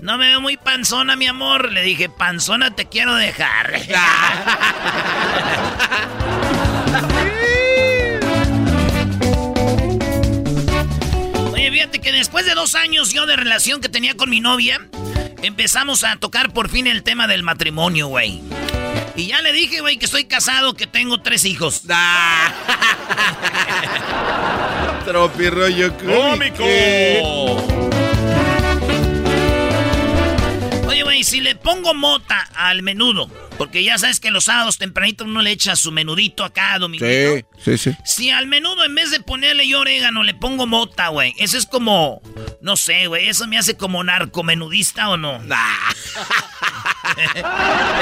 no 0.00 0.16
me 0.16 0.28
veo 0.28 0.40
muy 0.40 0.56
panzona, 0.56 1.14
mi 1.14 1.26
amor. 1.26 1.70
Le 1.72 1.82
dije, 1.82 2.08
panzona 2.08 2.74
te 2.74 2.86
quiero 2.86 3.14
dejar. 3.16 3.74
Oye, 11.52 11.70
fíjate 11.70 12.00
que 12.00 12.12
después 12.12 12.46
de 12.46 12.54
dos 12.54 12.74
años 12.74 13.12
yo 13.12 13.26
de 13.26 13.36
relación 13.36 13.80
que 13.80 13.88
tenía 13.88 14.14
con 14.16 14.30
mi 14.30 14.40
novia, 14.40 14.80
empezamos 15.42 16.04
a 16.04 16.16
tocar 16.16 16.52
por 16.52 16.68
fin 16.68 16.86
el 16.86 17.02
tema 17.02 17.26
del 17.26 17.42
matrimonio, 17.42 18.08
güey. 18.08 18.40
Y 19.16 19.28
ya 19.28 19.40
le 19.40 19.52
dije, 19.52 19.80
güey, 19.80 19.96
que 19.96 20.04
estoy 20.04 20.24
casado, 20.24 20.74
que 20.74 20.86
tengo 20.86 21.22
tres 21.22 21.44
hijos. 21.44 21.82
Tropirollo 25.04 25.96
cómico. 25.96 26.64
Oye, 26.64 27.22
güey, 31.16 31.24
si 31.24 31.40
le 31.40 31.54
pongo 31.54 31.94
mota 31.94 32.46
al 32.54 32.82
menudo, 32.82 33.30
porque 33.56 33.82
ya 33.82 33.96
sabes 33.96 34.20
que 34.20 34.30
los 34.30 34.44
sábados 34.44 34.76
tempranito 34.76 35.24
uno 35.24 35.40
le 35.40 35.50
echa 35.50 35.74
su 35.74 35.90
menudito 35.90 36.44
acá, 36.44 36.78
dominguito. 36.78 37.48
Sí, 37.58 37.76
sí, 37.76 37.78
sí. 37.78 37.96
Si 38.04 38.30
al 38.30 38.46
menudo 38.46 38.84
en 38.84 38.94
vez 38.94 39.10
de 39.10 39.20
ponerle 39.20 39.66
yo 39.66 39.80
orégano 39.80 40.22
le 40.22 40.34
pongo 40.34 40.66
mota, 40.66 41.08
güey, 41.08 41.32
eso 41.38 41.56
es 41.56 41.64
como, 41.64 42.20
no 42.60 42.76
sé, 42.76 43.06
güey, 43.06 43.30
eso 43.30 43.46
me 43.46 43.56
hace 43.56 43.78
como 43.78 44.04
narcomenudista 44.04 45.08
o 45.08 45.16
no. 45.16 45.36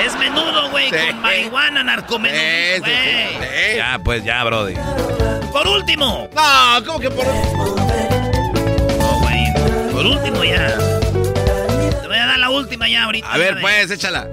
es 0.05 0.19
menudo, 0.19 0.71
güey, 0.71 0.91
con 0.91 1.21
marihuana, 1.21 1.85
narcomenudista, 1.85 2.81
güey. 2.81 3.77
Ya, 3.77 4.01
pues 4.03 4.25
ya, 4.25 4.43
Brody. 4.43 4.75
Por 5.53 5.69
último. 5.69 6.29
No, 6.35 6.85
¿cómo 6.85 6.99
que 6.99 7.11
por 7.11 7.29
último? 7.29 7.77
No, 8.99 9.21
güey, 9.21 9.45
por 9.93 10.05
último 10.05 10.43
ya. 10.43 10.94
Última 12.65 12.89
ya 12.89 13.05
ahorita. 13.05 13.33
A 13.33 13.39
ver, 13.39 13.61
pues, 13.61 13.91
échala. 13.91 14.29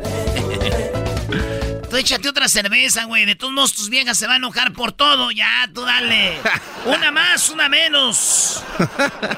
Tú 1.92 1.98
échate 1.98 2.30
otra 2.30 2.48
cerveza, 2.48 3.04
güey. 3.04 3.26
De 3.26 3.36
todos 3.36 3.52
modos, 3.52 3.74
tus 3.74 3.90
viejas 3.90 4.18
se 4.18 4.26
van 4.26 4.36
a 4.36 4.38
enojar 4.38 4.72
por 4.72 4.94
todo. 4.94 5.30
Ya, 5.32 5.70
tú 5.74 5.82
dale. 5.82 6.38
Una 6.86 7.12
más, 7.12 7.50
una 7.50 7.68
menos. 7.68 8.64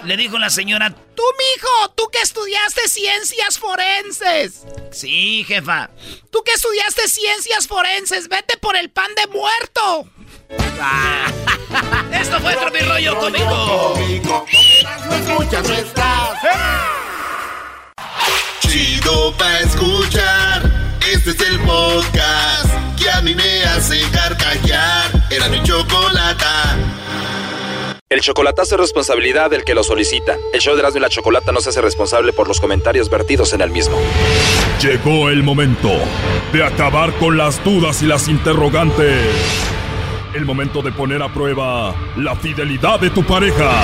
Le 0.04 0.16
dijo 0.16 0.38
la 0.38 0.52
señora, 0.52 0.92
tú, 0.92 1.24
mijo, 1.38 1.94
tú 1.96 2.10
que 2.12 2.22
estudiaste 2.22 2.88
ciencias 2.88 3.58
forenses. 3.58 4.66
Sí, 4.92 5.44
jefa. 5.48 5.90
Tú 6.32 6.44
que 6.44 6.52
estudiaste 6.52 7.08
ciencias 7.08 7.68
forenses, 7.68 8.30
vete 8.30 8.58
por 8.58 8.76
el 8.76 8.92
pan 8.92 9.10
de 9.16 9.28
muerto. 9.28 10.08
Esto 12.12 12.40
fue 12.40 12.56
Tropirollo 12.56 13.18
Cómico. 13.18 13.96
escuchas, 15.12 15.68
no 15.68 15.74
estás. 15.74 16.38
Chido 18.68 19.34
pa' 19.38 19.60
escuchar. 19.60 20.72
Este 21.14 21.32
es 21.32 21.40
el 21.42 21.60
podcast 21.60 22.70
que 22.98 23.10
a 23.10 23.22
mí 23.22 23.36
me 23.36 23.64
hace 23.64 24.02
carcajear. 24.12 25.12
Era 25.30 25.48
mi 25.50 25.62
chocolata. 25.64 26.78
El 28.10 28.22
chocolatazo 28.22 28.76
es 28.76 28.82
responsabilidad 28.82 29.50
del 29.50 29.64
que 29.64 29.74
lo 29.74 29.84
solicita. 29.84 30.38
El 30.54 30.62
show 30.62 30.76
de 30.76 30.82
Erasmo 30.82 31.00
y 31.00 31.02
la 31.02 31.10
Chocolata 31.10 31.52
no 31.52 31.62
se 31.62 31.70
hace 31.70 31.82
responsable 31.82 32.32
por 32.32 32.48
los 32.48 32.60
comentarios 32.60 33.10
vertidos 33.10 33.54
en 33.54 33.62
el 33.62 33.72
mismo. 33.72 33.98
Llegó 34.82 35.30
el 35.30 35.42
momento 35.42 35.90
de 36.52 36.64
acabar 36.64 37.12
con 37.14 37.38
las 37.38 37.64
dudas 37.64 38.04
y 38.04 38.06
las 38.06 38.28
interrogantes. 38.28 39.26
El 40.36 40.46
momento 40.46 40.82
de 40.82 40.92
poner 40.92 41.24
a 41.24 41.34
prueba 41.34 41.96
la 42.18 42.36
fidelidad 42.36 43.00
de 43.00 43.10
tu 43.10 43.24
pareja. 43.24 43.84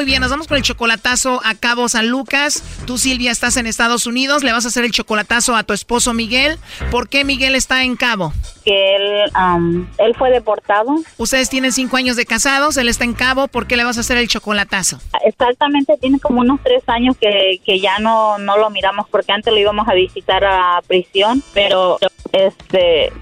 Muy 0.00 0.06
bien, 0.06 0.22
nos 0.22 0.30
vamos 0.30 0.48
con 0.48 0.56
el 0.56 0.62
chocolatazo 0.62 1.42
a 1.44 1.54
Cabo 1.54 1.86
San 1.86 2.08
Lucas. 2.08 2.64
Tú, 2.86 2.96
Silvia, 2.96 3.30
estás 3.30 3.58
en 3.58 3.66
Estados 3.66 4.06
Unidos. 4.06 4.42
Le 4.42 4.50
vas 4.50 4.64
a 4.64 4.68
hacer 4.68 4.82
el 4.82 4.92
chocolatazo 4.92 5.54
a 5.54 5.62
tu 5.62 5.74
esposo 5.74 6.14
Miguel. 6.14 6.56
¿Por 6.90 7.10
qué 7.10 7.22
Miguel 7.22 7.54
está 7.54 7.84
en 7.84 7.96
Cabo? 7.96 8.32
Que 8.64 8.96
él, 8.96 9.30
am, 9.34 9.90
él 9.98 10.14
fue 10.16 10.30
deportado. 10.30 10.94
Ustedes 11.18 11.50
tienen 11.50 11.72
cinco 11.72 11.98
años 11.98 12.16
de 12.16 12.24
casados, 12.24 12.78
él 12.78 12.88
está 12.88 13.04
en 13.04 13.12
Cabo. 13.12 13.46
¿Por 13.46 13.66
qué 13.66 13.76
le 13.76 13.84
vas 13.84 13.98
a 13.98 14.00
hacer 14.00 14.16
el 14.16 14.26
chocolatazo? 14.26 14.98
Exactamente, 15.22 15.98
tiene 16.00 16.18
como 16.18 16.40
unos 16.40 16.60
tres 16.62 16.82
años 16.86 17.14
que, 17.20 17.60
que 17.62 17.78
ya 17.78 17.98
no, 17.98 18.38
no 18.38 18.56
lo 18.56 18.70
miramos 18.70 19.06
porque 19.10 19.32
antes 19.32 19.52
lo 19.52 19.60
íbamos 19.60 19.86
a 19.86 19.92
visitar 19.92 20.42
a 20.46 20.80
prisión, 20.86 21.42
pero 21.52 21.98
este 22.32 23.12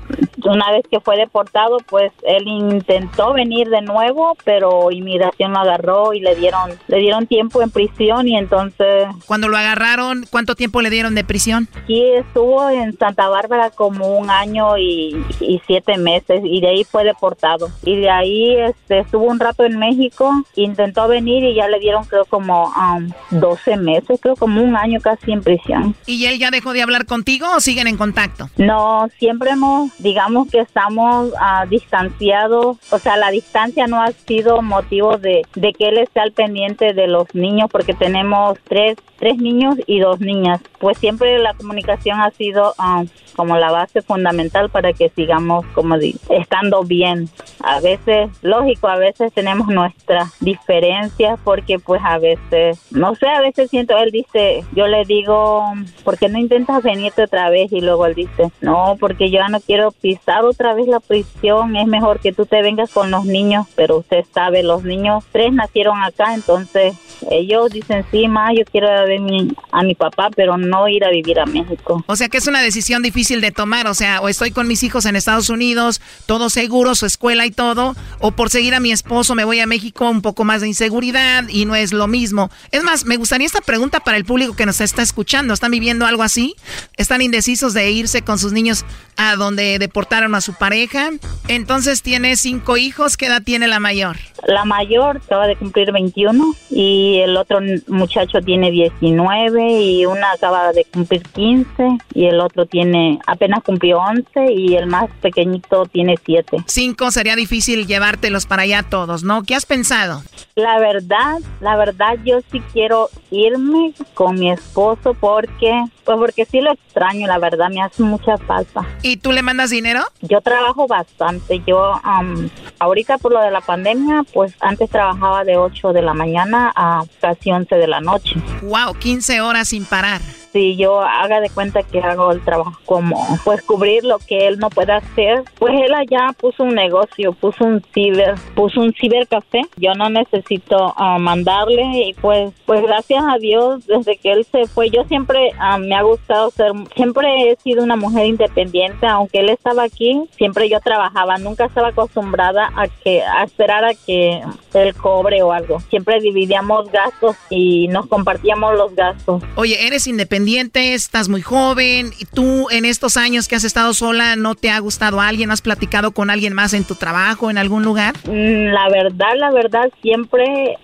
una 0.45 0.71
vez 0.73 0.85
que 0.91 1.01
fue 1.01 1.17
deportado, 1.17 1.79
pues 1.89 2.13
él 2.23 2.47
intentó 2.47 3.33
venir 3.33 3.69
de 3.69 3.83
nuevo, 3.83 4.37
pero 4.45 4.91
inmigración 4.91 5.53
lo 5.53 5.59
agarró 5.59 6.15
y 6.15 6.21
le 6.21 6.35
dieron 6.37 6.73
le 6.87 6.99
dieron 6.99 7.27
tiempo 7.27 7.63
en 7.63 7.71
prisión 7.71 8.29
y 8.29 8.37
entonces 8.37 9.09
Cuando 9.27 9.49
lo 9.49 9.57
agarraron, 9.57 10.27
¿cuánto 10.31 10.55
tiempo 10.55 10.83
le 10.83 10.91
dieron 10.91 11.15
de 11.15 11.25
prisión? 11.25 11.69
aquí 11.83 12.03
estuvo 12.13 12.69
en 12.71 12.97
Santa 12.99 13.29
Bárbara 13.29 13.71
como 13.71 14.19
un 14.19 14.31
año 14.31 14.77
y, 14.79 15.25
y 15.41 15.61
siete 15.67 15.97
meses 15.97 16.41
y 16.45 16.61
de 16.61 16.69
ahí 16.69 16.85
fue 16.85 17.05
deportado 17.05 17.71
y 17.85 17.97
de 17.97 18.11
ahí 18.11 18.57
este, 18.57 19.01
estuvo 19.01 19.25
un 19.25 19.41
rato 19.41 19.65
en 19.65 19.79
México, 19.79 20.45
intentó 20.57 21.09
venir 21.09 21.45
y 21.45 21.55
ya 21.55 21.69
le 21.69 21.79
dieron 21.79 22.05
creo 22.05 22.25
como 22.25 22.73
um, 22.75 23.11
12 23.31 23.77
meses, 23.77 24.21
creo 24.21 24.37
como 24.37 24.63
un 24.63 24.77
año 24.77 25.01
casi 25.01 25.33
en 25.33 25.43
prisión. 25.43 25.95
¿Y 26.07 26.27
él 26.27 26.39
ya 26.39 26.51
dejó 26.51 26.73
de 26.73 26.83
hablar 26.83 27.07
contigo 27.07 27.47
o 27.57 27.61
siguen 27.61 27.87
en 27.87 27.97
contacto? 27.97 28.49
No, 28.57 29.09
siempre 29.19 29.51
hemos, 29.51 29.91
digamos 29.99 30.28
que 30.51 30.61
estamos 30.61 31.33
ah, 31.41 31.67
distanciados, 31.69 32.77
o 32.91 32.99
sea, 32.99 33.17
la 33.17 33.31
distancia 33.31 33.87
no 33.87 34.03
ha 34.03 34.13
sido 34.13 34.63
motivo 34.63 35.19
de, 35.19 35.43
de 35.55 35.73
que 35.73 35.89
él 35.89 35.99
esté 35.99 36.21
al 36.21 36.33
pendiente 36.33 36.93
de 36.93 37.07
los 37.07 37.35
niños, 37.35 37.69
porque 37.71 37.95
tenemos 37.95 38.59
tres, 38.65 38.97
tres 39.19 39.39
niños 39.39 39.77
y 39.87 40.01
dos 40.01 40.21
niñas. 40.21 40.61
Pues 40.79 40.99
siempre 40.99 41.39
la 41.39 41.55
comunicación 41.55 42.21
ha 42.21 42.31
sido 42.31 42.75
ah, 42.79 43.05
como 43.39 43.57
la 43.57 43.71
base 43.71 44.03
fundamental 44.03 44.69
para 44.69 44.93
que 44.93 45.11
sigamos 45.11 45.65
como 45.67 45.95
estando 46.29 46.83
bien. 46.83 47.29
A 47.63 47.81
veces, 47.81 48.31
lógico, 48.43 48.89
a 48.89 48.97
veces 48.97 49.33
tenemos 49.33 49.69
nuestras 49.69 50.39
diferencias 50.41 51.39
porque 51.45 51.79
pues 51.79 52.01
a 52.05 52.19
veces, 52.19 52.81
no 52.91 53.15
sé, 53.15 53.29
a 53.29 53.41
veces 53.41 53.71
siento, 53.71 53.97
él 53.97 54.11
dice, 54.11 54.65
yo 54.73 54.89
le 54.89 55.05
digo, 55.05 55.73
¿por 56.05 56.19
qué 56.19 56.29
no 56.29 56.39
intentas 56.39 56.83
venirte 56.83 57.23
otra 57.23 57.49
vez? 57.49 57.71
Y 57.73 57.81
luego 57.81 58.07
él 58.07 58.15
dice, 58.15 58.51
no, 58.61 58.97
porque 58.99 59.31
yo 59.31 59.39
ya 59.39 59.49
no 59.49 59.61
quiero 59.61 59.93
pisar 59.93 60.18
otra 60.45 60.75
vez 60.75 60.87
la 60.87 61.01
prisión, 61.01 61.77
es 61.77 61.87
mejor 61.87 62.21
que 62.21 62.33
tú 62.33 62.47
te 62.47 62.63
vengas 62.63 62.91
con 62.91 63.11
los 63.11 63.25
niños, 63.25 63.67
pero 63.75 63.99
usted 63.99 64.25
sabe, 64.33 64.63
los 64.63 64.85
niños, 64.85 65.25
tres 65.33 65.53
nacieron 65.53 66.03
acá, 66.03 66.35
entonces 66.35 66.95
ellos 67.31 67.71
dicen, 67.71 68.05
sí, 68.11 68.29
ma, 68.29 68.53
yo 68.55 68.65
quiero 68.71 68.89
ver 68.89 69.21
mi- 69.21 69.53
a 69.73 69.83
mi 69.83 69.95
papá, 69.95 70.31
pero 70.35 70.57
no 70.57 70.89
ir 70.89 71.05
a 71.05 71.11
vivir 71.11 71.41
a 71.41 71.47
México. 71.47 72.05
O 72.07 72.17
sea 72.17 72.29
que 72.29 72.39
es 72.39 72.47
una 72.47 72.61
decisión 72.63 73.03
difícil 73.03 73.41
de 73.41 73.51
tomar, 73.51 73.87
o 73.87 73.95
sea, 73.95 74.21
o 74.21 74.29
estoy 74.29 74.51
con 74.51 74.67
mis 74.69 74.83
hijos 74.83 75.05
en 75.07 75.17
Estados 75.17 75.51
Unidos, 75.51 76.01
todo 76.27 76.51
seguro, 76.51 76.95
su 76.95 77.07
escuela 77.07 77.47
y 77.47 77.51
todo, 77.51 77.95
o 78.21 78.31
por 78.33 78.51
seguir 78.51 78.75
a 78.75 78.81
mi 78.81 78.93
esposo 78.93 79.35
me 79.35 79.45
voy 79.45 79.61
a 79.61 79.67
México, 79.67 80.09
un 80.09 80.23
poco 80.23 80.45
más 80.45 80.61
de 80.61 80.69
inseguridad 80.69 81.45
y 81.49 81.65
no 81.65 81.75
es 81.75 81.93
lo 81.93 82.07
mismo. 82.07 82.51
Es 82.71 82.83
más, 82.83 83.05
me 83.05 83.17
gustaría 83.17 83.47
esta 83.47 83.61
pregunta 83.61 84.01
para 84.01 84.17
el 84.17 84.25
público 84.25 84.55
que 84.55 84.67
nos 84.67 84.81
está 84.81 85.03
escuchando. 85.03 85.55
¿Están 85.55 85.71
viviendo 85.71 86.07
algo 86.07 86.23
así? 86.23 86.55
¿Están 86.97 87.23
indecisos 87.23 87.75
de 87.75 87.91
irse 87.91 88.23
con 88.23 88.39
sus 88.39 88.53
niños 88.53 88.85
a 89.17 89.37
donde 89.37 89.79
deportaron 89.79 90.08
a 90.11 90.41
su 90.41 90.55
pareja? 90.55 91.11
Entonces 91.49 92.03
tiene 92.03 92.37
cinco 92.37 92.77
hijos, 92.77 93.17
¿qué 93.17 93.27
edad 93.27 93.43
tiene 93.43 93.69
la 93.69 93.79
mayor? 93.79 94.17
La 94.47 94.65
mayor 94.65 95.19
acaba 95.19 95.47
de 95.47 95.57
cumplir 95.57 95.93
21 95.93 96.55
y 96.71 97.19
el 97.19 97.37
otro 97.37 97.61
muchacho 97.89 98.41
tiene 98.41 98.71
19 98.71 99.81
y 99.81 100.07
una 100.07 100.33
acaba 100.33 100.73
de 100.73 100.85
cumplir 100.85 101.23
15 101.23 101.99
y 102.15 102.27
el 102.27 102.41
otro 102.41 102.67
tiene 102.67 103.19
apenas 103.27 103.63
cumplió 103.65 103.99
11 103.99 104.53
y 104.53 104.77
el 104.77 104.87
más 104.87 105.11
pequeñito 105.21 105.87
tiene 105.87 106.17
7. 106.25 106.65
Cinco 106.67 107.11
sería 107.11 107.37
difícil 107.37 107.87
llevártelos 107.87 108.47
para 108.47 108.63
allá 108.63 108.83
todos, 108.83 109.25
¿no? 109.25 109.43
¿Qué 109.43 109.55
has 109.55 109.67
pensado? 109.67 110.23
La 110.55 110.79
verdad, 110.79 111.39
la 111.61 111.77
verdad, 111.77 112.17
yo 112.25 112.39
sí 112.51 112.61
quiero 112.73 113.11
irme 113.31 113.93
con 114.15 114.39
mi 114.39 114.51
esposo 114.51 115.15
porque, 115.15 115.85
pues 116.05 116.19
porque 116.19 116.45
sí 116.45 116.61
lo 116.61 116.73
extraño, 116.73 117.27
la 117.27 117.39
verdad, 117.39 117.69
me 117.71 117.81
hace 117.81 118.03
mucha 118.03 118.37
falta. 118.39 118.85
¿Y 119.03 119.19
tú 119.19 119.33
le 119.33 119.43
mandas 119.43 119.71
dinero? 119.71 119.98
Yo 120.23 120.41
trabajo 120.41 120.87
bastante. 120.87 121.63
Yo, 121.67 122.01
um, 122.05 122.49
ahorita 122.79 123.19
por 123.19 123.33
lo 123.33 123.41
de 123.41 123.51
la 123.51 123.61
pandemia, 123.61 124.25
pues 124.33 124.55
antes 124.61 124.91
trabajaba 124.91 125.45
de 125.45 125.57
8 125.57 125.93
de 125.93 126.03
la 126.03 126.15
mañana 126.15 126.73
a 126.75 127.05
casi 127.21 127.51
11 127.51 127.75
de 127.77 127.87
la 127.87 128.01
noche. 128.01 128.35
Wow, 128.63 128.95
15 128.95 129.41
horas 129.41 129.69
sin 129.69 129.85
parar 129.85 130.21
si 130.53 130.77
yo 130.77 131.01
haga 131.01 131.41
de 131.41 131.51
cuenta 131.51 131.83
que 131.83 132.01
hago 132.01 132.33
el 132.33 132.41
trabajo 132.41 132.79
como 132.85 133.17
pues 133.45 133.63
cubrir 133.63 134.05
lo 134.05 134.19
que 134.19 134.49
él 134.49 134.59
no 134.59 134.71
puede 134.71 134.93
hacer, 134.93 135.43
pues 135.59 135.75
él 135.75 135.95
allá 135.95 136.33
puso 136.39 136.65
un 136.65 136.75
negocio, 136.75 137.33
puso 137.33 137.65
un 137.65 137.83
ciber, 137.93 138.35
puso 138.55 138.81
un 138.81 138.93
cibercafé. 138.95 139.63
Yo 139.77 139.95
no 139.95 140.09
necesito 140.11 140.95
ah, 140.97 141.19
mandarle 141.19 141.83
y 142.07 142.15
pues 142.15 142.53
pues 142.65 142.83
gracias 142.83 143.23
a 143.29 143.39
Dios 143.39 143.87
desde 143.87 144.17
que 144.17 144.33
él 144.33 144.47
se 144.51 144.67
fue 144.67 144.91
yo 144.91 145.05
siempre 145.05 145.51
ah, 145.59 145.79
me 145.79 145.95
ha 145.95 146.03
gustado 146.03 146.51
ser 146.51 146.73
siempre 146.95 147.51
he 147.51 147.57
sido 147.57 147.83
una 147.83 147.97
mujer 147.97 148.27
independiente, 148.27 149.07
aunque 149.07 149.41
él 149.41 149.51
estaba 149.51 149.85
aquí, 149.85 150.23
siempre 150.37 150.69
yo 150.69 150.81
trabajaba, 150.81 151.39
nunca 151.39 151.67
estaba 151.67 151.89
acostumbrada 151.89 152.71
a 152.77 152.89
que 152.89 153.23
a 153.23 153.45
esperar 153.45 153.85
a 153.85 153.95
que 153.95 154.43
él 154.75 154.95
cobre 154.95 155.43
o 155.43 155.53
algo. 155.53 155.81
Siempre 155.91 156.21
dividíamos 156.21 156.91
gastos 156.91 157.37
y 157.51 157.89
nos 157.89 158.07
compartíamos 158.07 158.75
los 158.77 158.95
gastos. 158.95 159.43
Oye, 159.57 159.87
eres 159.87 160.07
independiente 160.07 160.38
estás 160.75 161.29
muy 161.29 161.43
joven, 161.43 162.13
y 162.19 162.25
tú 162.25 162.69
en 162.71 162.85
estos 162.85 163.17
años 163.17 163.49
que 163.49 163.57
has 163.57 163.65
estado 163.65 163.95
sola, 163.95 164.37
¿no 164.37 164.55
te 164.55 164.71
ha 164.71 164.79
gustado 164.79 165.21
alguien? 165.21 165.51
¿Has 165.51 165.63
platicado 165.63 166.13
con 166.13 166.31
alguien 166.31 166.53
más 166.53 166.75
en 166.75 166.85
tu 166.85 166.95
trabajo, 166.95 167.51
en 167.51 167.59
algún 167.59 167.85
lugar? 167.85 168.15
Mm, 168.25 168.73
la 168.73 168.89
verdad, 168.89 169.35
la 169.37 169.51
verdad, 169.51 169.91
siempre, 170.03 170.77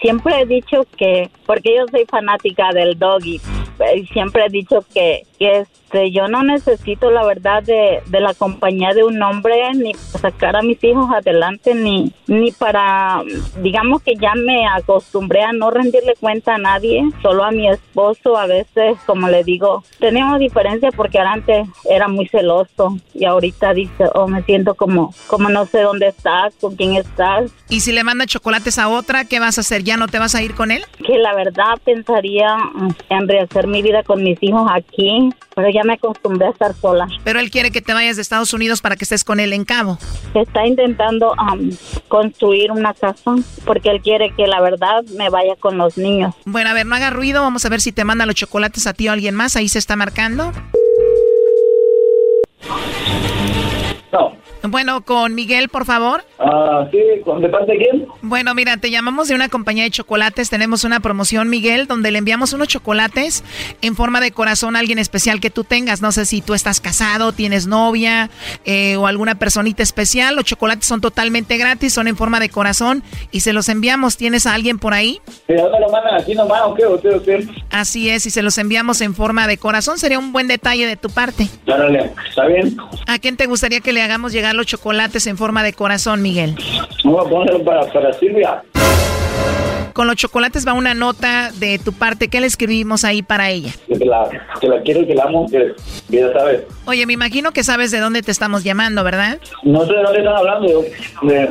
siempre 0.00 0.40
he 0.40 0.46
dicho 0.46 0.86
que, 0.96 1.30
porque 1.46 1.76
yo 1.76 1.84
soy 1.90 2.04
fanática 2.06 2.70
del 2.72 2.98
doggy, 2.98 3.40
eh, 3.80 4.06
siempre 4.12 4.46
he 4.46 4.50
dicho 4.50 4.84
que, 4.92 5.22
que 5.38 5.66
este, 5.88 6.10
yo 6.10 6.28
no 6.28 6.42
necesito 6.42 7.10
la 7.10 7.24
verdad 7.24 7.62
de, 7.62 8.02
de, 8.06 8.20
la 8.20 8.34
compañía 8.34 8.92
de 8.92 9.04
un 9.04 9.22
hombre 9.22 9.72
ni 9.74 9.92
para 9.92 10.18
sacar 10.18 10.56
a 10.56 10.62
mis 10.62 10.82
hijos 10.84 11.06
adelante 11.10 11.74
ni 11.74 12.12
ni 12.26 12.52
para 12.52 13.22
digamos 13.62 14.02
que 14.02 14.14
ya 14.16 14.34
me 14.34 14.66
acostumbré 14.66 15.42
a 15.42 15.52
no 15.52 15.70
rendirle 15.70 16.14
cuenta 16.20 16.56
a 16.56 16.58
nadie 16.58 17.02
solo 17.22 17.42
a 17.42 17.52
mi 17.52 17.68
esposo 17.70 18.36
a 18.36 18.46
veces 18.46 18.66
como 19.06 19.28
le 19.28 19.44
digo 19.44 19.84
tenemos 19.98 20.38
diferencia 20.38 20.90
porque 20.92 21.18
antes 21.18 21.68
era 21.88 22.08
muy 22.08 22.26
celoso 22.28 22.96
y 23.14 23.24
ahorita 23.24 23.74
dice 23.74 24.04
oh 24.14 24.28
me 24.28 24.42
siento 24.42 24.74
como 24.74 25.14
como 25.26 25.48
no 25.48 25.66
sé 25.66 25.80
dónde 25.80 26.08
estás 26.08 26.54
con 26.60 26.76
quién 26.76 26.94
estás 26.94 27.50
y 27.68 27.80
si 27.80 27.92
le 27.92 28.04
manda 28.04 28.26
chocolates 28.26 28.78
a 28.78 28.88
otra 28.88 29.24
qué 29.24 29.40
vas 29.40 29.58
a 29.58 29.62
hacer 29.62 29.82
ya 29.82 29.96
no 29.96 30.08
te 30.08 30.18
vas 30.18 30.34
a 30.34 30.42
ir 30.42 30.54
con 30.54 30.70
él 30.70 30.84
que 31.04 31.18
la 31.18 31.34
verdad 31.34 31.78
pensaría 31.84 32.56
en 33.08 33.28
rehacer 33.28 33.66
mi 33.66 33.82
vida 33.82 34.02
con 34.02 34.22
mis 34.22 34.42
hijos 34.42 34.68
aquí 34.72 35.30
pero 35.58 35.70
ya 35.70 35.82
me 35.82 35.94
acostumbré 35.94 36.46
a 36.46 36.50
estar 36.50 36.72
sola. 36.72 37.08
Pero 37.24 37.40
él 37.40 37.50
quiere 37.50 37.72
que 37.72 37.82
te 37.82 37.92
vayas 37.92 38.14
de 38.14 38.22
Estados 38.22 38.54
Unidos 38.54 38.80
para 38.80 38.94
que 38.94 39.02
estés 39.02 39.24
con 39.24 39.40
él 39.40 39.52
en 39.52 39.64
Cabo. 39.64 39.98
Está 40.32 40.64
intentando 40.64 41.32
um, 41.32 41.70
construir 42.06 42.70
una 42.70 42.94
casa 42.94 43.34
porque 43.66 43.90
él 43.90 44.00
quiere 44.00 44.32
que 44.36 44.46
la 44.46 44.60
verdad 44.60 45.02
me 45.16 45.30
vaya 45.30 45.56
con 45.56 45.76
los 45.76 45.98
niños. 45.98 46.32
Bueno, 46.44 46.70
a 46.70 46.74
ver, 46.74 46.86
no 46.86 46.94
haga 46.94 47.10
ruido. 47.10 47.42
Vamos 47.42 47.64
a 47.64 47.70
ver 47.70 47.80
si 47.80 47.90
te 47.90 48.04
manda 48.04 48.24
los 48.24 48.36
chocolates 48.36 48.67
o 48.76 48.80
a 49.10 49.14
alguien 49.14 49.34
más. 49.34 49.56
Ahí 49.56 49.68
se 49.68 49.78
está 49.78 49.96
marcando. 49.96 50.52
No. 54.12 54.36
Bueno, 54.62 55.02
con 55.02 55.34
Miguel, 55.34 55.68
por 55.68 55.84
favor. 55.84 56.24
Ah, 56.38 56.86
sí, 56.90 56.98
¿de 56.98 57.48
parte 57.48 57.72
de 57.72 57.78
quién? 57.78 58.06
Bueno, 58.22 58.54
mira, 58.54 58.76
te 58.76 58.90
llamamos 58.90 59.28
de 59.28 59.34
una 59.34 59.48
compañía 59.48 59.84
de 59.84 59.90
chocolates. 59.90 60.50
Tenemos 60.50 60.84
una 60.84 61.00
promoción, 61.00 61.48
Miguel, 61.48 61.86
donde 61.86 62.10
le 62.10 62.18
enviamos 62.18 62.52
unos 62.52 62.68
chocolates 62.68 63.44
en 63.82 63.96
forma 63.96 64.20
de 64.20 64.32
corazón 64.32 64.76
a 64.76 64.80
alguien 64.80 64.98
especial 64.98 65.40
que 65.40 65.50
tú 65.50 65.64
tengas. 65.64 66.02
No 66.02 66.12
sé 66.12 66.24
si 66.26 66.40
tú 66.40 66.54
estás 66.54 66.80
casado, 66.80 67.32
tienes 67.32 67.66
novia 67.66 68.30
eh, 68.64 68.96
o 68.96 69.06
alguna 69.06 69.36
personita 69.36 69.82
especial. 69.82 70.36
Los 70.36 70.44
chocolates 70.44 70.86
son 70.86 71.00
totalmente 71.00 71.56
gratis, 71.56 71.92
son 71.92 72.08
en 72.08 72.16
forma 72.16 72.40
de 72.40 72.48
corazón 72.48 73.02
y 73.30 73.40
se 73.40 73.52
los 73.52 73.68
enviamos. 73.68 74.16
¿Tienes 74.16 74.46
a 74.46 74.54
alguien 74.54 74.78
por 74.78 74.94
ahí? 74.94 75.20
Sí, 75.46 75.54
¿dónde 75.54 75.80
lo 75.80 75.90
mandan? 75.90 76.20
¿Aquí 76.20 76.34
nomás 76.34 76.62
o 76.64 76.74
qué? 76.74 76.84
¿O 76.84 77.00
qué, 77.00 77.08
o 77.08 77.22
qué? 77.22 77.46
Así 77.70 78.10
es, 78.10 78.26
y 78.26 78.30
se 78.30 78.42
los 78.42 78.58
enviamos 78.58 79.00
en 79.00 79.14
forma 79.14 79.46
de 79.46 79.58
corazón. 79.58 79.98
Sería 79.98 80.18
un 80.18 80.32
buen 80.32 80.48
detalle 80.48 80.86
de 80.86 80.96
tu 80.96 81.10
parte. 81.10 81.48
Dale, 81.66 82.10
¿está 82.28 82.46
bien? 82.46 82.76
¿A 83.06 83.18
quién 83.18 83.36
te 83.36 83.46
gustaría 83.46 83.80
que 83.80 83.92
le 83.92 84.02
hagamos 84.02 84.32
llegar 84.32 84.47
los 84.54 84.66
chocolates 84.66 85.26
en 85.26 85.36
forma 85.36 85.62
de 85.62 85.72
corazón, 85.72 86.22
Miguel? 86.22 86.56
Voy 87.04 87.26
a 87.26 87.28
ponerlo 87.28 87.64
para, 87.64 87.86
para 87.92 88.12
Silvia. 88.12 88.62
Con 89.92 90.06
los 90.06 90.14
chocolates 90.14 90.64
va 90.64 90.74
una 90.74 90.94
nota 90.94 91.50
de 91.56 91.80
tu 91.80 91.92
parte. 91.92 92.28
¿Qué 92.28 92.40
le 92.40 92.46
escribimos 92.46 93.04
ahí 93.04 93.22
para 93.22 93.50
ella? 93.50 93.72
Que 93.88 94.04
la, 94.04 94.28
que 94.60 94.68
la 94.68 94.80
quiero, 94.82 95.04
que 95.04 95.12
la 95.12 95.24
amo, 95.24 95.48
que, 95.50 95.74
que 96.08 96.20
ya 96.20 96.32
sabes. 96.32 96.62
Oye, 96.84 97.04
me 97.04 97.14
imagino 97.14 97.50
que 97.50 97.64
sabes 97.64 97.90
de 97.90 97.98
dónde 97.98 98.22
te 98.22 98.30
estamos 98.30 98.62
llamando, 98.62 99.02
¿verdad? 99.02 99.40
No 99.64 99.84
sé 99.86 99.94
de 99.94 100.02
dónde 100.04 100.18
están 100.20 100.36
hablando. 100.36 100.84
De, 101.22 101.50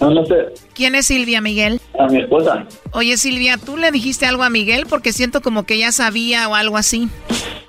no, 0.00 0.10
no 0.10 0.26
sé. 0.26 0.34
¿Quién 0.74 0.94
es 0.94 1.06
Silvia, 1.06 1.40
Miguel? 1.40 1.80
A 1.98 2.08
mi 2.08 2.20
esposa. 2.20 2.66
Oye, 2.92 3.16
Silvia, 3.16 3.56
¿tú 3.56 3.78
le 3.78 3.90
dijiste 3.90 4.26
algo 4.26 4.42
a 4.42 4.50
Miguel? 4.50 4.84
Porque 4.86 5.14
siento 5.14 5.40
como 5.40 5.62
que 5.62 5.78
ya 5.78 5.92
sabía 5.92 6.48
o 6.50 6.54
algo 6.54 6.76
así. 6.76 7.08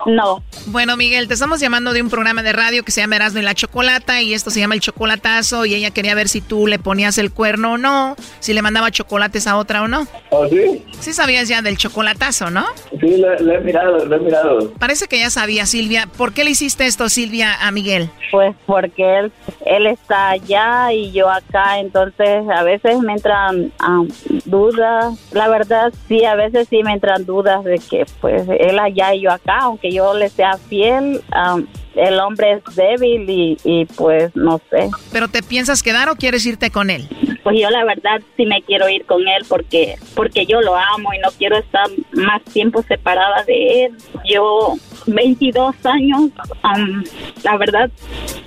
No. 0.05 0.43
Bueno, 0.67 0.97
Miguel, 0.97 1.27
te 1.27 1.33
estamos 1.33 1.59
llamando 1.59 1.93
de 1.93 2.01
un 2.01 2.09
programa 2.09 2.43
de 2.43 2.53
radio 2.53 2.83
que 2.83 2.91
se 2.91 3.01
llama 3.01 3.15
Erasmo 3.15 3.39
y 3.39 3.43
la 3.43 3.53
Chocolata 3.53 4.21
y 4.21 4.33
esto 4.33 4.49
se 4.49 4.59
llama 4.59 4.75
El 4.75 4.81
Chocolatazo 4.81 5.65
y 5.65 5.75
ella 5.75 5.91
quería 5.91 6.15
ver 6.15 6.29
si 6.29 6.41
tú 6.41 6.67
le 6.67 6.79
ponías 6.79 7.17
el 7.17 7.31
cuerno 7.31 7.73
o 7.73 7.77
no, 7.77 8.15
si 8.39 8.53
le 8.53 8.61
mandaba 8.61 8.91
chocolates 8.91 9.47
a 9.47 9.57
otra 9.57 9.83
o 9.83 9.87
no. 9.87 10.07
¿Oh, 10.29 10.47
sí? 10.47 10.83
Sí 10.99 11.13
sabías 11.13 11.47
ya 11.47 11.61
del 11.61 11.77
chocolatazo, 11.77 12.49
¿no? 12.49 12.65
Sí, 12.99 13.17
lo, 13.17 13.37
lo 13.39 13.53
he 13.53 13.59
mirado, 13.61 14.05
lo 14.05 14.15
he 14.15 14.19
mirado. 14.19 14.71
Parece 14.73 15.07
que 15.07 15.19
ya 15.19 15.29
sabía, 15.29 15.65
Silvia. 15.65 16.07
¿Por 16.17 16.33
qué 16.33 16.43
le 16.43 16.51
hiciste 16.51 16.85
esto, 16.85 17.09
Silvia, 17.09 17.55
a 17.61 17.71
Miguel? 17.71 18.09
Pues 18.31 18.55
porque 18.65 19.19
él, 19.19 19.31
él 19.65 19.87
está 19.87 20.31
allá 20.31 20.91
y 20.91 21.11
yo 21.11 21.29
acá, 21.29 21.79
entonces 21.79 22.43
a 22.53 22.63
veces 22.63 22.99
me 22.99 23.13
entran 23.13 23.71
um, 23.87 24.07
dudas. 24.45 25.17
La 25.31 25.47
verdad, 25.47 25.93
sí, 26.07 26.23
a 26.25 26.35
veces 26.35 26.67
sí 26.69 26.83
me 26.83 26.93
entran 26.93 27.25
dudas 27.25 27.63
de 27.63 27.79
que 27.79 28.05
pues 28.21 28.47
él 28.59 28.79
allá 28.79 29.13
y 29.13 29.21
yo 29.21 29.31
acá, 29.31 29.59
aunque 29.61 29.91
yo 29.93 30.13
le 30.13 30.29
sea 30.29 30.57
fiel, 30.57 31.21
um, 31.35 31.65
el 31.95 32.19
hombre 32.19 32.53
es 32.53 32.75
débil 32.75 33.29
y, 33.29 33.57
y 33.63 33.85
pues 33.85 34.35
no 34.35 34.59
sé. 34.69 34.89
¿Pero 35.11 35.27
te 35.27 35.43
piensas 35.43 35.83
quedar 35.83 36.09
o 36.09 36.15
quieres 36.15 36.45
irte 36.45 36.71
con 36.71 36.89
él? 36.89 37.07
Pues 37.43 37.57
yo 37.59 37.69
la 37.69 37.83
verdad 37.83 38.21
sí 38.37 38.45
me 38.45 38.61
quiero 38.61 38.87
ir 38.89 39.05
con 39.05 39.27
él 39.27 39.45
porque 39.47 39.95
porque 40.15 40.45
yo 40.45 40.61
lo 40.61 40.75
amo 40.75 41.13
y 41.13 41.19
no 41.19 41.29
quiero 41.37 41.57
estar 41.57 41.87
más 42.13 42.41
tiempo 42.45 42.83
separada 42.83 43.43
de 43.43 43.85
él. 43.85 43.97
Yo 44.25 44.75
22 45.05 45.75
años, 45.85 46.31
um, 46.63 47.03
la 47.43 47.57
verdad 47.57 47.91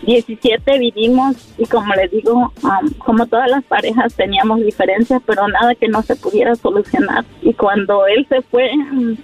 17 0.02 0.78
vivimos 0.78 1.36
y 1.58 1.66
como 1.66 1.92
les 1.94 2.10
digo, 2.10 2.52
um, 2.62 2.90
como 2.98 3.26
todas 3.26 3.50
las 3.50 3.64
parejas 3.64 4.14
teníamos 4.14 4.60
diferencias, 4.60 5.20
pero 5.26 5.48
nada 5.48 5.74
que 5.74 5.88
no 5.88 6.02
se 6.02 6.16
pudiera 6.16 6.54
solucionar. 6.54 7.24
Y 7.42 7.52
cuando 7.54 8.06
él 8.06 8.26
se 8.28 8.42
fue, 8.42 8.70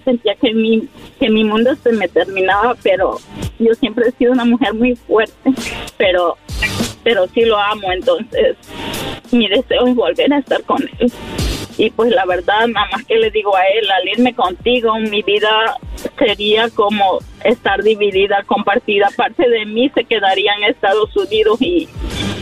sentía 0.05 0.35
que 0.35 0.53
mi 0.53 0.89
que 1.19 1.31
mi 1.31 1.45
mundo 1.45 1.75
se 1.77 1.93
me 1.93 2.09
terminaba, 2.09 2.75
pero 2.83 3.19
yo 3.59 3.75
siempre 3.75 4.09
he 4.09 4.13
sido 4.13 4.33
una 4.33 4.45
mujer 4.45 4.75
muy 4.75 4.97
fuerte, 4.97 5.53
pero 5.97 6.37
pero 7.05 7.27
sí 7.29 7.43
lo 7.43 7.59
amo, 7.59 7.93
entonces 7.93 8.57
mi 9.31 9.49
deseo 9.49 9.87
es 9.87 9.95
volver 9.95 10.33
a 10.33 10.39
estar 10.39 10.63
con 10.65 10.83
él. 10.99 11.13
Y 11.79 11.91
pues 11.91 12.11
la 12.11 12.25
verdad, 12.27 12.67
nada 12.69 12.89
más 12.93 13.05
que 13.05 13.17
le 13.17 13.31
digo 13.31 13.57
a 13.57 13.67
él, 13.67 13.91
al 13.91 14.09
irme 14.09 14.35
contigo, 14.35 14.99
mi 14.99 15.23
vida 15.23 15.79
sería 16.19 16.69
como 16.71 17.19
estar 17.45 17.83
dividida, 17.83 18.43
compartida. 18.45 19.09
Parte 19.17 19.49
de 19.49 19.65
mí 19.67 19.91
se 19.95 20.05
quedaría 20.05 20.53
en 20.55 20.65
Estados 20.65 21.17
Unidos 21.17 21.61
y, 21.61 21.89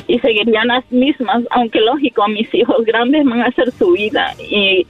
y 0.09 0.19
seguirían 0.19 0.69
las 0.69 0.91
mismas, 0.91 1.45
aunque 1.51 1.81
lógico, 1.81 2.27
mis 2.29 2.53
hijos 2.55 2.85
grandes 2.85 3.25
van 3.25 3.43
a 3.43 3.47
hacer 3.47 3.71
su 3.73 3.93
vida 3.93 4.35
y 4.39 4.87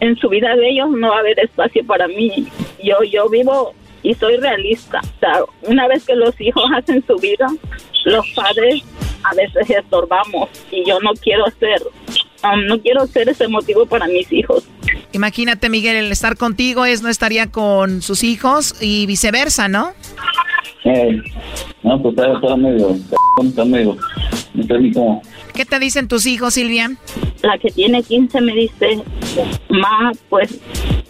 en 0.00 0.16
su 0.16 0.28
vida 0.28 0.56
de 0.56 0.70
ellos 0.70 0.90
no 0.90 1.10
va 1.10 1.16
a 1.16 1.20
haber 1.20 1.38
espacio 1.40 1.84
para 1.86 2.08
mí. 2.08 2.48
Yo, 2.82 3.02
yo 3.04 3.28
vivo 3.28 3.74
y 4.02 4.14
soy 4.14 4.36
realista. 4.36 5.00
O 5.00 5.20
sea, 5.20 5.40
una 5.62 5.88
vez 5.88 6.04
que 6.04 6.14
los 6.14 6.38
hijos 6.40 6.64
hacen 6.74 7.04
su 7.06 7.16
vida, 7.16 7.46
los 8.04 8.28
padres 8.32 8.82
a 9.24 9.34
veces 9.34 9.70
estorbamos 9.70 10.50
y 10.70 10.84
yo 10.84 11.00
no 11.00 11.12
quiero 11.14 11.44
ser, 11.58 11.80
um, 12.44 12.66
no 12.66 12.80
quiero 12.80 13.06
ser 13.06 13.28
ese 13.28 13.48
motivo 13.48 13.86
para 13.86 14.06
mis 14.06 14.30
hijos. 14.32 14.64
Imagínate, 15.12 15.68
Miguel, 15.68 15.96
el 15.96 16.12
estar 16.12 16.36
contigo 16.36 16.84
es 16.84 17.02
no 17.02 17.08
estaría 17.08 17.50
con 17.50 18.02
sus 18.02 18.22
hijos 18.24 18.74
y 18.80 19.06
viceversa, 19.06 19.68
¿no? 19.68 19.92
Eh, 20.84 21.20
no, 21.82 22.02
pues 22.02 22.14
está, 22.16 22.32
está 22.32 22.56
medio, 22.56 22.96
está 23.42 23.64
medio, 23.64 23.96
no 24.54 24.62
sé 24.62 24.78
ni 24.78 24.92
cómo. 24.92 25.22
¿Qué 25.54 25.64
te 25.64 25.78
dicen 25.78 26.08
tus 26.08 26.26
hijos, 26.26 26.54
Silvia? 26.54 26.90
La 27.42 27.58
que 27.58 27.70
tiene 27.70 28.02
15 28.02 28.40
me 28.40 28.54
dice, 28.54 29.02
ma, 29.68 30.10
pues, 30.28 30.60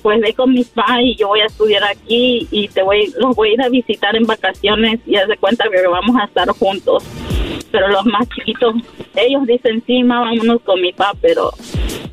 pues 0.02 0.20
ve 0.20 0.34
con 0.34 0.52
mis 0.52 0.68
papás 0.68 1.00
y 1.02 1.16
yo 1.16 1.28
voy 1.28 1.40
a 1.40 1.46
estudiar 1.46 1.82
aquí 1.84 2.46
y 2.50 2.68
te 2.68 2.82
voy, 2.82 3.12
los 3.18 3.34
voy 3.34 3.50
a 3.50 3.52
ir 3.54 3.62
a 3.62 3.68
visitar 3.70 4.14
en 4.14 4.24
vacaciones 4.24 5.00
y 5.06 5.16
haz 5.16 5.28
de 5.28 5.38
cuenta 5.38 5.64
que 5.70 5.86
vamos 5.86 6.16
a 6.20 6.24
estar 6.24 6.48
juntos. 6.50 7.04
Pero 7.72 7.88
los 7.88 8.04
más 8.04 8.28
chiquitos, 8.28 8.74
ellos 9.16 9.46
dicen, 9.46 9.82
sí, 9.86 10.04
ma, 10.04 10.20
vámonos 10.20 10.60
con 10.62 10.80
mi 10.80 10.92
papá, 10.92 11.18
pero 11.22 11.50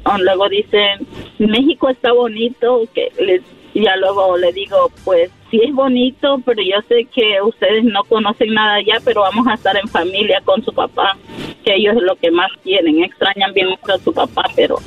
o 0.04 0.18
luego 0.18 0.50
dicen, 0.50 1.06
México 1.38 1.90
está 1.90 2.14
bonito, 2.14 2.84
que 2.94 3.12
les 3.20 3.42
y 3.74 3.84
ya 3.84 3.96
luego 3.98 4.38
le 4.38 4.52
digo, 4.52 4.92
pues 5.04 5.32
sí 5.50 5.60
es 5.64 5.74
bonito, 5.74 6.40
pero 6.46 6.62
yo 6.62 6.82
sé 6.88 7.06
que 7.06 7.42
ustedes 7.42 7.84
no 7.84 8.04
conocen 8.04 8.54
nada 8.54 8.76
allá, 8.76 8.96
pero 9.04 9.22
vamos 9.22 9.48
a 9.48 9.54
estar 9.54 9.76
en 9.78 9.88
familia 9.88 10.42
con 10.44 10.64
su 10.64 10.74
papá, 10.74 11.18
que 11.64 11.76
ellos 11.76 11.96
es 11.96 12.04
lo 12.04 12.16
que 12.16 12.32
más 12.32 12.52
quieren, 12.64 13.04
extrañan 13.04 13.54
bien 13.54 13.70
mucho 13.70 13.94
a 13.94 13.98
su 14.00 14.14
papá, 14.14 14.44
pero 14.56 14.78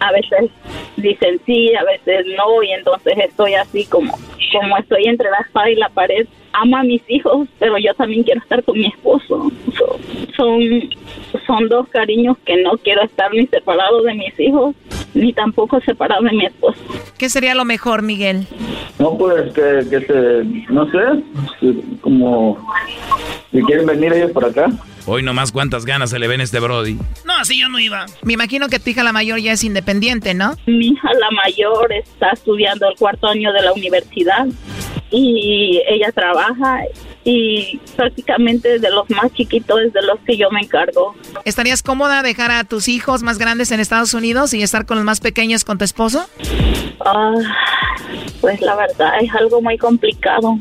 a 0.00 0.12
veces 0.12 0.50
dicen 0.96 1.40
sí, 1.46 1.74
a 1.74 1.84
veces 1.84 2.26
no, 2.36 2.62
y 2.62 2.72
entonces 2.72 3.14
estoy 3.18 3.54
así 3.54 3.84
como, 3.86 4.12
como 4.52 4.76
estoy 4.78 5.04
entre 5.06 5.30
la 5.30 5.38
espada 5.38 5.70
y 5.70 5.76
la 5.76 5.88
pared. 5.88 6.26
Amo 6.54 6.76
a 6.76 6.82
mis 6.82 7.02
hijos, 7.08 7.48
pero 7.58 7.78
yo 7.78 7.94
también 7.94 8.24
quiero 8.24 8.40
estar 8.40 8.62
con 8.62 8.78
mi 8.78 8.86
esposo. 8.86 9.50
So- 9.78 9.98
son, 10.36 10.60
son 11.46 11.68
dos 11.68 11.88
cariños 11.88 12.36
que 12.44 12.56
no 12.62 12.72
quiero 12.72 13.02
estar 13.02 13.32
ni 13.32 13.46
separado 13.46 14.02
de 14.02 14.14
mis 14.14 14.38
hijos, 14.38 14.74
ni 15.14 15.32
tampoco 15.32 15.80
separado 15.80 16.22
de 16.22 16.32
mi 16.32 16.46
esposo. 16.46 16.80
¿Qué 17.18 17.28
sería 17.28 17.54
lo 17.54 17.64
mejor, 17.64 18.02
Miguel? 18.02 18.46
No, 18.98 19.16
pues 19.16 19.52
que, 19.52 19.86
que 19.90 20.00
se, 20.06 20.72
no 20.72 20.90
sé, 20.90 20.98
como 22.00 22.58
si 23.50 23.62
quieren 23.62 23.86
venir 23.86 24.12
ellos 24.12 24.32
por 24.32 24.44
acá. 24.44 24.66
Hoy 25.06 25.22
nomás 25.22 25.50
cuántas 25.50 25.84
ganas 25.84 26.10
se 26.10 26.18
le 26.18 26.28
ven 26.28 26.40
a 26.40 26.44
este 26.44 26.60
Brody. 26.60 26.96
No, 27.24 27.36
así 27.40 27.58
yo 27.60 27.68
no 27.68 27.80
iba. 27.80 28.06
Me 28.22 28.34
imagino 28.34 28.68
que 28.68 28.78
tu 28.78 28.90
hija 28.90 29.02
la 29.02 29.12
mayor 29.12 29.40
ya 29.40 29.52
es 29.52 29.64
independiente, 29.64 30.32
¿no? 30.34 30.54
Mi 30.66 30.88
hija 30.88 31.08
la 31.14 31.30
mayor 31.32 31.92
está 31.92 32.30
estudiando 32.30 32.88
el 32.88 32.96
cuarto 32.96 33.26
año 33.26 33.52
de 33.52 33.62
la 33.62 33.72
universidad 33.72 34.46
y 35.12 35.82
ella 35.86 36.10
trabaja 36.12 36.80
y 37.24 37.78
prácticamente 37.94 38.78
de 38.78 38.90
los 38.90 39.08
más 39.10 39.32
chiquitos 39.34 39.78
es 39.80 39.92
de 39.92 40.02
los 40.02 40.18
que 40.20 40.36
yo 40.36 40.50
me 40.50 40.60
encargo. 40.60 41.14
¿Estarías 41.44 41.82
cómoda 41.82 42.22
dejar 42.22 42.50
a 42.50 42.64
tus 42.64 42.88
hijos 42.88 43.22
más 43.22 43.38
grandes 43.38 43.70
en 43.70 43.80
Estados 43.80 44.14
Unidos 44.14 44.54
y 44.54 44.62
estar 44.62 44.86
con 44.86 44.96
los 44.96 45.04
más 45.04 45.20
pequeños 45.20 45.64
con 45.64 45.78
tu 45.78 45.84
esposo? 45.84 46.26
Ah, 47.04 47.34
pues 48.40 48.60
la 48.60 48.74
verdad 48.74 49.12
es 49.20 49.32
algo 49.34 49.60
muy 49.60 49.78
complicado. 49.78 50.58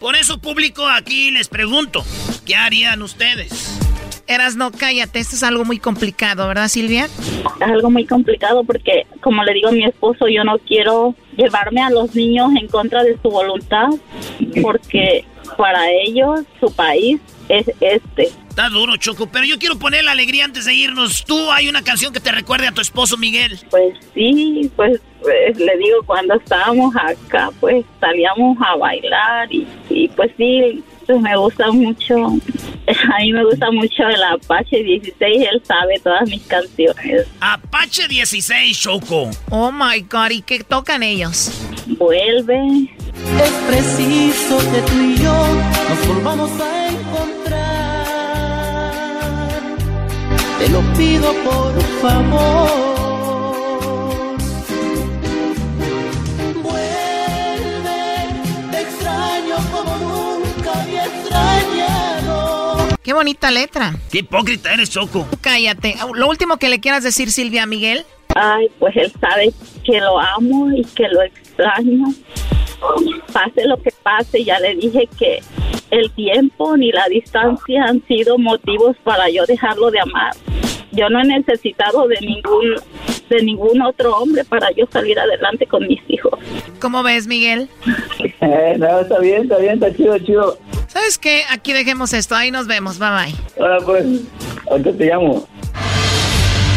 Por 0.00 0.16
eso, 0.16 0.38
público, 0.38 0.86
aquí 0.88 1.30
les 1.30 1.48
pregunto, 1.48 2.04
¿qué 2.44 2.56
harían 2.56 3.02
ustedes? 3.02 3.81
Eras, 4.32 4.56
no, 4.56 4.72
cállate, 4.72 5.18
esto 5.18 5.36
es 5.36 5.42
algo 5.42 5.66
muy 5.66 5.78
complicado, 5.78 6.48
¿verdad, 6.48 6.68
Silvia? 6.68 7.04
Es 7.04 7.62
algo 7.68 7.90
muy 7.90 8.06
complicado 8.06 8.64
porque, 8.64 9.06
como 9.20 9.44
le 9.44 9.52
digo 9.52 9.68
a 9.68 9.72
mi 9.72 9.84
esposo, 9.84 10.26
yo 10.26 10.42
no 10.42 10.58
quiero 10.58 11.14
llevarme 11.36 11.82
a 11.82 11.90
los 11.90 12.14
niños 12.14 12.50
en 12.58 12.66
contra 12.68 13.02
de 13.02 13.18
su 13.20 13.28
voluntad 13.28 13.88
porque 14.62 15.26
para 15.58 15.90
ellos 15.90 16.40
su 16.60 16.74
país 16.74 17.20
es 17.50 17.70
este. 17.80 18.30
Está 18.48 18.70
duro, 18.70 18.96
Choco, 18.96 19.28
pero 19.30 19.44
yo 19.44 19.58
quiero 19.58 19.78
poner 19.78 20.04
la 20.04 20.12
alegría 20.12 20.46
antes 20.46 20.64
de 20.64 20.72
irnos. 20.72 21.24
¿Tú 21.26 21.50
hay 21.50 21.68
una 21.68 21.82
canción 21.82 22.12
que 22.12 22.20
te 22.20 22.32
recuerde 22.32 22.68
a 22.68 22.72
tu 22.72 22.80
esposo 22.80 23.18
Miguel? 23.18 23.58
Pues 23.68 23.94
sí, 24.14 24.70
pues, 24.76 24.98
pues, 25.20 25.58
le 25.58 25.76
digo, 25.76 26.02
cuando 26.06 26.34
estábamos 26.34 26.94
acá, 26.96 27.50
pues 27.60 27.84
salíamos 28.00 28.56
a 28.66 28.76
bailar 28.76 29.52
y, 29.52 29.66
y 29.90 30.08
pues 30.08 30.30
sí, 30.38 30.82
pues 31.06 31.20
me 31.20 31.36
gusta 31.36 31.70
mucho, 31.70 32.16
a 32.26 33.18
mí 33.20 33.32
me 33.32 33.44
gusta 33.44 33.70
mucho 33.70 34.08
el 34.08 34.22
Apache 34.22 34.82
16, 34.82 35.48
él 35.52 35.62
sabe 35.64 35.98
todas 36.02 36.28
mis 36.28 36.42
canciones. 36.42 37.26
Apache 37.40 38.08
16, 38.08 38.78
Choco. 38.78 39.30
Oh 39.50 39.72
my 39.72 40.00
God, 40.00 40.30
¿y 40.30 40.42
qué 40.42 40.60
tocan 40.60 41.02
ellos? 41.02 41.52
Vuelve. 41.98 42.88
Es 43.42 43.50
preciso 43.68 44.58
que 44.58 44.82
tú 44.82 45.00
y 45.00 45.16
yo 45.16 45.46
nos 45.88 46.06
volvamos 46.08 46.50
a 46.60 46.88
encontrar. 46.88 47.62
Te 50.58 50.68
lo 50.68 50.80
pido 50.94 51.32
por 51.44 51.80
favor. 52.00 53.01
Qué 63.02 63.12
bonita 63.12 63.50
letra. 63.50 63.94
Qué 64.10 64.18
hipócrita 64.18 64.72
eres, 64.72 64.90
Choco. 64.90 65.26
Cállate. 65.40 65.96
Lo 66.14 66.28
último 66.28 66.56
que 66.58 66.68
le 66.68 66.80
quieras 66.80 67.02
decir, 67.02 67.30
Silvia, 67.32 67.64
a 67.64 67.66
Miguel. 67.66 68.04
Ay, 68.34 68.70
pues 68.78 68.96
él 68.96 69.12
sabe 69.20 69.52
que 69.84 70.00
lo 70.00 70.18
amo 70.20 70.70
y 70.70 70.84
que 70.84 71.08
lo 71.08 71.22
extraño. 71.22 72.06
Pase 73.32 73.66
lo 73.66 73.76
que 73.82 73.90
pase, 74.02 74.44
ya 74.44 74.58
le 74.60 74.74
dije 74.76 75.08
que 75.18 75.40
el 75.90 76.10
tiempo 76.12 76.76
ni 76.76 76.90
la 76.90 77.06
distancia 77.08 77.84
han 77.84 78.04
sido 78.06 78.38
motivos 78.38 78.96
para 79.04 79.28
yo 79.28 79.44
dejarlo 79.46 79.90
de 79.90 80.00
amar. 80.00 80.34
Yo 80.92 81.08
no 81.08 81.20
he 81.20 81.24
necesitado 81.24 82.06
de 82.06 82.20
ningún 82.20 82.76
de 83.28 83.42
ningún 83.42 83.80
otro 83.80 84.14
hombre 84.16 84.44
para 84.44 84.70
yo 84.72 84.86
salir 84.92 85.18
adelante 85.18 85.66
con 85.66 85.86
mis 85.86 86.00
hijos. 86.08 86.38
¿Cómo 86.80 87.02
ves, 87.02 87.26
Miguel? 87.26 87.68
Eh, 88.40 88.76
no, 88.78 89.00
está 89.00 89.18
bien, 89.20 89.44
está 89.44 89.58
bien, 89.58 89.74
está 89.74 89.94
chido, 89.94 90.18
chido. 90.18 90.58
¿Sabes 90.88 91.18
qué? 91.18 91.42
Aquí 91.50 91.72
dejemos 91.72 92.12
esto. 92.12 92.34
Ahí 92.34 92.50
nos 92.50 92.66
vemos. 92.66 92.98
Bye 92.98 93.08
bye. 93.10 93.34
Ahora 93.60 93.78
pues, 93.84 94.04
ahorita 94.70 94.92
te 94.96 95.04
llamo. 95.06 95.46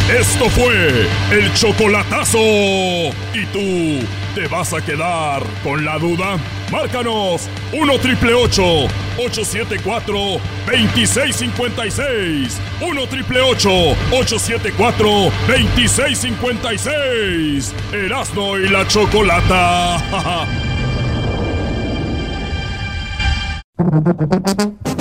Esto 0.10 0.50
fue 0.52 1.08
el 1.32 1.52
chocolatazo. 1.56 2.38
¿Y 2.38 3.46
tú 3.52 4.06
te 4.36 4.48
vas 4.48 4.72
a 4.72 4.80
quedar 4.80 5.42
con 5.64 5.84
la 5.84 5.98
duda? 5.98 6.38
Márcanos 6.72 7.50
1 7.74 8.00
triple 8.00 8.34
874 8.36 10.14
2656. 10.68 12.62
1 12.82 13.08
triple 13.08 13.42
874 13.42 15.10
2656. 15.48 17.74
Erasno 17.92 18.60
y 18.60 18.68
la 18.70 18.88
chocolata. 18.88 19.98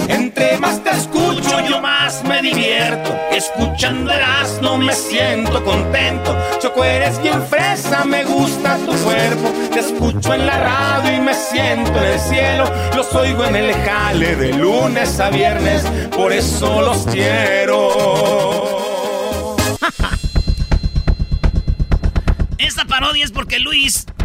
Entre 0.09 0.59
más 0.59 0.83
te 0.83 0.91
escucho, 0.91 1.61
yo 1.68 1.81
más 1.81 2.25
me 2.25 2.43
divierto. 2.43 3.14
Escuchando 3.31 4.12
no 4.61 4.79
me 4.79 4.93
siento 4.95 5.62
contento. 5.64 6.37
Choco, 6.61 6.85
eres 6.85 7.20
bien 7.22 7.43
fresa, 7.47 8.05
me 8.05 8.25
gusta 8.25 8.77
tu 8.79 8.93
cuerpo. 9.05 9.53
Te 9.72 9.81
escucho 9.81 10.35
en 10.35 10.47
la 10.47 10.59
radio 10.59 11.16
y 11.16 11.20
me 11.20 11.35
siento 11.35 11.97
en 11.99 12.05
el 12.05 12.18
cielo. 12.18 12.64
Los 12.97 13.14
oigo 13.14 13.45
en 13.45 13.57
el 13.57 13.75
jale 13.75 14.37
de 14.37 14.53
lunes 14.55 15.20
a 15.20 15.31
viernes, 15.31 15.85
por 16.16 16.33
eso 16.33 16.81
los 16.83 17.07
quiero. 17.07 17.91
Esta 22.59 22.85
parodia 22.87 23.25
es 23.25 23.31
porque 23.31 23.59
Luis 23.59 24.07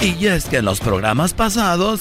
Y 0.00 0.26
es 0.26 0.44
que 0.44 0.58
en 0.58 0.64
los 0.64 0.78
programas 0.78 1.34
pasados, 1.34 2.00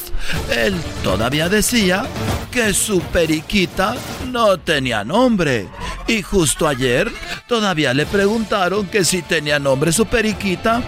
él 0.56 0.76
todavía 1.04 1.50
decía 1.50 2.06
que 2.52 2.74
su 2.74 3.02
periquita 3.02 3.96
no 4.28 4.60
tenía 4.60 5.04
nombre. 5.04 5.68
Y 6.08 6.22
justo 6.22 6.68
ayer 6.68 7.12
todavía 7.48 7.94
le 7.96 8.06
preguntaron 8.06 8.86
que 8.88 9.04
si 9.04 9.24
tenía 9.24 9.58
nombre 9.58 9.92
su 9.92 10.06
periquita 10.06 10.84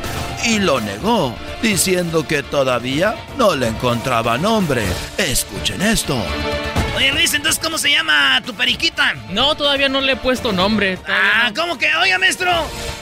y 0.45 0.59
lo 0.59 0.79
negó, 0.79 1.35
diciendo 1.63 2.27
que 2.27 2.43
todavía 2.43 3.15
no 3.37 3.55
le 3.55 3.67
encontraba 3.67 4.37
nombre. 4.37 4.83
Escuchen 5.17 5.81
esto. 5.81 6.15
Oye, 6.95 7.11
Luis, 7.13 7.33
entonces, 7.33 7.61
¿cómo 7.63 7.77
se 7.77 7.91
llama 7.91 8.41
tu 8.45 8.53
periquita? 8.53 9.13
No, 9.29 9.55
todavía 9.55 9.87
no 9.89 10.01
le 10.01 10.13
he 10.13 10.15
puesto 10.15 10.51
nombre. 10.51 10.97
Ah, 11.07 11.51
¿cómo 11.55 11.77
que? 11.77 11.87
Oye, 11.95 12.17
maestro. 12.17 12.51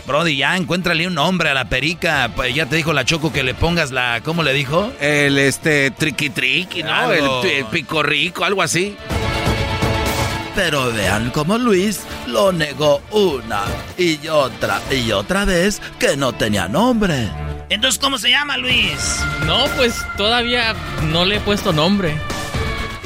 Brody, 0.06 0.38
ya 0.38 0.56
encuéntrale 0.56 1.08
un 1.08 1.16
nombre 1.16 1.50
a 1.50 1.54
la 1.54 1.66
perica. 1.66 2.30
Pues 2.36 2.54
ya 2.54 2.66
te 2.66 2.76
dijo 2.76 2.94
la 2.94 3.06
Choco 3.06 3.34
que 3.34 3.44
le 3.44 3.54
pongas 3.54 3.92
la. 3.92 4.22
¿Cómo 4.24 4.44
le 4.44 4.54
dijo? 4.54 4.92
El 5.00 5.38
este 5.38 5.92
triqui 5.92 6.30
triqui, 6.30 6.84
¿no? 6.84 7.12
El, 7.12 7.26
el 7.50 7.66
pico 7.66 8.04
rico, 8.04 8.46
algo 8.46 8.62
así. 8.62 8.96
Pero 10.56 10.92
vean 10.92 11.30
cómo 11.32 11.58
Luis 11.58 12.02
lo 12.26 12.52
negó 12.52 13.02
una 13.12 13.62
y 13.98 14.28
otra 14.28 14.82
y 14.92 15.12
otra 15.12 15.46
vez 15.46 15.82
que 16.00 16.18
no 16.18 16.34
tenía 16.34 16.68
nombre. 16.68 17.30
Entonces, 17.70 18.00
¿cómo 18.00 18.18
se 18.18 18.30
llama, 18.30 18.58
Luis? 18.58 19.20
No, 19.46 19.66
pues 19.76 20.04
todavía 20.16 20.74
no 21.12 21.26
le 21.26 21.36
he 21.36 21.40
puesto 21.42 21.74
nombre. 21.74 22.16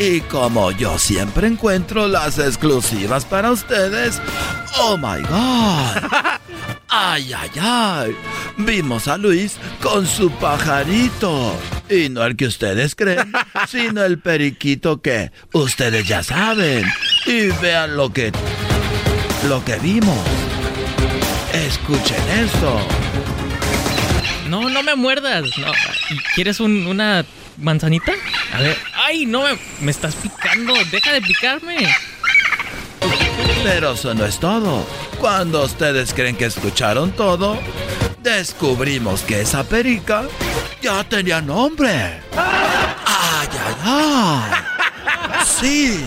Y 0.02 0.22
como 0.22 0.72
yo 0.72 0.98
siempre 0.98 1.46
encuentro 1.48 2.08
las 2.08 2.40
exclusivas 2.40 3.24
para 3.26 3.52
ustedes, 3.52 4.20
oh 4.80 4.98
my 4.98 5.22
god. 5.22 6.40
Ay, 6.94 7.32
ay, 7.32 7.50
ay. 7.62 8.16
Vimos 8.58 9.08
a 9.08 9.16
Luis 9.18 9.56
con 9.82 10.06
su 10.06 10.30
pajarito. 10.30 11.56
Y 11.90 12.10
no 12.10 12.26
el 12.26 12.36
que 12.36 12.48
ustedes 12.48 12.96
creen, 12.96 13.32
sino 13.70 14.04
el 14.04 14.20
periquito 14.20 15.02
que 15.02 15.32
ustedes 15.54 16.06
ya 16.06 16.22
saben. 16.22 16.84
Y 17.26 17.48
vean 17.62 17.96
lo 17.96 18.12
que 18.12 18.34
lo 19.48 19.64
que 19.64 19.76
vimos. 19.78 20.18
Escuchen 21.54 22.30
eso. 22.44 22.78
No, 24.50 24.70
no 24.70 24.84
me 24.84 24.96
muerdas. 24.96 25.44
No. 25.60 25.72
¿Quieres 26.36 26.60
un- 26.60 26.88
una 26.88 27.24
manzanita? 27.58 28.14
A 28.54 28.62
ver. 28.62 28.78
Ay, 29.06 29.26
no 29.26 29.44
me, 29.44 29.58
me 29.82 29.92
estás 29.92 30.16
picando. 30.16 30.74
Deja 30.92 31.14
de 31.14 31.22
picarme. 31.22 31.78
Pero 33.64 33.94
eso 33.94 34.14
no 34.14 34.26
es 34.26 34.40
todo. 34.40 34.86
Cuando 35.20 35.64
ustedes 35.64 36.14
creen 36.14 36.36
que 36.36 36.46
escucharon 36.46 37.12
todo, 37.12 37.60
descubrimos 38.24 39.22
que 39.22 39.42
esa 39.42 39.64
perica 39.64 40.24
ya 40.82 41.04
tenía 41.04 41.42
nombre. 41.42 42.22
¡Ay, 42.36 43.48
ay, 43.52 43.76
ay! 43.84 44.31
Sí, 45.62 46.04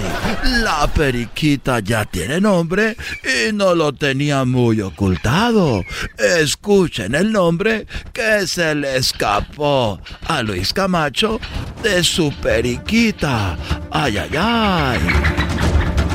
la 0.64 0.88
periquita 0.88 1.78
ya 1.78 2.04
tiene 2.04 2.40
nombre 2.40 2.96
y 3.22 3.52
no 3.52 3.76
lo 3.76 3.92
tenía 3.92 4.44
muy 4.44 4.80
ocultado. 4.80 5.84
Escuchen 6.18 7.14
el 7.14 7.30
nombre 7.30 7.86
que 8.12 8.48
se 8.48 8.74
le 8.74 8.96
escapó 8.96 10.00
a 10.26 10.42
Luis 10.42 10.72
Camacho 10.72 11.38
de 11.84 12.02
su 12.02 12.32
periquita. 12.42 13.56
¡Ay, 13.92 14.18
ay, 14.18 14.30
ay! 14.36 14.98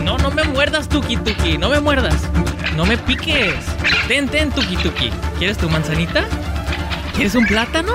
No, 0.04 0.18
no 0.18 0.32
me 0.32 0.44
muerdas, 0.44 0.90
Tuki 0.90 1.16
Tuki. 1.16 1.58
No 1.58 1.70
me 1.70 1.80
muerdas. 1.80 2.28
No 2.76 2.86
me 2.86 2.98
piques. 2.98 3.56
Ten, 4.10 4.28
ten, 4.28 4.52
Tuki 4.52 4.76
Tuki. 4.76 5.12
¿Quieres 5.38 5.58
tu 5.58 5.70
manzanita? 5.70 6.26
¿Quieres 7.14 7.36
un 7.36 7.46
plátano? 7.46 7.94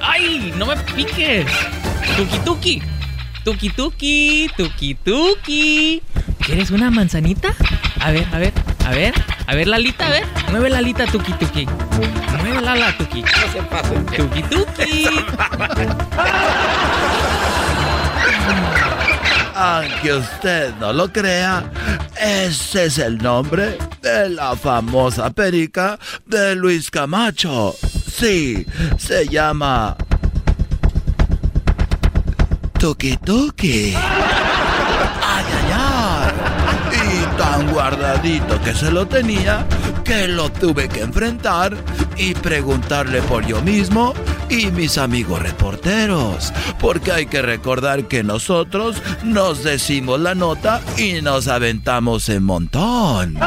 ¡Ay! 0.00 0.54
No 0.56 0.64
me 0.64 0.76
piques. 0.76 1.44
Tuki 2.16 2.38
Tuki. 2.38 2.82
Tuki 3.44 3.70
Tuki. 3.70 4.48
Tuki 4.56 4.94
Tuki. 4.94 6.02
¿Quieres 6.38 6.70
una 6.70 6.90
manzanita? 6.90 7.54
A 8.00 8.12
ver, 8.12 8.26
a 8.32 8.38
ver, 8.38 8.52
a 8.86 8.90
ver. 8.90 9.14
A 9.46 9.54
ver, 9.54 9.66
Lalita, 9.66 10.06
a 10.06 10.10
ver. 10.10 10.24
Mueve 10.50 10.70
la 10.70 10.78
alita, 10.78 11.06
Tuki 11.06 11.32
Tuki. 11.32 11.66
Mueve 12.40 12.60
la 12.60 12.76
la, 12.76 12.96
Tuki. 12.96 13.22
No 13.22 13.28
se 13.52 13.62
pase. 13.62 13.94
Tuki 14.16 14.42
Tuki. 14.44 15.06
Aunque 19.54 20.14
usted 20.14 20.74
no 20.80 20.92
lo 20.92 21.12
crea, 21.12 21.64
ese 22.20 22.86
es 22.86 22.98
el 22.98 23.18
nombre 23.18 23.76
de 24.00 24.30
la 24.30 24.56
famosa 24.56 25.30
perica 25.30 25.98
de 26.26 26.54
Luis 26.54 26.90
Camacho. 26.90 27.74
Sí, 28.10 28.66
se 28.98 29.26
llama 29.28 29.96
Tuki 32.82 33.16
Tuki. 33.16 33.94
Ay, 33.94 35.44
ay, 35.56 35.72
ay. 35.72 36.32
Y 36.98 37.38
tan 37.38 37.72
guardadito 37.72 38.60
que 38.60 38.74
se 38.74 38.90
lo 38.90 39.06
tenía 39.06 39.64
que 40.02 40.26
lo 40.26 40.50
tuve 40.50 40.88
que 40.88 41.02
enfrentar 41.02 41.76
y 42.16 42.34
preguntarle 42.34 43.22
por 43.22 43.46
yo 43.46 43.62
mismo 43.62 44.14
y 44.48 44.72
mis 44.72 44.98
amigos 44.98 45.40
reporteros. 45.40 46.52
Porque 46.80 47.12
hay 47.12 47.26
que 47.26 47.40
recordar 47.40 48.08
que 48.08 48.24
nosotros 48.24 49.00
nos 49.22 49.62
decimos 49.62 50.18
la 50.18 50.34
nota 50.34 50.80
y 50.98 51.22
nos 51.22 51.46
aventamos 51.46 52.28
en 52.30 52.42
montón. 52.42 53.38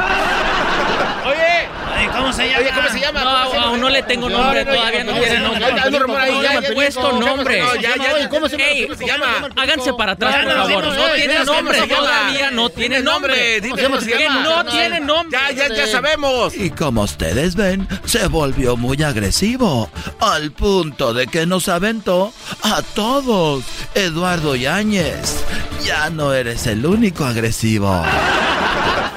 ¿Cómo 2.26 2.38
se 2.38 2.48
llama? 2.50 2.60
Oye, 2.60 2.72
¿cómo 2.74 2.90
se 2.90 3.00
llama? 3.00 3.24
No, 3.24 3.30
¿Cómo 3.30 3.50
se 3.50 3.56
llama? 3.56 3.68
aún 3.68 3.82
no 3.82 3.90
le 3.90 4.04
tengo 4.04 4.30
nombre, 4.30 4.66
todavía 4.66 5.04
no 5.04 5.14
tiene 5.14 5.40
nombre. 5.40 5.60
No 5.60 5.78
ya, 5.78 5.86
me 5.86 6.62
ya, 6.62 6.70
he 6.70 6.74
puesto 6.74 7.12
nombre. 7.20 7.62
no, 7.62 8.30
¿cómo 8.30 8.50
se 8.50 8.58
llama? 9.06 9.50
Háganse 9.56 9.94
para 9.94 10.14
atrás, 10.14 10.44
por 10.44 10.56
no, 10.56 10.66
favor. 10.66 10.86
No 10.86 11.14
tiene 11.16 11.46
nombre, 11.46 11.88
todavía 11.88 12.52
no 12.52 12.70
tiene 12.70 13.02
nombre. 13.02 13.62
No 13.62 14.66
tiene 14.66 15.00
nombre. 15.00 15.40
Ya, 15.40 15.52
ya, 15.52 15.76
ya 15.76 15.88
sabemos. 15.88 16.56
Y 16.56 16.72
como 16.72 17.04
ustedes 17.04 17.56
ven, 17.56 17.88
se 18.06 18.28
volvió 18.28 18.76
muy 18.76 19.02
agresivo, 19.04 19.90
al 20.20 20.52
punto 20.52 21.14
de 21.14 21.28
que 21.28 21.46
nos 21.46 21.70
aventó 21.70 22.34
a 22.64 22.82
todos. 22.82 23.64
Eduardo 23.94 24.56
Yáñez, 24.56 25.44
ya 25.84 26.10
no 26.10 26.34
eres 26.34 26.66
el 26.66 26.86
único 26.86 27.24
agresivo. 27.24 28.04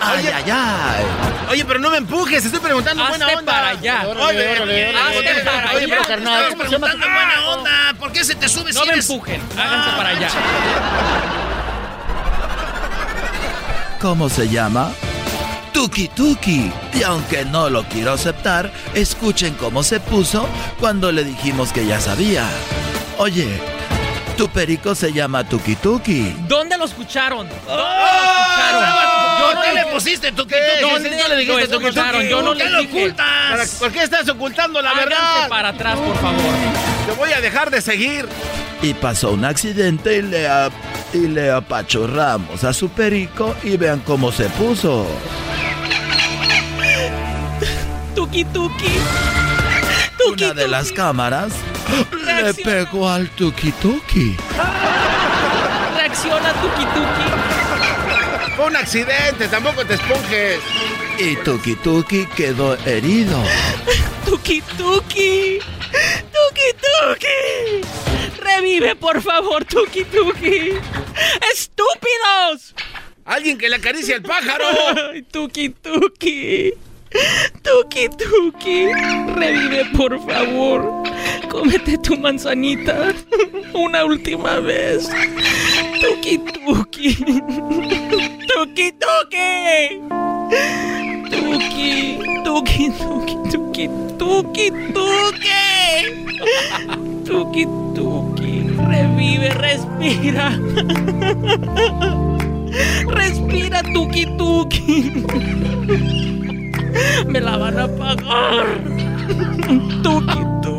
Ay, 0.01 0.21
Oye. 0.21 0.33
ay, 0.33 0.45
ay. 0.51 1.05
Oye, 1.51 1.65
pero 1.65 1.81
no 1.81 1.91
me 1.91 1.99
empujes, 1.99 2.45
estoy 2.45 2.61
preguntando 2.61 2.98
Hazte 3.03 3.19
buena 3.19 3.39
onda. 3.39 3.53
para 3.53 3.69
allá. 3.69 4.07
Oye, 4.09 4.97
Hazte 4.97 5.35
para 5.45 5.71
allá. 5.71 5.87
pero 5.89 6.05
carnal, 6.07 6.43
Estamos 6.43 6.67
preguntando 6.67 7.07
en 7.07 7.13
buena 7.15 7.49
onda. 7.49 7.71
¿Por 7.99 8.13
qué 8.13 8.25
se 8.25 8.35
te 8.35 8.49
sube 8.49 8.73
No 8.73 8.83
si 8.83 8.89
me 8.89 8.95
empujen. 8.95 9.41
Háganse 9.57 9.91
para 9.97 10.09
allá. 10.11 10.29
¿Cómo 14.01 14.29
se 14.29 14.49
llama? 14.49 14.93
Tuki 15.73 16.09
Tuki. 16.09 16.73
Y 16.95 17.03
aunque 17.03 17.45
no 17.45 17.69
lo 17.69 17.85
quiero 17.85 18.13
aceptar, 18.13 18.71
escuchen 18.95 19.55
cómo 19.55 19.83
se 19.83 20.01
puso 20.01 20.49
cuando 20.79 21.13
le 21.13 21.25
dijimos 21.25 21.73
que 21.73 21.87
ya 21.87 22.01
sabía. 22.01 22.45
Oye, 23.19 23.61
tu 24.39 24.49
perico 24.49 24.95
se 24.95 25.13
llama 25.13 25.43
Tuki 25.47 25.75
Tuki. 25.75 26.33
¿Dónde 26.47 26.79
lo 26.79 26.85
escucharon? 26.85 27.49
¿Dónde 27.49 27.61
lo 27.67 27.75
Yo 28.81 29.51
escucharon? 29.51 29.67
no 29.67 29.73
le 29.75 29.87
pusiste 29.93 30.31
tu 30.33 30.45
¿Dónde 30.45 31.11
no 31.11 31.29
le 31.29 31.37
dijiste 31.39 31.67
lo 31.67 31.69
Tuki 31.69 31.87
escucharon? 31.87 32.21
Tuki? 32.21 32.31
Yo 32.31 32.41
no 32.43 32.49
¿Por 32.51 32.57
qué 32.57 32.65
le 32.65 32.71
lo 32.71 32.79
dije. 32.83 32.99
ocultas? 33.03 33.71
¿Por 33.81 33.91
qué 33.93 34.03
estás 34.05 34.29
ocultando 34.29 34.81
la 34.81 34.91
Háganse 34.91 35.09
verdad? 35.09 35.49
para 35.49 35.69
atrás, 35.71 35.99
por 35.99 36.15
favor. 36.19 36.55
Te 37.07 37.13
voy 37.19 37.33
a 37.33 37.41
dejar 37.41 37.71
de 37.71 37.83
seguir. 37.83 38.29
Y 38.81 38.95
pasó 38.95 39.33
un 39.33 39.45
accidente 39.45 40.19
y 40.19 40.23
le, 40.23 40.47
ap- 40.49 40.73
y 41.13 41.27
le 41.27 41.51
apachurramos 41.51 42.63
a 42.63 42.73
su 42.73 42.89
perico 42.91 43.57
y 43.65 43.77
vean 43.77 43.99
cómo 44.07 44.31
se 44.31 44.45
puso. 44.51 45.05
Tuki 48.15 48.45
Tuki. 48.45 48.93
Una 50.33 50.53
de 50.55 50.69
las 50.69 50.93
cámaras 50.93 51.53
le 52.25 52.55
pegó 52.55 53.09
al 53.09 53.29
Tuki 53.31 53.73
Tuki. 53.73 54.37
Reacciona, 55.97 56.53
Tuki 56.55 56.85
Tuki. 56.95 58.55
Fue 58.57 58.67
un 58.67 58.77
accidente, 58.77 59.49
tampoco 59.49 59.85
te 59.85 59.95
esponjes. 59.95 60.59
Y 61.19 61.37
Tuki 61.37 61.75
Tuki 61.77 62.27
quedó 62.37 62.77
herido. 62.87 63.43
Tuki 64.25 64.63
Tuki. 64.77 65.59
Tuki 65.59 66.69
Tuki. 66.83 68.39
Revive, 68.41 68.95
por 68.97 69.21
favor, 69.23 69.65
Tuki 69.65 70.05
Tuki. 70.05 70.73
¡Estúpidos! 71.53 72.75
Alguien 73.25 73.59
que 73.59 73.69
le 73.69 73.77
acaricie 73.77 74.15
al 74.15 74.23
pájaro. 74.23 74.65
Ay, 75.13 75.23
Tuki 75.23 75.71
Tuki. 75.71 76.73
Tuki 77.63 78.09
Tuki. 78.09 78.93
Revive, 79.35 79.85
por 79.97 80.19
favor. 80.27 81.03
Cómete 81.51 81.97
tu 81.99 82.17
manzanita. 82.17 83.13
Una 83.75 84.05
última 84.05 84.61
vez. 84.61 85.09
Tuki 86.01 86.39
Tuki. 86.39 87.15
Tuki 88.49 88.93
Tuki. 88.93 90.01
Tuki. 91.31 92.19
Tuki 92.45 92.91
Tuki 92.99 93.37
Tuki 93.51 93.89
Tuki 94.19 94.71
Tuki. 94.95 95.51
Tuki 97.25 97.65
Tuki. 97.95 98.53
Revive, 98.89 99.51
respira. 99.63 100.49
Respira, 103.19 103.83
Tuki 103.95 104.25
Tuki. 104.37 105.25
Me 107.27 107.41
la 107.41 107.57
van 107.57 107.79
a 107.79 107.89
pagar. 107.89 108.67
Tuki 110.03 110.41
Tuki. 110.63 110.78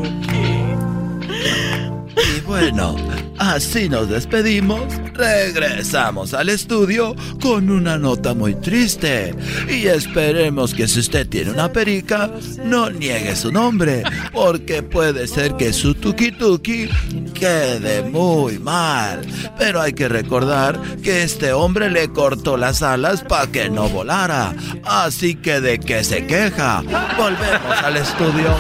Bueno, 2.50 2.96
Así 3.40 3.88
nos 3.88 4.10
despedimos, 4.10 4.82
regresamos 5.14 6.34
al 6.34 6.50
estudio 6.50 7.16
con 7.42 7.70
una 7.70 7.98
nota 7.98 8.34
muy 8.34 8.54
triste 8.54 9.34
y 9.70 9.88
esperemos 9.88 10.74
que 10.74 10.90
si 10.90 11.00
usted 11.00 11.28
tiene 11.30 11.52
una 11.52 11.72
perica, 11.72 12.30
no 12.66 12.90
niegue 12.90 13.38
su 13.38 13.50
nombre, 13.50 14.04
porque 14.34 14.84
puede 14.84 15.26
ser 15.28 15.56
que 15.56 15.72
su 15.72 15.96
tuki 15.96 16.34
tuki 16.34 16.90
quede 17.34 18.04
muy 18.04 18.60
mal. 18.60 19.22
Pero 19.58 19.80
hay 19.80 19.94
que 19.94 20.10
recordar 20.10 20.78
que 21.02 21.24
este 21.24 21.54
hombre 21.54 21.90
le 21.90 22.10
cortó 22.10 22.58
las 22.58 22.84
alas 22.84 23.24
para 23.24 23.48
que 23.48 23.70
no 23.70 23.88
volara, 23.88 24.54
así 24.84 25.36
que 25.36 25.62
de 25.62 25.80
qué 25.80 26.04
se 26.04 26.28
queja. 26.28 26.82
Volvemos 27.18 27.84
al 27.84 27.96
estudio. 27.96 28.54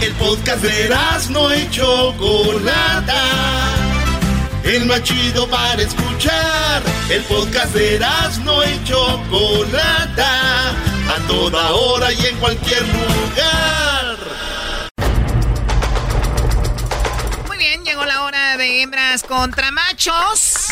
El 0.00 0.14
podcast 0.14 0.62
de 0.62 0.88
no 1.28 1.54
y 1.54 1.68
Chocolata. 1.70 3.22
El 4.64 4.86
más 4.86 5.02
chido 5.02 5.46
para 5.46 5.82
escuchar. 5.82 6.82
El 7.10 7.22
podcast 7.24 7.74
de 7.74 8.00
no 8.42 8.64
y 8.64 8.82
Chocolata. 8.84 10.70
A 10.70 11.26
toda 11.28 11.72
hora 11.72 12.12
y 12.12 12.26
en 12.26 12.36
cualquier 12.38 12.82
lugar. 12.88 14.16
Muy 17.46 17.58
bien, 17.58 17.84
llegó 17.84 18.06
la 18.06 18.22
hora 18.22 18.56
de 18.56 18.80
hembras 18.80 19.22
contra 19.22 19.70
machos. 19.70 20.68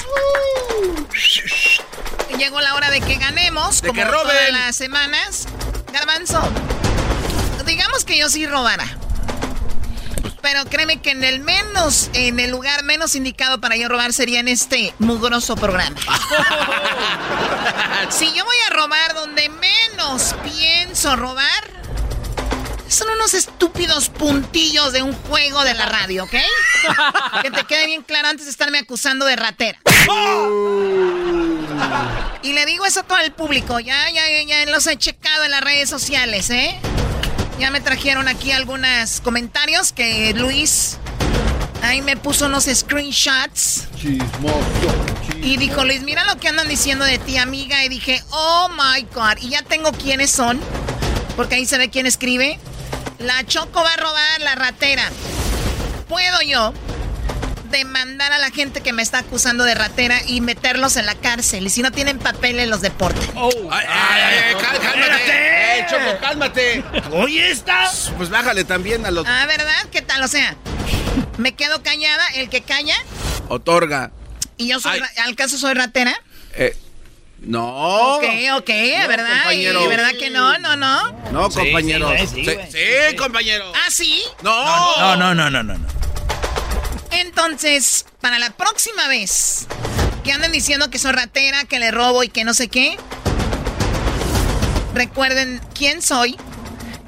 Llegó 2.38 2.62
la 2.62 2.74
hora 2.74 2.90
de 2.90 3.02
que 3.02 3.16
ganemos. 3.16 3.82
De 3.82 3.88
como 3.88 4.00
que 4.00 4.08
roben. 4.08 4.26
todas 4.26 4.52
las 4.52 4.76
semanas. 4.76 5.46
Garbanzo, 5.92 6.40
digamos 7.66 8.06
que 8.06 8.16
yo 8.16 8.30
sí 8.30 8.46
robara. 8.46 8.97
Pero 10.50 10.64
créeme 10.64 11.02
que 11.02 11.10
en 11.10 11.24
el 11.24 11.40
menos, 11.40 12.08
en 12.14 12.40
el 12.40 12.50
lugar 12.50 12.82
menos 12.82 13.14
indicado 13.14 13.60
para 13.60 13.76
yo 13.76 13.86
robar 13.86 14.14
sería 14.14 14.40
en 14.40 14.48
este 14.48 14.94
mugroso 14.98 15.56
programa. 15.56 15.94
si 18.08 18.32
yo 18.32 18.46
voy 18.46 18.56
a 18.66 18.72
robar 18.72 19.12
donde 19.12 19.50
menos 19.50 20.34
pienso 20.42 21.16
robar, 21.16 21.44
son 22.88 23.10
unos 23.10 23.34
estúpidos 23.34 24.08
puntillos 24.08 24.94
de 24.94 25.02
un 25.02 25.12
juego 25.12 25.62
de 25.64 25.74
la 25.74 25.84
radio, 25.84 26.24
¿ok? 26.24 26.36
que 27.42 27.50
te 27.50 27.64
quede 27.64 27.84
bien 27.84 28.02
claro 28.02 28.28
antes 28.28 28.46
de 28.46 28.50
estarme 28.50 28.78
acusando 28.78 29.26
de 29.26 29.36
ratera. 29.36 29.78
Y 32.40 32.54
le 32.54 32.64
digo 32.64 32.86
eso 32.86 33.00
a 33.00 33.02
todo 33.02 33.18
el 33.18 33.32
público. 33.32 33.80
Ya, 33.80 34.08
ya, 34.08 34.22
ya, 34.30 34.64
ya 34.64 34.72
los 34.72 34.86
he 34.86 34.96
checado 34.96 35.44
en 35.44 35.50
las 35.50 35.60
redes 35.60 35.90
sociales, 35.90 36.48
¿eh? 36.48 36.80
Ya 37.58 37.70
me 37.70 37.80
trajeron 37.80 38.28
aquí 38.28 38.52
algunos 38.52 39.20
comentarios 39.20 39.92
que 39.92 40.32
Luis 40.34 40.98
ahí 41.82 42.02
me 42.02 42.16
puso 42.16 42.46
unos 42.46 42.64
screenshots. 42.64 43.88
Y 45.42 45.56
dijo, 45.56 45.84
Luis, 45.84 46.02
mira 46.02 46.24
lo 46.24 46.38
que 46.38 46.48
andan 46.48 46.68
diciendo 46.68 47.04
de 47.04 47.18
ti, 47.18 47.36
amiga. 47.38 47.84
Y 47.84 47.88
dije, 47.88 48.22
oh 48.30 48.68
my 48.70 49.02
God. 49.14 49.38
Y 49.40 49.50
ya 49.50 49.62
tengo 49.62 49.92
quiénes 49.92 50.30
son. 50.30 50.60
Porque 51.36 51.56
ahí 51.56 51.66
se 51.66 51.78
ve 51.78 51.90
quién 51.90 52.06
escribe. 52.06 52.58
La 53.18 53.44
Choco 53.44 53.82
va 53.82 53.92
a 53.92 53.96
robar 53.96 54.40
la 54.40 54.54
ratera. 54.54 55.10
¿Puedo 56.08 56.40
yo 56.42 56.72
demandar 57.70 58.32
a 58.32 58.38
la 58.38 58.50
gente 58.50 58.80
que 58.82 58.92
me 58.92 59.02
está 59.02 59.18
acusando 59.18 59.64
de 59.64 59.74
ratera 59.74 60.20
y 60.26 60.40
meterlos 60.40 60.96
en 60.96 61.06
la 61.06 61.14
cárcel? 61.14 61.66
Y 61.66 61.70
si 61.70 61.82
no 61.82 61.90
tienen 61.92 62.18
papeles, 62.18 62.68
los 62.68 62.80
deporten. 62.80 63.22
Ay, 63.36 63.50
ay, 63.70 63.86
ay, 64.48 64.54
cal- 64.60 64.78
cálmate. 64.80 65.78
Eh, 65.80 65.86
Choco, 65.90 66.18
cálmate. 66.20 66.84
Oye, 67.12 67.50
¿está? 67.50 67.90
Pues 68.16 68.28
bájale 68.30 68.64
también 68.64 69.06
a 69.06 69.10
los. 69.10 69.26
Ah, 69.26 69.44
¿verdad? 69.46 69.86
¿Qué 69.92 70.02
tal? 70.02 70.22
O 70.22 70.28
sea, 70.28 70.56
me 71.36 71.52
quedo 71.54 71.82
callada, 71.82 72.26
el 72.34 72.48
que 72.48 72.62
calla, 72.62 72.96
Otorga. 73.48 74.10
y 74.56 74.68
yo 74.68 74.80
soy, 74.80 75.00
al 75.24 75.34
caso 75.36 75.56
soy 75.58 75.74
ratera. 75.74 76.20
Eh, 76.54 76.76
no. 77.40 78.16
Ok, 78.16 78.24
ok, 78.56 78.68
No, 78.68 79.08
¿verdad? 79.08 79.28
compañero. 79.42 79.84
¿Y 79.84 79.86
verdad 79.88 80.10
que 80.18 80.30
no? 80.30 80.58
No, 80.58 80.74
no. 80.76 81.12
No, 81.30 81.48
compañero. 81.50 82.12
sí, 82.18 82.26
Sí, 82.44 82.44
sí, 82.72 83.16
compañero. 83.16 83.72
¿Ah, 83.74 83.90
sí? 83.90 84.22
No. 84.42 84.96
No, 84.98 85.16
no, 85.16 85.34
no, 85.34 85.48
no, 85.50 85.62
no. 85.62 85.74
no. 85.78 85.97
Entonces, 87.10 88.06
para 88.20 88.38
la 88.38 88.50
próxima 88.50 89.08
vez 89.08 89.66
que 90.24 90.32
anden 90.32 90.52
diciendo 90.52 90.90
que 90.90 90.98
soy 90.98 91.12
ratera, 91.12 91.64
que 91.64 91.78
le 91.78 91.90
robo 91.90 92.22
y 92.22 92.28
que 92.28 92.44
no 92.44 92.54
sé 92.54 92.68
qué, 92.68 92.98
recuerden 94.94 95.60
quién 95.74 96.02
soy 96.02 96.36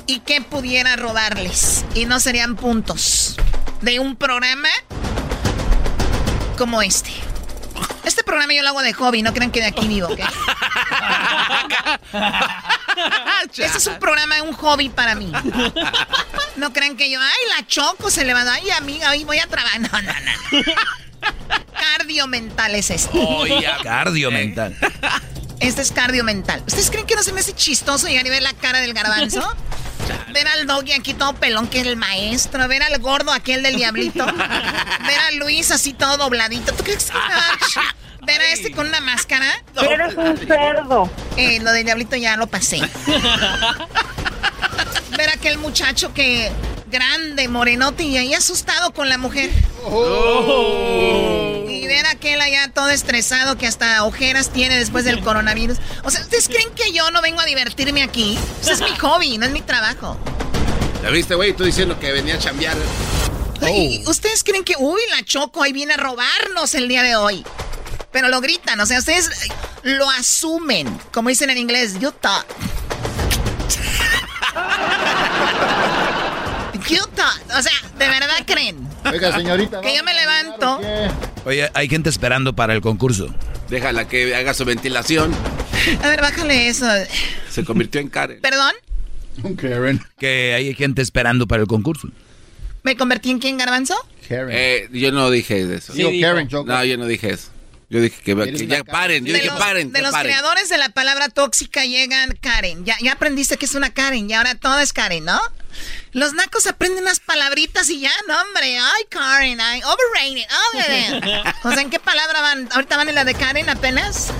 y 0.06 0.20
qué 0.20 0.40
pudiera 0.40 0.96
robarles. 0.96 1.84
Y 1.94 2.06
no 2.06 2.20
serían 2.20 2.56
puntos 2.56 3.36
de 3.82 4.00
un 4.00 4.16
programa 4.16 4.68
como 6.56 6.82
este. 6.82 7.10
Este 8.04 8.24
programa 8.24 8.52
yo 8.54 8.62
lo 8.62 8.68
hago 8.70 8.82
de 8.82 8.92
hobby, 8.92 9.22
no 9.22 9.32
crean 9.32 9.50
que 9.50 9.60
de 9.60 9.66
aquí 9.66 9.86
vivo, 9.86 10.08
¿ok? 10.08 10.20
Este 13.56 13.78
es 13.78 13.86
un 13.86 13.98
programa, 13.98 14.42
un 14.42 14.52
hobby 14.52 14.88
para 14.88 15.14
mí. 15.14 15.32
No 16.56 16.72
crean 16.72 16.96
que 16.96 17.10
yo, 17.10 17.20
ay, 17.20 17.58
la 17.58 17.66
choco 17.66 18.10
se 18.10 18.24
levantó, 18.24 18.52
ay, 18.52 18.70
amiga, 18.70 19.10
hoy 19.10 19.24
voy 19.24 19.38
a 19.38 19.46
trabajar. 19.46 19.80
No, 19.80 19.88
no, 19.90 20.12
no. 20.12 20.62
Cardio 21.72 22.26
mental 22.26 22.74
es 22.74 22.90
este. 22.90 23.18
Cardio 23.82 24.30
mental. 24.30 24.76
Este 25.60 25.82
es 25.82 25.92
cardio 25.92 26.24
mental. 26.24 26.62
¿Ustedes 26.66 26.90
creen 26.90 27.06
que 27.06 27.14
no 27.16 27.22
se 27.22 27.32
me 27.32 27.40
hace 27.40 27.54
chistoso 27.54 28.06
llegar 28.08 28.26
y 28.26 28.30
ver 28.30 28.42
la 28.42 28.52
cara 28.54 28.80
del 28.80 28.94
garbanzo? 28.94 29.54
Ver 30.32 30.48
al 30.48 30.66
doggy 30.66 30.92
aquí 30.92 31.14
todo 31.14 31.34
pelón, 31.34 31.68
que 31.68 31.80
es 31.80 31.86
el 31.86 31.96
maestro. 31.96 32.66
Ver 32.68 32.82
al 32.82 32.98
gordo, 32.98 33.32
aquel 33.32 33.62
del 33.62 33.76
diablito. 33.76 34.26
Ver 35.06 35.20
a 35.28 35.30
Luis 35.32 35.70
así 35.70 35.92
todo 35.92 36.16
dobladito. 36.16 36.72
¿Tú 36.72 36.84
crees 36.84 37.10
que 37.10 37.18
Ver 38.26 38.40
a 38.40 38.52
este 38.52 38.70
con 38.70 38.86
una 38.86 39.00
máscara. 39.00 39.46
Eres 39.80 40.14
un 40.14 40.36
cerdo. 40.36 41.10
Eh, 41.36 41.58
lo 41.60 41.72
del 41.72 41.84
diablito 41.84 42.16
ya 42.16 42.36
lo 42.36 42.46
pasé. 42.46 42.80
Ver 45.16 45.28
a 45.30 45.32
aquel 45.34 45.58
muchacho 45.58 46.12
que 46.14 46.52
grande, 46.90 47.48
morenote 47.48 48.02
y 48.04 48.16
ahí 48.16 48.34
asustado 48.34 48.92
con 48.92 49.08
la 49.08 49.16
mujer. 49.18 49.50
Y 51.80 51.86
ver 51.86 52.04
a 52.04 52.10
aquel 52.10 52.38
allá 52.42 52.70
todo 52.74 52.90
estresado 52.90 53.56
que 53.56 53.66
hasta 53.66 54.04
ojeras 54.04 54.50
tiene 54.50 54.76
después 54.76 55.06
del 55.06 55.20
coronavirus. 55.20 55.78
O 56.04 56.10
sea, 56.10 56.20
¿ustedes 56.20 56.48
creen 56.48 56.68
que 56.74 56.92
yo 56.92 57.10
no 57.10 57.22
vengo 57.22 57.40
a 57.40 57.46
divertirme 57.46 58.02
aquí? 58.02 58.38
Ese 58.60 58.72
es 58.72 58.80
mi 58.82 58.94
hobby, 58.98 59.38
no 59.38 59.46
es 59.46 59.52
mi 59.52 59.62
trabajo. 59.62 60.18
¿Ya 61.02 61.08
viste, 61.08 61.34
güey? 61.34 61.54
Tú 61.54 61.64
diciendo 61.64 61.98
que 61.98 62.12
venía 62.12 62.34
a 62.34 62.38
chambear. 62.38 62.76
Ay, 63.62 64.04
¿Ustedes 64.06 64.44
creen 64.44 64.62
que, 64.62 64.74
uy, 64.78 65.00
la 65.10 65.24
Choco 65.24 65.62
ahí 65.62 65.72
viene 65.72 65.94
a 65.94 65.96
robarnos 65.96 66.74
el 66.74 66.86
día 66.86 67.02
de 67.02 67.16
hoy? 67.16 67.46
Pero 68.12 68.28
lo 68.28 68.42
gritan, 68.42 68.78
o 68.80 68.84
sea, 68.84 68.98
ustedes 68.98 69.28
eh, 69.28 69.52
lo 69.84 70.10
asumen, 70.10 70.86
como 71.12 71.30
dicen 71.30 71.48
en 71.48 71.56
inglés, 71.56 71.98
you 71.98 72.10
thought. 72.10 72.44
You 76.88 77.02
thought. 77.14 77.40
O 77.56 77.62
sea, 77.62 77.72
¿de 77.98 78.08
verdad 78.08 78.42
creen? 78.46 78.88
Oiga, 79.04 79.36
señorita. 79.36 79.80
Que 79.80 79.96
yo 79.96 80.04
me 80.04 80.14
levanto. 80.14 80.80
Oye, 81.44 81.70
hay 81.74 81.88
gente 81.88 82.10
esperando 82.10 82.54
para 82.54 82.74
el 82.74 82.80
concurso. 82.80 83.34
Déjala 83.68 84.08
que 84.08 84.34
haga 84.34 84.54
su 84.54 84.64
ventilación. 84.64 85.32
A 86.02 86.08
ver, 86.08 86.20
bájale 86.20 86.68
eso. 86.68 86.86
Se 87.48 87.64
convirtió 87.64 88.00
en 88.00 88.08
Karen. 88.08 88.40
¿Perdón? 88.40 88.72
Karen. 89.56 90.00
Que 90.18 90.54
hay 90.54 90.74
gente 90.74 91.02
esperando 91.02 91.46
para 91.46 91.62
el 91.62 91.68
concurso. 91.68 92.08
¿Me 92.82 92.96
convertí 92.96 93.30
en 93.30 93.38
quién, 93.38 93.56
garbanzo? 93.58 93.94
Eh, 94.28 94.88
yo 94.92 95.12
no 95.12 95.30
dije 95.30 95.74
eso. 95.74 95.92
Sí. 95.92 96.20
Karen. 96.20 96.48
No, 96.50 96.84
yo 96.84 96.96
no 96.96 97.06
dije 97.06 97.30
eso. 97.30 97.48
Yo 97.88 98.00
dije 98.00 98.22
que, 98.22 98.36
que 98.36 98.66
ya 98.68 98.84
paren. 98.84 99.24
Yo 99.24 99.32
de 99.32 99.40
dije 99.40 99.50
los, 99.50 99.58
paren. 99.58 99.92
de 99.92 100.00
los 100.00 100.12
paren. 100.12 100.30
creadores 100.30 100.68
de 100.68 100.78
la 100.78 100.90
palabra 100.90 101.28
tóxica 101.28 101.84
llegan 101.84 102.36
Karen. 102.40 102.84
Ya, 102.84 102.96
ya 103.02 103.12
aprendiste 103.12 103.56
que 103.56 103.64
es 103.64 103.74
una 103.74 103.90
Karen 103.92 104.30
y 104.30 104.34
ahora 104.34 104.54
todo 104.54 104.78
es 104.78 104.92
Karen, 104.92 105.24
¿no? 105.24 105.40
Los 106.12 106.32
nacos 106.34 106.66
aprenden 106.66 107.02
unas 107.04 107.20
palabritas 107.20 107.88
y 107.90 108.00
ya, 108.00 108.10
no, 108.28 108.40
hombre. 108.40 108.78
Ay, 108.78 109.02
Karen, 109.08 109.60
ay, 109.60 109.80
overrated, 109.82 110.46
overrated. 110.72 111.52
O 111.64 111.70
sea, 111.72 111.82
¿en 111.82 111.90
qué 111.90 112.00
palabra 112.00 112.40
van? 112.40 112.68
¿Ahorita 112.72 112.96
van 112.96 113.08
en 113.08 113.14
la 113.14 113.24
de 113.24 113.34
Karen 113.34 113.68
apenas? 113.68 114.32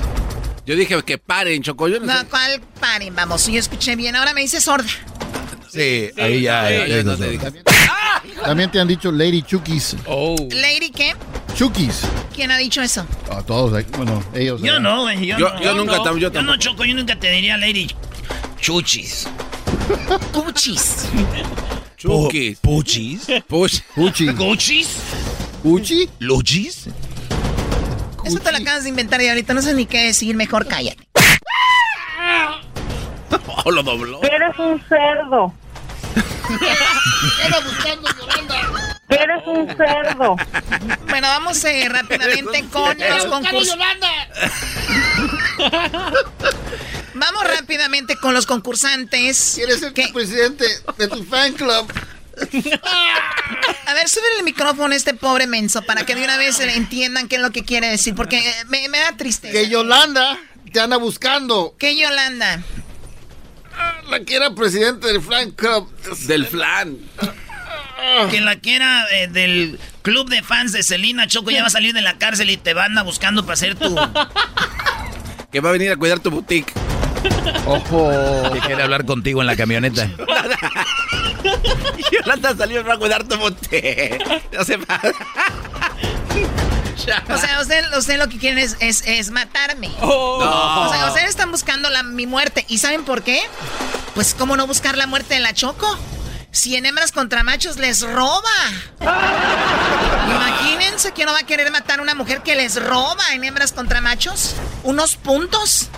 Yo 0.66 0.76
dije 0.76 1.02
que 1.04 1.18
paren, 1.18 1.62
Choco. 1.62 1.88
Yo 1.88 2.00
no, 2.00 2.06
No, 2.06 2.20
sé. 2.20 2.26
¿cuál 2.26 2.60
Karen? 2.80 3.14
Vamos, 3.14 3.46
yo 3.46 3.58
escuché 3.58 3.96
bien. 3.96 4.16
Ahora 4.16 4.34
me 4.34 4.40
dice 4.42 4.60
sorda. 4.60 4.88
Sí, 5.72 6.10
ahí 6.18 6.42
ya. 6.42 6.62
ahí 6.62 6.92
ahí 6.92 7.04
no 7.04 7.16
te 7.16 7.30
dije. 7.30 7.52
También 8.44 8.70
te 8.70 8.80
han 8.80 8.88
dicho 8.88 9.12
Lady 9.12 9.42
Chukis. 9.42 9.96
Oh. 10.06 10.34
¿Lady 10.50 10.90
qué? 10.90 11.14
Chukis. 11.54 12.00
¿Quién 12.34 12.50
ha 12.50 12.58
dicho 12.58 12.82
eso? 12.82 13.06
A 13.30 13.42
todos, 13.42 13.70
bueno, 13.90 14.24
ellos. 14.34 14.60
Yo 14.60 14.72
¿verdad? 14.74 14.80
no, 14.80 15.02
güey. 15.02 15.26
Yo, 15.26 15.38
Yo- 15.38 15.50
no, 15.54 15.62
yo 15.62 15.74
nunca 15.74 15.96
tam- 15.98 16.14
yo 16.14 16.18
Yo 16.18 16.28
no, 16.28 16.32
tampoco. 16.32 16.58
Choco, 16.58 16.84
yo 16.84 16.94
nunca 16.94 17.18
te 17.18 17.30
diría 17.30 17.56
Lady 17.56 17.94
Chuchis. 18.60 19.28
Puchis. 20.32 21.08
Chukis. 21.96 22.58
Puchis. 22.58 23.26
Puch. 23.46 23.80
Puchi. 23.94 24.34
¿Cuchis? 24.34 24.88
Puchi. 25.62 26.08
Luchis. 26.18 26.88
Eso 28.24 28.38
te 28.38 28.52
lo 28.52 28.58
acabas 28.58 28.84
de 28.84 28.90
inventar 28.90 29.20
y 29.20 29.28
ahorita 29.28 29.54
no 29.54 29.62
sé 29.62 29.74
ni 29.74 29.86
qué 29.86 30.04
decir. 30.04 30.36
Mejor 30.36 30.66
cállate. 30.66 31.06
Oh, 33.64 33.70
lo 33.70 33.82
dobló. 33.82 34.22
Eres 34.22 34.58
un 34.58 34.82
cerdo. 34.88 35.52
Eres 39.08 39.46
un 39.46 39.68
cerdo. 39.76 40.36
Bueno, 41.08 41.28
vamos 41.28 41.64
eh, 41.64 41.88
rápidamente 41.88 42.64
con 42.72 42.96
los 42.98 43.24
concursos. 43.26 43.76
Vamos 47.14 47.44
rápidamente 47.44 48.16
con 48.16 48.34
los 48.34 48.46
concursantes. 48.46 49.52
¿Quieres 49.56 49.80
ser 49.80 49.92
¿Qué? 49.92 50.08
presidente 50.12 50.64
de 50.96 51.08
tu 51.08 51.24
fan 51.24 51.52
club? 51.54 51.92
A 53.86 53.94
ver, 53.94 54.08
sube 54.08 54.24
el 54.38 54.44
micrófono 54.44 54.94
a 54.94 54.96
este 54.96 55.14
pobre 55.14 55.46
menso 55.46 55.82
para 55.82 56.06
que 56.06 56.14
de 56.14 56.24
una 56.24 56.36
vez 56.36 56.58
entiendan 56.60 57.28
qué 57.28 57.36
es 57.36 57.42
lo 57.42 57.50
que 57.50 57.64
quiere 57.64 57.88
decir, 57.88 58.14
porque 58.14 58.38
eh, 58.38 58.54
me, 58.68 58.88
me 58.88 58.98
da 58.98 59.16
tristeza. 59.16 59.52
Que 59.52 59.68
Yolanda 59.68 60.38
te 60.72 60.80
anda 60.80 60.96
buscando. 60.96 61.74
¿Qué 61.78 61.96
Yolanda? 61.96 62.62
La 64.08 64.20
que 64.20 64.36
era 64.36 64.54
presidente 64.54 65.08
del 65.08 65.20
fan 65.22 65.50
club. 65.50 65.90
Del 66.26 66.46
flan. 66.46 66.98
Que 68.30 68.40
la 68.40 68.56
quiera 68.56 69.06
eh, 69.12 69.28
del 69.28 69.78
club 70.02 70.28
de 70.30 70.42
fans 70.42 70.72
de 70.72 70.82
Selena 70.82 71.26
Choco 71.26 71.50
ya 71.50 71.60
va 71.60 71.66
a 71.66 71.70
salir 71.70 71.92
de 71.92 72.00
la 72.00 72.16
cárcel 72.16 72.48
y 72.48 72.56
te 72.56 72.72
van 72.72 72.96
a 72.96 73.02
buscando 73.02 73.42
para 73.42 73.54
hacer 73.54 73.74
tu. 73.74 73.94
Que 75.52 75.60
va 75.60 75.68
a 75.68 75.72
venir 75.72 75.90
a 75.92 75.96
cuidar 75.96 76.20
tu 76.20 76.30
boutique. 76.30 76.72
Ojo. 77.66 78.52
Que 78.52 78.60
quiere 78.60 78.82
hablar 78.82 79.04
contigo 79.04 79.40
en 79.40 79.46
la 79.46 79.56
camioneta. 79.56 80.08
Yolanda 82.12 82.56
salió 82.56 82.82
para 82.82 82.98
cuidar 82.98 83.24
tu 83.24 83.36
boutique. 83.36 84.18
No 84.52 84.64
se 84.64 84.76
va. 84.76 85.00
O 87.28 87.38
sea, 87.38 87.60
usted, 87.60 87.84
usted 87.96 88.18
lo 88.18 88.28
que 88.28 88.38
quieren 88.38 88.58
es, 88.58 88.76
es, 88.80 89.02
es 89.06 89.30
matarme. 89.30 89.90
Oh. 90.00 90.38
No. 90.40 90.88
O 90.88 90.92
sea, 90.92 91.06
ustedes 91.08 91.30
están 91.30 91.50
buscando 91.50 91.88
la, 91.90 92.02
mi 92.02 92.26
muerte. 92.26 92.64
¿Y 92.68 92.78
saben 92.78 93.04
por 93.04 93.22
qué? 93.22 93.40
Pues, 94.14 94.34
¿cómo 94.34 94.56
no 94.56 94.66
buscar 94.66 94.96
la 94.96 95.06
muerte 95.06 95.34
de 95.34 95.40
la 95.40 95.54
Choco? 95.54 95.98
Si 96.52 96.76
en 96.76 96.84
hembras 96.84 97.12
contra 97.12 97.44
machos 97.44 97.76
les 97.76 98.02
roba. 98.02 98.50
Imagínense 100.26 101.12
que 101.12 101.24
no 101.24 101.32
va 101.32 101.38
a 101.38 101.46
querer 101.46 101.70
matar 101.70 102.00
a 102.00 102.02
una 102.02 102.14
mujer 102.14 102.42
que 102.42 102.56
les 102.56 102.82
roba 102.82 103.22
en 103.32 103.44
hembras 103.44 103.72
contra 103.72 104.00
machos. 104.00 104.54
Unos 104.82 105.16
puntos. 105.16 105.88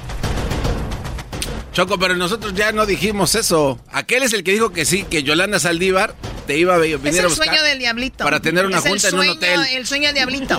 Choco, 1.73 1.99
pero 1.99 2.15
nosotros 2.16 2.53
ya 2.55 2.70
no 2.73 2.85
dijimos 2.86 3.35
eso. 3.35 3.81
Aquel 3.90 4.23
es 4.23 4.32
el 4.35 4.44
que 4.44 4.53
dijo 4.53 4.73
que 4.73 4.85
sí, 4.85 5.05
que 5.05 5.23
Yolanda 5.23 5.59
Saldívar 5.59 6.15
te 6.47 6.59
iba 6.59 6.74
a 6.74 6.78
venir 6.78 7.01
Es 7.05 7.16
a 7.16 7.20
el 7.23 7.28
buscar. 7.28 7.47
sueño 7.47 7.62
del 7.62 7.78
diablito. 7.78 8.24
para 8.24 8.40
tener 8.40 8.66
una 8.66 8.78
Es 8.78 8.85
junta 8.86 9.09
en 9.09 9.19
un 9.19 9.28
hotel. 9.28 9.61
El 9.73 9.86
sueño 9.86 10.07
del 10.09 10.15
diablito. 10.16 10.59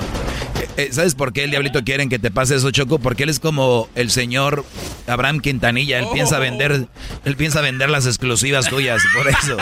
Eh, 0.78 0.90
¿Sabes 0.92 1.14
por 1.14 1.32
qué 1.34 1.44
el 1.44 1.52
diablito 1.52 1.84
quieren 1.84 2.10
que 2.10 2.18
te 2.18 2.32
pase 2.32 2.56
eso, 2.56 2.72
Choco? 2.72 2.98
Porque 2.98 3.24
él 3.24 3.30
es 3.30 3.40
como 3.40 3.90
el 3.94 4.10
señor 4.10 4.66
Abraham 5.06 5.40
Quintanilla. 5.40 6.00
Él 6.00 6.08
piensa 6.14 6.40
vender, 6.40 6.88
él 7.26 7.36
piensa 7.36 7.62
vender 7.62 7.90
las 7.92 8.08
exclusivas 8.08 8.68
tuyas, 8.70 9.04
por 9.16 9.28
eso. 9.28 9.58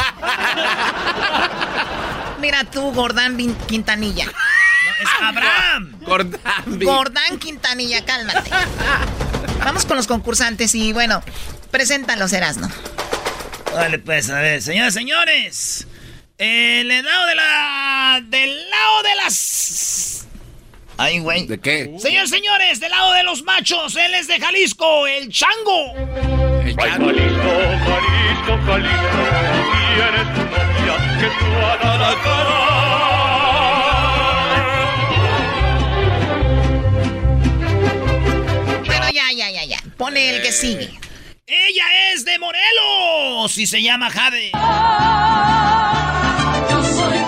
Mira 2.40 2.64
tú, 2.64 2.92
Gordán 2.94 3.38
Quintanilla. 3.68 4.28
Es 5.02 5.10
Abraham. 5.22 5.96
Gordán. 6.02 6.80
Gordán 6.80 7.40
Quintanilla, 7.40 8.06
cálmate. 8.06 8.50
Vamos 9.60 9.86
con 9.86 9.98
los 9.98 10.08
concursantes 10.08 10.76
y 10.76 10.94
bueno, 10.94 11.24
preséntalos, 11.72 12.34
Erasno. 12.34 12.70
Vale, 13.74 14.00
pues, 14.00 14.30
a 14.30 14.40
ver, 14.42 14.62
señores, 14.62 14.94
señores. 14.94 15.88
El 16.38 16.88
lado 16.88 17.26
de 17.28 17.36
la. 17.36 18.22
Del 18.26 18.70
lado 18.70 19.04
de 19.04 19.16
las. 19.16 20.28
Ay, 20.98 21.20
güey. 21.20 21.48
¿De 21.48 21.60
qué? 21.60 21.96
Señores, 22.00 22.30
señores, 22.30 22.80
del 22.80 22.92
lado 22.92 23.14
de 23.14 23.24
los 23.24 23.44
machos, 23.44 23.96
él 23.96 24.14
es 24.14 24.28
de 24.28 24.40
Jalisco, 24.40 25.08
el 25.08 25.30
chango. 25.30 25.96
El 25.96 26.76
Jalisco, 26.76 27.06
Jalisco, 27.86 28.60
Jalisco, 28.66 29.24
tienes 29.96 30.34
tu 30.36 30.42
novia 30.42 30.96
que 31.20 31.28
tú 31.40 31.46
a 31.66 31.98
la 31.98 32.16
Bueno, 32.24 32.71
ya, 39.22 39.32
ya, 39.32 39.52
ya, 39.52 39.64
ya. 39.66 39.78
Pone 39.98 40.36
el 40.36 40.42
que 40.42 40.52
sigue. 40.52 40.90
Ella 41.48 42.12
es 42.14 42.26
de 42.26 42.40
Morelos 42.40 43.58
y 43.58 43.68
se 43.68 43.82
llama 43.82 44.10
Jade. 44.10 44.52
Yo 46.70 46.84
soy 46.84 47.21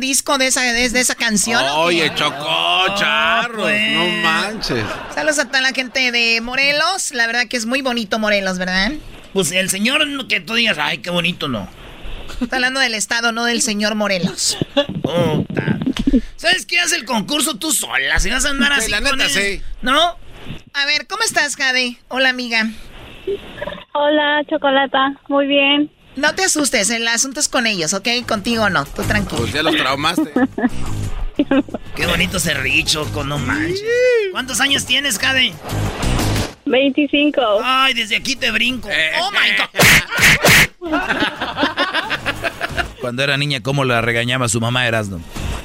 el 0.00 0.08
disco 0.08 0.38
de 0.38 0.46
esa, 0.46 0.62
de, 0.62 0.88
de 0.88 1.00
esa 1.00 1.14
canción? 1.14 1.62
Oye, 1.76 2.10
Chocó, 2.14 2.84
charros, 2.96 3.60
pues. 3.62 3.92
no 3.92 4.06
manches. 4.22 4.84
Saludos 5.14 5.38
a 5.38 5.46
toda 5.46 5.60
la 5.60 5.72
gente 5.72 6.10
de 6.10 6.40
Morelos. 6.40 7.12
La 7.12 7.26
verdad 7.26 7.46
que 7.48 7.56
es 7.58 7.66
muy 7.66 7.82
bonito 7.82 8.18
Morelos, 8.18 8.58
¿verdad? 8.58 8.92
Pues 9.34 9.52
el 9.52 9.68
señor 9.70 10.26
que 10.26 10.40
tú 10.40 10.54
digas, 10.54 10.78
ay, 10.80 10.98
qué 10.98 11.10
bonito, 11.10 11.48
no. 11.48 11.68
Está 12.40 12.56
hablando 12.56 12.80
del 12.80 12.94
estado, 12.94 13.32
no 13.32 13.44
del 13.44 13.60
señor 13.60 13.94
Morelos. 13.94 14.56
Puta. 15.02 15.78
¿Sabes 16.36 16.64
qué 16.64 16.80
hace 16.80 16.96
el 16.96 17.04
concurso 17.04 17.56
tú 17.56 17.70
sola? 17.72 18.18
Si 18.18 18.30
vas 18.30 18.46
a 18.46 18.50
andar 18.50 18.72
Sí, 18.76 18.80
así 18.80 18.90
la 18.90 19.02
con 19.02 19.18
neta, 19.18 19.24
él. 19.24 19.58
sí. 19.58 19.62
¿No? 19.82 20.16
A 20.72 20.86
ver, 20.86 21.06
¿cómo 21.06 21.22
estás, 21.22 21.56
Jade? 21.56 21.98
Hola, 22.08 22.30
amiga. 22.30 22.66
Hola, 23.92 24.42
Chocolata. 24.48 25.14
Muy 25.28 25.46
bien. 25.46 25.90
No 26.16 26.34
te 26.34 26.44
asustes, 26.44 26.90
el 26.90 27.06
asunto 27.08 27.40
es 27.40 27.48
con 27.48 27.66
ellos, 27.66 27.94
¿ok? 27.94 28.08
Contigo 28.26 28.68
no, 28.68 28.84
tú 28.84 29.02
tranquilo. 29.02 29.42
Pues 29.42 29.52
ya 29.52 29.62
los 29.62 29.76
traumaste. 29.76 30.32
Qué 31.96 32.06
bonito 32.06 32.36
ese 32.36 32.54
richo, 32.54 33.10
con 33.12 33.28
no 33.28 33.38
manches. 33.38 33.82
¿Cuántos 34.32 34.60
años 34.60 34.84
tienes, 34.84 35.18
Jade? 35.18 35.52
25. 36.66 37.40
Ay, 37.62 37.94
desde 37.94 38.16
aquí 38.16 38.36
te 38.36 38.50
brinco. 38.50 38.88
Eh. 38.90 39.12
Oh 39.20 39.30
my 39.30 39.38
God. 39.56 41.00
Cuando 43.00 43.22
era 43.22 43.36
niña, 43.36 43.60
¿cómo 43.62 43.84
la 43.84 44.00
regañaba 44.00 44.48
su 44.48 44.60
mamá 44.60 44.86
Erasno? 44.86 45.20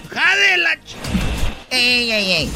Jade, 0.10 0.58
la. 0.58 0.78
Ey, 1.70 2.12
ey, 2.12 2.32
ey. 2.32 2.50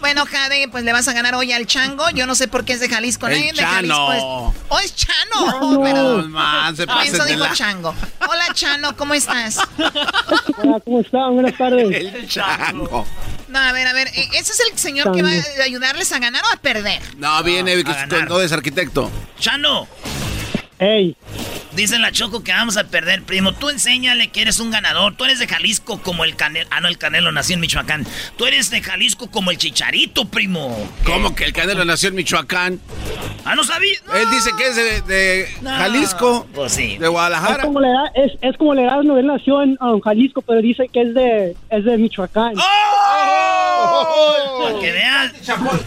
Bueno, 0.00 0.24
Jade, 0.26 0.68
pues 0.70 0.84
le 0.84 0.92
vas 0.92 1.08
a 1.08 1.12
ganar 1.12 1.34
hoy 1.34 1.52
al 1.52 1.66
Chango. 1.66 2.10
Yo 2.10 2.26
no 2.26 2.34
sé 2.34 2.48
por 2.48 2.64
qué 2.64 2.74
es 2.74 2.80
de 2.80 2.88
Jalisco. 2.88 3.26
El 3.28 3.32
Nadie 3.38 3.52
de 3.52 3.62
Jalisco 3.64 4.12
es- 4.12 4.20
Chano. 4.20 4.54
Oh, 4.68 4.78
es 4.80 4.94
Chano. 4.94 5.58
Oh, 5.60 5.72
No, 5.94 6.28
man, 6.28 6.76
se 6.76 6.82
Ah, 6.82 6.86
pasen 6.86 7.14
eso 7.14 7.24
dijo 7.24 7.38
la... 7.40 7.52
Chango. 7.52 7.94
Hola, 8.28 8.48
Chano, 8.52 8.96
¿cómo 8.96 9.14
estás? 9.14 9.58
Hola, 10.58 10.80
¿cómo 10.84 11.00
están? 11.00 11.34
Buenas 11.34 11.56
tardes. 11.56 11.88
El 11.94 12.28
chango. 12.28 13.06
No, 13.48 13.58
a 13.58 13.72
ver, 13.72 13.86
a 13.86 13.92
ver. 13.92 14.08
eh, 14.08 14.28
¿Ese 14.34 14.52
es 14.52 14.60
el 14.70 14.78
señor 14.78 15.12
que 15.12 15.22
va 15.22 15.30
a 15.30 15.62
ayudarles 15.64 16.12
a 16.12 16.18
ganar 16.18 16.42
o 16.44 16.52
a 16.52 16.56
perder? 16.60 17.00
No, 17.16 17.42
viene 17.42 17.82
no 18.28 18.40
es 18.40 18.52
arquitecto. 18.52 19.10
Chano, 19.38 19.88
Ey, 20.78 21.16
dice 21.72 21.98
la 21.98 22.12
Choco 22.12 22.42
que 22.44 22.52
vamos 22.52 22.76
a 22.76 22.84
perder, 22.84 23.22
primo. 23.22 23.52
Tú 23.52 23.70
enséñale 23.70 24.28
que 24.28 24.42
eres 24.42 24.60
un 24.60 24.70
ganador. 24.70 25.14
Tú 25.16 25.24
eres 25.24 25.38
de 25.38 25.46
Jalisco 25.48 26.02
como 26.02 26.24
el 26.24 26.36
Canelo. 26.36 26.68
Ah, 26.70 26.80
no, 26.80 26.88
el 26.88 26.98
Canelo 26.98 27.32
nació 27.32 27.54
en 27.54 27.60
Michoacán. 27.60 28.06
Tú 28.36 28.46
eres 28.46 28.70
de 28.70 28.82
Jalisco 28.82 29.30
como 29.30 29.50
el 29.50 29.56
Chicharito, 29.58 30.26
primo. 30.26 30.76
¿Cómo 31.04 31.34
que 31.34 31.44
el 31.44 31.52
Canelo 31.52 31.84
nació 31.84 32.10
en 32.10 32.16
Michoacán? 32.16 32.80
Ah, 33.44 33.54
no 33.54 33.64
sabía. 33.64 33.96
Él 34.14 34.28
dice 34.30 34.50
que 34.58 34.66
es 34.68 34.76
de, 34.76 35.00
de 35.02 35.48
No. 35.62 35.70
Jalisco, 35.70 36.46
Pues 36.54 36.72
sí. 36.72 36.98
de 36.98 37.04
es 37.06 37.10
Guadalajara. 37.10 37.62
como 37.62 37.80
le 37.80 37.88
da, 37.88 38.10
es, 38.14 38.32
es 38.42 38.56
como 38.58 38.74
le 38.74 38.82
da, 38.82 39.02
no, 39.02 39.16
él 39.18 39.26
nació 39.26 39.62
en 39.62 39.78
um, 39.80 40.00
Jalisco, 40.00 40.42
pero 40.42 40.60
dice 40.60 40.88
que 40.92 41.02
es 41.02 41.14
de, 41.14 41.56
es 41.70 41.84
de 41.84 41.96
Michoacán. 41.96 42.54
¡Oh! 42.58 42.85
Para 43.86 44.78
que 44.80 44.92
veas, 44.92 45.32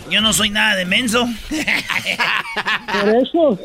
yo 0.09 0.21
no 0.21 0.33
soy 0.33 0.49
nada 0.49 0.75
de 0.75 0.85
menso. 0.85 1.27
Por 1.49 3.09
eso. 3.15 3.59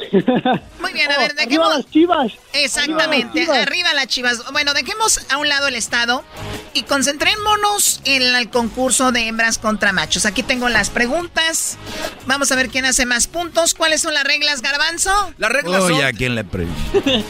Muy 0.81 0.93
bien, 0.93 1.11
a 1.11 1.19
ver, 1.19 1.33
Arriba 1.33 1.45
dejemos... 1.45 1.77
las 1.77 1.91
chivas. 1.91 2.33
Exactamente, 2.53 3.41
Arriba 3.41 3.55
las 3.55 3.67
arriba 3.67 3.95
las 3.95 4.07
chivas. 4.07 4.53
Bueno, 4.53 4.75
dejemos 4.75 5.21
a 5.31 5.39
un 5.39 5.49
lado 5.49 5.69
el 5.69 5.77
estado 5.77 6.25
y 6.73 6.83
concentrémonos 6.83 8.01
en 8.05 8.23
el 8.35 8.51
concurso 8.51 9.13
de 9.13 9.29
hembras 9.29 9.59
contra 9.59 9.93
machos. 9.93 10.27
Aquí 10.27 10.43
tengo 10.43 10.69
las 10.69 10.91
preguntas. 10.91 11.79
Vamos 12.27 12.51
a 12.53 12.57
ver 12.57 12.69
quién 12.69 12.85
hace 12.85 13.07
más 13.07 13.27
puntos. 13.27 13.75
¿Cuáles 13.75 14.03
son 14.03 14.15
las 14.15 14.25
reglas, 14.25 14.61
Garbanzo? 14.61 15.33
Las 15.39 15.51
reglas 15.51 15.83
Oye, 15.83 15.97
son... 15.97 16.05
¿a 16.05 16.13
quién 16.13 16.35
le 16.35 16.45
pre... 16.45 16.67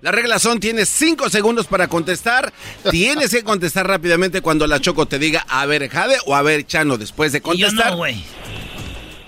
Las 0.00 0.14
reglas 0.14 0.42
son, 0.42 0.60
tienes 0.60 0.88
cinco 0.88 1.28
segundos 1.28 1.66
para 1.66 1.88
contestar. 1.88 2.52
Tienes 2.90 3.30
que 3.30 3.44
contestar 3.44 3.86
rápidamente 3.86 4.40
cuando 4.40 4.66
la 4.66 4.80
Choco 4.80 5.06
te 5.06 5.18
diga, 5.18 5.44
a 5.48 5.66
ver, 5.66 5.81
Jade 5.88 6.16
o 6.26 6.34
a 6.34 6.42
ver, 6.42 6.66
Chano, 6.66 6.98
después 6.98 7.32
de 7.32 7.40
contestar. 7.40 7.92
no, 7.92 7.96
güey. 7.96 8.22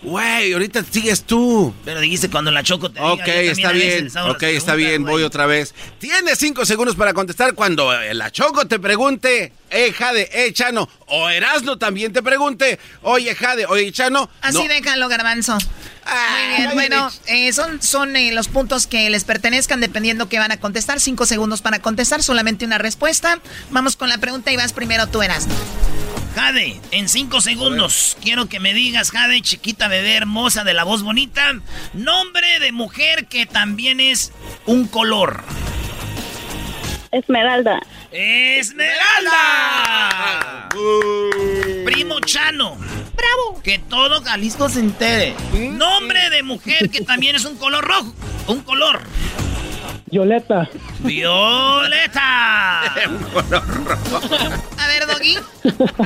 Güey, 0.04 0.52
ahorita 0.52 0.84
sigues 0.84 1.22
tú. 1.24 1.72
Pero 1.82 2.00
dijiste 2.00 2.28
cuando 2.28 2.50
la 2.50 2.62
choco 2.62 2.90
te 2.90 3.00
Ok, 3.00 3.26
está 3.26 3.72
bien. 3.72 4.08
Ok, 4.28 4.42
está 4.42 4.74
bien. 4.74 5.02
Voy 5.04 5.22
otra 5.22 5.46
vez. 5.46 5.74
Tienes 5.98 6.38
cinco 6.38 6.66
segundos 6.66 6.94
para 6.94 7.14
contestar 7.14 7.54
cuando 7.54 7.90
eh, 7.92 8.12
la 8.12 8.30
Choco 8.30 8.66
te 8.66 8.78
pregunte, 8.78 9.52
eh, 9.70 9.92
Jade, 9.92 10.28
eh, 10.30 10.52
Chano. 10.52 10.88
O 11.06 11.28
Erasno 11.28 11.78
también 11.78 12.12
te 12.12 12.22
pregunte, 12.22 12.78
oye, 13.02 13.34
Jade, 13.34 13.66
oye, 13.66 13.92
Chano. 13.92 14.30
Así 14.40 14.62
no. 14.62 14.68
déjalo, 14.68 15.08
garbanzo. 15.08 15.58
Muy 16.06 16.56
bien, 16.56 16.70
bueno, 16.74 17.10
eh, 17.26 17.52
son, 17.52 17.80
son 17.80 18.14
eh, 18.16 18.32
los 18.32 18.48
puntos 18.48 18.86
que 18.86 19.08
les 19.08 19.24
pertenezcan 19.24 19.80
dependiendo 19.80 20.28
que 20.28 20.38
van 20.38 20.52
a 20.52 20.58
contestar. 20.58 21.00
Cinco 21.00 21.26
segundos 21.26 21.62
para 21.62 21.78
contestar, 21.80 22.22
solamente 22.22 22.64
una 22.64 22.78
respuesta. 22.78 23.38
Vamos 23.70 23.96
con 23.96 24.08
la 24.08 24.18
pregunta 24.18 24.52
y 24.52 24.56
vas 24.56 24.72
primero 24.72 25.06
tú, 25.06 25.22
eras. 25.22 25.46
Jade, 26.34 26.80
en 26.90 27.08
cinco 27.08 27.40
segundos, 27.40 28.16
quiero 28.20 28.46
que 28.48 28.58
me 28.58 28.74
digas, 28.74 29.12
Jade, 29.12 29.40
chiquita 29.40 29.86
bebé 29.86 30.16
hermosa 30.16 30.64
de 30.64 30.74
la 30.74 30.82
voz 30.82 31.04
bonita, 31.04 31.52
nombre 31.92 32.58
de 32.58 32.72
mujer 32.72 33.26
que 33.26 33.46
también 33.46 34.00
es 34.00 34.32
un 34.66 34.88
color. 34.88 35.44
Esmeralda. 37.12 37.78
¡Esmeralda! 38.16 38.92
Primo 41.84 42.20
Chano. 42.20 42.76
¡Bravo! 43.16 43.60
Que 43.60 43.80
todo 43.80 44.22
Jalisco 44.22 44.68
se 44.68 44.78
entere. 44.78 45.34
Nombre 45.72 46.30
de 46.30 46.44
mujer 46.44 46.90
que 46.90 47.00
también 47.00 47.34
es 47.34 47.44
un 47.44 47.56
color 47.56 47.84
rojo. 47.84 48.14
Un 48.46 48.60
color. 48.60 49.00
Violeta. 50.06 50.70
¡Violeta! 51.00 52.82
A 52.84 52.94
ver, 54.86 55.06
Doggy. 55.08 55.36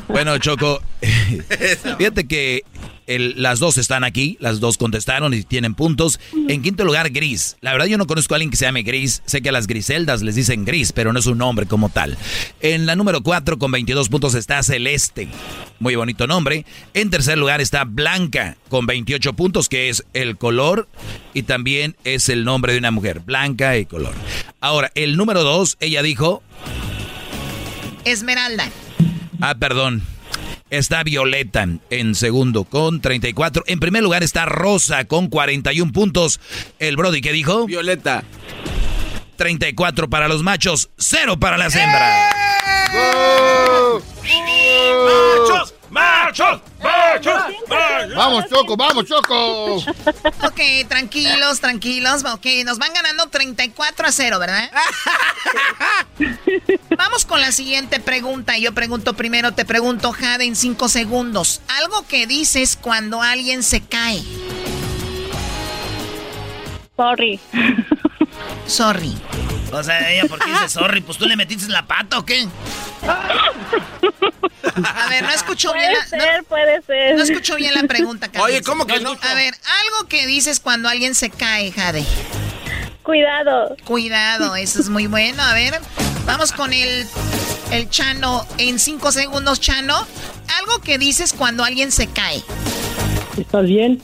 Bueno, 0.09 0.39
Choco, 0.39 0.81
fíjate 1.99 2.27
que 2.27 2.65
el- 3.09 3.35
las 3.43 3.59
dos 3.59 3.77
están 3.79 4.05
aquí, 4.05 4.37
las 4.41 4.61
dos 4.61 4.79
contestaron 4.79 5.35
y 5.35 5.43
tienen 5.43 5.75
puntos. 5.75 6.21
En 6.49 6.63
quinto 6.63 6.85
lugar, 6.85 7.11
Gris. 7.11 7.57
La 7.61 7.73
verdad 7.73 7.87
yo 7.87 7.99
no 7.99 8.07
conozco 8.07 8.35
a 8.35 8.37
alguien 8.37 8.51
que 8.51 8.57
se 8.57 8.67
llame 8.67 8.83
Gris. 8.85 9.23
Sé 9.27 9.43
que 9.43 9.49
a 9.49 9.53
las 9.53 9.67
Griseldas 9.67 10.23
les 10.23 10.35
dicen 10.37 10.65
Gris, 10.65 10.93
pero 10.93 11.13
no 11.13 11.19
es 11.19 11.27
un 11.27 11.39
nombre 11.39 11.67
como 11.67 11.89
tal. 11.89 12.17
En 12.61 12.87
la 12.87 12.95
número 12.95 13.23
4 13.23 13.59
con 13.59 13.73
22 13.73 14.09
puntos 14.09 14.35
está 14.35 14.63
Celeste. 14.63 15.29
Muy 15.81 15.97
bonito 15.97 16.27
nombre. 16.27 16.65
En 16.95 17.11
tercer 17.11 17.39
lugar 17.39 17.61
está 17.61 17.85
Blanca 17.85 18.57
con 18.69 18.87
28 18.87 19.33
puntos, 19.33 19.69
que 19.69 19.89
es 19.89 20.05
el 20.13 20.37
color 20.37 20.89
y 21.35 21.43
también 21.43 21.97
es 22.05 22.29
el 22.29 22.45
nombre 22.45 22.73
de 22.73 22.79
una 22.79 22.91
mujer. 22.91 23.21
Blanca 23.21 23.77
y 23.79 23.87
color. 23.87 24.15
Ahora, 24.61 24.91
el 24.95 25.17
número 25.17 25.43
2, 25.43 25.77
ella 25.81 26.03
dijo... 26.03 26.43
Esmeralda. 28.05 28.71
Ah, 29.41 29.55
perdón. 29.59 30.03
Está 30.71 31.03
Violeta 31.03 31.67
en 31.91 32.15
segundo 32.15 32.65
con 32.65 33.01
34. 33.01 33.65
En 33.67 33.81
primer 33.81 34.03
lugar 34.03 34.23
está 34.23 34.45
Rosa 34.45 35.07
con 35.07 35.29
41 35.29 35.93
puntos. 35.93 36.41
El 36.79 36.97
Brody 36.97 37.21
que 37.21 37.33
dijo? 37.33 37.67
Violeta. 37.67 38.25
34 39.37 40.11
para 40.11 40.29
los 40.29 40.43
machos, 40.43 40.91
0 40.99 41.39
para 41.39 41.57
las 41.57 41.75
hembras. 41.75 42.35
¡Machos! 45.05 45.78
¡Machos! 45.91 46.61
¡Machos! 46.83 47.43
Vamos, 48.15 48.45
Choco, 48.49 48.77
vamos, 48.77 49.07
Choco. 49.07 49.77
Ok, 50.45 50.61
tranquilos, 50.89 51.61
tranquilos. 51.61 52.25
Ok, 52.25 52.47
nos 52.65 52.79
van 52.79 52.93
ganando 52.93 53.27
34 53.29 54.07
a 54.07 54.13
0, 54.13 54.39
¿verdad? 54.39 54.71
Vamos 56.97 57.25
con 57.25 57.41
la 57.41 57.53
siguiente 57.53 58.01
pregunta. 58.01 58.59
Yo 58.59 58.75
pregunto 58.75 59.15
primero, 59.15 59.53
te 59.53 59.65
pregunto, 59.65 60.13
Jade, 60.13 60.45
en 60.45 60.57
5 60.57 60.89
segundos. 60.89 61.61
Algo 61.69 62.07
que 62.07 62.27
dices 62.27 62.77
cuando 62.81 63.23
alguien 63.23 63.63
se 63.63 63.81
cae. 63.81 64.23
Sorry. 66.97 67.41
Sorry. 68.67 69.17
O 69.73 69.83
sea, 69.83 70.11
ella, 70.11 70.25
¿por 70.27 70.39
qué 70.39 70.51
dice 70.51 70.69
sorry? 70.69 71.01
Pues 71.01 71.19
tú 71.19 71.27
le 71.27 71.37
metiste 71.37 71.69
la 71.69 71.87
pata 71.87 72.19
o 72.19 72.25
qué? 72.25 72.47
A 74.85 75.09
ver, 75.09 75.23
no 75.25 75.31
escucho 75.31 75.73
bien 75.73 75.93
Puede 75.93 75.99
la, 75.99 76.05
ser, 76.33 76.45
puede 76.45 76.83
ser. 76.83 77.17
no 77.17 77.23
escucho 77.23 77.57
bien 77.57 77.75
la 77.75 77.83
pregunta, 77.85 78.29
Carlos. 78.29 78.51
Oye, 78.51 78.63
¿cómo 78.63 78.87
que 78.87 79.01
no? 79.01 79.11
A 79.21 79.35
ver, 79.35 79.55
algo 79.83 80.09
que 80.09 80.27
dices 80.27 80.61
cuando 80.61 80.89
alguien 80.89 81.15
se 81.15 81.31
cae, 81.31 81.73
Jade. 81.73 82.05
Cuidado. 83.03 83.77
Cuidado, 83.85 84.55
eso 84.57 84.81
es 84.81 84.89
muy 84.89 85.07
bueno. 85.07 85.43
A 85.43 85.55
ver, 85.55 85.79
vamos 86.27 86.53
con 86.53 86.73
el, 86.73 87.07
el 87.73 87.89
Chano 87.91 88.47
en 88.59 88.79
cinco 88.79 89.13
segundos, 89.13 89.61
Chano. 89.61 90.07
Algo 90.61 90.79
que 90.81 90.99
dices 90.99 91.33
cuando 91.33 91.65
alguien 91.65 91.91
se 91.93 92.07
cae. 92.09 92.43
¿Estás 93.37 93.65
bien? 93.65 94.03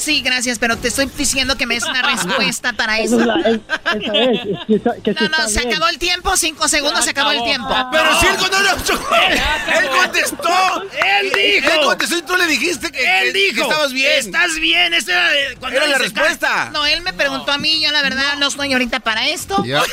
Sí, 0.00 0.22
gracias, 0.22 0.58
pero 0.58 0.78
te 0.78 0.88
estoy 0.88 1.06
diciendo 1.16 1.56
que 1.58 1.66
me 1.66 1.74
des 1.74 1.84
una 1.84 2.00
respuesta 2.02 2.72
para 2.72 2.98
eso. 3.00 3.20
es 3.20 3.26
la- 3.26 3.34
es- 3.40 3.60
esa 4.02 4.14
es, 4.14 4.40
es 4.40 4.58
que 4.66 4.74
está- 4.76 4.94
que 5.02 5.12
No, 5.12 5.20
no, 5.28 5.36
está 5.36 5.48
se 5.48 5.58
bien. 5.60 5.72
acabó 5.74 5.88
el 5.88 5.98
tiempo, 5.98 6.36
cinco 6.38 6.68
segundos, 6.68 7.04
se 7.04 7.10
acabó 7.10 7.30
el 7.32 7.42
tiempo. 7.44 7.68
Pero 7.92 8.18
si 8.20 8.26
él 8.26 8.36
no, 8.50 8.62
no, 8.76 8.82
Choco, 8.84 9.14
él 9.78 9.88
contestó. 9.90 10.82
Él 11.20 11.32
dijo. 11.34 11.70
Él 11.70 11.80
contestó 11.84 12.16
y 12.16 12.22
tú 12.22 12.36
le 12.36 12.46
dijiste 12.46 12.90
que, 12.90 13.00
Él 13.22 13.32
que- 13.32 13.38
dijo. 13.38 13.54
que 13.56 13.60
estabas 13.62 13.92
bien. 13.92 14.18
Estás 14.18 14.54
bien. 14.54 14.94
Esa 14.94 15.12
era, 15.12 15.56
cuando 15.58 15.76
Era 15.78 15.86
la 15.86 15.92
cae. 15.94 16.02
respuesta. 16.04 16.70
No, 16.72 16.86
él 16.86 17.02
me 17.02 17.12
preguntó 17.12 17.52
a 17.52 17.58
mí, 17.58 17.80
yo 17.82 17.90
la 17.92 18.00
verdad 18.02 18.36
no 18.38 18.48
estoy 18.48 18.72
ahorita 18.72 19.00
para 19.00 19.28
esto. 19.28 19.62
Ya. 19.64 19.82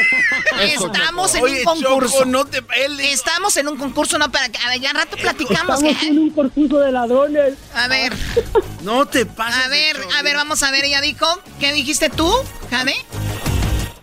Estamos 0.62 1.34
en 1.34 1.42
Oye, 1.42 1.58
un 1.58 1.64
concurso. 1.64 2.18
Choco, 2.18 2.24
no 2.26 2.44
te... 2.44 2.62
Estamos 3.10 3.56
en 3.56 3.68
un 3.68 3.76
concurso, 3.76 4.18
no 4.18 4.30
para 4.30 4.48
que. 4.48 4.58
A 4.58 4.68
ver, 4.70 4.80
ya 4.80 4.92
rato 4.92 5.16
platicamos. 5.16 5.82
Estamos 5.82 6.02
¿eh? 6.02 6.06
en 6.08 6.18
un 6.18 6.30
concurso 6.30 6.78
de 6.80 6.92
ladrones. 6.92 7.54
A 7.74 7.88
ver, 7.88 8.12
No 8.82 9.06
te 9.06 9.26
pases. 9.26 9.64
a 9.64 9.68
ver, 9.68 9.96
a 10.18 10.22
ver, 10.22 10.36
vamos 10.36 10.62
a 10.62 10.70
ver, 10.70 10.84
ella 10.84 11.00
dijo. 11.00 11.26
¿Qué 11.58 11.72
dijiste 11.72 12.10
tú, 12.10 12.30
Jade? 12.70 12.94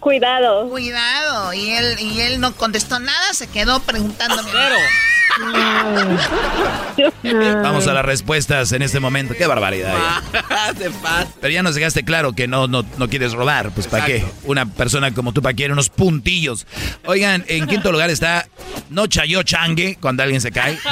Cuidado. 0.08 0.70
Cuidado. 0.70 1.54
Y 1.54 1.72
él, 1.72 2.00
y 2.00 2.22
él 2.22 2.40
no 2.40 2.56
contestó 2.56 2.98
nada, 2.98 3.34
se 3.34 3.48
quedó 3.48 3.82
preguntándome. 3.82 4.50
Vamos 7.62 7.88
a 7.88 7.94
las 7.94 8.06
respuestas 8.06 8.72
en 8.72 8.84
este 8.84 9.02
momento. 9.02 9.34
Qué 9.38 9.46
barbaridad. 9.48 9.94
Te 10.78 10.90
pases. 10.92 11.34
Pero 11.42 11.54
ya 11.54 11.62
nos 11.62 11.76
dejaste 11.76 12.06
claro 12.06 12.32
que 12.32 12.48
no, 12.48 12.70
no, 12.70 12.86
no 12.98 13.10
quieres 13.10 13.34
robar. 13.34 13.72
Pues 13.72 13.88
¿para 13.88 14.06
qué? 14.06 14.24
Una 14.46 14.66
persona 14.66 15.14
como 15.14 15.34
tú, 15.34 15.42
¿para 15.42 15.54
qué? 15.54 15.70
Unos 15.70 15.90
puntillos. 15.90 16.66
Oigan, 17.06 17.44
en 17.50 17.68
quinto 17.68 17.92
lugar 17.92 18.10
está 18.10 18.48
No 18.90 19.08
Chayo 19.08 19.44
Changue, 19.44 19.98
cuando 20.00 20.24
alguien 20.24 20.40
se 20.40 20.54
cae. 20.54 20.80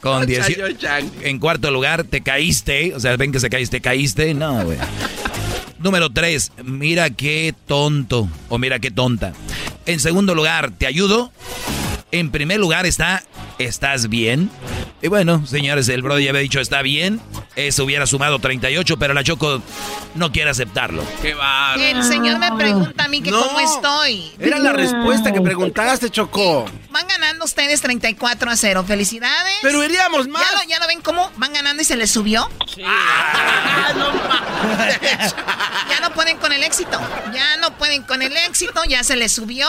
Con 0.00 0.20
No 0.20 0.26
10. 0.26 0.46
chayo 0.46 0.72
changue. 0.72 1.28
En 1.28 1.38
cuarto 1.38 1.70
lugar, 1.70 2.02
te 2.04 2.22
caíste. 2.22 2.92
O 2.96 3.00
sea, 3.00 3.14
ven 3.16 3.30
que 3.30 3.38
se 3.38 3.48
caíste, 3.50 3.80
caíste. 3.80 4.34
No, 4.34 4.64
güey. 4.64 4.78
Número 5.78 6.10
3, 6.10 6.52
mira 6.64 7.10
qué 7.10 7.54
tonto 7.66 8.28
o 8.48 8.58
mira 8.58 8.80
qué 8.80 8.90
tonta. 8.90 9.32
En 9.86 10.00
segundo 10.00 10.34
lugar, 10.34 10.72
¿te 10.72 10.86
ayudo? 10.86 11.32
En 12.10 12.30
primer 12.30 12.58
lugar 12.58 12.84
está, 12.84 13.22
¿estás 13.58 14.08
bien? 14.08 14.50
Y 15.02 15.08
bueno, 15.08 15.46
señores, 15.46 15.88
el 15.88 16.02
Brody 16.02 16.24
ya 16.24 16.30
había 16.30 16.42
dicho, 16.42 16.60
está 16.60 16.82
bien. 16.82 17.20
Eso 17.58 17.82
hubiera 17.82 18.06
sumado 18.06 18.38
38, 18.38 18.96
pero 19.00 19.14
la 19.14 19.24
Choco 19.24 19.60
no 20.14 20.30
quiere 20.30 20.48
aceptarlo. 20.48 21.04
Qué 21.20 21.34
bárbaro. 21.34 21.82
El 21.82 22.04
señor 22.04 22.38
me 22.38 22.52
pregunta 22.52 23.02
a 23.04 23.08
mí 23.08 23.20
que 23.20 23.32
No. 23.32 23.42
cómo 23.44 23.58
estoy. 23.58 24.32
Era 24.38 24.60
la 24.60 24.72
respuesta 24.72 25.32
que 25.32 25.40
preguntaste, 25.40 26.08
Choco. 26.08 26.66
Van 26.90 27.08
ganando 27.08 27.44
ustedes 27.44 27.80
34 27.80 28.48
a 28.52 28.56
0. 28.56 28.84
Felicidades. 28.86 29.54
Pero 29.60 29.82
iríamos 29.82 30.28
más. 30.28 30.40
¿Ya 30.48 30.56
lo, 30.56 30.68
¿Ya 30.68 30.78
lo 30.78 30.86
ven 30.86 31.00
cómo 31.00 31.32
van 31.36 31.52
ganando 31.52 31.82
y 31.82 31.84
se 31.84 31.96
les 31.96 32.12
subió? 32.12 32.48
Ah, 32.86 33.92
no 33.96 34.12
mames. 34.12 34.98
Ya 35.90 35.98
no 36.00 36.12
pueden 36.14 36.36
con 36.36 36.52
el 36.52 36.62
éxito. 36.62 37.00
Ya 37.34 37.56
no 37.56 37.76
pueden 37.76 38.04
con 38.04 38.22
el 38.22 38.36
éxito. 38.36 38.84
Ya 38.88 39.02
se 39.02 39.16
les 39.16 39.32
subió. 39.32 39.66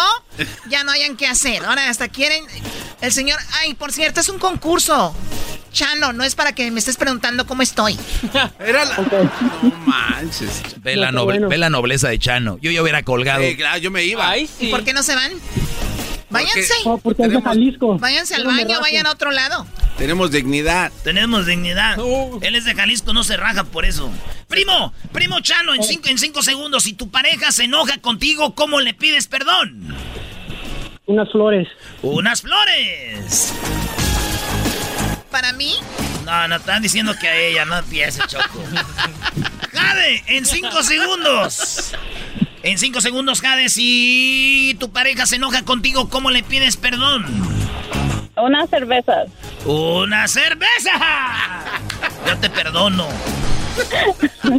Ya 0.67 0.83
no 0.83 0.91
hayan 0.91 1.17
qué 1.17 1.25
hacer. 1.25 1.65
Ahora 1.65 1.89
hasta 1.89 2.07
quieren. 2.07 2.45
El 3.01 3.11
señor. 3.11 3.39
Ay, 3.61 3.73
por 3.73 3.91
cierto, 3.91 4.19
es 4.19 4.29
un 4.29 4.37
concurso. 4.37 5.15
Chano, 5.71 6.13
no 6.13 6.23
es 6.23 6.35
para 6.35 6.53
que 6.53 6.69
me 6.71 6.79
estés 6.79 6.97
preguntando 6.97 7.45
cómo 7.45 7.61
estoy. 7.61 7.97
Era 8.59 8.85
la... 8.85 8.97
No 9.61 9.71
manches. 9.85 10.61
Ve, 10.81 10.95
No, 10.95 11.01
la, 11.01 11.07
está 11.07 11.19
noble- 11.19 11.25
bueno. 11.25 11.49
ve 11.49 11.57
la 11.57 11.69
nobleza 11.69 12.09
de 12.09 12.19
Chano. 12.19 12.57
Yo 12.61 12.71
ya 12.71 12.81
hubiera 12.81 13.03
colgado. 13.03 13.41
Eh, 13.43 13.55
claro, 13.55 13.77
yo 13.79 13.91
me 13.91 14.03
iba. 14.03 14.29
Ay, 14.29 14.43
¿Y 14.59 14.65
sí. 14.65 14.67
por 14.67 14.83
qué 14.83 14.93
no 14.93 15.03
se 15.03 15.15
van? 15.15 15.31
Váyanse. 16.31 16.73
Oh, 16.85 16.97
porque 16.99 17.23
es 17.23 17.29
de 17.29 17.35
Tenemos- 17.37 17.43
Jalisco. 17.55 17.97
Váyanse 17.97 18.35
al 18.35 18.45
baño, 18.45 18.79
vayan 18.81 19.07
a 19.07 19.11
otro 19.11 19.31
lado. 19.31 19.65
Tenemos 19.97 20.31
dignidad. 20.31 20.91
Tenemos 21.03 21.45
dignidad. 21.47 21.97
Uh. 21.99 22.39
Él 22.43 22.55
es 22.55 22.65
de 22.65 22.75
Jalisco, 22.75 23.13
no 23.13 23.23
se 23.23 23.35
raja 23.35 23.63
por 23.63 23.83
eso. 23.85 24.11
Primo, 24.47 24.93
primo 25.11 25.39
Chano, 25.41 25.73
en 25.73 25.83
cinco, 25.83 26.07
en 26.07 26.17
cinco 26.19 26.41
segundos, 26.43 26.83
si 26.83 26.93
tu 26.93 27.09
pareja 27.09 27.51
se 27.51 27.63
enoja 27.65 27.97
contigo, 27.97 28.53
¿cómo 28.55 28.79
le 28.79 28.93
pides 28.93 29.27
perdón? 29.27 29.95
Unas 31.07 31.31
flores. 31.31 31.67
Unas 32.03 32.41
flores. 32.41 33.53
Para 35.39 35.53
mí, 35.53 35.73
No, 36.25 36.49
no, 36.49 36.57
están 36.57 36.81
diciendo 36.81 37.15
que 37.17 37.25
a 37.25 37.33
ella, 37.33 37.63
no 37.63 37.77
empiece, 37.77 38.21
Choco. 38.27 38.61
Jade, 39.71 40.21
en 40.27 40.45
cinco 40.45 40.83
segundos. 40.83 41.93
En 42.61 42.77
cinco 42.77 42.99
segundos, 42.99 43.39
Jade, 43.39 43.69
si 43.69 44.75
tu 44.81 44.91
pareja 44.91 45.25
se 45.25 45.37
enoja 45.37 45.63
contigo, 45.63 46.09
¿cómo 46.09 46.29
le 46.29 46.43
pides 46.43 46.75
perdón? 46.75 47.25
Unas 48.35 48.69
cervezas. 48.69 49.29
¡Una 49.63 50.27
cerveza! 50.27 50.91
Yo 52.27 52.37
te 52.37 52.49
perdono. 52.49 53.07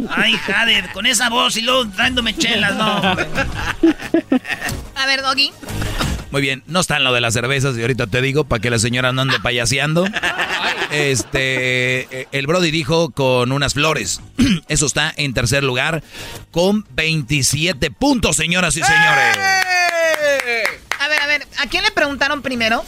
Ay, 0.09 0.33
Jade, 0.33 0.89
con 0.93 1.05
esa 1.05 1.29
voz 1.29 1.57
y 1.57 1.61
luego 1.61 1.85
dándome 1.85 2.35
chelas, 2.35 2.73
no. 2.73 2.85
A 4.95 5.05
ver, 5.05 5.21
Doggy. 5.21 5.51
Muy 6.31 6.41
bien, 6.41 6.63
no 6.65 6.79
está 6.79 6.97
en 6.97 7.03
lo 7.03 7.13
de 7.13 7.21
las 7.21 7.33
cervezas 7.33 7.77
y 7.77 7.81
ahorita 7.81 8.07
te 8.07 8.21
digo 8.21 8.45
para 8.45 8.61
que 8.61 8.69
la 8.69 8.79
señora 8.79 9.11
no 9.11 9.21
ande 9.21 9.39
payaseando. 9.39 10.05
Este, 10.91 12.01
eh, 12.01 12.27
el 12.33 12.47
Brody 12.47 12.69
dijo 12.69 13.11
con 13.11 13.53
unas 13.53 13.75
flores. 13.75 14.19
Eso 14.67 14.85
está 14.85 15.13
en 15.15 15.33
tercer 15.33 15.63
lugar 15.63 16.03
con 16.51 16.85
27 16.91 17.91
puntos, 17.91 18.35
señoras 18.35 18.75
y 18.75 18.81
señores. 18.81 19.37
A 20.99 21.07
ver, 21.07 21.21
a 21.21 21.27
ver, 21.27 21.47
¿a 21.59 21.67
quién 21.67 21.83
le 21.83 21.91
preguntaron 21.91 22.41
primero? 22.41 22.83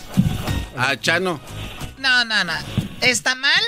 A 0.77 0.99
Chano. 0.99 1.39
No, 1.99 2.25
no, 2.25 2.43
no. 2.43 2.53
Está 2.99 3.35
mal 3.35 3.61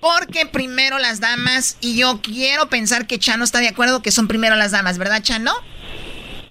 porque 0.00 0.46
primero 0.46 0.98
las 1.00 1.18
damas 1.18 1.76
y 1.80 1.96
yo 1.96 2.20
quiero 2.22 2.68
pensar 2.68 3.08
que 3.08 3.18
Chano 3.18 3.42
está 3.42 3.58
de 3.58 3.68
acuerdo 3.68 4.02
que 4.02 4.12
son 4.12 4.28
primero 4.28 4.54
las 4.54 4.70
damas, 4.70 4.98
¿verdad, 4.98 5.20
Chano? 5.20 5.52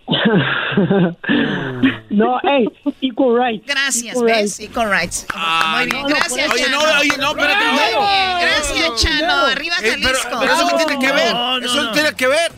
no, 2.10 2.40
hey, 2.44 2.68
equal 3.02 3.38
rights. 3.38 3.66
Gracias, 3.68 4.14
Equal 4.16 4.26
¿ves? 4.26 4.36
rights. 4.38 4.60
Equal 4.60 4.90
rights. 4.92 5.26
Ah, 5.34 5.76
Muy 5.78 5.86
bien, 5.92 6.02
no, 6.04 6.10
gracias, 6.10 6.48
no, 6.48 6.54
oye, 6.54 6.64
Chano. 6.64 6.82
no, 6.82 7.00
oye, 7.00 7.18
no, 7.18 7.30
espérate, 7.32 7.66
Muy 7.66 7.80
no. 7.94 8.02
bien, 8.02 8.40
gracias, 8.42 8.90
No, 8.90 8.96
Chano. 8.96 9.28
no. 9.28 9.46
Arriba, 9.48 9.76
Eh, 9.82 9.96
pero- 10.02 10.20
Jalisco. 10.20 10.38
pero 10.40 10.54
eso 10.54 10.68
qué 10.68 10.86
tiene 10.86 11.00
que 11.06 11.12
ver. 11.12 11.34
No, 11.34 11.60
no, 11.60 11.66
Eso 11.66 11.76
no 11.76 11.84
no. 11.84 11.92
tiene 11.92 12.14
que 12.16 12.28
ver. 12.28 12.52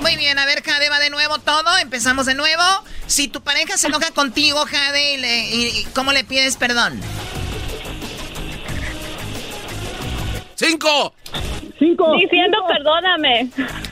Muy 0.00 0.16
bien, 0.16 0.38
a 0.38 0.46
ver, 0.46 0.62
Jade, 0.62 0.88
va 0.90 0.98
de 0.98 1.10
nuevo 1.10 1.38
todo. 1.38 1.78
Empezamos 1.78 2.26
de 2.26 2.34
nuevo. 2.34 2.62
Si 3.06 3.28
tu 3.28 3.40
pareja 3.42 3.76
se 3.76 3.86
enoja 3.88 4.10
contigo, 4.10 4.64
Jade, 4.66 5.14
y 5.14 5.16
le- 5.18 5.50
y- 5.50 5.78
y 5.80 5.84
¿cómo 5.94 6.12
le 6.12 6.24
pides 6.24 6.56
perdón? 6.56 7.00
¡Cinco! 10.54 11.14
Cinco. 11.78 12.12
Diciendo 12.18 12.58
perdóname. 12.68 13.48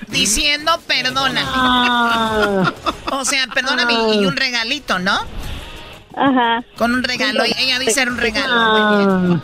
Diciendo 0.08 0.80
perdona. 0.86 1.42
Ah. 1.46 2.72
O 3.12 3.24
sea, 3.24 3.46
perdóname 3.48 3.92
y 4.14 4.22
y 4.22 4.26
un 4.26 4.36
regalito, 4.36 4.98
¿no? 4.98 5.18
Ajá. 6.14 6.62
Con 6.76 6.94
un 6.94 7.02
regalo. 7.02 7.44
y 7.46 7.54
Ella 7.58 7.78
dice 7.78 8.02
un 8.02 8.18
regalo. 8.18 8.52
Ah. 8.54 9.40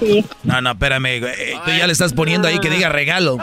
Sí. 0.00 0.24
No, 0.44 0.60
no, 0.60 0.70
espérame. 0.72 1.06
eh, 1.24 1.58
tú 1.64 1.70
ya 1.72 1.86
le 1.86 1.92
estás 1.92 2.12
poniendo 2.12 2.46
ahí 2.48 2.60
que 2.60 2.70
diga 2.70 2.88
regalo. 2.88 3.36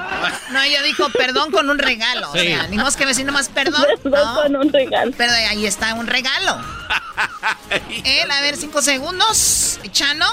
No, 0.51 0.61
ella 0.61 0.81
dijo 0.83 1.09
perdón 1.09 1.51
con 1.51 1.69
un 1.69 1.77
regalo. 1.77 2.29
O 2.31 2.33
Sí. 2.33 2.47
sea, 2.47 2.67
ni 2.67 2.77
más 2.77 2.95
que 2.95 3.05
decir 3.05 3.25
nomás 3.25 3.49
perdón. 3.49 3.85
Perdón 4.01 4.25
No. 4.35 4.41
con 4.41 4.55
un 4.55 4.71
regalo. 4.73 5.11
Pero 5.17 5.33
ahí 5.33 5.65
está 5.65 5.93
un 5.95 6.07
regalo. 6.07 6.57
Él, 8.03 8.31
a 8.31 8.41
ver, 8.41 8.55
cinco 8.57 8.81
segundos. 8.81 9.79
Chano, 9.91 10.25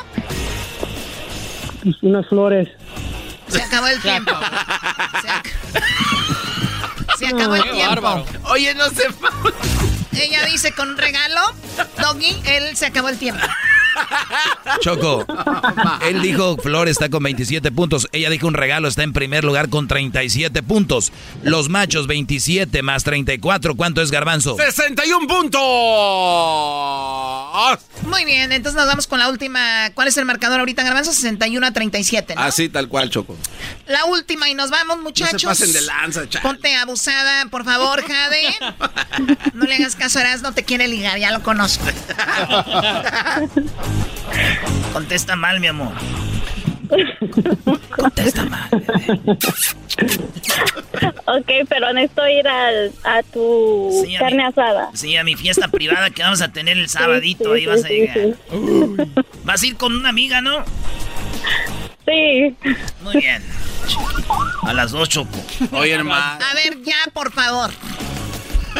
unas 2.02 2.26
flores. 2.28 2.68
se 3.48 3.62
acabó 3.62 3.86
el 3.88 4.00
tiempo. 4.00 4.32
Se, 5.20 5.28
ac- 5.28 5.52
se 7.18 7.26
acabó 7.26 7.54
el 7.56 7.62
Qué 7.64 7.70
tiempo. 7.70 7.88
bárbaro. 8.02 8.26
Oye, 8.50 8.74
no 8.74 8.88
se... 8.90 9.02
Ella 10.22 10.44
dice 10.44 10.72
con 10.72 10.90
un 10.90 10.96
regalo. 10.98 11.40
Doggy, 12.00 12.36
él 12.44 12.76
se 12.76 12.86
acabó 12.86 13.08
el 13.08 13.18
tiempo. 13.18 13.44
Choco, 14.80 15.24
él 16.02 16.22
dijo 16.22 16.56
Flores 16.56 16.92
está 16.92 17.08
con 17.08 17.22
27 17.22 17.70
puntos. 17.72 18.08
Ella 18.12 18.30
dijo 18.30 18.46
un 18.46 18.54
regalo, 18.54 18.88
está 18.88 19.02
en 19.02 19.12
primer 19.12 19.44
lugar 19.44 19.68
con 19.68 19.88
37 19.88 20.62
puntos. 20.62 21.12
Los 21.42 21.68
machos 21.68 22.06
27 22.06 22.82
más 22.82 23.04
34. 23.04 23.74
¿Cuánto 23.76 24.02
es 24.02 24.10
Garbanzo? 24.10 24.56
61 24.56 25.26
puntos. 25.26 25.62
Muy 28.02 28.24
bien, 28.24 28.50
entonces 28.52 28.76
nos 28.76 28.86
vamos 28.86 29.06
con 29.06 29.18
la 29.18 29.28
última. 29.28 29.90
¿Cuál 29.94 30.08
es 30.08 30.16
el 30.16 30.24
marcador 30.24 30.60
ahorita, 30.60 30.82
Garbanzo? 30.82 31.12
61 31.12 31.66
a 31.66 31.70
37, 31.72 32.34
¿no? 32.34 32.40
Así 32.42 32.68
tal 32.68 32.88
cual, 32.88 33.10
Choco. 33.10 33.36
La 33.86 34.04
última 34.06 34.48
y 34.48 34.54
nos 34.54 34.70
vamos, 34.70 34.98
muchachos. 35.00 35.44
No 35.44 35.54
se 35.54 35.66
pasen 35.66 35.72
de 35.72 35.82
lanza, 35.82 36.28
chale. 36.28 36.42
Ponte 36.42 36.74
abusada, 36.76 37.46
por 37.46 37.64
favor, 37.64 38.02
Jade. 38.02 38.54
No 39.54 39.66
le 39.66 39.74
hagas 39.74 39.94
caso 39.94 40.18
a 40.18 40.22
Eras, 40.22 40.42
no 40.42 40.52
te 40.52 40.64
quiere 40.64 40.88
ligar, 40.88 41.18
ya 41.18 41.30
lo 41.30 41.42
conozco. 41.42 41.84
Contesta 44.92 45.36
mal, 45.36 45.60
mi 45.60 45.66
amor. 45.68 45.92
Contesta 47.96 48.44
mal. 48.44 48.68
Ok, 51.26 51.50
pero 51.68 51.92
necesito 51.94 52.28
ir 52.28 52.46
al- 52.46 52.92
a 53.04 53.22
tu 53.22 54.02
Sí, 54.04 54.16
a 54.16 54.20
carne 54.20 54.36
mi- 54.36 54.42
asada. 54.44 54.90
Sí, 54.94 55.16
a 55.16 55.24
mi 55.24 55.34
fiesta 55.36 55.68
privada 55.68 56.10
que 56.10 56.22
vamos 56.22 56.42
a 56.42 56.48
tener 56.52 56.76
el 56.78 56.88
sabadito, 56.88 57.54
sí, 57.54 57.60
ahí 57.60 57.66
vas 57.66 57.84
a 57.84 57.88
llegar. 57.88 58.16
sí. 58.16 58.34
Vas 59.44 59.62
a 59.62 59.66
ir 59.66 59.76
con 59.76 59.94
una 59.96 60.10
amiga, 60.10 60.40
¿no? 60.42 60.64
Sí. 62.06 62.54
Muy 63.02 63.16
bien. 63.16 63.42
A 64.62 64.72
las 64.74 64.90
dos, 64.92 65.08
Choco. 65.08 65.38
Oye, 65.72 65.92
hermano. 65.92 66.44
A 66.44 66.54
ver, 66.54 66.82
ya, 66.82 66.96
por 67.12 67.32
favor. 67.32 67.70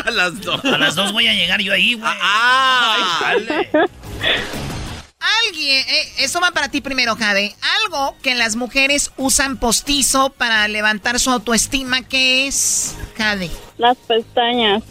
A 0.05 0.11
las 0.11 0.41
dos. 0.41 0.65
A 0.65 0.79
las 0.79 0.95
dos 0.95 1.13
voy 1.13 1.27
a 1.29 1.35
llegar 1.35 1.61
yo 1.61 1.73
ahí, 1.73 1.95
güey. 1.95 2.13
Ah, 2.21 3.33
Alguien, 5.47 5.85
eh, 5.89 6.13
eso 6.19 6.41
va 6.41 6.51
para 6.51 6.69
ti 6.69 6.81
primero, 6.81 7.17
Jade. 7.17 7.55
Algo 7.85 8.17
que 8.23 8.35
las 8.35 8.57
mujeres 8.57 9.13
usan 9.17 9.57
postizo 9.57 10.31
para 10.31 10.67
levantar 10.69 11.21
su 11.21 11.31
autoestima, 11.31 12.03
¿qué 12.03 12.47
es, 12.49 12.97
Jade? 13.17 13.51
Las 13.79 13.97
pestañas. 13.99 14.83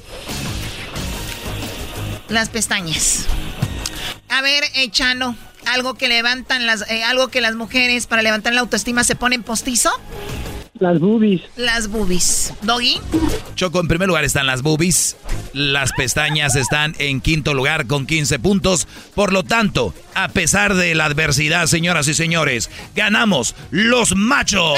Las 2.30 2.50
pestañas. 2.50 3.26
A 4.30 4.42
ver, 4.42 4.64
eh, 4.76 4.90
Chano, 4.90 5.36
algo 5.66 5.96
que 5.96 6.08
levantan 6.08 6.66
las, 6.66 6.90
eh, 6.90 7.04
algo 7.04 7.28
que 7.28 7.42
las 7.42 7.56
mujeres 7.56 8.08
para 8.08 8.22
levantar 8.22 8.54
la 8.54 8.62
autoestima 8.62 9.04
se 9.04 9.16
ponen 9.16 9.44
postizo. 9.44 9.92
Las 10.82 11.00
boobies. 11.00 11.42
Las 11.58 11.88
boobies. 11.90 12.54
Doggy. 12.64 13.00
Choco, 13.54 13.80
en 13.80 13.88
primer 13.88 14.08
lugar 14.08 14.24
están 14.24 14.48
las 14.48 14.64
boobies. 14.64 15.16
Las 15.54 15.94
pestañas 15.94 16.56
están 16.56 16.96
en 16.98 17.22
quinto 17.22 17.54
lugar 17.54 17.86
con 17.86 18.08
15 18.08 18.40
puntos. 18.40 18.88
Por 19.14 19.32
lo 19.32 19.44
tanto, 19.44 19.94
a 20.16 20.30
pesar 20.30 20.74
de 20.74 20.96
la 20.96 21.06
adversidad, 21.06 21.68
señoras 21.68 22.08
y 22.08 22.16
señores, 22.16 22.72
ganamos 22.96 23.54
los 23.70 24.16
machos. 24.16 24.74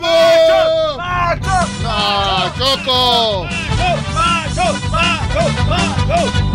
¡Macho! 0.00 0.96
¡Macho! 0.98 1.50
¡Ah, 1.84 2.54
Choco! 2.56 3.44
¡Macho! 4.14 4.72
¡Macho! 4.88 5.50
¡Macho! 5.68 6.46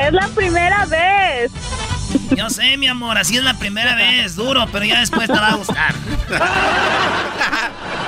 Es 0.00 0.12
la 0.12 0.28
primera 0.28 0.86
vez. 0.86 1.50
Yo 2.36 2.48
sé, 2.50 2.76
mi 2.76 2.86
amor, 2.86 3.18
así 3.18 3.36
es 3.36 3.42
la 3.42 3.54
primera 3.54 3.96
vez. 3.96 4.36
Duro, 4.36 4.66
pero 4.70 4.84
ya 4.84 5.00
después 5.00 5.26
te 5.26 5.32
va 5.32 5.48
a 5.48 5.54
gustar. 5.56 5.92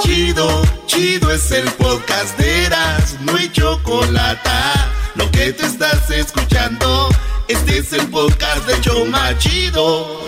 Chido, 0.00 0.62
chido 0.86 1.30
es 1.30 1.50
el 1.52 1.70
podcast 1.72 2.36
de 2.38 2.64
Eras, 2.64 3.16
no 3.20 3.36
hay 3.36 3.50
chocolate. 3.50 4.50
Lo 5.14 5.30
que 5.30 5.52
te 5.52 5.66
estás 5.66 6.10
escuchando, 6.10 7.08
este 7.48 7.78
es 7.78 7.92
el 7.92 8.06
podcast 8.08 8.66
de 8.66 8.80
Choma 8.80 9.36
Chido. 9.38 10.20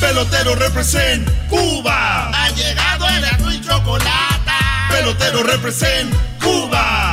Pelotero 0.00 0.54
represent 0.56 1.28
Cuba. 1.48 2.30
Ha 2.30 2.50
llegado 2.50 3.08
el 3.08 3.24
azul 3.24 3.52
y 3.54 3.60
chocolate. 3.60 4.52
Pelotero 4.90 5.42
represent 5.42 6.12
Cuba. 6.42 7.03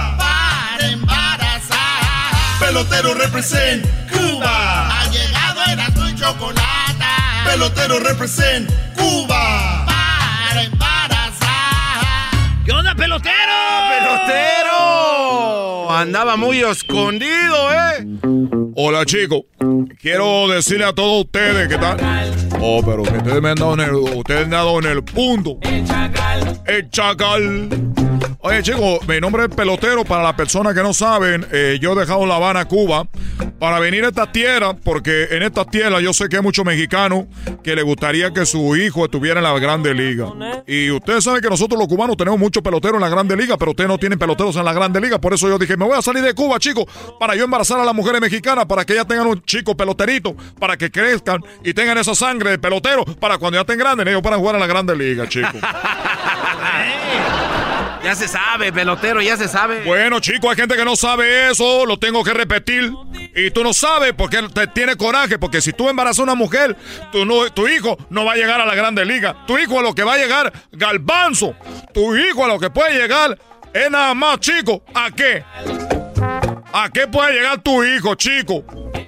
Pelotero 2.62 3.16
represent 3.16 3.84
Cuba. 4.12 5.02
Ha 5.02 5.10
llegado 5.10 5.62
el 5.74 5.80
azul 5.80 6.10
y 6.10 6.16
chocolate. 6.16 6.62
Pelotero 7.44 8.00
represent 8.00 8.70
Cuba. 8.96 9.84
Para 9.88 10.64
embarazar. 10.64 12.06
¿Qué 12.64 12.72
onda, 12.72 12.94
pelotero? 12.94 13.34
¡Pelotero! 13.90 15.92
Andaba 15.92 16.38
muy 16.38 16.62
escondido, 16.62 17.74
¿eh? 17.74 18.06
Hola 18.76 19.06
chicos, 19.06 19.42
quiero 20.00 20.48
decirle 20.48 20.86
a 20.86 20.94
todos 20.94 21.26
ustedes 21.26 21.68
que 21.68 21.74
están... 21.74 21.98
Oh, 22.64 22.84
pero 22.86 23.02
que 23.02 23.18
ustedes 23.18 23.42
me 23.42 23.50
han 23.50 23.56
dado 23.56 23.74
en 23.74 23.80
el, 23.80 23.96
ustedes 23.96 24.48
me 24.48 24.56
han 24.56 24.66
dado 24.66 24.80
en 24.80 24.86
el 24.86 25.04
punto. 25.04 25.58
El 25.62 25.84
chacal. 25.84 26.62
El 26.68 26.90
chacal. 26.92 27.70
Oye 28.44 28.64
chicos, 28.64 29.08
mi 29.08 29.20
nombre 29.20 29.44
es 29.44 29.50
Pelotero. 29.50 30.04
Para 30.04 30.24
las 30.24 30.34
personas 30.34 30.74
que 30.74 30.82
no 30.82 30.94
saben, 30.94 31.46
eh, 31.52 31.78
yo 31.82 31.94
he 31.94 32.00
dejado 32.00 32.26
La 32.26 32.36
Habana, 32.36 32.66
Cuba, 32.66 33.08
para 33.60 33.80
venir 33.80 34.04
a 34.04 34.08
esta 34.08 34.32
tierra, 34.32 34.76
porque 34.76 35.28
en 35.32 35.44
esta 35.44 35.66
tierra 35.66 36.00
yo 36.02 36.14
sé 36.14 36.28
que 36.28 36.38
hay 36.38 36.42
muchos 36.42 36.66
mexicanos 36.66 37.26
que 37.64 37.76
le 37.76 37.84
gustaría 37.84 38.32
que 38.32 38.46
su 38.46 38.76
hijo 38.76 39.06
estuviera 39.06 39.40
en 39.40 39.44
la 39.44 39.58
Grande 39.60 39.94
Liga. 39.94 40.34
Y 40.66 40.90
ustedes 40.90 41.24
saben 41.24 41.42
que 41.42 41.50
nosotros 41.50 41.80
los 41.80 41.88
cubanos 41.88 42.18
tenemos 42.18 42.40
muchos 42.40 42.64
peloteros 42.64 42.96
en 42.96 43.02
la 43.02 43.10
Grande 43.10 43.36
Liga, 43.36 43.58
pero 43.58 43.72
ustedes 43.72 43.88
no 43.88 43.98
tienen 44.00 44.18
peloteros 44.18 44.56
en 44.56 44.66
la 44.66 44.74
Grande 44.74 45.00
Liga. 45.00 45.20
Por 45.20 45.34
eso 45.34 45.48
yo 45.48 45.60
dije, 45.60 45.78
me 45.78 45.86
voy 45.86 45.98
a 45.98 46.02
salir 46.02 46.24
de 46.24 46.34
Cuba, 46.34 46.58
chicos, 46.58 46.86
para 47.20 47.36
yo 47.36 47.44
embarazar 47.44 47.80
a 47.80 47.86
las 47.86 47.94
mujeres 47.94 48.22
mexicanas, 48.22 48.66
para 48.66 48.86
que 48.86 48.94
ellas 48.94 49.08
tengan 49.08 49.28
un 49.28 49.44
chico 49.44 49.76
peloterito, 49.76 50.36
para 50.60 50.78
que 50.78 50.90
crezcan 50.90 51.44
y 51.64 51.74
tengan 51.74 51.98
esa 52.00 52.16
sangre 52.16 52.51
de 52.52 52.60
pelotero, 52.60 53.06
para 53.06 53.38
cuando 53.38 53.58
ya 53.58 53.62
estén 53.62 53.80
grandes, 53.80 54.08
ellos 54.08 54.22
puedan 54.22 54.40
jugar 54.40 54.56
en 54.56 54.62
la 54.62 54.68
Grande 54.68 54.96
Liga, 54.96 55.28
chicos. 55.28 55.56
Ya 58.04 58.16
se 58.16 58.28
sabe, 58.28 58.74
pelotero, 58.74 59.22
ya 59.22 59.38
se 59.38 59.48
sabe. 59.48 59.84
Bueno, 59.84 60.20
chicos, 60.20 60.50
hay 60.50 60.56
gente 60.56 60.76
que 60.76 60.84
no 60.84 60.96
sabe 60.96 61.52
eso, 61.52 61.86
lo 61.86 62.00
tengo 62.00 62.24
que 62.24 62.34
repetir. 62.34 62.92
Y 63.36 63.52
tú 63.52 63.64
no 63.64 63.74
sabes 63.74 64.14
porque 64.14 64.42
te 64.54 64.66
tiene 64.68 64.96
coraje, 64.96 65.38
porque 65.38 65.62
si 65.62 65.72
tú 65.72 65.88
embarazas 65.88 66.20
a 66.20 66.24
una 66.24 66.36
mujer, 66.36 66.76
no, 67.14 67.50
tu 67.52 67.68
hijo 67.68 67.98
no 68.10 68.26
va 68.26 68.34
a 68.34 68.36
llegar 68.36 68.60
a 68.60 68.66
la 68.66 68.74
Grande 68.74 69.06
Liga. 69.06 69.46
Tu 69.46 69.60
hijo 69.60 69.80
a 69.80 69.84
lo 69.84 69.94
que 69.94 70.04
va 70.04 70.16
a 70.16 70.18
llegar, 70.18 70.52
galbanzo. 70.72 71.56
Tu 71.94 72.18
hijo 72.18 72.44
a 72.44 72.48
lo 72.48 72.60
que 72.60 72.72
puede 72.72 73.00
llegar 73.00 73.38
es 73.72 73.92
nada 73.92 74.16
más, 74.16 74.40
chico. 74.40 74.84
¿A 74.96 75.12
qué? 75.12 75.44
¿A 76.74 76.90
qué 76.90 77.08
puede 77.08 77.34
llegar 77.34 77.62
tu 77.62 77.84
hijo, 77.84 78.16
chico? 78.16 78.64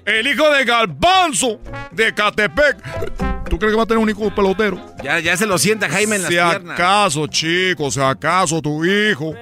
El 0.06 0.28
hijo 0.28 0.50
de 0.52 0.66
Galbanzo 0.66 1.60
de 1.92 2.14
Catepec. 2.14 3.33
¿Tú 3.54 3.60
crees 3.60 3.74
que 3.74 3.78
va 3.78 3.84
a 3.84 3.86
tener 3.86 4.02
un 4.02 4.10
hijo 4.10 4.34
pelotero? 4.34 4.80
Ya, 5.04 5.20
ya 5.20 5.38
se 5.38 5.46
lo 5.46 5.60
sienta 5.60 5.88
Jaime 5.88 6.16
en 6.16 6.24
las 6.24 6.30
Si 6.30 6.34
piernas. 6.38 6.74
acaso, 6.74 7.28
chico, 7.28 7.92
si 7.92 8.02
acaso 8.02 8.60
tu 8.64 8.84
hijo, 8.84 9.36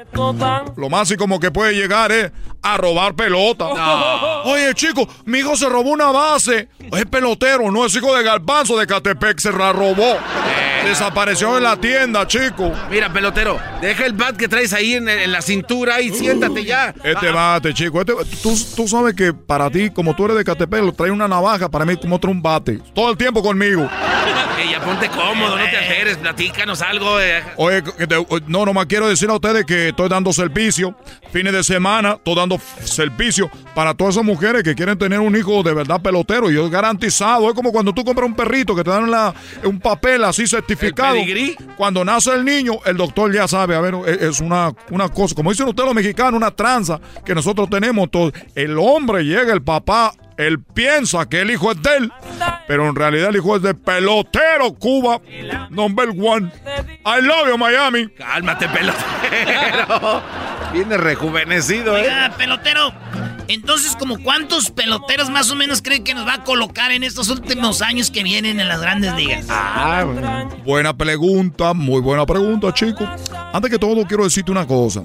lo 0.75 0.89
más 0.89 1.09
y 1.11 1.15
como 1.15 1.39
que 1.39 1.49
puede 1.49 1.71
llegar 1.73 2.11
es 2.11 2.29
a 2.61 2.75
robar 2.75 3.15
pelota. 3.15 3.69
No. 3.73 4.41
Oye, 4.51 4.73
chico, 4.73 5.07
mi 5.23 5.39
hijo 5.39 5.55
se 5.55 5.69
robó 5.69 5.91
una 5.91 6.11
base. 6.11 6.67
Es 6.91 7.05
pelotero, 7.05 7.71
no 7.71 7.85
es 7.85 7.95
hijo 7.95 8.13
de 8.13 8.21
Galbanzo 8.21 8.77
de 8.77 8.85
Catepec, 8.85 9.39
se 9.39 9.53
la 9.53 9.71
robó. 9.71 10.17
Desapareció 10.83 11.57
en 11.57 11.63
la 11.63 11.77
tienda, 11.77 12.27
chico. 12.27 12.71
Mira, 12.89 13.11
pelotero, 13.11 13.59
deja 13.81 14.05
el 14.05 14.13
bat 14.13 14.35
que 14.35 14.47
traes 14.47 14.73
ahí 14.73 14.93
en, 14.95 15.07
en 15.07 15.31
la 15.31 15.41
cintura 15.41 16.01
y 16.01 16.09
siéntate 16.09 16.63
ya. 16.65 16.93
Este 17.03 17.31
bate, 17.31 17.73
chico. 17.73 18.01
Este, 18.01 18.13
tú, 18.41 18.55
tú 18.75 18.87
sabes 18.87 19.13
que 19.13 19.33
para 19.33 19.69
ti, 19.69 19.89
como 19.89 20.15
tú 20.15 20.25
eres 20.25 20.37
de 20.37 20.43
Catepec, 20.43 20.81
lo 20.83 20.91
trae 20.93 21.11
una 21.11 21.27
navaja, 21.27 21.69
para 21.69 21.85
mí 21.85 21.95
como 21.97 22.15
otro 22.17 22.31
un 22.31 22.41
bate. 22.41 22.79
Todo 22.93 23.11
el 23.11 23.17
tiempo 23.17 23.41
conmigo. 23.41 23.89
Eh, 24.61 24.67
ya 24.69 24.79
ponte 24.79 25.07
cómodo, 25.09 25.57
no 25.57 25.63
te 25.63 25.75
alteres, 25.75 26.17
platícanos 26.17 26.83
algo. 26.83 27.19
eh. 27.19 27.41
Oye, 27.55 27.81
no, 28.45 28.63
nomás 28.63 28.85
quiero 28.85 29.07
decir 29.07 29.27
a 29.27 29.33
ustedes 29.33 29.65
que 29.65 29.87
estoy 29.89 30.07
dando 30.07 30.31
servicio. 30.31 30.95
Fines 31.33 31.51
de 31.53 31.63
semana, 31.63 32.11
estoy 32.11 32.35
dando 32.35 32.59
servicio 32.83 33.49
para 33.73 33.95
todas 33.95 34.13
esas 34.15 34.23
mujeres 34.25 34.61
que 34.61 34.75
quieren 34.75 34.99
tener 34.99 35.19
un 35.19 35.35
hijo 35.35 35.63
de 35.63 35.73
verdad 35.73 35.99
pelotero. 35.99 36.51
Y 36.51 36.59
es 36.63 36.69
garantizado. 36.69 37.49
Es 37.49 37.55
como 37.55 37.71
cuando 37.71 37.91
tú 37.91 38.03
compras 38.05 38.27
un 38.27 38.35
perrito 38.35 38.75
que 38.75 38.83
te 38.83 38.91
dan 38.91 39.09
la- 39.09 39.33
un 39.63 39.79
papel 39.79 40.23
así 40.25 40.45
certificado. 40.75 41.15
Cuando 41.77 42.03
nace 42.05 42.33
el 42.33 42.45
niño, 42.45 42.73
el 42.85 42.97
doctor 42.97 43.33
ya 43.33 43.47
sabe. 43.47 43.75
A 43.75 43.81
ver, 43.81 43.95
es, 44.07 44.21
es 44.21 44.39
una, 44.41 44.71
una 44.89 45.09
cosa, 45.09 45.35
como 45.35 45.51
dicen 45.51 45.67
ustedes 45.67 45.85
los 45.87 45.95
mexicanos, 45.95 46.33
una 46.33 46.51
tranza 46.51 46.99
que 47.25 47.35
nosotros 47.35 47.69
tenemos. 47.69 48.09
Todo. 48.09 48.31
El 48.55 48.77
hombre 48.77 49.23
llega, 49.23 49.53
el 49.53 49.61
papá. 49.61 50.13
Él 50.37 50.59
piensa 50.63 51.27
que 51.29 51.41
el 51.41 51.51
hijo 51.51 51.71
es 51.71 51.81
de 51.83 51.97
él, 51.97 52.11
pero 52.67 52.89
en 52.89 52.95
realidad 52.95 53.29
el 53.29 53.35
hijo 53.35 53.57
es 53.57 53.61
de 53.61 53.75
pelotero 53.75 54.73
Cuba, 54.73 55.21
number 55.69 56.09
one. 56.09 56.51
I 57.05 57.21
love 57.21 57.47
you, 57.49 57.57
Miami. 57.59 58.07
Cálmate, 58.07 58.67
pelotero. 58.69 60.23
Viene 60.73 60.97
rejuvenecido, 60.97 61.95
¿eh? 61.95 62.01
Oiga, 62.01 62.33
pelotero. 62.37 62.91
Entonces, 63.47 63.95
¿como 63.97 64.21
cuántos 64.21 64.71
peloteros 64.71 65.29
más 65.29 65.51
o 65.51 65.55
menos 65.55 65.81
creen 65.81 66.03
que 66.03 66.13
nos 66.13 66.25
va 66.25 66.35
a 66.35 66.43
colocar 66.43 66.91
en 66.91 67.03
estos 67.03 67.29
últimos 67.29 67.81
años 67.81 68.09
que 68.11 68.23
vienen 68.23 68.59
en 68.59 68.67
las 68.67 68.81
grandes 68.81 69.13
ligas? 69.15 69.45
Ah, 69.49 70.05
Buena 70.65 70.95
pregunta, 70.95 71.73
muy 71.73 72.01
buena 72.01 72.25
pregunta, 72.25 72.73
chico. 72.73 73.07
Antes 73.53 73.71
que 73.71 73.79
todo, 73.79 74.05
quiero 74.05 74.23
decirte 74.23 74.51
una 74.51 74.65
cosa. 74.65 75.03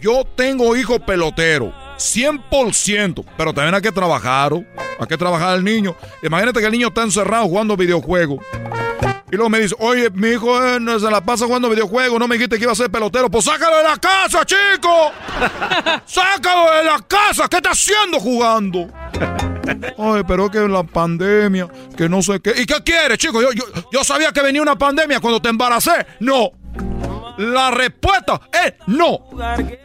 Yo 0.00 0.24
tengo 0.34 0.74
hijo 0.76 0.98
pelotero, 0.98 1.72
100%, 1.98 3.24
pero 3.36 3.52
también 3.52 3.74
hay 3.74 3.82
que 3.82 3.92
trabajar, 3.92 4.52
¿o? 4.52 4.64
hay 4.98 5.06
que 5.06 5.16
trabajar 5.18 5.58
el 5.58 5.64
niño. 5.64 5.94
Imagínate 6.22 6.60
que 6.60 6.66
el 6.66 6.72
niño 6.72 6.88
está 6.88 7.02
encerrado 7.02 7.44
jugando 7.46 7.76
videojuegos. 7.76 8.38
Y 9.32 9.36
luego 9.36 9.48
me 9.48 9.60
dice, 9.60 9.74
oye, 9.78 10.10
mi 10.10 10.30
hijo 10.30 10.64
eh, 10.64 10.80
no 10.80 10.98
se 10.98 11.10
la 11.10 11.20
pasa 11.20 11.46
jugando 11.46 11.68
videojuegos, 11.68 12.18
no 12.18 12.26
me 12.26 12.36
dijiste 12.36 12.56
que 12.56 12.64
iba 12.64 12.72
a 12.72 12.76
ser 12.76 12.90
pelotero. 12.90 13.30
Pues 13.30 13.44
sácalo 13.44 13.76
de 13.76 13.84
la 13.84 13.96
casa, 13.96 14.44
chico. 14.44 15.12
sácalo 16.04 16.76
de 16.76 16.84
la 16.84 16.98
casa. 17.06 17.48
¿Qué 17.48 17.56
está 17.56 17.70
haciendo 17.70 18.18
jugando? 18.18 18.88
Ay, 19.98 20.22
pero 20.26 20.46
es 20.46 20.50
que 20.50 20.60
la 20.66 20.82
pandemia, 20.82 21.68
que 21.96 22.08
no 22.08 22.22
sé 22.22 22.40
qué. 22.40 22.54
¿Y 22.56 22.66
qué 22.66 22.82
quieres, 22.84 23.18
chico? 23.18 23.40
Yo, 23.40 23.52
yo, 23.52 23.64
yo 23.92 24.02
sabía 24.02 24.32
que 24.32 24.42
venía 24.42 24.62
una 24.62 24.76
pandemia 24.76 25.20
cuando 25.20 25.40
te 25.40 25.48
embaracé. 25.48 26.06
No. 26.18 26.50
La 27.38 27.70
respuesta 27.70 28.40
es 28.52 28.74
no. 28.86 29.30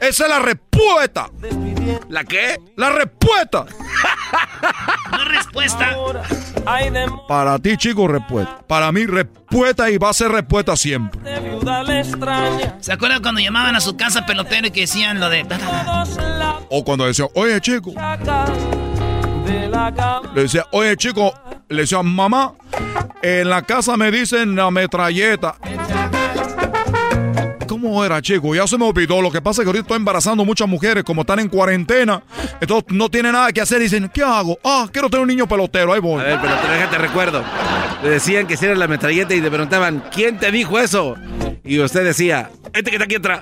Esa 0.02 0.24
es 0.24 0.30
la 0.30 0.40
respuesta. 0.40 1.30
¿La 2.10 2.24
qué? 2.24 2.58
La 2.76 2.90
respuesta. 2.90 3.66
No 5.18 5.26
respuesta. 5.26 5.96
Para 7.28 7.60
ti, 7.60 7.78
chico, 7.78 8.08
respuesta. 8.08 8.60
Para 8.68 8.92
mí, 8.92 9.06
respuesta 9.06 9.90
y 9.90 9.98
va 9.98 10.10
a 10.10 10.14
ser 10.14 10.32
respuesta 10.32 10.76
siempre. 10.76 11.22
¿Se 12.80 12.92
acuerdan 12.92 13.22
cuando 13.22 13.42
llamaban 13.42 13.76
a 13.76 13.80
su 13.80 13.96
casa 13.96 14.26
pelotero 14.26 14.68
y 14.68 14.72
que 14.72 14.82
decían 14.82 15.20
lo 15.20 15.30
de... 15.30 15.46
O 16.70 16.84
cuando 16.84 17.06
decía, 17.06 17.26
oye, 17.36 17.62
chico. 17.62 17.94
Le 20.34 20.42
decía, 20.42 20.66
oye, 20.72 20.98
chico. 20.98 21.34
Le 21.70 21.82
decía, 21.82 22.02
mamá, 22.04 22.54
en 23.22 23.50
la 23.50 23.62
casa 23.62 23.98
me 23.98 24.12
dicen 24.12 24.56
la 24.56 24.70
metralleta. 24.72 25.56
¿Cómo 27.68 28.04
era, 28.06 28.22
chico? 28.22 28.54
Ya 28.56 28.68
se 28.68 28.78
me 28.78 28.86
olvidó. 28.86 29.22
Lo 29.22 29.32
que 29.32 29.42
pasa 29.42 29.62
es 29.62 29.66
que 29.66 29.70
ahorita 29.70 29.84
estoy 29.84 29.98
embarazando 29.98 30.46
muchas 30.46 30.68
mujeres, 30.68 31.04
como 31.04 31.22
están 31.22 31.40
en 31.40 31.50
cuarentena. 31.50 32.22
Entonces 32.62 32.92
no 32.92 33.10
tienen 33.10 33.34
nada 33.34 33.52
que 33.52 33.62
hacer. 33.62 33.80
Dicen, 33.80 34.10
¿qué 34.14 34.24
hago? 34.24 34.58
Ah, 34.64 34.88
quiero 34.92 35.10
tener 35.10 35.22
un 35.24 35.28
niño 35.28 35.48
pelotero. 35.48 35.94
Ahí 35.94 36.00
voy. 36.00 36.22
A 36.22 36.26
ver, 36.26 36.42
pelotero, 36.42 36.74
déjate 36.74 36.98
recuerdo. 36.98 37.44
Le 38.04 38.10
decían 38.10 38.48
que 38.48 38.58
si 38.58 38.66
era 38.66 38.76
la 38.76 38.88
metralleta 38.88 39.34
y 39.34 39.42
le 39.42 39.50
preguntaban, 39.50 40.04
¿quién 40.14 40.38
te 40.38 40.52
dijo 40.52 40.80
eso? 40.80 41.16
Y 41.64 41.80
usted 41.80 42.04
decía, 42.04 42.52
este 42.74 42.92
que 42.92 42.98
está 42.98 43.06
aquí 43.06 43.16
atrás. 43.16 43.42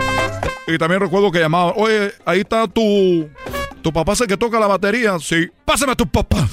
Y 0.67 0.77
también 0.77 1.01
recuerdo 1.01 1.31
que 1.31 1.39
llamaba, 1.39 1.73
oye, 1.75 2.13
ahí 2.25 2.41
está 2.41 2.67
tu... 2.67 3.29
¿Tu 3.81 3.91
papá 3.91 4.13
es 4.13 4.21
el 4.21 4.27
que 4.27 4.37
toca 4.37 4.59
la 4.59 4.67
batería? 4.67 5.17
Sí. 5.19 5.49
Pásame 5.65 5.93
a 5.93 5.95
tu 5.95 6.07
papá. 6.07 6.47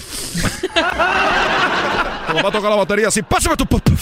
tu 2.26 2.34
papá 2.34 2.50
toca 2.50 2.70
la 2.70 2.76
batería, 2.76 3.10
sí. 3.10 3.22
Pásame 3.22 3.52
a 3.52 3.56
tu 3.56 3.66
papá. 3.66 3.92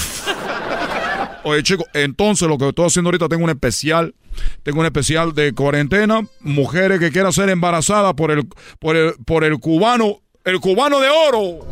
Oye, 1.42 1.62
chicos, 1.62 1.86
entonces 1.92 2.48
lo 2.48 2.56
que 2.56 2.68
estoy 2.68 2.86
haciendo 2.86 3.08
ahorita, 3.08 3.28
tengo 3.28 3.44
un 3.44 3.50
especial. 3.50 4.14
Tengo 4.62 4.80
un 4.80 4.86
especial 4.86 5.34
de 5.34 5.54
cuarentena. 5.54 6.20
Mujeres 6.40 7.00
que 7.00 7.10
quieran 7.10 7.32
ser 7.32 7.48
embarazadas 7.48 8.14
por 8.14 8.30
el, 8.30 8.46
por 8.78 8.96
el, 8.96 9.14
por 9.24 9.42
el 9.42 9.58
cubano. 9.58 10.20
El 10.44 10.60
cubano 10.60 11.00
de 11.00 11.08
oro. 11.08 11.66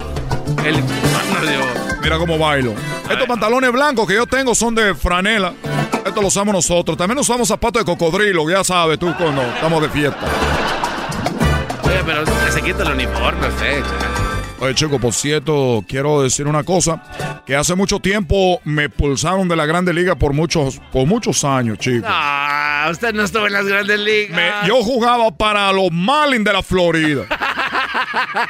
El 0.65 0.81
cubano 0.81 1.47
de 1.47 1.57
oro. 1.57 2.01
Mira 2.03 2.19
cómo 2.19 2.37
bailo. 2.39 2.75
Estos 3.09 3.27
pantalones 3.27 3.71
blancos 3.73 4.07
que 4.09 4.15
yo 4.15 4.27
tengo 4.27 4.55
son 4.55 4.75
de 4.75 4.95
franela. 4.95 5.55
Estos 6.05 6.23
los 6.23 6.33
usamos 6.35 6.55
nosotros. 6.55 6.97
También 6.97 7.19
usamos 7.19 7.49
zapatos 7.49 7.85
de 7.85 7.87
cocodrilo, 7.87 8.49
ya 8.51 8.63
sabes 8.65 8.99
tú 8.99 9.13
cuando 9.17 9.43
estamos 9.43 9.83
de 9.83 9.89
fiesta. 9.89 10.19
Oye, 11.85 12.01
pero 12.05 12.25
se 12.53 12.63
quita 12.63 12.83
el 12.83 12.93
uniforme, 12.93 13.49
usted. 13.49 13.83
Oye, 14.61 14.75
chico, 14.75 14.99
por 14.99 15.13
cierto, 15.13 15.85
quiero 15.89 16.23
decir 16.23 16.47
una 16.47 16.63
cosa. 16.63 17.03
Que 17.47 17.57
hace 17.57 17.75
mucho 17.75 18.01
tiempo 18.01 18.61
me 18.65 18.89
pulsaron 18.89 19.49
de 19.49 19.57
la 19.57 19.67
Grande 19.67 19.93
Liga 19.93 20.15
por 20.15 20.33
muchos, 20.33 20.81
por 20.93 21.07
muchos 21.07 21.45
años, 21.45 21.79
chico. 21.79 22.07
Ah, 22.09 22.89
usted 22.91 23.13
no 23.13 23.23
estuvo 23.25 23.47
en 23.47 23.53
las 23.53 23.67
grandes 23.67 23.99
ligas. 24.01 24.37
Me- 24.37 24.69
yo 24.69 24.77
jugaba 24.83 25.31
para 25.31 25.71
los 25.73 25.91
Marlins 25.91 26.45
de 26.45 26.53
la 26.53 26.63
Florida. 26.63 27.25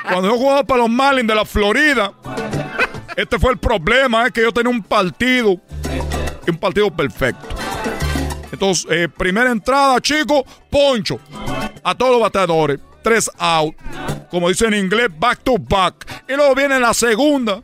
Cuando 0.08 0.28
yo 0.30 0.36
jugaba 0.36 0.64
para 0.64 0.82
los 0.82 0.90
Marlins 0.90 1.26
de 1.28 1.34
la 1.34 1.44
Florida, 1.44 2.12
este 3.16 3.38
fue 3.38 3.52
el 3.52 3.58
problema, 3.58 4.26
es 4.26 4.32
que 4.32 4.42
yo 4.42 4.52
tenía 4.52 4.70
un 4.70 4.82
partido, 4.82 5.56
un 6.50 6.58
partido 6.58 6.90
perfecto. 6.90 7.46
Entonces, 8.52 8.86
eh, 8.90 9.08
primera 9.08 9.50
entrada, 9.50 10.00
chico, 10.00 10.44
poncho. 10.70 11.18
A 11.82 11.94
todos 11.94 12.12
los 12.12 12.20
bateadores. 12.20 12.78
Tres 13.02 13.30
out. 13.38 13.74
Como 14.30 14.48
dice 14.48 14.66
en 14.66 14.74
inglés, 14.74 15.08
back 15.18 15.42
to 15.42 15.56
back. 15.58 16.24
Y 16.28 16.34
luego 16.34 16.54
viene 16.54 16.78
la 16.78 16.94
segunda. 16.94 17.62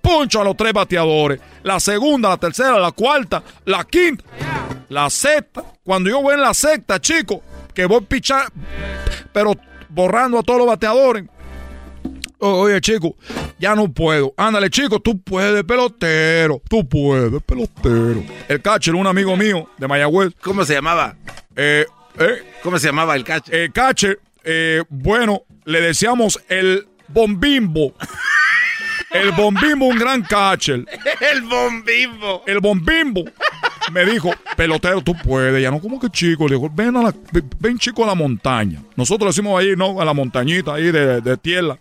Poncho 0.00 0.40
a 0.40 0.44
los 0.44 0.56
tres 0.56 0.72
bateadores. 0.72 1.40
La 1.62 1.78
segunda, 1.80 2.28
la 2.28 2.36
tercera, 2.36 2.78
la 2.78 2.92
cuarta, 2.92 3.42
la 3.64 3.84
quinta, 3.84 4.24
la 4.88 5.10
sexta. 5.10 5.64
Cuando 5.84 6.10
yo 6.10 6.20
voy 6.22 6.34
en 6.34 6.40
la 6.40 6.54
sexta, 6.54 7.00
chico, 7.00 7.42
que 7.74 7.86
voy 7.86 8.00
pichar, 8.02 8.46
pero 9.32 9.52
borrando 9.88 10.38
a 10.38 10.42
todos 10.42 10.58
los 10.58 10.68
bateadores. 10.68 11.24
Oye, 12.44 12.80
chico, 12.80 13.14
ya 13.56 13.76
no 13.76 13.92
puedo. 13.92 14.34
Ándale, 14.36 14.68
chico, 14.68 14.98
tú 14.98 15.22
puedes, 15.22 15.62
pelotero. 15.62 16.60
Tú 16.68 16.88
puedes, 16.88 17.40
pelotero. 17.44 18.24
El 18.48 18.60
catcher, 18.60 18.96
un 18.96 19.06
amigo 19.06 19.36
mío 19.36 19.68
de 19.78 19.86
Mayagüez. 19.86 20.32
¿Cómo 20.40 20.64
se 20.64 20.74
llamaba? 20.74 21.14
Eh, 21.54 21.86
eh, 22.18 22.42
¿Cómo 22.64 22.80
se 22.80 22.88
llamaba 22.88 23.14
el 23.14 23.22
catcher? 23.22 23.54
El 23.54 23.72
catcher, 23.72 24.18
eh, 24.42 24.82
bueno, 24.88 25.44
le 25.66 25.80
decíamos 25.82 26.42
el 26.48 26.88
bombimbo. 27.06 27.94
El 29.12 29.30
bombimbo, 29.30 29.86
un 29.86 29.98
gran 29.98 30.22
catcher. 30.22 30.84
el 31.32 31.42
bombimbo. 31.42 32.42
El 32.44 32.58
bombimbo 32.58 33.24
me 33.90 34.04
dijo, 34.04 34.30
pelotero, 34.56 35.02
tú 35.02 35.14
puedes. 35.24 35.60
Ya 35.62 35.70
no, 35.70 35.80
como 35.80 35.98
que 35.98 36.10
chico. 36.10 36.46
Le 36.48 36.56
dijo, 36.56 36.70
ven, 36.72 36.96
a 36.96 37.02
la, 37.02 37.14
ven, 37.58 37.78
chico 37.78 38.04
a 38.04 38.06
la 38.06 38.14
montaña. 38.14 38.80
Nosotros 38.96 39.34
decimos 39.34 39.58
ahí, 39.58 39.74
¿no? 39.76 40.00
A 40.00 40.04
la 40.04 40.12
montañita 40.14 40.74
ahí 40.74 40.90
de, 40.90 41.20
de 41.20 41.36
tierra. 41.36 41.78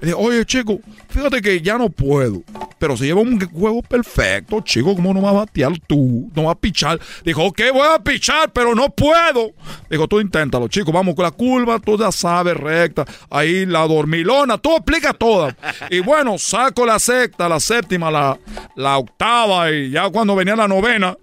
Le 0.00 0.08
dije, 0.08 0.14
oye, 0.18 0.44
chico, 0.44 0.80
fíjate 1.08 1.42
que 1.42 1.60
ya 1.60 1.78
no 1.78 1.88
puedo. 1.88 2.42
Pero 2.78 2.96
se 2.96 3.04
lleva 3.04 3.20
un 3.20 3.38
juego 3.38 3.82
perfecto, 3.82 4.60
chico. 4.62 4.94
¿Cómo 4.94 5.14
no 5.14 5.20
vas 5.20 5.34
a 5.34 5.38
batear 5.38 5.72
tú? 5.86 6.30
No 6.34 6.44
vas 6.44 6.52
a 6.56 6.58
pichar. 6.58 6.98
Dijo, 7.24 7.44
ok, 7.44 7.60
voy 7.72 7.86
a 7.94 7.98
pichar, 8.02 8.50
pero 8.52 8.74
no 8.74 8.88
puedo. 8.88 9.52
Dijo, 9.88 10.08
tú 10.08 10.20
inténtalo, 10.20 10.68
chico. 10.68 10.90
Vamos 10.90 11.14
con 11.14 11.24
la 11.24 11.30
curva, 11.30 11.78
tú 11.78 11.96
ya 11.96 12.10
sabes, 12.10 12.56
recta. 12.56 13.04
Ahí 13.30 13.66
la 13.66 13.86
dormilona, 13.86 14.58
tú 14.58 14.74
explica 14.74 15.12
toda. 15.12 15.56
Y 15.90 16.00
bueno, 16.00 16.38
saco 16.38 16.84
la 16.84 16.98
sexta, 16.98 17.48
la 17.48 17.60
séptima, 17.60 18.10
la, 18.10 18.38
la 18.74 18.98
octava. 18.98 19.70
Y 19.70 19.90
ya 19.90 20.10
cuando 20.10 20.34
venía 20.34 20.56
la 20.56 20.66
novena, 20.66 21.16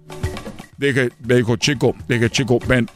dije, 0.88 1.10
me 1.20 1.36
dijo, 1.36 1.56
chico, 1.56 1.94
dije, 2.08 2.30
chico, 2.30 2.58
ven. 2.66 2.88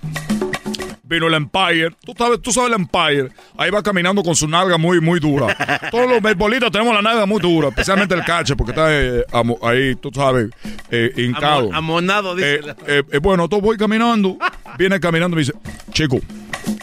Vino 1.07 1.27
el 1.27 1.35
Empire. 1.35 1.91
Tú 2.05 2.15
sabes, 2.17 2.41
tú 2.41 2.51
sabes 2.51 2.71
el 2.71 2.77
Empire. 2.77 3.29
Ahí 3.59 3.71
va 3.71 3.83
caminando 3.83 4.23
con 4.23 4.35
su 4.35 4.49
nalga 4.49 4.79
muy, 4.79 5.01
muy 5.03 5.21
dura. 5.21 5.55
Todos 5.91 6.09
los 6.11 6.23
beisbolistas 6.23 6.71
tenemos 6.73 6.95
la 6.95 7.03
nalga 7.03 7.27
muy 7.27 7.41
dura, 7.41 7.69
especialmente 7.69 8.15
el 8.15 8.25
catcher, 8.25 8.57
porque 8.57 8.73
está 8.73 8.87
eh, 8.91 9.23
amo- 9.33 9.59
ahí, 9.63 9.95
tú 9.97 10.11
sabes, 10.15 10.49
eh, 10.91 11.13
hincado. 11.17 11.69
Amo- 11.69 11.77
amonado, 11.99 12.35
dice. 12.35 12.61
Eh, 12.87 13.03
eh, 13.13 13.19
bueno, 13.19 13.45
entonces 13.45 13.63
voy 13.65 13.77
caminando. 13.77 14.39
Viene 14.79 14.99
caminando 14.99 15.35
y 15.37 15.37
me 15.37 15.41
dice, 15.43 15.53
chico, 15.93 16.19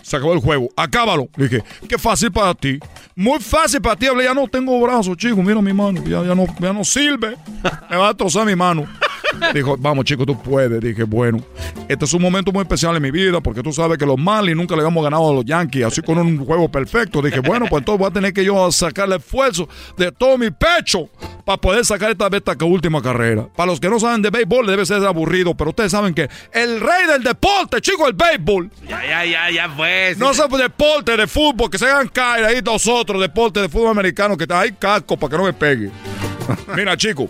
se 0.04 0.16
acabó 0.18 0.34
el 0.34 0.40
juego, 0.40 0.70
acábalo. 0.78 1.28
Le 1.36 1.48
dije, 1.50 1.64
qué 1.90 1.98
fácil 1.98 2.32
para 2.32 2.54
ti. 2.54 2.78
Muy 3.16 3.40
fácil 3.40 3.82
para 3.82 3.96
ti. 3.96 4.06
Hablé, 4.06 4.26
ya 4.26 4.36
no 4.36 4.48
tengo 4.48 4.80
brazos, 4.82 5.18
chico. 5.18 5.38
Mira 5.42 5.62
mi 5.64 5.74
mano, 5.74 6.02
ya, 6.06 6.24
ya 6.24 6.36
no, 6.36 6.46
ya 6.60 6.72
no 6.72 6.84
sirve. 6.86 7.38
Me 7.90 7.98
va 7.98 8.06
a 8.06 8.08
destrozar 8.10 8.46
mi 8.46 8.56
mano. 8.56 8.88
Dijo, 9.54 9.76
vamos, 9.78 10.06
chico, 10.06 10.26
tú 10.26 10.40
puedes. 10.42 10.82
Dije, 10.82 11.04
bueno, 11.04 11.44
este 11.88 12.06
es 12.06 12.14
un 12.14 12.22
momento 12.22 12.52
muy 12.52 12.62
especial 12.62 12.96
en 12.96 13.02
mi 13.02 13.12
vida 13.12 13.42
porque 13.42 13.62
tú 13.62 13.74
sabes 13.74 13.98
que 13.98 14.06
los 14.06 14.18
Marlins 14.18 14.58
nunca 14.58 14.76
le 14.76 14.82
habíamos 14.82 15.04
ganado 15.04 15.30
a 15.30 15.34
los 15.34 15.46
Yankees, 15.46 15.86
así 15.86 16.02
con 16.02 16.18
un 16.18 16.46
juego 16.46 16.70
perfecto. 16.70 17.22
Dije, 17.22 17.40
bueno, 17.40 17.66
pues 17.70 17.82
entonces 17.82 18.00
voy 18.00 18.08
a 18.10 18.14
tener 18.14 18.34
que 18.34 18.46
yo 18.46 18.72
sacar 18.72 19.08
el 19.08 19.14
esfuerzo 19.14 19.68
de 19.98 20.12
todo 20.12 20.38
mi 20.38 20.52
pecho 20.52 21.10
para 21.46 21.58
poder 21.60 21.84
sacar 21.86 22.12
esta, 22.12 22.28
esta 22.32 22.66
última 22.66 23.02
carrera. 23.02 23.48
Para 23.56 23.72
los 23.72 23.80
que 23.80 23.90
no 23.90 24.00
saben 24.00 24.22
de 24.22 24.30
béisbol, 24.30 24.68
debe 24.68 24.86
ser 24.86 25.04
aburrido, 25.06 25.56
pero 25.56 25.72
ustedes 25.72 25.92
saben 25.92 26.14
que 26.14 26.30
el 26.54 26.80
rey 26.80 27.08
del 27.08 27.24
deporte, 27.24 27.82
chico, 27.82 28.08
el 28.08 28.14
béisbol. 28.14 28.70
Ya, 28.88 29.06
ya, 29.06 29.26
ya, 29.26 29.52
ya 29.52 29.70
fue. 29.70 30.16
No 30.18 30.34
sé 30.34 30.44
deporte 30.58 31.18
de 31.18 31.28
fútbol, 31.28 31.70
que 31.70 31.78
se 31.78 31.86
hagan 31.86 32.08
caer 32.08 32.46
ahí 32.46 32.62
nosotros, 32.62 33.22
deporte 33.22 33.62
de 33.62 33.70
fútbol 33.70 33.92
americano, 33.92 34.38
que 34.38 34.46
ahí 34.54 34.72
casco 34.74 35.18
para 35.18 35.32
que 35.32 35.38
no 35.38 35.44
me 35.46 35.54
pegue. 35.54 35.90
Mira, 36.76 36.96
chico. 36.98 37.30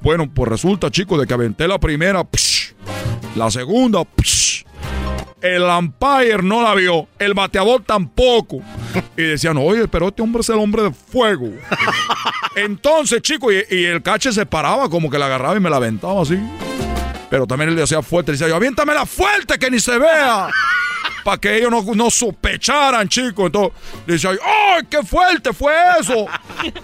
Bueno, 0.00 0.30
pues 0.32 0.48
resulta, 0.48 0.90
chicos, 0.90 1.20
de 1.20 1.26
que 1.26 1.34
aventé 1.34 1.66
la 1.66 1.78
primera, 1.78 2.24
psh, 2.24 2.74
la 3.36 3.50
segunda, 3.50 4.04
psh, 4.04 4.64
el 5.40 5.62
umpire 5.62 6.42
no 6.42 6.62
la 6.62 6.74
vio, 6.74 7.08
el 7.18 7.34
bateador 7.34 7.82
tampoco. 7.84 8.60
Y 9.16 9.22
decían, 9.22 9.56
oye, 9.56 9.86
pero 9.88 10.08
este 10.08 10.22
hombre 10.22 10.40
es 10.40 10.48
el 10.48 10.58
hombre 10.58 10.82
de 10.82 10.92
fuego. 10.92 11.50
Entonces, 12.56 13.22
chicos, 13.22 13.52
y, 13.52 13.76
y 13.76 13.84
el 13.84 14.02
cache 14.02 14.32
se 14.32 14.46
paraba 14.46 14.88
como 14.88 15.10
que 15.10 15.18
la 15.18 15.26
agarraba 15.26 15.56
y 15.56 15.60
me 15.60 15.70
la 15.70 15.76
aventaba 15.76 16.22
así. 16.22 16.38
Pero 17.30 17.46
también 17.46 17.70
él 17.70 17.76
le 17.76 17.82
hacía 17.82 18.02
fuerte, 18.02 18.32
le 18.32 18.38
decía 18.38 18.48
yo, 18.48 18.56
aviéntamela 18.56 19.06
fuerte 19.06 19.58
que 19.58 19.70
ni 19.70 19.80
se 19.80 19.98
vea. 19.98 20.48
Para 21.24 21.38
que 21.38 21.58
ellos 21.58 21.70
no, 21.70 21.82
no 21.94 22.10
sospecharan, 22.10 23.08
chicos. 23.08 23.46
Entonces, 23.46 23.72
le 24.06 24.12
decía 24.14 24.32
yo, 24.32 24.38
¡ay, 24.44 24.82
qué 24.88 25.02
fuerte 25.02 25.52
fue 25.52 25.74
eso! 26.00 26.26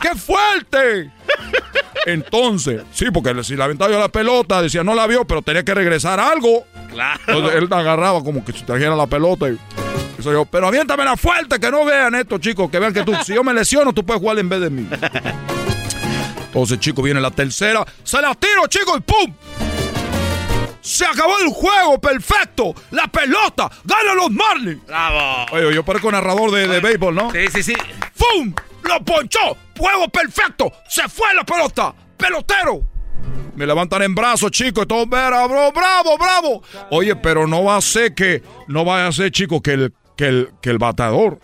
¡Qué 0.00 0.10
fuerte! 0.18 1.10
Entonces, 2.06 2.82
sí, 2.92 3.06
porque 3.12 3.42
si 3.42 3.56
la 3.56 3.64
aventaba 3.64 3.90
yo 3.90 3.98
la 3.98 4.08
pelota, 4.08 4.60
decía, 4.60 4.84
no 4.84 4.94
la 4.94 5.06
vio, 5.06 5.24
pero 5.24 5.40
tenía 5.42 5.64
que 5.64 5.74
regresar 5.74 6.20
algo. 6.20 6.64
Claro. 6.90 7.20
Entonces 7.26 7.54
él 7.54 7.68
agarraba 7.72 8.22
como 8.22 8.44
que 8.44 8.52
si 8.52 8.62
trajera 8.64 8.94
la 8.94 9.06
pelota 9.06 9.48
y. 9.48 9.58
eso 10.18 10.32
yo, 10.32 10.44
pero 10.44 10.68
aviéntamela 10.68 11.16
fuerte, 11.16 11.58
que 11.58 11.70
no 11.70 11.84
vean 11.84 12.14
esto, 12.14 12.38
chicos, 12.38 12.70
que 12.70 12.78
vean 12.78 12.92
que 12.92 13.02
tú, 13.02 13.14
si 13.24 13.34
yo 13.34 13.42
me 13.42 13.54
lesiono, 13.54 13.92
tú 13.92 14.04
puedes 14.04 14.20
jugar 14.20 14.38
en 14.38 14.48
vez 14.48 14.60
de 14.60 14.70
mí. 14.70 14.86
Entonces, 16.46 16.78
chicos, 16.78 17.04
viene 17.04 17.20
la 17.20 17.30
tercera, 17.30 17.84
se 18.02 18.20
la 18.20 18.34
tiro, 18.34 18.66
chicos, 18.68 18.98
y 18.98 19.00
¡pum! 19.00 19.73
Se 20.84 21.06
acabó 21.06 21.38
el 21.38 21.48
juego, 21.48 21.98
perfecto. 21.98 22.74
La 22.90 23.06
pelota, 23.06 23.70
gana 23.84 24.14
los 24.14 24.30
Marlins. 24.30 24.84
Bravo. 24.86 25.46
Oye, 25.52 25.74
yo 25.74 25.82
parezco 25.82 26.12
narrador 26.12 26.50
de, 26.50 26.68
de 26.68 26.80
béisbol, 26.80 27.14
¿no? 27.14 27.30
Sí, 27.32 27.46
sí, 27.54 27.62
sí. 27.62 27.74
¡Fum! 28.14 28.54
¡Lo 28.82 29.02
ponchó! 29.02 29.56
¡Juego 29.78 30.08
perfecto! 30.10 30.70
¡Se 30.86 31.08
fue 31.08 31.34
la 31.34 31.42
pelota! 31.42 31.94
¡Pelotero! 32.18 32.82
Me 33.56 33.66
levantan 33.66 34.02
en 34.02 34.14
brazos, 34.14 34.50
chicos, 34.50 34.84
y 34.84 34.86
todo, 34.86 35.06
vera, 35.06 35.46
bro, 35.46 35.72
bravo, 35.72 36.18
bravo. 36.18 36.62
Oye, 36.90 37.16
pero 37.16 37.46
no 37.46 37.64
va 37.64 37.76
a 37.76 37.80
ser 37.80 38.14
que, 38.14 38.42
no 38.68 38.84
va 38.84 39.06
a 39.06 39.12
ser, 39.12 39.30
chicos, 39.30 39.62
que 39.62 39.72
el, 39.72 39.94
que 40.18 40.26
el, 40.26 40.50
que 40.60 40.68
el 40.68 40.76
bateador, 40.76 41.40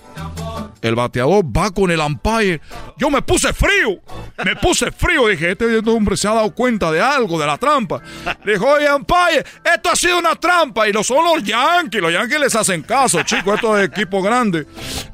el 0.83 0.95
bateador 0.95 1.45
va 1.45 1.71
con 1.71 1.91
el 1.91 2.01
umpire. 2.01 2.61
Yo 2.97 3.11
me 3.11 3.21
puse 3.23 3.53
frío, 3.53 4.01
me 4.45 4.57
pute 4.57 4.91
frío. 4.93 5.29
Dije, 5.29 5.53
este 5.53 5.79
hombre 5.91 6.17
se 6.17 6.29
ha 6.29 6.35
dado 6.35 6.55
cuenta 6.55 6.91
de 6.91 7.01
algo, 7.01 7.39
de 7.39 7.47
la 7.47 7.59
trampa. 7.59 8.01
Dijo, 8.45 8.67
oye, 8.67 8.93
umpire, 8.93 9.45
esto 9.65 9.91
ha 9.91 9.97
sido 9.97 10.19
una 10.19 10.35
trampa. 10.37 10.89
Y 10.89 10.93
no 10.93 11.03
son 11.05 11.25
los 11.25 11.43
Yankees, 11.45 12.01
los 12.01 12.13
Yankees 12.13 12.41
les 12.41 12.55
hacen 12.55 12.83
caso, 12.83 13.23
chicos, 13.23 13.55
esto 13.57 13.79
es 13.79 13.89
equipo 13.89 14.23
grande. 14.23 14.67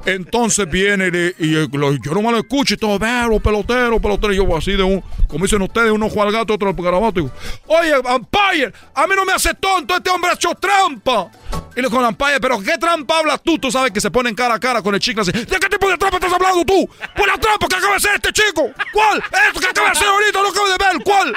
Entonces 0.05 0.69
viene 0.69 1.07
y, 1.37 1.51
lo- 1.77 1.93
yo 1.93 2.13
no 2.13 2.21
me 2.21 2.31
lo 2.31 2.37
escucho 2.37 2.73
y 2.75 2.77
todo, 2.77 2.97
veo, 2.97 3.39
pelotero, 3.39 3.99
pelotero. 3.99 4.33
Y 4.33 4.37
yo 4.37 4.57
así 4.57 4.71
de 4.73 4.83
un, 4.83 5.03
como 5.27 5.45
dicen 5.45 5.61
ustedes, 5.61 5.91
uno 5.91 6.09
juega 6.09 6.27
al 6.29 6.33
gato, 6.33 6.53
otro 6.53 6.69
al 6.69 6.75
garabato. 6.75 7.19
Digo, 7.19 7.31
oye, 7.67 7.93
umpire, 7.97 8.71
a 8.95 9.07
mí 9.07 9.13
no 9.15 9.25
me 9.25 9.33
hace 9.33 9.53
tonto, 9.55 9.95
este 9.95 10.09
hombre 10.09 10.31
ha 10.31 10.33
hecho 10.35 10.53
trampa. 10.55 11.29
Y 11.75 11.81
le 11.81 11.89
digo, 11.89 11.99
umpire, 12.07 12.39
pero 12.41 12.59
¿qué 12.59 12.77
trampa 12.77 13.19
hablas 13.19 13.41
tú? 13.43 13.59
Tú 13.59 13.69
sabes 13.71 13.91
que 13.91 14.01
se 14.01 14.09
ponen 14.09 14.33
cara 14.33 14.55
a 14.55 14.59
cara 14.59 14.81
con 14.81 14.95
el 14.95 14.99
chico 15.01 15.21
¿De 15.31 15.59
qué 15.59 15.69
tipo 15.69 15.89
de 15.89 15.97
trampa 15.97 16.17
estás 16.17 16.33
hablando 16.33 16.63
tú? 16.63 16.89
¿Cuál 17.15 17.27
la 17.27 17.37
trampa 17.37 17.67
que 17.67 17.75
acaba 17.75 17.91
de 17.91 17.97
hacer 17.97 18.15
este 18.15 18.31
chico? 18.31 18.69
¿Cuál? 18.93 19.21
Esto 19.47 19.59
que 19.59 19.67
acaba 19.67 19.87
de 19.87 19.91
hacer 19.91 20.07
ahorita, 20.07 20.41
lo 20.41 20.49
acabo 20.49 20.67
de 20.67 20.77
ver, 20.77 21.03
¿cuál? 21.03 21.35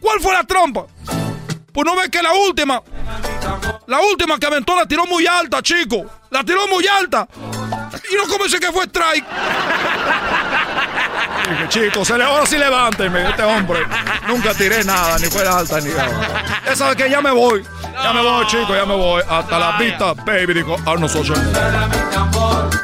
¿Cuál 0.00 0.20
fue 0.20 0.32
la 0.32 0.42
trampa? 0.44 0.86
Pues 1.72 1.86
no 1.86 1.96
ves 1.96 2.10
que 2.10 2.22
la 2.22 2.32
última, 2.34 2.82
la 3.86 4.00
última 4.00 4.38
que 4.38 4.46
aventó 4.46 4.76
la 4.76 4.86
tiró 4.86 5.06
muy 5.06 5.26
alta, 5.26 5.62
chico. 5.62 6.04
La 6.30 6.42
tiró 6.44 6.66
muy 6.66 6.86
alta. 6.86 7.28
Y 8.10 8.14
no 8.16 8.26
comencé 8.28 8.58
que 8.58 8.72
fue 8.72 8.84
strike. 8.84 9.24
Dije, 11.48 11.68
chicos, 11.68 12.10
ahora 12.10 12.46
sí 12.46 12.56
levánteme, 12.56 13.28
este 13.28 13.42
hombre. 13.42 13.80
Nunca 14.26 14.54
tiré 14.54 14.84
nada, 14.84 15.18
ni 15.18 15.26
fue 15.26 15.46
alta 15.46 15.80
ni 15.80 15.90
nada. 15.90 16.60
Ya 16.64 16.76
sabes 16.76 16.96
que 16.96 17.10
ya 17.10 17.20
me 17.20 17.30
voy. 17.30 17.64
Ya 18.02 18.12
me 18.12 18.22
voy, 18.22 18.46
chicos, 18.46 18.76
ya 18.76 18.86
me 18.86 18.96
voy. 18.96 19.22
Hasta 19.28 19.58
la 19.58 19.78
vista, 19.78 20.14
baby, 20.14 20.54
dijo 20.54 20.76
Arnold 20.86 21.10
Schwarzenegger. 21.10 22.82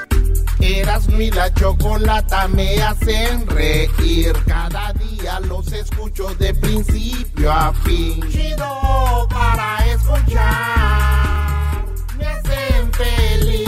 Eras 0.61 1.09
mi 1.09 1.31
la 1.31 1.53
chocolata 1.55 2.49
me 2.49 2.83
hacen 2.83 3.47
reír. 3.47 4.33
Cada 4.47 4.93
día 4.95 5.41
los 5.41 5.73
escucho 5.73 6.35
de 6.35 6.53
principio 6.55 7.53
a 7.53 7.73
fin. 7.85 8.21
Chido 8.31 9.29
para 9.31 9.87
escuchar. 9.87 10.37
Me 12.19 12.27
hacen 12.27 12.93
feliz. 12.93 13.68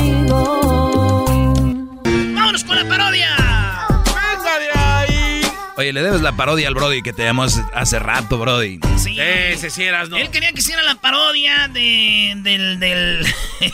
Oye, 5.81 5.93
le 5.93 6.03
debes 6.03 6.21
la 6.21 6.33
parodia 6.33 6.67
al 6.67 6.75
Brody 6.75 7.01
que 7.01 7.11
te 7.11 7.23
llamó 7.23 7.41
hace, 7.41 7.97
rato, 7.97 8.37
Brody. 8.37 8.79
Sí. 8.99 9.19
Ese 9.19 9.71
sí 9.71 9.81
eras, 9.81 10.09
¿no? 10.09 10.17
Él 10.17 10.29
quería 10.29 10.51
que 10.51 10.59
hiciera 10.59 10.83
la 10.83 11.01
parodia 11.01 11.69
de, 11.69 12.35
del, 12.37 12.79
del, 12.79 13.25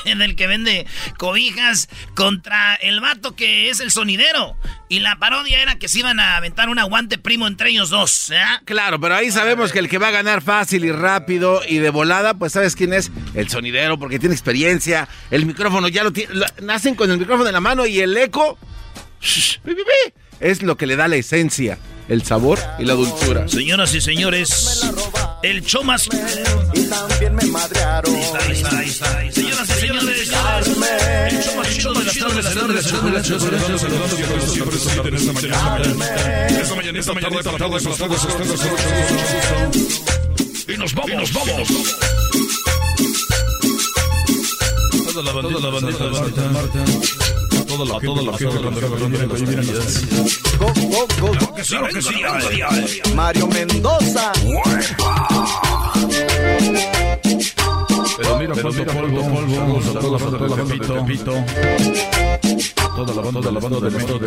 del 0.18 0.36
que 0.38 0.48
vende 0.48 0.88
cobijas 1.18 1.90
contra 2.16 2.76
el 2.76 3.02
vato 3.02 3.36
que 3.36 3.70
es 3.70 3.82
el 3.82 3.92
sonidero. 3.92 4.56
Y 4.88 5.02
la 5.02 5.18
parodia 5.18 5.62
era 5.62 5.76
que 5.76 5.90
se 5.90 6.00
iban 6.00 6.22
a 6.22 6.38
aventar 6.38 6.70
un 6.70 6.80
aguante 6.80 7.18
primo 7.18 7.46
entre 7.46 7.72
ellos 7.72 7.90
dos. 7.90 8.30
¿eh? 8.30 8.40
Claro, 8.64 9.02
pero 9.02 9.16
ahí 9.16 9.30
sabemos 9.30 9.74
que 9.74 9.80
el 9.80 9.90
que 9.90 9.98
va 9.98 10.08
a 10.08 10.12
ganar 10.12 10.42
fácil 10.42 10.86
y 10.86 10.94
rápido 10.94 11.62
y 11.68 11.80
de 11.80 11.90
volada, 11.90 12.36
pues 12.36 12.54
sabes 12.54 12.78
quién 12.78 12.94
es 12.94 13.12
el 13.34 13.50
sonidero, 13.50 14.00
porque 14.00 14.18
tiene 14.18 14.34
experiencia. 14.34 15.10
El 15.30 15.46
micrófono 15.46 15.90
ya 15.90 16.06
lo 16.06 16.14
tiene. 16.14 16.34
Nacen 16.62 16.96
con 16.96 17.12
el 17.12 17.18
micrófono 17.18 17.50
en 17.50 17.54
la 17.54 17.60
mano 17.60 17.86
y 17.86 18.00
el 18.00 18.16
eco. 18.16 18.58
shh, 19.20 19.60
es 20.40 20.62
lo 20.62 20.78
que 20.78 20.86
le 20.86 20.96
da 20.96 21.08
la 21.08 21.16
esencia, 21.16 21.78
el 22.08 22.24
sabor 22.24 22.60
y 22.80 22.86
la 22.86 22.94
dulzura. 22.94 23.48
Señoras 23.48 23.94
y 23.94 24.02
señores, 24.02 24.82
el 25.44 25.64
show. 25.64 25.84
Y 26.74 26.84
también 26.88 27.36
me 27.36 27.46
madrearon. 27.46 28.14
Señoras 29.32 29.70
y 29.70 29.80
señores, 29.80 30.20
el 30.20 31.44
show 31.44 31.56
más 31.56 31.68
chido. 31.70 32.28
Y 40.68 40.78
nos 40.78 40.94
vamos, 40.94 41.16
nos 41.16 41.34
vamos. 41.34 41.68
Toda. 45.98 47.37
Toda 47.68 47.86
la, 47.86 48.00
toda 48.00 48.22
la 48.24 48.38
gente 48.38 48.58
cuando 48.58 48.80
Go, 50.58 50.68
go, 50.88 51.08
go, 51.20 51.54
que 51.54 51.64
sí, 51.64 51.76
que 51.94 52.02
sí, 52.02 52.16
ay, 52.24 52.62
ay. 52.62 53.02
Mario 53.14 53.48
Mendoza. 53.48 54.32
Pero 58.18 58.38
mira 58.40 58.54
cuánto 58.62 58.86
polvo, 58.86 59.22
polvo, 59.22 59.82
toda 60.00 60.18
la 60.18 60.26
banda 60.26 60.66
de 60.66 60.80
Tepito. 60.80 61.34
Toda 62.96 63.14
la 63.14 63.22
banda, 63.22 63.52
la 63.52 63.60
banda 63.60 63.80
de 63.80 63.90
México, 63.92 64.18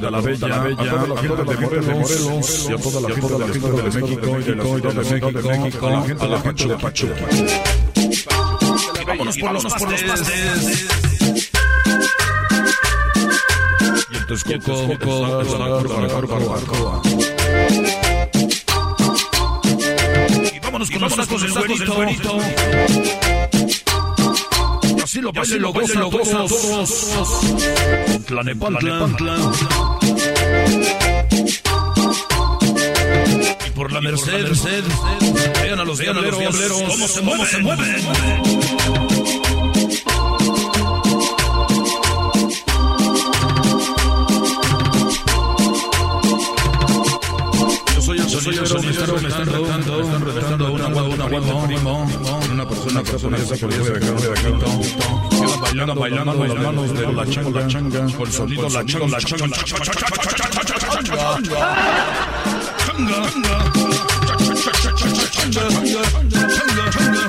de 0.00 0.10
la 0.10 0.20
Bella, 0.20 0.48
la 0.48 0.58
Bella, 0.58 0.82
a 0.82 0.90
toda 0.90 1.06
la 1.06 1.56
gente 1.56 1.76
de 1.80 1.94
Morelos, 1.94 2.66
y 2.68 2.72
a 2.72 2.76
toda 2.76 3.00
la 3.00 3.14
gente 3.14 3.32
de 3.32 3.38
México, 3.46 3.68
de 3.70 3.82
México, 3.82 4.38
y 4.38 4.82
de 4.82 4.94
la 4.94 5.04
Ciudad 5.04 5.32
de 5.32 5.58
México, 5.58 5.86
a 5.86 6.26
la 6.26 6.40
gente 6.40 6.66
de 6.66 6.76
Pachuca. 6.76 7.14
Vámonos 9.06 9.36
por 9.38 9.52
los 9.52 9.64
pastes. 9.64 11.01
Texcoco. 14.32 14.72
Y 20.54 20.58
vámonos 20.60 20.90
con 20.90 21.00
los 21.02 21.16
tacos 21.16 21.42
del 21.42 21.90
güerito. 21.90 22.38
Así 25.02 25.20
lo 25.20 25.32
bailen, 25.34 25.60
lo 25.60 25.72
gozan, 25.74 26.00
lo 26.00 26.10
gozan 26.10 26.48
todos. 26.48 27.40
Tlanepantla. 28.26 29.10
Y 33.66 33.70
por 33.72 33.92
la 33.92 34.00
Merced, 34.00 34.46
vean 35.62 35.78
a 35.78 35.84
los 35.84 35.98
diableros, 35.98 36.82
cómo 36.88 37.06
se 37.06 37.20
mueven, 37.20 37.66
me 48.44 49.28
están 49.28 49.46
retando, 49.46 49.98
me 49.98 50.02
están 50.02 50.24
retando 50.24 50.72
una 50.72 50.86
una 50.88 51.26
una 52.52 52.68
persona 52.68 53.02
que 53.02 53.10
persona 53.10 53.36
esa 53.36 53.54
dejar 53.54 54.20
de 54.20 54.30
aquí. 54.30 54.46
Quedan 55.30 55.60
bailando, 55.60 55.94
bailando 55.94 56.36
con 56.36 56.48
las 56.48 56.58
manos 56.58 56.92
de 56.92 57.12
la 57.12 57.26
changa, 57.26 57.60
la 57.60 57.66
changa, 57.66 58.16
con 58.16 58.26
el 58.26 58.32
sonido 58.32 58.68
la 58.68 58.84
changa, 58.84 59.06
la 59.06 59.18
changa, 59.20 59.46
la 59.46 59.56
changa, 59.56 59.78
changa, 61.04 61.42
Henry 66.94 67.21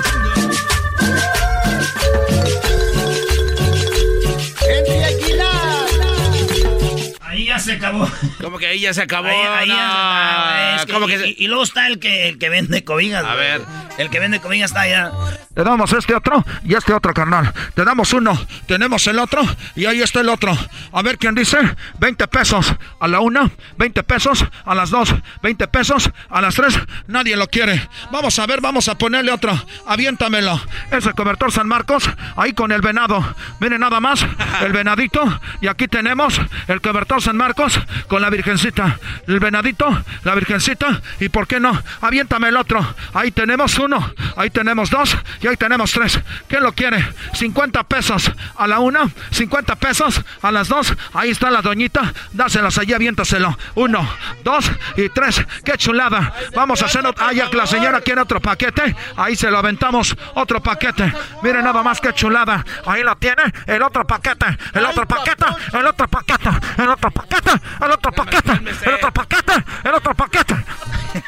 se 7.64 7.72
acabó. 7.72 8.08
Como 8.40 8.58
que 8.58 8.66
ahí 8.68 8.80
ya 8.80 8.94
se 8.94 9.02
acabó. 9.02 9.26
Ahí, 9.28 9.36
ahí 9.36 9.68
ya- 9.68 10.76
no. 10.76 10.76
es 10.76 10.86
que- 10.86 10.92
y, 10.92 11.06
que 11.18 11.28
y- 11.28 11.44
y 11.44 11.46
luego 11.48 11.62
está 11.64 11.86
el 11.86 11.98
que, 11.98 12.28
el 12.28 12.38
que 12.38 12.48
vende 12.48 12.84
cobijas. 12.84 13.24
A 13.24 13.34
ver. 13.34 13.62
El 13.98 14.10
que 14.10 14.20
vende 14.20 14.40
cobijas 14.40 14.70
está 14.70 14.82
allá. 14.82 15.10
Le 15.56 15.62
damos 15.62 15.92
este 15.92 16.14
otro 16.14 16.44
y 16.64 16.74
este 16.74 16.92
otro, 16.92 17.14
carnal. 17.14 17.52
Te 17.74 17.84
damos 17.84 18.12
uno, 18.12 18.38
tenemos 18.66 19.06
el 19.06 19.18
otro 19.18 19.40
y 19.76 19.86
ahí 19.86 20.02
está 20.02 20.20
el 20.20 20.28
otro. 20.28 20.56
A 20.92 21.02
ver 21.02 21.16
quién 21.18 21.34
dice. 21.34 21.58
20 21.98 22.26
pesos 22.28 22.74
a 22.98 23.08
la 23.08 23.20
una, 23.20 23.50
20 23.76 24.02
pesos 24.02 24.44
a 24.64 24.74
las 24.74 24.90
dos, 24.90 25.14
20 25.42 25.68
pesos 25.68 26.10
a 26.28 26.40
las 26.40 26.56
tres. 26.56 26.78
Nadie 27.06 27.36
lo 27.36 27.46
quiere. 27.46 27.88
Vamos 28.10 28.38
a 28.38 28.46
ver, 28.46 28.60
vamos 28.60 28.88
a 28.88 28.98
ponerle 28.98 29.30
otro. 29.30 29.52
Aviéntamelo. 29.86 30.60
Es 30.90 31.06
el 31.06 31.14
cobertor 31.14 31.52
San 31.52 31.68
Marcos, 31.68 32.10
ahí 32.36 32.52
con 32.52 32.72
el 32.72 32.80
venado. 32.80 33.24
Miren 33.60 33.80
nada 33.80 34.00
más, 34.00 34.26
el 34.62 34.72
venadito. 34.72 35.40
Y 35.60 35.68
aquí 35.68 35.86
tenemos 35.86 36.40
el 36.66 36.80
cobertor 36.80 37.22
San 37.22 37.36
Marcos 37.36 37.80
con 38.08 38.22
la 38.22 38.30
virgencita. 38.30 38.98
El 39.28 39.38
venadito, 39.38 39.86
la 40.24 40.34
virgencita. 40.34 41.00
Y 41.20 41.28
por 41.28 41.46
qué 41.46 41.60
no, 41.60 41.80
aviéntame 42.00 42.48
el 42.48 42.56
otro. 42.56 42.84
Ahí 43.12 43.30
tenemos 43.30 43.78
uno, 43.78 44.12
ahí 44.36 44.50
tenemos 44.50 44.90
dos 44.90 45.16
y 45.44 45.46
ahí 45.46 45.58
tenemos 45.58 45.92
tres. 45.92 46.18
¿Quién 46.48 46.62
lo 46.62 46.72
quiere? 46.72 47.06
50 47.34 47.84
pesos 47.84 48.32
a 48.56 48.66
la 48.66 48.78
una, 48.78 49.10
50 49.30 49.76
pesos 49.76 50.22
a 50.40 50.50
las 50.50 50.68
dos. 50.68 50.94
Ahí 51.12 51.28
está 51.28 51.50
la 51.50 51.60
doñita. 51.60 52.14
Dáselas 52.32 52.78
allí, 52.78 52.94
aviéntaselo. 52.94 53.54
Uno, 53.74 54.08
dos 54.42 54.70
y 54.96 55.10
tres. 55.10 55.44
¡Qué 55.62 55.76
chulada! 55.76 56.32
Vamos 56.56 56.80
a 56.80 56.86
hacer 56.86 57.04
otro. 57.04 57.26
Ah, 57.26 57.34
ya 57.34 57.50
que 57.50 57.58
la 57.58 57.66
señora 57.66 58.00
quiere 58.00 58.22
otro 58.22 58.40
paquete. 58.40 58.96
Ahí 59.18 59.36
se 59.36 59.50
lo 59.50 59.58
aventamos. 59.58 60.16
Otro 60.32 60.62
paquete. 60.62 61.12
Miren 61.42 61.62
nada 61.62 61.82
más 61.82 62.00
qué 62.00 62.14
chulada. 62.14 62.64
Ahí 62.86 63.02
lo 63.02 63.14
tiene. 63.16 63.42
El 63.66 63.82
otro 63.82 64.06
paquete. 64.06 64.46
El 64.72 64.86
otro 64.86 65.06
paquete. 65.06 65.44
El 65.74 65.86
otro 65.86 66.08
paquete. 66.08 66.48
El 66.78 66.88
otro 66.88 67.10
paquete. 67.10 67.50
El 67.82 67.90
otro 67.92 68.12
paquete. 68.14 68.52
El 68.82 68.94
otro 68.94 69.12
paquete. 69.12 69.64
El 69.84 69.94
otro 69.94 70.14
paquete. 70.14 70.54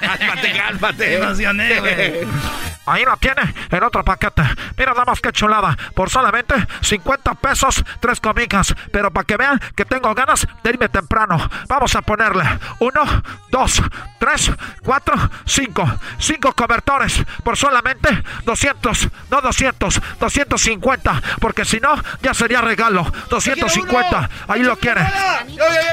Cálmate, 0.01 0.53
cálmate. 0.57 1.07
Me 1.07 1.15
emocioné, 1.17 1.81
güey. 1.81 2.27
Ahí 2.87 3.05
lo 3.05 3.17
tiene, 3.17 3.43
el 3.69 3.83
otro 3.83 4.05
paquete. 4.07 4.43
Mira 4.79 4.93
nada 4.93 5.05
más 5.05 5.21
que 5.21 5.33
chulada. 5.33 5.77
Por 5.95 6.09
solamente 6.09 6.55
50 6.81 7.35
pesos, 7.35 7.85
tres 8.01 8.21
comicas. 8.21 8.75
Pero 8.93 9.11
para 9.11 9.27
que 9.27 9.37
vean 9.37 9.61
que 9.75 9.85
tengo 9.85 10.15
ganas 10.15 10.47
de 10.63 10.71
irme 10.71 10.89
temprano. 10.89 11.37
Vamos 11.69 11.95
a 11.97 12.03
ponerle 12.03 12.45
uno, 12.79 13.03
dos, 13.51 13.83
tres, 14.19 14.53
cuatro, 14.83 15.15
cinco. 15.45 15.85
Cinco 16.19 16.53
cobertores 16.55 17.25
por 17.43 17.57
solamente 17.57 18.09
200, 18.45 19.09
no 19.31 19.41
200, 19.41 20.01
250. 20.21 21.23
Porque 21.41 21.65
si 21.65 21.81
no, 21.81 22.01
ya 22.23 22.33
sería 22.33 22.61
regalo. 22.61 23.03
250. 23.29 24.31
Ahí 24.47 24.63
lo 24.63 24.77
quiere. 24.79 25.03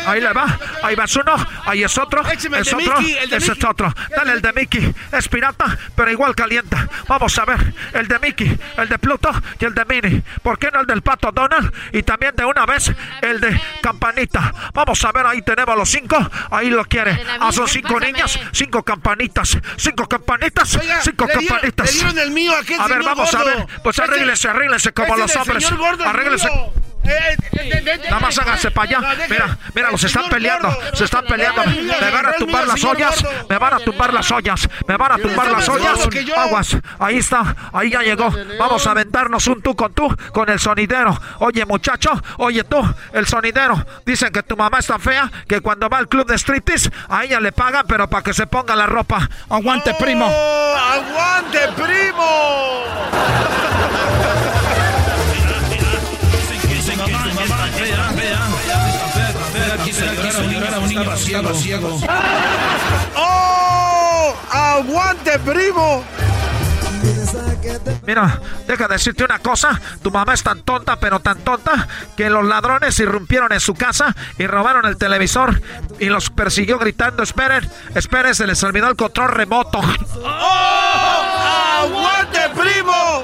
Ahí 0.06 0.22
le 0.22 0.31
va. 0.34 0.57
Ahí 0.84 0.95
va 0.95 1.06
uno. 1.06 1.35
Ahí 1.65 1.84
es 1.84 1.98
otro. 1.98 2.22
Es 2.27 2.45
otro. 2.73 2.99
Ese 2.99 3.52
es 3.52 3.64
otro. 3.64 3.94
Dale 4.15 4.34
el 4.34 4.41
de 4.41 4.53
Mickey. 4.53 4.94
Es 5.11 5.27
pirata, 5.27 5.77
pero 5.95 6.11
igual 6.11 6.35
calienta. 6.35 6.88
Vamos 7.07 7.38
a 7.40 7.45
ver. 7.45 7.73
El 7.94 8.03
de 8.08 8.20
Mickey, 8.20 8.58
el 8.78 8.90
de 8.90 8.98
Pluto 9.00 9.32
y 9.60 9.66
el 9.66 9.74
de 9.74 9.86
Minnie. 9.86 10.24
¿Por 10.42 10.58
qué 10.60 10.70
no 10.72 10.82
el 10.82 10.88
del 10.88 11.02
pato 11.02 11.32
Donald? 11.32 11.72
Y 11.92 12.04
también 12.04 12.36
de 12.36 12.46
una 12.46 12.66
vez 12.66 12.92
el 13.22 13.40
de 13.40 13.60
Campanita. 13.82 14.54
Vamos 14.74 15.04
a 15.06 15.12
ver, 15.12 15.26
ahí 15.26 15.42
tenemos 15.42 15.76
los 15.78 15.90
cinco. 15.90 16.18
Ahí 16.52 16.70
lo 16.70 16.86
quiere. 16.86 17.20
Ah, 17.40 17.52
son 17.52 17.68
cinco 17.68 18.00
niñas, 18.00 18.40
cinco 18.52 18.84
campanitas. 18.84 19.58
Cinco 19.78 20.08
campanitas, 20.08 20.78
cinco 21.04 21.28
campanitas. 21.28 21.88
Le 21.88 21.94
dieron 21.94 22.20
el 22.20 22.32
mío 22.32 22.54
a 22.80 22.88
ver, 22.88 23.04
vamos 23.04 23.34
a 23.34 23.44
ver. 23.44 23.66
Pues 23.84 23.98
Este- 23.98 24.12
arréglese, 24.12 24.50
arréglese 24.50 24.92
como 24.94 25.16
este 25.16 25.22
los 25.22 25.36
hombres. 25.36 25.66
señor 25.66 26.82
Nada 27.04 28.20
más 28.20 28.38
háganse 28.38 28.72
para 28.72 28.98
allá. 28.98 29.28
Mira, 29.30 29.58
mira, 29.74 29.92
los 29.92 30.04
están 30.04 30.30
peleando. 30.30 30.70
Se 30.94 31.06
están 31.06 31.26
peleando. 31.26 31.64
Me 31.66 32.12
van 32.12 32.26
a 32.26 32.34
tumbar 32.34 32.68
las 32.68 32.84
ollas. 32.84 33.26
Me 33.50 33.58
van 33.58 33.74
a 33.74 33.80
tumbar 33.80 34.14
las 34.14 34.32
ollas. 34.32 34.70
Me 34.88 34.98
van 34.98 35.12
a 35.12 35.18
tumbar 35.18 35.52
las 35.52 35.70
ollas. 35.70 36.10
Aguas. 36.38 36.78
Ahí 37.00 37.18
está. 37.18 37.56
Ahí 37.74 37.92
ya 37.92 38.02
llegó. 38.02 38.34
Vamos 38.60 38.88
a 38.88 38.92
aventarnos 38.92 39.48
un 39.48 39.62
tú 39.62 39.76
con 39.76 39.94
tú 39.94 40.14
con 40.32 40.50
el 40.50 40.60
sonidero. 40.60 41.20
Oye, 41.40 41.66
muchacho. 41.66 42.12
Oye, 42.38 42.64
tú, 42.64 42.82
el 43.14 43.28
sonidero. 43.28 43.86
Dicen 44.06 44.32
que 44.32 44.44
tu 44.44 44.56
mamá 44.56 44.80
está 44.80 45.00
fea. 45.00 45.32
Que 45.48 45.62
cuando 45.62 45.90
va 45.90 45.98
al 45.98 46.08
club 46.08 46.28
de 46.28 46.38
striptease, 46.38 46.90
a 47.10 47.24
ella 47.24 47.40
le 47.40 47.52
pagan, 47.52 47.86
pero 47.88 48.10
para 48.10 48.24
que 48.24 48.34
se 48.34 48.48
ponga 48.48 48.76
la 48.76 48.86
ropa. 48.86 49.30
Aguante, 49.50 49.94
primo. 49.96 50.28
¡Oh, 50.30 50.76
¡Aguante, 50.76 51.60
primo! 51.76 53.73
¡Oh! 63.15 64.36
¡Aguante, 64.52 65.40
primo! 65.40 66.03
Mira, 68.06 68.40
deja 68.68 68.88
de 68.88 68.94
decirte 68.95 69.24
una 69.24 69.40
cosa. 69.40 69.80
Tu 70.02 70.11
mamá 70.11 70.34
es 70.34 70.44
tan 70.44 70.61
tonta, 70.61 70.99
pero 70.99 71.20
tan 71.20 71.40
tonta, 71.40 71.88
que 72.15 72.30
los 72.30 72.45
ladrones 72.45 72.99
irrumpieron 72.99 73.52
en 73.52 73.60
su 73.60 73.74
casa 73.74 74.15
y 74.38 74.48
robaron 74.48 74.86
el 74.86 74.98
televisor 74.98 75.61
y 75.99 76.06
los 76.06 76.30
persiguió 76.30 76.78
gritando, 76.80 77.24
esperen, 77.24 77.70
esperen, 77.95 78.36
se 78.36 78.48
les 78.48 78.61
olvidó 78.64 78.90
el 78.90 78.95
control 78.95 79.30
remoto. 79.30 79.80
¡Oh! 80.24 81.84
¡Aguante, 81.84 82.40
primo! 82.56 83.24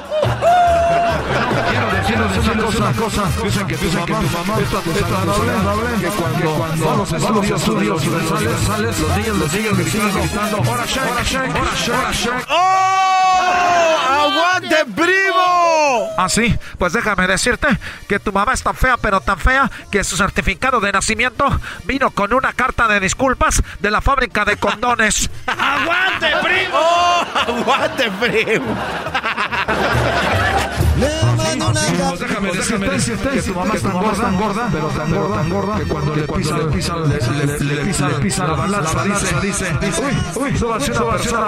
Una 2.79 2.93
cosa, 2.93 3.23
dicen 3.43 3.67
que 3.67 3.75
tu 3.75 3.91
mamá 3.91 4.21
es 4.57 4.69
tan 4.69 4.93
desagradable 4.93 5.99
que 5.99 6.07
cuando 6.07 6.59
va 6.59 6.93
a 6.93 6.95
los 6.95 7.11
estudios, 7.11 7.61
estudios, 7.61 8.01
sales, 8.01 8.59
sales, 8.61 8.99
los 9.01 9.17
niños, 9.17 9.37
los 9.37 9.53
niños 9.53 9.73
siguen 9.91 10.13
gritando, 10.13 10.57
¡Hora 10.59 10.85
shake, 10.85 11.11
hora 11.11 11.23
shake, 11.23 11.55
hora 11.91 12.11
shake! 12.13 12.45
¡Oh! 12.47 13.97
¡Aguante, 14.21 14.77
primo! 14.95 16.07
Ah, 16.17 16.29
sí, 16.29 16.57
pues 16.77 16.93
déjame 16.93 17.27
decirte 17.27 17.67
que 18.07 18.17
tu 18.17 18.31
mamá 18.31 18.53
es 18.53 18.63
tan 18.63 18.75
fea, 18.75 18.95
pero 18.95 19.19
tan 19.19 19.39
fea, 19.39 19.69
que 19.91 20.05
su 20.05 20.15
certificado 20.15 20.79
de 20.79 20.93
nacimiento 20.93 21.45
vino 21.83 22.11
con 22.11 22.33
una 22.33 22.53
carta 22.53 22.87
de 22.87 23.01
disculpas 23.01 23.61
de 23.81 23.91
la 23.91 23.99
fábrica 23.99 24.45
de 24.45 24.55
condones. 24.55 25.29
¡Aguante, 25.47 26.31
primo! 26.41 26.75
¡Oh! 26.75 27.25
¡Aguante, 27.45 28.09
primo! 28.21 28.77
Déjame 30.99 32.89
decirte 32.89 33.29
que 33.29 33.41
tu 33.41 33.53
mamá 33.53 33.73
es 33.75 33.81
tan 33.81 33.93
gorda, 33.93 34.21
tan 34.21 34.37
gorda, 34.37 34.69
pero 34.71 34.87
tan 34.87 35.11
gorda, 35.11 35.35
tan 35.35 35.49
gorda, 35.49 35.79
que 35.79 35.85
cuando 35.85 36.15
le 36.15 36.23
pisa, 36.23 36.57
le 36.57 36.65
pisa, 36.65 36.95
le, 36.97 37.17
pisa, 37.85 38.09
le 38.09 38.15
pisa 38.15 38.47
la 38.47 38.53
balanza, 38.53 39.03
dice, 39.03 39.35
dice, 39.81 40.01
uy, 40.01 40.43
uy, 40.43 40.57
súbase 40.57 40.91
una 40.91 41.47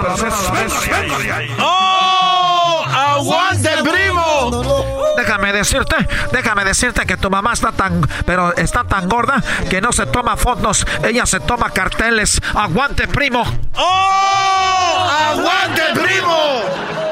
¡Oh! 1.60 2.84
¡Aguante, 2.86 3.70
primo! 3.82 4.92
Déjame 5.16 5.52
decirte, 5.52 5.96
déjame 6.32 6.64
decirte 6.64 7.06
que 7.06 7.16
tu 7.16 7.30
mamá 7.30 7.52
está 7.52 7.72
tan, 7.72 8.00
pero 8.24 8.56
está 8.56 8.84
tan 8.84 9.08
gorda 9.08 9.42
que 9.68 9.80
no 9.80 9.92
se 9.92 10.06
toma 10.06 10.36
fotos, 10.36 10.86
ella 11.04 11.26
se 11.26 11.40
toma 11.40 11.70
carteles. 11.70 12.40
Aguante, 12.54 13.06
primo. 13.06 13.44
¡Oh! 13.76 15.08
¡Aguante, 15.30 15.82
primo! 15.94 17.11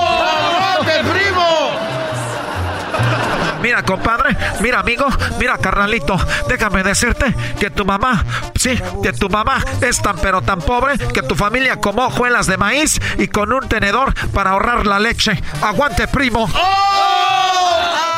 Mira, 3.61 3.83
compadre, 3.83 4.35
mira, 4.59 4.79
amigo, 4.79 5.05
mira, 5.39 5.57
carnalito, 5.57 6.17
déjame 6.47 6.83
decirte 6.83 7.33
que 7.59 7.69
tu 7.69 7.85
mamá, 7.85 8.25
sí, 8.55 8.79
que 9.03 9.13
tu 9.13 9.29
mamá 9.29 9.63
es 9.81 10.01
tan 10.01 10.17
pero 10.17 10.41
tan 10.41 10.59
pobre 10.59 10.97
que 10.97 11.21
tu 11.21 11.35
familia 11.35 11.77
comió 11.77 12.07
hojuelas 12.07 12.47
de 12.47 12.57
maíz 12.57 12.99
y 13.17 13.27
con 13.27 13.53
un 13.53 13.67
tenedor 13.67 14.13
para 14.31 14.51
ahorrar 14.51 14.87
la 14.87 14.99
leche. 14.99 15.41
Aguante, 15.61 16.07
primo. 16.07 16.49
¡Oh! 16.53 17.77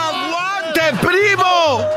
¡Aguante, 0.09 0.93
primo! 1.01 1.83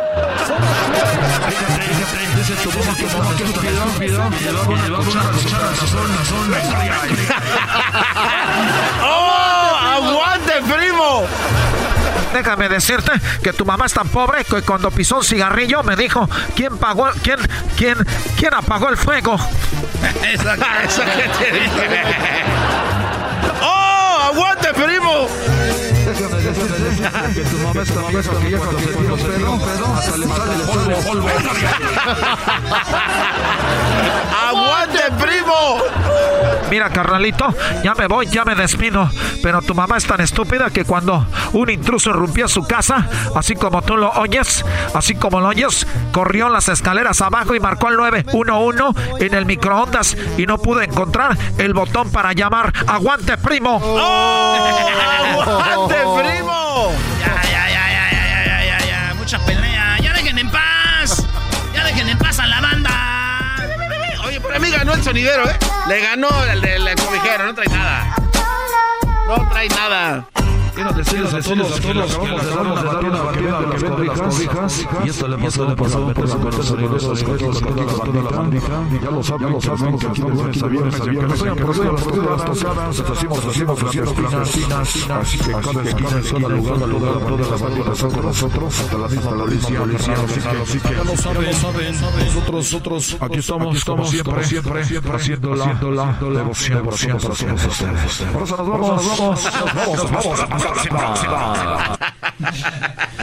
Déjame 12.37 12.69
decirte 12.69 13.13
que 13.43 13.55
tu 13.55 13.65
mamá 13.65 13.87
es 13.87 13.95
tan 13.95 14.09
pobre 14.09 14.45
que 14.45 14.61
cuando 14.61 14.91
pisó 14.91 15.17
un 15.17 15.25
cigarrillo 15.25 15.83
me 15.83 15.97
dijo, 15.97 16.29
¿quién 16.55 16.77
pagó, 16.77 17.09
quién, 17.23 17.39
quién, 17.79 17.97
quién 18.39 18.53
apagó 18.53 18.91
el 18.91 18.99
fuego? 18.99 19.37
Eso 20.23 21.03
que 21.03 21.45
te 21.45 21.51
dije. 21.51 22.03
¡Oh! 23.63 24.31
¡Aguante, 24.31 24.69
primo! 24.75 25.56
Que 26.53 27.43
tu 27.43 27.59
mamá 27.59 27.83
es 27.83 27.91
cuando 27.91 28.23
se 28.23 28.31
hasta 29.97 30.17
le 30.17 30.27
sale 30.27 30.65
polvo, 30.65 30.97
polvo. 31.07 31.29
¡Aguante, 34.49 35.01
primo! 35.19 35.79
Mira, 36.71 36.91
carnalito, 36.91 37.55
ya 37.83 37.95
me 37.95 38.07
voy, 38.07 38.27
ya 38.27 38.45
me 38.45 38.55
despido. 38.55 39.11
Pero 39.43 39.63
tu 39.63 39.75
mamá 39.75 39.97
es 39.97 40.07
tan 40.07 40.21
estúpida 40.21 40.71
que 40.71 40.85
cuando 40.85 41.27
un 41.53 41.71
intruso 41.71 42.11
irrumpió 42.11 42.47
su 42.49 42.63
casa, 42.63 43.09
así 43.35 43.55
como 43.55 43.83
tú 43.83 43.97
lo 43.97 44.11
oyes, 44.13 44.65
así 44.95 45.15
como 45.15 45.41
lo 45.41 45.49
oyes, 45.49 45.87
corrió 46.13 46.49
las 46.49 46.69
escaleras 46.69 47.21
abajo 47.23 47.55
y 47.55 47.61
marcó 47.61 47.89
el 47.89 47.97
911 47.97 49.27
en 49.27 49.35
el 49.35 49.47
microondas 49.47 50.17
y 50.37 50.47
no 50.47 50.59
pudo 50.59 50.83
encontrar 50.83 51.37
el 51.59 51.75
botón 51.75 52.11
para 52.11 52.33
llamar. 52.33 52.73
¡Aguante, 52.87 53.37
primo! 53.39 53.81
¡Aguante, 55.35 55.97
primo! 56.17 56.36
Ya, 57.21 57.43
ya, 57.43 57.69
ya, 57.69 57.85
ya, 57.91 58.11
ya, 58.13 58.27
ya, 58.29 58.45
ya, 58.45 58.65
ya, 58.65 58.87
ya. 58.87 59.15
Mucha 59.15 59.39
pelea. 59.41 59.99
Ya 60.03 60.13
dejen 60.13 60.39
en 60.39 60.51
paz. 60.51 61.25
Ya 61.75 61.85
dejen 61.85 62.09
en 62.09 62.19
paz 62.19 62.39
a 62.39 62.47
la 62.47 62.61
banda. 62.61 63.57
Oye, 64.25 64.41
por 64.41 64.59
mí 64.61 64.71
ganó 64.71 64.95
el 64.95 65.03
sonidero, 65.03 65.49
¿eh? 65.49 65.57
Le 65.89 66.01
ganó 66.01 66.29
el 66.45 66.61
del 66.61 66.95
cobijero, 66.97 67.47
no 67.47 67.55
trae 67.55 67.69
nada. 67.69 68.15
No 69.27 69.49
trae 69.49 69.69
nada. 69.69 70.27
Quiero 70.77 70.93
decirles 70.93 71.33
a 71.33 71.41
todos 71.41 71.81
que 71.81 71.95
les 71.95 72.15
acabamos 72.15 72.83
de 72.83 72.87
dar 72.87 73.05
una 73.07 73.23
batida 73.23 73.59
que 73.71 73.79
vende 73.79 74.05
las 74.05 74.21
cobijas. 74.21 74.87
Y 75.07 75.09
esto 75.09 75.27
le 75.29 75.39
pasó 75.39 75.75
por 75.75 75.89
la 75.91 75.99
mente 75.99 76.21
de 76.21 76.89
los 76.89 77.19
secretos 77.19 77.61
de 77.63 78.23
la 78.23 78.31
bandita. 78.31 78.85
Ya 79.03 79.11
lo 79.11 79.23
saben, 79.23 79.49
ya 79.49 79.53
lo 79.55 79.61
saben, 79.63 79.99
que 79.99 80.07
aquí 80.07 80.21
de 80.21 80.69
viernes 80.69 81.01
a 81.01 81.05
viernes, 81.07 81.33
que 81.33 81.39
sean 81.39 81.57
por 81.57 81.77
las 81.79 82.45
tocadas, 82.45 83.01
hacemos, 83.01 83.47
hacemos, 83.47 83.83
hacemos 83.85 84.13
clandestinas. 84.13 85.11
Así 85.11 85.39
que 85.39 85.53
cada 85.53 85.83
esquina, 85.83 86.11
cada 86.11 86.49
lugar, 86.55 86.89
lugar, 86.89 87.19
todas 87.27 87.51
las 87.51 87.61
bandas 87.63 87.89
están 87.89 88.11
con 88.11 88.27
nosotros, 88.27 88.81
hasta 88.81 88.99
la 88.99 89.09
misma 89.09 89.31
policía, 89.31 89.79
policía. 89.79 90.15
Así 90.63 90.81
que 90.81 90.95
ya 90.95 91.05
lo 91.05 91.17
saben, 91.17 91.47
nosotros, 92.27 92.53
nosotros, 92.53 93.17
aquí 93.19 93.39
estamos, 93.39 93.83
como 93.83 94.05
siempre, 94.05 94.45
siempre, 94.45 94.85
siempre, 94.85 95.13
haciendo 95.17 95.55
la 95.55 96.19
devoción, 96.21 96.83
devoción 96.83 97.17
para 97.17 97.35
todos 97.35 97.67
ustedes. 97.67 98.25
Por 98.31 98.43
eso 98.43 98.57
nos 98.59 98.69
vamos, 98.69 98.91
nos 98.91 99.19
vamos, 99.19 99.45
nos 99.45 99.75
vamos, 99.75 100.03
nos 100.03 100.11
vamos 100.13 100.66
próxima. 100.69 101.99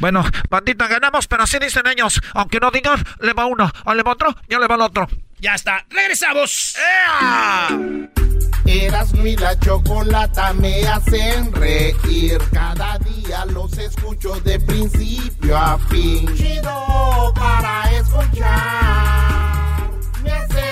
Bueno, 0.00 0.24
bandita, 0.50 0.86
ganamos, 0.86 1.26
pero 1.26 1.44
así 1.44 1.58
dicen 1.58 1.86
ellos. 1.86 2.20
Aunque 2.34 2.60
no 2.60 2.70
digan, 2.70 3.02
le 3.20 3.32
va 3.32 3.46
uno, 3.46 3.70
o 3.84 3.94
le 3.94 4.02
va 4.02 4.12
otro, 4.12 4.36
ya 4.48 4.58
le 4.58 4.66
va 4.66 4.74
el 4.74 4.82
otro. 4.82 5.08
Ya 5.38 5.54
está, 5.54 5.84
regresamos. 5.90 6.76
Eras 8.64 9.12
mi 9.14 9.36
la 9.36 9.58
chocolata 9.58 10.52
me 10.52 10.86
hacen 10.86 11.52
reír. 11.52 12.38
Cada 12.52 12.96
día 12.98 13.44
los 13.46 13.76
escucho 13.76 14.34
de 14.40 14.60
principio 14.60 15.56
a 15.56 15.78
fin. 15.78 16.32
Chido 16.36 17.32
para 17.34 17.90
escuchar. 17.90 19.90
Me 20.22 20.30
hacen 20.30 20.71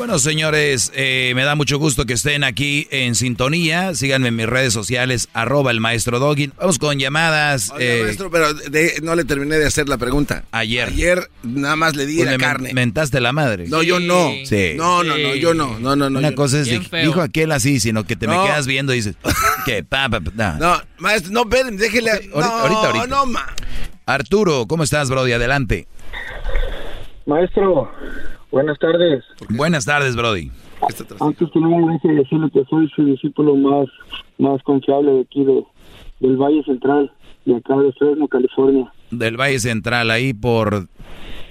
Bueno, 0.00 0.18
señores, 0.18 0.90
eh, 0.94 1.32
me 1.36 1.44
da 1.44 1.54
mucho 1.56 1.78
gusto 1.78 2.06
que 2.06 2.14
estén 2.14 2.42
aquí 2.42 2.88
en 2.90 3.14
sintonía. 3.14 3.94
Síganme 3.94 4.28
en 4.28 4.36
mis 4.36 4.46
redes 4.46 4.72
sociales, 4.72 5.28
arroba 5.34 5.70
el 5.72 5.80
maestro 5.80 6.18
Doggy. 6.18 6.50
Vamos 6.58 6.78
con 6.78 6.98
llamadas. 6.98 7.70
Eh, 7.78 8.00
maestro, 8.04 8.30
pero 8.30 8.54
de- 8.54 8.94
no 9.02 9.14
le 9.14 9.24
terminé 9.26 9.58
de 9.58 9.66
hacer 9.66 9.90
la 9.90 9.98
pregunta. 9.98 10.44
Ayer. 10.52 10.88
Ayer 10.88 11.28
nada 11.42 11.76
más 11.76 11.96
le 11.96 12.06
di 12.06 12.16
pues, 12.16 12.24
la 12.30 12.32
me 12.32 12.38
carne. 12.38 12.72
mentaste 12.72 13.20
la 13.20 13.32
madre. 13.34 13.66
No, 13.68 13.82
yo 13.82 14.00
no. 14.00 14.30
Sí. 14.46 14.72
No, 14.74 15.04
no, 15.04 15.18
no, 15.18 15.34
yo 15.34 15.52
no. 15.52 15.78
No, 15.78 15.94
no, 15.94 16.08
no. 16.08 16.18
Una 16.18 16.34
cosa 16.34 16.56
no. 16.56 16.62
es, 16.62 16.70
di- 16.70 16.88
dijo 17.02 17.20
aquel 17.20 17.52
así, 17.52 17.78
sino 17.78 18.04
que 18.04 18.16
te 18.16 18.26
me 18.26 18.32
No. 18.36 18.44
quedas 18.46 18.66
viendo 18.66 18.94
y 18.94 18.96
dices, 18.96 19.16
que 19.66 19.84
pa, 19.84 20.08
pa, 20.08 20.20
pa, 20.20 20.30
nah. 20.34 20.54
No, 20.58 20.82
maestro, 20.96 21.30
no, 21.30 21.42
espérenme, 21.42 21.76
déjele. 21.76 22.30
no, 22.34 22.36
ahorita, 22.36 22.60
ahorita, 22.62 22.86
ahorita. 22.86 23.06
no, 23.06 23.26
ma. 23.26 23.46
Arturo, 24.06 24.64
¿cómo 24.66 24.82
estás, 24.82 25.10
Brody? 25.10 25.32
Adelante. 25.32 25.86
Maestro, 27.26 27.92
buenas 28.50 28.78
tardes. 28.78 29.24
Buenas 29.48 29.84
tardes, 29.84 30.16
Brody. 30.16 30.50
Antes 31.20 31.50
que 31.52 31.60
nada, 31.60 31.92
déjeme 31.92 32.14
decirle 32.20 32.50
que 32.50 32.64
soy 32.70 32.88
su 32.96 33.04
discípulo 33.04 33.54
más, 33.54 33.86
más 34.38 34.62
confiable 34.62 35.12
de 35.12 35.20
aquí 35.20 35.44
de, 35.44 35.62
del 36.20 36.36
Valle 36.36 36.62
Central, 36.64 37.12
de 37.44 37.56
acá 37.56 37.76
de 37.76 37.92
Fresno, 37.92 38.26
California. 38.28 38.92
Del 39.10 39.36
Valle 39.36 39.58
Central, 39.58 40.10
ahí 40.10 40.32
por... 40.32 40.88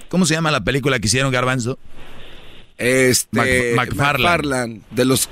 ¿Cómo 0.08 0.24
se 0.24 0.34
llama 0.34 0.50
la 0.50 0.64
película 0.64 0.98
que 0.98 1.06
hicieron, 1.06 1.30
Garbanzo? 1.30 1.78
Este. 2.76 3.74
Mac- 3.76 3.88
McFarlane. 3.90 4.24
McFarlane, 4.24 4.80
de 4.90 5.04
los 5.04 5.28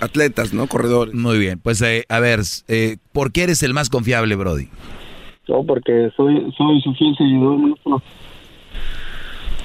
atletas, 0.00 0.52
¿no? 0.52 0.68
Corredores. 0.68 1.12
Muy 1.14 1.38
bien, 1.38 1.58
pues 1.58 1.82
eh, 1.82 2.04
a 2.08 2.20
ver, 2.20 2.40
eh, 2.68 2.98
¿por 3.12 3.32
qué 3.32 3.44
eres 3.44 3.62
el 3.64 3.74
más 3.74 3.90
confiable, 3.90 4.36
Brody? 4.36 4.68
No, 5.48 5.64
porque 5.64 6.10
soy, 6.16 6.52
soy 6.56 6.80
su 6.82 6.92
fiel 6.94 7.16
seguidor. 7.16 7.58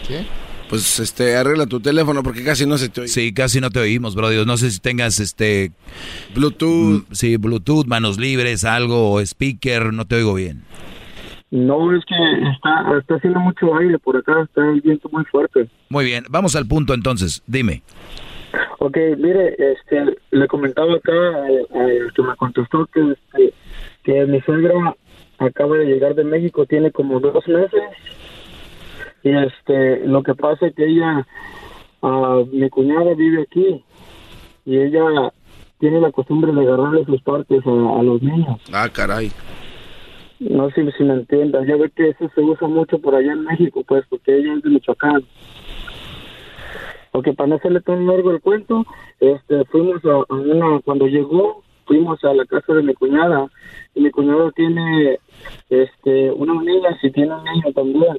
¿Qué? 0.07 0.25
Pues 0.72 1.02
este, 1.02 1.35
arregla 1.35 1.65
tu 1.65 1.81
teléfono 1.81 2.23
porque 2.23 2.45
casi 2.45 2.65
no 2.65 2.77
se 2.77 2.88
te 2.88 3.02
oye. 3.02 3.10
Sí, 3.10 3.34
casi 3.34 3.60
no 3.60 3.72
te 3.72 3.81
oímos, 3.81 4.15
Brody. 4.15 4.45
No 4.45 4.56
sé 4.56 4.72
si 4.72 4.80
tengas 4.80 5.19
este... 5.19 5.73
Bluetooth. 6.34 7.03
sí, 7.11 7.35
Bluetooth, 7.35 7.88
manos 7.88 8.18
libres, 8.18 8.64
algo, 8.64 9.11
o 9.11 9.19
speaker, 9.19 9.91
no 9.91 10.06
te 10.06 10.15
oigo 10.15 10.34
bien. 10.34 10.64
No, 11.49 11.93
es 11.93 12.06
que 12.06 12.15
está, 12.53 12.98
está 12.98 13.15
haciendo 13.15 13.41
mucho 13.41 13.76
aire 13.76 13.99
por 13.99 14.15
acá, 14.15 14.43
está 14.43 14.61
el 14.69 14.80
viento 14.80 15.10
muy 15.11 15.26
fuerte. 15.26 15.68
Muy 15.89 16.06
bien, 16.06 16.23
vamos 16.30 16.56
al 16.56 16.65
punto 16.65 16.93
entonces, 16.93 17.43
dime. 17.48 17.84
Ok, 18.80 18.95
mire, 19.18 19.57
este, 19.60 20.18
le 20.31 20.48
comentaba 20.48 20.95
acá 20.95 21.11
al 21.11 21.81
al 21.81 22.14
que 22.14 22.22
me 22.22 22.35
contestó 22.38 22.85
que, 22.85 23.11
este, 23.11 23.53
que 24.03 24.26
mi 24.26 24.39
suegra 24.39 24.95
acaba 25.38 25.76
de 25.76 25.88
llegar 25.88 26.15
de 26.15 26.23
México, 26.23 26.65
tiene 26.65 26.91
como 26.91 27.19
dos 27.19 27.45
meses. 27.45 27.81
Y 29.23 29.30
este, 29.30 30.06
lo 30.07 30.23
que 30.23 30.34
pasa 30.35 30.68
es 30.68 30.76
que 30.76 30.85
ella, 30.85 31.27
ah, 32.02 32.41
mi 32.52 32.69
cuñada 32.69 33.14
vive 33.14 33.43
aquí 33.43 33.84
y 34.65 34.77
ella 34.77 35.31
tiene 35.80 35.99
la 35.99 36.11
costumbre 36.11 36.52
de 36.52 36.61
agarrarle 36.61 37.06
sus 37.06 37.22
partes 37.22 37.61
a, 37.65 37.99
a 37.99 38.03
los 38.03 38.22
niños. 38.22 38.60
Ah, 38.72 38.88
caray. 38.91 39.31
No 40.39 40.72
sé 40.72 40.91
si 40.98 41.03
me 41.03 41.14
entiendas, 41.14 41.68
ya 41.68 41.76
ve 41.76 41.91
que 41.95 42.10
eso 42.10 42.27
se 42.34 42.41
usa 42.41 42.68
mucho 42.68 42.98
por 42.98 43.14
allá 43.14 43.34
en 43.34 43.43
México, 43.43 43.84
pues, 43.88 44.03
porque 44.10 44.35
ella 44.35 44.56
es 44.56 44.64
de 44.64 44.72
Michoacán. 44.72 45.23
Ok, 47.11 47.35
para 47.35 47.48
no 47.48 47.56
hacerle 47.57 47.81
tan 47.81 48.07
largo 48.07 48.31
el 48.31 48.41
cuento, 48.41 48.84
este, 49.19 49.65
fuimos 49.65 50.03
a, 50.06 50.23
a 50.27 50.35
una, 50.35 50.80
cuando 50.80 51.06
llegó, 51.06 51.61
fuimos 51.85 52.23
a 52.23 52.34
la 52.34 52.45
casa 52.45 52.73
de 52.73 52.81
mi 52.81 52.93
cuñada, 52.95 53.49
y 53.93 54.02
mi 54.02 54.10
cuñado 54.10 54.52
tiene, 54.53 55.19
este, 55.69 56.31
una 56.31 56.53
niña, 56.53 56.98
y 57.03 57.11
tiene 57.11 57.35
un 57.35 57.43
niño 57.43 57.73
también. 57.76 58.18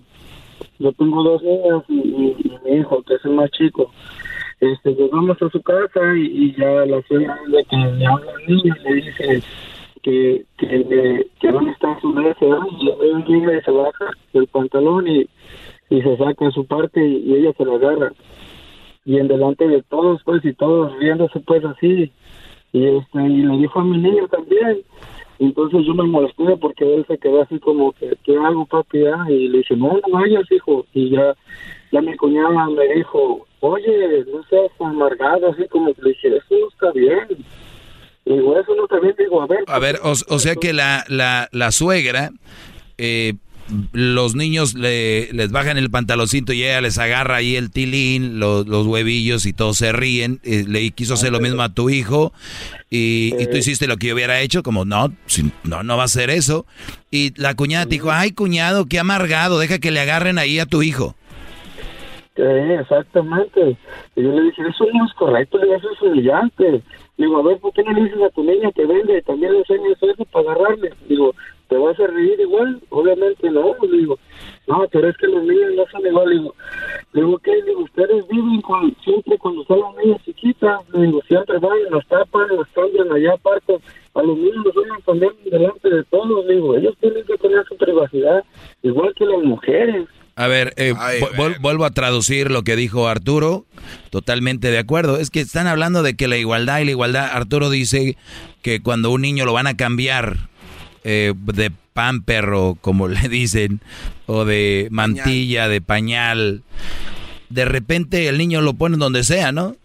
Yo 0.79 0.93
tengo 0.93 1.23
dos 1.23 1.43
niñas 1.43 1.83
y, 1.89 1.95
mi 2.65 2.77
hijo, 2.79 3.03
que 3.03 3.15
es 3.15 3.25
el 3.25 3.33
más 3.33 3.51
chico. 3.53 3.91
Este, 4.61 4.95
llegamos 4.95 5.41
a 5.43 5.51
su 5.51 5.61
casa 5.63 6.01
y, 6.17 6.55
ya 6.57 6.87
la 6.87 7.03
señora 7.03 7.39
de 7.49 7.65
que 7.65 7.77
le 7.77 8.07
habla 8.07 8.33
y 8.47 8.71
le 8.71 8.95
dice 8.95 9.43
que, 10.03 10.45
que, 10.57 10.67
le- 10.67 11.27
que 11.41 11.49
dónde 11.51 11.71
está 11.73 11.99
su 12.01 12.13
necesidad 12.13 12.59
y 12.81 12.89
él 12.91 13.25
llega 13.27 13.57
y 13.57 13.61
se 13.63 13.71
baja 13.71 14.11
el 14.35 14.47
pantalón 14.49 15.09
y, 15.09 15.27
y 15.91 16.03
se 16.03 16.17
saca 16.17 16.51
su 16.53 16.65
parte 16.67 17.05
y, 17.05 17.17
y 17.29 17.35
ella 17.37 17.53
se 17.57 17.65
lo 17.65 17.75
agarra. 17.77 18.13
Y 19.05 19.19
en 19.19 19.27
delante 19.27 19.67
de 19.67 19.83
todos 19.83 20.21
pues 20.25 20.45
y 20.45 20.53
todos 20.55 20.97
riéndose 20.99 21.41
pues 21.41 21.65
así. 21.65 22.13
Y 22.73 22.87
este 22.87 23.23
y 23.23 23.43
le 23.43 23.57
dijo 23.59 23.81
a 23.81 23.85
mi 23.85 23.99
niño 23.99 24.29
también 24.29 24.83
entonces 25.39 25.85
yo 25.87 25.95
me 25.95 26.05
molesté 26.05 26.57
porque 26.61 26.95
él 26.95 27.05
se 27.09 27.19
quedó 27.19 27.43
así 27.43 27.59
como 27.59 27.93
que 27.93 28.17
¿qué 28.25 28.37
hago 28.37 28.67
papi? 28.67 29.07
ah? 29.07 29.25
y 29.29 29.49
le 29.49 29.59
dije 29.59 29.77
no 29.77 29.89
no 29.95 30.19
vayas 30.19 30.51
hijo 30.51 30.87
y 30.95 31.11
ya 31.11 31.35
ya 31.91 32.01
mi 32.01 32.17
cuñada 32.17 32.69
me 32.71 32.95
dijo 32.95 33.47
oye 33.61 34.25
no 34.33 34.43
seas 34.51 34.71
amargado 34.81 35.49
así 35.51 35.67
como 35.69 35.93
que 35.95 36.03
le 36.03 36.09
dije 36.11 36.29
eso 36.37 36.47
no 36.51 36.69
está 36.69 36.93
bien 36.93 37.45
y 38.25 38.33
digo 38.35 38.59
eso 38.59 38.75
no 38.77 38.85
está 38.85 39.01
bien 39.01 39.15
digo 39.19 39.43
a 39.43 39.47
ver 39.47 39.65
A 39.67 39.79
ver, 39.79 39.97
o, 40.03 40.11
o 40.13 40.39
sea 40.39 40.55
que 40.55 40.73
la, 40.73 41.05
la, 41.09 41.49
la 41.53 41.73
suegra, 41.73 42.31
eh, 42.99 43.35
los 43.93 44.35
niños 44.35 44.75
le, 44.75 45.33
les 45.33 45.51
bajan 45.51 45.79
el 45.79 45.91
pantaloncito 45.91 46.53
y 46.53 46.63
ella 46.65 46.81
les 46.81 46.99
agarra 46.99 47.37
ahí 47.37 47.57
el 47.57 47.71
tilín, 47.71 48.39
los, 48.39 48.67
los 48.67 48.87
huevillos 48.87 49.47
y 49.47 49.53
todos 49.53 49.79
se 49.79 49.93
ríen. 49.93 50.41
eh, 50.45 50.65
le 50.67 50.91
quiso 50.91 51.15
hacer 51.15 51.33
lo 51.33 51.41
mismo 51.41 51.63
a 51.63 51.75
tu 51.75 51.91
hijo 51.91 52.33
y, 52.91 53.35
y 53.39 53.47
tú 53.47 53.57
hiciste 53.57 53.87
lo 53.87 53.97
que 53.97 54.09
yo 54.09 54.15
hubiera 54.15 54.41
hecho, 54.41 54.63
como 54.63 54.85
no, 54.85 55.13
no, 55.65 55.83
no 55.83 55.97
va 55.97 56.03
a 56.03 56.07
hacer 56.07 56.31
eso. 56.31 56.67
Y 57.11 57.33
la 57.41 57.55
cuñada 57.55 57.85
te 57.85 57.93
dijo, 57.93 58.11
ay 58.11 58.33
cuñado, 58.33 58.87
qué 58.87 58.99
amargado, 58.99 59.59
deja 59.59 59.79
que 59.79 59.91
le 59.91 60.01
agarren 60.01 60.39
ahí 60.39 60.59
a 60.59 60.67
tu 60.67 60.83
hijo. 60.83 61.15
Sí, 62.35 62.43
exactamente. 62.43 63.77
Y 64.17 64.23
yo 64.23 64.33
le 64.33 64.43
dije, 64.43 64.63
eso 64.69 64.87
no 64.93 65.05
es 65.05 65.13
correcto, 65.15 65.59
le 65.59 65.75
eso 65.77 65.91
es 65.93 66.03
humillante. 66.03 66.83
Digo, 67.19 67.39
a 67.39 67.43
ver, 67.43 67.59
¿por 67.59 67.73
qué 67.75 67.83
no 67.83 67.93
le 67.93 68.05
dices 68.05 68.23
a 68.23 68.31
tu 68.31 68.43
niña 68.43 68.71
que 68.75 68.87
venga 68.87 69.17
y 69.17 69.23
también 69.23 69.53
le 69.53 69.59
enseñas 69.59 69.99
eso 70.01 70.25
para 70.33 70.53
agarrarle? 70.53 70.95
Obviamente 73.23 73.51
no, 73.51 73.87
le 73.87 73.99
digo, 73.99 74.19
no, 74.67 74.85
pero 74.91 75.09
es 75.09 75.17
que 75.17 75.27
los 75.29 75.43
niños 75.45 75.73
no 75.77 75.85
son 75.91 76.07
igual, 76.07 76.29
le 76.29 76.35
digo, 76.37 76.55
le 77.13 77.21
digo, 77.23 77.39
¿qué? 77.39 77.51
Le 77.55 77.63
digo, 77.67 77.81
ustedes 77.83 78.29
viven 78.29 78.61
con, 78.63 78.97
siempre 79.05 79.39
cuando 79.39 79.65
son 79.65 79.81
las 79.81 80.05
niñas 80.05 80.21
chiquitas, 80.25 80.81
le 80.93 81.07
digo, 81.07 81.21
siempre 81.29 81.59
van, 81.59 81.79
las 81.91 82.07
tapan, 82.09 82.47
las 82.57 82.69
cambian 82.75 83.13
allá 83.13 83.35
aparte, 83.35 83.79
a 84.15 84.23
los 84.23 84.37
niños 84.37 84.65
los 84.65 84.75
van 84.75 84.93
a 84.93 85.05
poner 85.05 85.31
delante 85.51 85.89
de 85.89 86.05
todos, 86.05 86.45
le 86.47 86.55
digo, 86.55 86.77
ellos 86.77 86.95
tienen 87.01 87.25
que 87.25 87.37
tener 87.39 87.65
su 87.67 87.77
privacidad, 87.77 88.45
igual 88.83 89.13
que 89.17 89.25
las 89.27 89.43
mujeres. 89.43 90.07
A 90.35 90.47
ver, 90.47 90.73
eh, 90.79 90.95
vu- 90.95 91.37
vuel- 91.37 91.61
vuelvo 91.61 91.85
a 91.85 91.91
traducir 91.91 92.51
lo 92.51 92.63
que 92.63 92.75
dijo 92.75 93.07
Arturo. 93.07 93.67
Totalmente 94.09 94.71
de 94.71 94.79
acuerdo. 94.79 95.19
Es 95.19 95.29
que 95.29 95.41
están 95.41 95.67
hablando 95.67 96.03
de 96.03 96.17
que 96.17 96.27
la 96.27 96.39
igualdad 96.39 96.81
y 96.81 96.87
la 96.87 96.91
igualdad. 96.93 97.29
Arturo 97.31 97.69
dice 97.69 98.17
que 98.63 98.81
cuando 98.81 99.11
un 99.11 99.21
niño 99.21 99.45
lo 99.45 99.53
van 99.53 99.67
a 99.67 99.77
cambiar 99.77 100.49
eh, 101.05 101.35
de 101.37 101.73
pamper 101.93 102.51
o 102.51 102.77
como 102.81 103.09
le 103.09 103.29
dicen, 103.29 103.81
o 104.27 104.45
de 104.45 104.89
mantilla, 104.91 105.69
de 105.69 105.81
pañal, 105.81 106.63
de 107.49 107.65
repente 107.65 108.29
el 108.29 108.39
niño 108.39 108.61
lo 108.61 108.75
ponen 108.75 108.99
donde 108.99 109.25
sea, 109.25 109.53
¿no? 109.53 109.77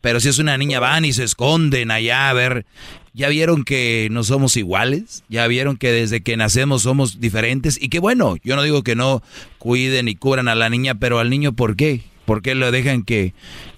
Pero 0.00 0.18
si 0.18 0.28
es 0.28 0.38
una 0.38 0.58
niña 0.58 0.80
van 0.80 1.04
y 1.04 1.12
se 1.12 1.24
esconden 1.24 1.90
allá 1.90 2.28
a 2.28 2.32
ver. 2.32 2.66
¿Ya 3.14 3.28
vieron 3.28 3.64
que 3.64 4.08
no 4.10 4.24
somos 4.24 4.56
iguales? 4.56 5.22
¿Ya 5.28 5.46
vieron 5.46 5.76
que 5.76 5.92
desde 5.92 6.22
que 6.22 6.38
nacemos 6.38 6.82
somos 6.82 7.20
diferentes? 7.20 7.80
Y 7.80 7.90
qué 7.90 7.98
bueno, 7.98 8.36
yo 8.42 8.56
no 8.56 8.62
digo 8.62 8.82
que 8.82 8.96
no 8.96 9.22
cuiden 9.58 10.08
y 10.08 10.14
cubran 10.14 10.48
a 10.48 10.54
la 10.54 10.70
niña, 10.70 10.94
pero 10.94 11.18
al 11.18 11.28
niño 11.28 11.52
¿por 11.52 11.76
qué? 11.76 12.00
¿Por 12.24 12.40
qué 12.40 12.54
lo 12.54 12.70
dejan 12.70 13.02
que 13.02 13.34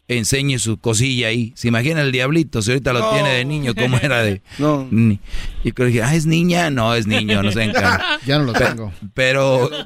enseñe 0.09 0.59
su 0.59 0.79
cosilla 0.79 1.29
ahí? 1.29 1.53
¿Se 1.57 1.69
imagina 1.69 2.03
el 2.03 2.13
diablito? 2.13 2.61
Si 2.63 2.71
ahorita 2.71 2.93
lo 2.93 3.01
No. 3.01 3.11
tiene 3.13 3.31
de 3.31 3.45
niño, 3.45 3.75
¿cómo 3.75 3.97
era 3.99 4.23
de...? 4.23 4.43
No. 4.59 4.87
Ni- 4.91 5.19
Y 5.63 5.73
creo 5.73 5.91
que, 5.91 6.03
ah, 6.03 6.15
es 6.15 6.27
niña, 6.27 6.71
no, 6.71 6.95
es 6.95 7.07
niño, 7.07 7.43
no 7.43 7.51
sé. 7.53 7.73
Ya 8.27 8.39
no 8.39 8.45
lo 8.45 8.53
tengo. 8.53 8.93
Pero... 9.15 9.71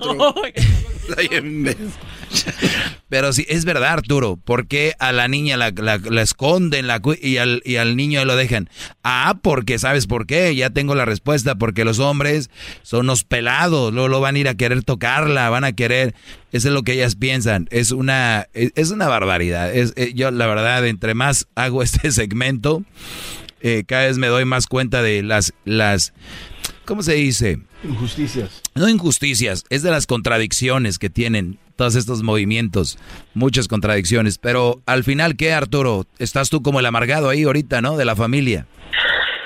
Pero 3.08 3.32
sí, 3.32 3.46
es 3.48 3.64
verdad, 3.64 3.92
Arturo. 3.92 4.36
¿Por 4.36 4.66
qué 4.66 4.94
a 4.98 5.12
la 5.12 5.28
niña 5.28 5.56
la, 5.56 6.22
esconden 6.22 6.86
y, 7.20 7.36
al, 7.38 7.62
y 7.64 7.76
al 7.76 7.96
niño 7.96 8.24
lo 8.24 8.36
dejan? 8.36 8.68
Ah, 9.02 9.38
porque 9.42 9.78
¿sabes 9.78 10.06
por 10.06 10.26
qué? 10.26 10.54
Ya 10.54 10.70
tengo 10.70 10.94
la 10.94 11.04
respuesta. 11.04 11.54
Porque 11.54 11.84
los 11.84 11.98
hombres 11.98 12.50
son 12.82 13.00
unos 13.00 13.24
pelados. 13.24 13.92
Luego 13.92 14.08
lo 14.08 14.20
van 14.20 14.36
a 14.36 14.38
ir 14.38 14.48
a 14.48 14.54
querer 14.54 14.82
tocarla, 14.82 15.50
van 15.50 15.64
a 15.64 15.72
querer... 15.72 16.14
Eso 16.50 16.68
es 16.68 16.74
lo 16.74 16.82
que 16.82 16.92
ellas 16.92 17.16
piensan. 17.16 17.66
Es 17.70 17.92
una, 17.92 18.48
es, 18.52 18.72
es 18.74 18.90
una 18.90 19.08
barbaridad. 19.08 19.74
Es, 19.74 19.92
eh, 19.96 20.12
yo, 20.14 20.30
la 20.30 20.46
verdad, 20.46 20.86
entre 20.86 21.14
más 21.14 21.46
hago 21.54 21.82
este 21.82 22.10
segmento, 22.12 22.84
eh, 23.60 23.84
cada 23.86 24.06
vez 24.06 24.18
me 24.18 24.28
doy 24.28 24.44
más 24.44 24.66
cuenta 24.66 25.02
de 25.02 25.22
las... 25.22 25.54
las 25.64 26.12
¿Cómo 26.84 27.02
se 27.02 27.14
dice? 27.14 27.58
Injusticias. 27.84 28.62
No 28.74 28.88
injusticias, 28.88 29.64
es 29.70 29.82
de 29.82 29.90
las 29.90 30.06
contradicciones 30.06 30.98
que 30.98 31.10
tienen 31.10 31.58
todos 31.76 31.94
estos 31.94 32.24
movimientos, 32.24 32.98
muchas 33.34 33.68
contradicciones, 33.68 34.36
pero 34.38 34.80
al 34.84 35.04
final, 35.04 35.36
¿qué, 35.36 35.52
Arturo? 35.52 36.04
Estás 36.18 36.50
tú 36.50 36.60
como 36.60 36.80
el 36.80 36.86
amargado 36.86 37.28
ahí 37.28 37.44
ahorita, 37.44 37.80
¿no? 37.80 37.96
De 37.96 38.04
la 38.04 38.16
familia. 38.16 38.66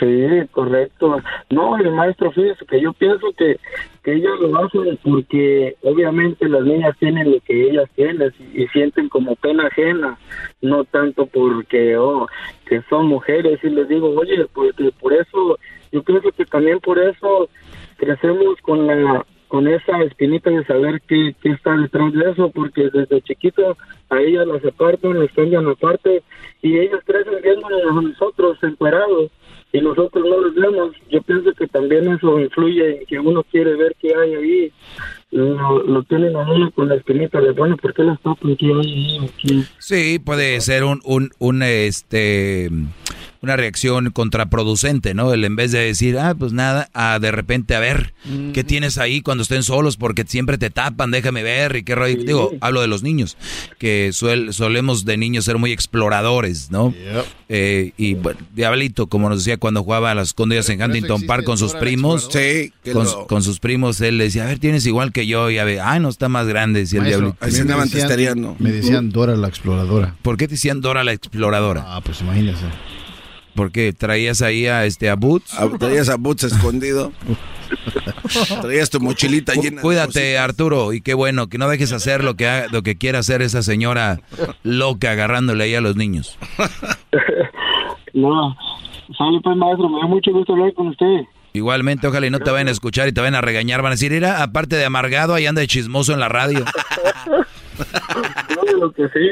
Sí, 0.00 0.26
correcto. 0.50 1.22
No, 1.50 1.76
el 1.76 1.92
maestro, 1.92 2.32
fíjese 2.32 2.64
que 2.66 2.80
yo 2.80 2.92
pienso 2.94 3.32
que, 3.36 3.56
que 4.02 4.14
ellas 4.14 4.32
lo 4.40 4.64
hacen 4.64 4.98
porque 5.02 5.76
obviamente 5.82 6.48
las 6.48 6.64
niñas 6.64 6.96
tienen 6.98 7.30
lo 7.30 7.38
que 7.40 7.68
ellas 7.68 7.88
tienen 7.94 8.32
y, 8.38 8.62
y 8.62 8.68
sienten 8.68 9.08
como 9.10 9.36
pena 9.36 9.66
ajena, 9.66 10.18
no 10.60 10.84
tanto 10.84 11.26
porque, 11.26 11.96
oh, 11.98 12.26
que 12.66 12.82
son 12.88 13.06
mujeres 13.06 13.60
y 13.62 13.68
les 13.68 13.88
digo, 13.88 14.08
oye, 14.18 14.44
porque 14.52 14.90
por 14.98 15.12
eso, 15.12 15.58
yo 15.92 16.02
pienso 16.02 16.32
que 16.32 16.46
también 16.46 16.80
por 16.80 16.98
eso 16.98 17.48
crecemos 18.02 18.56
con 18.62 18.86
la 18.86 19.24
con 19.46 19.68
esa 19.68 20.02
espinita 20.04 20.48
de 20.48 20.64
saber 20.64 21.02
qué, 21.06 21.36
qué 21.42 21.50
está 21.50 21.76
detrás 21.76 22.10
de 22.14 22.30
eso, 22.30 22.50
porque 22.50 22.88
desde 22.90 23.20
chiquito 23.20 23.76
a 24.08 24.18
ellas 24.18 24.46
las 24.46 24.64
apartan, 24.64 25.20
las 25.20 25.30
cambian 25.32 25.66
aparte 25.66 26.22
y 26.62 26.78
ellas 26.78 27.00
crecen 27.04 27.34
viéndonos 27.42 27.82
a 27.90 28.00
nosotros 28.00 28.56
encuerados 28.62 29.30
y 29.70 29.82
nosotros 29.82 30.24
no 30.26 30.38
los 30.38 30.54
vemos. 30.54 30.96
Yo 31.10 31.20
pienso 31.20 31.52
que 31.52 31.66
también 31.66 32.08
eso 32.08 32.40
influye 32.40 33.00
en 33.00 33.06
que 33.06 33.18
uno 33.18 33.42
quiere 33.42 33.74
ver 33.76 33.94
qué 34.00 34.14
hay 34.14 34.34
ahí. 34.34 34.72
Lo, 35.30 35.82
lo 35.82 36.02
tienen 36.04 36.34
a 36.34 36.50
uno 36.50 36.70
con 36.70 36.88
la 36.88 36.94
espinita 36.94 37.38
de, 37.38 37.52
bueno, 37.52 37.76
¿por 37.76 37.92
qué 37.92 38.04
las 38.04 38.20
tapan? 38.22 38.56
¿Qué 38.56 38.66
hay 38.66 38.80
ahí? 38.80 39.18
¿O 39.18 39.28
qué? 39.36 39.62
Sí, 39.78 40.18
puede 40.18 40.62
ser 40.62 40.84
un, 40.84 41.00
un, 41.04 41.30
un, 41.38 41.62
este, 41.62 42.70
una 43.42 43.56
reacción 43.56 44.10
contraproducente, 44.12 45.14
¿no? 45.14 45.32
El 45.32 45.44
en 45.44 45.56
vez 45.56 45.72
de 45.72 45.80
decir, 45.80 46.18
ah, 46.18 46.34
pues 46.38 46.52
nada, 46.52 46.88
a 46.94 47.18
de 47.18 47.32
repente 47.32 47.74
a 47.74 47.80
ver, 47.80 48.14
¿qué 48.54 48.62
tienes 48.64 48.98
ahí 48.98 49.20
cuando 49.20 49.42
estén 49.42 49.62
solos? 49.64 49.96
Porque 49.96 50.24
siempre 50.26 50.58
te 50.58 50.70
tapan, 50.70 51.10
déjame 51.10 51.42
ver 51.42 51.74
y 51.76 51.82
qué 51.82 51.94
rollo. 51.94 52.22
Digo, 52.24 52.52
hablo 52.60 52.80
de 52.80 52.86
los 52.86 53.02
niños, 53.02 53.36
que 53.78 54.10
suel- 54.12 54.52
solemos 54.52 55.04
de 55.04 55.16
niños 55.16 55.44
ser 55.44 55.58
muy 55.58 55.72
exploradores, 55.72 56.70
¿no? 56.70 56.94
Eh, 57.48 57.92
y 57.96 58.14
bueno, 58.14 58.40
Diablito, 58.54 59.08
como 59.08 59.28
nos 59.28 59.38
decía 59.38 59.56
cuando 59.58 59.82
jugaba 59.82 60.12
a 60.12 60.14
las 60.14 60.28
escondidas 60.28 60.68
en 60.70 60.80
Huntington 60.82 61.22
Park 61.26 61.44
con 61.44 61.58
sus 61.58 61.72
primos. 61.80 62.28
Sí, 62.32 62.72
con, 62.92 63.04
lo- 63.04 63.26
con 63.26 63.42
sus 63.42 63.58
primos, 63.58 64.00
él 64.00 64.18
le 64.18 64.24
decía, 64.24 64.44
a 64.44 64.46
ver, 64.46 64.58
tienes 64.60 64.86
igual 64.86 65.12
que 65.12 65.26
yo, 65.26 65.50
y 65.50 65.58
a 65.58 65.64
ver, 65.64 65.80
ay, 65.82 65.98
no 66.00 66.08
está 66.08 66.28
más 66.28 66.46
grande, 66.46 66.80
decía 66.80 67.00
el 67.00 67.06
Diablito. 67.10 67.36
me 67.76 67.82
decían- 67.90 68.08
Me 68.60 68.70
decían 68.72 69.10
Dora 69.10 69.34
la 69.36 69.48
exploradora. 69.48 70.14
¿Por 70.22 70.36
qué 70.36 70.46
te 70.46 70.52
decían 70.54 70.80
Dora 70.80 71.02
la 71.04 71.12
exploradora? 71.12 71.84
Ah, 71.88 72.00
pues 72.04 72.20
imagínese. 72.20 72.66
Porque 73.54 73.92
traías 73.92 74.40
ahí 74.42 74.66
a 74.66 74.84
este 74.86 75.10
a 75.10 75.14
Boots. 75.14 75.54
traías 75.78 76.08
a 76.08 76.16
Boots 76.16 76.44
escondido. 76.44 77.12
Traías 78.60 78.90
tu 78.90 79.00
mochilita 79.00 79.54
llena 79.54 79.76
de 79.76 79.82
Cuídate, 79.82 80.36
Arturo, 80.38 80.92
y 80.92 81.00
qué 81.00 81.14
bueno 81.14 81.48
que 81.48 81.56
no 81.58 81.68
dejes 81.68 81.92
hacer 81.92 82.22
lo 82.22 82.34
que 82.34 82.46
ha- 82.46 82.66
lo 82.68 82.82
que 82.82 82.96
quiera 82.98 83.18
hacer 83.20 83.40
esa 83.42 83.62
señora 83.62 84.20
loca 84.62 85.10
agarrándole 85.12 85.64
ahí 85.64 85.74
a 85.74 85.80
los 85.80 85.96
niños. 85.96 86.38
No, 88.14 88.54
sale 89.16 89.40
pues 89.42 89.56
maestro, 89.56 89.88
me 89.88 89.98
da 90.00 90.06
mucho 90.06 90.32
gusto 90.32 90.52
hablar 90.52 90.74
con 90.74 90.88
usted. 90.88 91.22
Igualmente, 91.54 92.06
ojalá 92.06 92.26
y 92.26 92.30
no 92.30 92.40
te 92.40 92.50
vayan 92.50 92.68
a 92.68 92.72
escuchar 92.72 93.08
y 93.08 93.12
te 93.12 93.22
vayan 93.22 93.36
a 93.36 93.40
regañar, 93.40 93.80
van 93.80 93.92
a 93.92 93.94
decir, 93.94 94.12
mira, 94.12 94.42
aparte 94.42 94.76
de 94.76 94.84
amargado, 94.84 95.32
ahí 95.34 95.46
anda 95.46 95.60
de 95.62 95.66
chismoso 95.66 96.12
en 96.12 96.20
la 96.20 96.28
radio. 96.28 96.62
No, 98.54 98.78
lo 98.78 98.92
que 98.92 99.04
sí. 99.08 99.30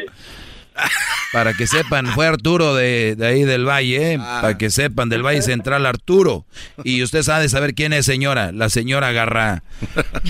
Para 1.33 1.55
que 1.55 1.67
sepan, 1.69 2.07
fue 2.09 2.27
Arturo 2.27 2.75
de, 2.75 3.15
de 3.17 3.27
ahí 3.27 3.45
del 3.45 3.65
Valle, 3.65 4.15
¿eh? 4.15 4.19
para 4.19 4.59
que 4.59 4.69
sepan, 4.69 5.09
del 5.09 5.25
Valle 5.25 5.43
Central 5.43 5.87
Arturo. 5.87 6.45
Y 6.83 7.03
usted 7.05 7.23
sabe 7.23 7.49
saber 7.49 7.75
quién 7.75 7.93
es 7.93 8.07
señora, 8.07 8.51
la 8.51 8.69
señora 8.69 9.09
agarra 9.09 9.63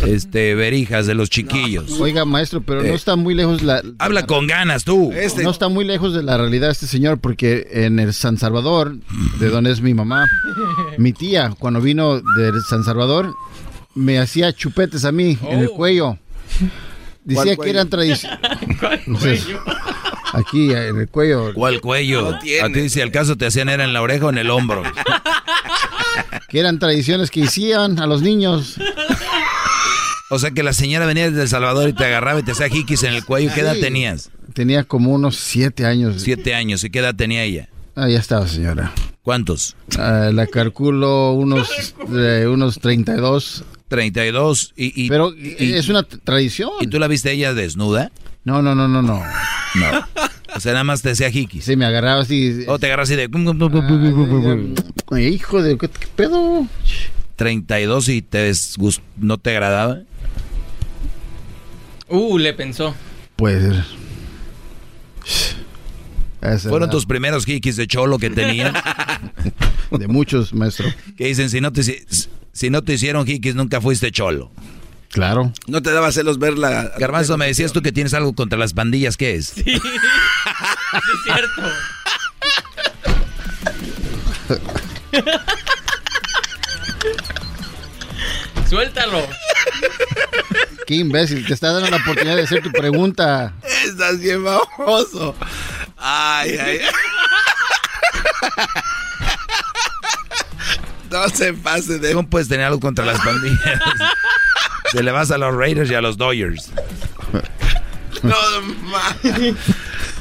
este 0.06 0.54
verijas 0.54 1.06
de 1.06 1.14
los 1.14 1.30
chiquillos. 1.30 1.92
Oiga, 2.00 2.24
maestro, 2.26 2.60
pero 2.60 2.82
Eh, 2.82 2.88
no 2.88 2.94
está 2.94 3.16
muy 3.16 3.34
lejos 3.34 3.62
la... 3.62 3.82
Habla 3.98 4.26
con 4.26 4.46
ganas 4.46 4.84
tú. 4.84 5.10
No 5.42 5.50
está 5.50 5.68
muy 5.68 5.84
lejos 5.84 6.12
de 6.14 6.22
la 6.22 6.36
realidad 6.36 6.70
este 6.70 6.86
señor, 6.86 7.18
porque 7.18 7.68
en 7.72 7.98
el 7.98 8.12
San 8.12 8.36
Salvador, 8.36 8.96
de 9.38 9.48
donde 9.48 9.70
es 9.70 9.80
mi 9.80 9.94
mamá, 9.94 10.26
mi 10.98 11.12
tía, 11.14 11.54
cuando 11.58 11.80
vino 11.80 12.20
de 12.20 12.52
San 12.68 12.84
Salvador, 12.84 13.34
me 13.94 14.18
hacía 14.18 14.52
chupetes 14.52 15.04
a 15.04 15.12
mí 15.12 15.38
en 15.48 15.60
el 15.60 15.70
cuello. 15.70 16.18
Decía 17.24 17.54
¿Cuál 17.54 17.66
que 17.66 17.70
eran 17.70 17.88
tradiciones. 17.88 18.38
Aquí, 20.32 20.70
en 20.72 20.98
el 21.00 21.08
cuello. 21.08 21.52
¿Cuál 21.54 21.80
cuello? 21.80 22.28
a 22.34 22.38
ti 22.72 22.88
si 22.88 23.00
al 23.00 23.10
caso 23.10 23.36
te 23.36 23.46
hacían 23.46 23.68
era 23.68 23.84
en 23.84 23.92
la 23.92 24.02
oreja 24.02 24.26
o 24.26 24.30
en 24.30 24.38
el 24.38 24.50
hombro. 24.50 24.82
Que 26.48 26.60
eran 26.60 26.78
tradiciones 26.78 27.30
que 27.30 27.44
hacían 27.44 27.98
a 27.98 28.06
los 28.06 28.22
niños. 28.22 28.76
O 30.30 30.38
sea 30.38 30.50
que 30.52 30.62
la 30.62 30.72
señora 30.72 31.06
venía 31.06 31.28
desde 31.28 31.42
El 31.42 31.48
Salvador 31.48 31.88
y 31.88 31.92
te 31.92 32.04
agarraba 32.04 32.38
y 32.40 32.42
te 32.44 32.52
hacía 32.52 32.68
jiquis 32.68 33.02
en 33.02 33.14
el 33.14 33.24
cuello. 33.24 33.50
¿Qué 33.54 33.60
edad 33.62 33.74
Sí. 33.74 33.80
tenías? 33.80 34.30
Tenía 34.54 34.84
como 34.84 35.12
unos 35.12 35.36
siete 35.36 35.86
años. 35.86 36.22
Siete 36.22 36.54
años. 36.54 36.84
¿Y 36.84 36.90
qué 36.90 37.00
edad 37.00 37.14
tenía 37.14 37.42
ella? 37.44 37.68
Ah, 37.96 38.08
ya 38.08 38.18
estaba, 38.18 38.46
señora. 38.46 38.92
¿Cuántos? 39.22 39.76
Ah, 39.98 40.30
la 40.32 40.46
calculo 40.46 41.32
unos, 41.32 41.94
eh, 42.16 42.46
unos 42.48 42.78
32. 42.78 43.64
32. 43.88 44.72
Y, 44.76 45.04
y- 45.04 45.08
Pero 45.08 45.34
y- 45.36 45.74
es 45.74 45.88
una 45.88 46.04
tradición. 46.04 46.70
¿Y 46.80 46.86
tú 46.86 46.98
la 47.00 47.08
viste 47.08 47.30
a 47.30 47.32
ella 47.32 47.52
desnuda? 47.54 48.10
No, 48.44 48.62
no, 48.62 48.74
no, 48.74 48.88
no, 48.88 49.02
no. 49.02 49.22
No. 49.74 50.06
O 50.56 50.60
sea, 50.60 50.72
nada 50.72 50.84
más 50.84 51.02
te 51.02 51.10
hacía 51.10 51.30
jiquis. 51.30 51.64
Sí, 51.64 51.76
me 51.76 51.84
agarraba 51.84 52.22
así. 52.22 52.64
O 52.66 52.78
te 52.78 52.86
agarras 52.86 53.08
así 53.08 53.16
de... 53.16 53.28
Ay, 55.12 55.26
hijo 55.28 55.62
de... 55.62 55.76
¿Qué, 55.78 55.88
pedo? 56.16 56.66
32 57.36 58.08
y 58.08 58.22
te 58.22 58.50
desgust- 58.50 59.00
no 59.16 59.38
te 59.38 59.50
agradaba. 59.50 60.00
Uh, 62.08 62.38
le 62.38 62.52
pensó. 62.52 62.94
Puede 63.36 63.60
ser. 63.72 63.84
Esa 66.42 66.68
Fueron 66.68 66.88
edad. 66.88 66.92
tus 66.92 67.06
primeros 67.06 67.44
jiquis 67.44 67.76
de 67.76 67.86
cholo 67.86 68.18
que 68.18 68.30
tenían. 68.30 68.74
De 69.90 70.06
muchos, 70.06 70.54
maestro. 70.54 70.86
Que 71.16 71.26
dicen, 71.26 71.50
si 71.50 71.60
no 71.60 71.72
te, 71.72 71.82
si 72.52 72.70
no 72.70 72.82
te 72.82 72.94
hicieron 72.94 73.26
jiquis, 73.26 73.54
nunca 73.56 73.80
fuiste 73.80 74.10
cholo. 74.12 74.50
Claro. 75.10 75.52
No 75.66 75.82
te 75.82 75.90
daba 75.90 76.12
celos 76.12 76.38
ver 76.38 76.56
la... 76.56 76.92
Garbanzo, 76.98 77.36
me 77.36 77.46
decías 77.46 77.72
tú 77.72 77.82
que 77.82 77.90
tienes 77.92 78.14
algo 78.14 78.32
contra 78.34 78.58
las 78.58 78.72
pandillas. 78.72 79.16
¿Qué 79.16 79.34
es? 79.34 79.48
Sí, 79.48 79.64
es 79.66 79.82
cierto. 81.24 81.62
Suéltalo. 88.68 89.26
Qué 90.86 90.94
imbécil, 90.94 91.44
te 91.46 91.54
está 91.54 91.72
dando 91.72 91.90
la 91.90 91.96
oportunidad 91.96 92.36
de 92.36 92.42
hacer 92.42 92.62
tu 92.62 92.70
pregunta. 92.70 93.52
Estás 93.84 94.20
bien 94.20 94.44
baboso. 94.44 95.34
Ay, 95.96 96.56
ay. 96.58 96.80
No 101.10 101.28
se 101.28 101.52
pase 101.52 101.98
de. 101.98 102.12
¿Cómo 102.14 102.28
puedes 102.28 102.46
tener 102.46 102.66
algo 102.66 102.78
contra 102.78 103.04
las 103.04 103.20
pandillas? 103.20 103.80
Se 104.92 105.02
le 105.02 105.10
vas 105.12 105.30
a 105.30 105.38
los 105.38 105.54
Raiders 105.54 105.90
y 105.90 105.94
a 105.94 106.00
los 106.00 106.16
Dodgers. 106.16 106.70
No. 108.22 108.34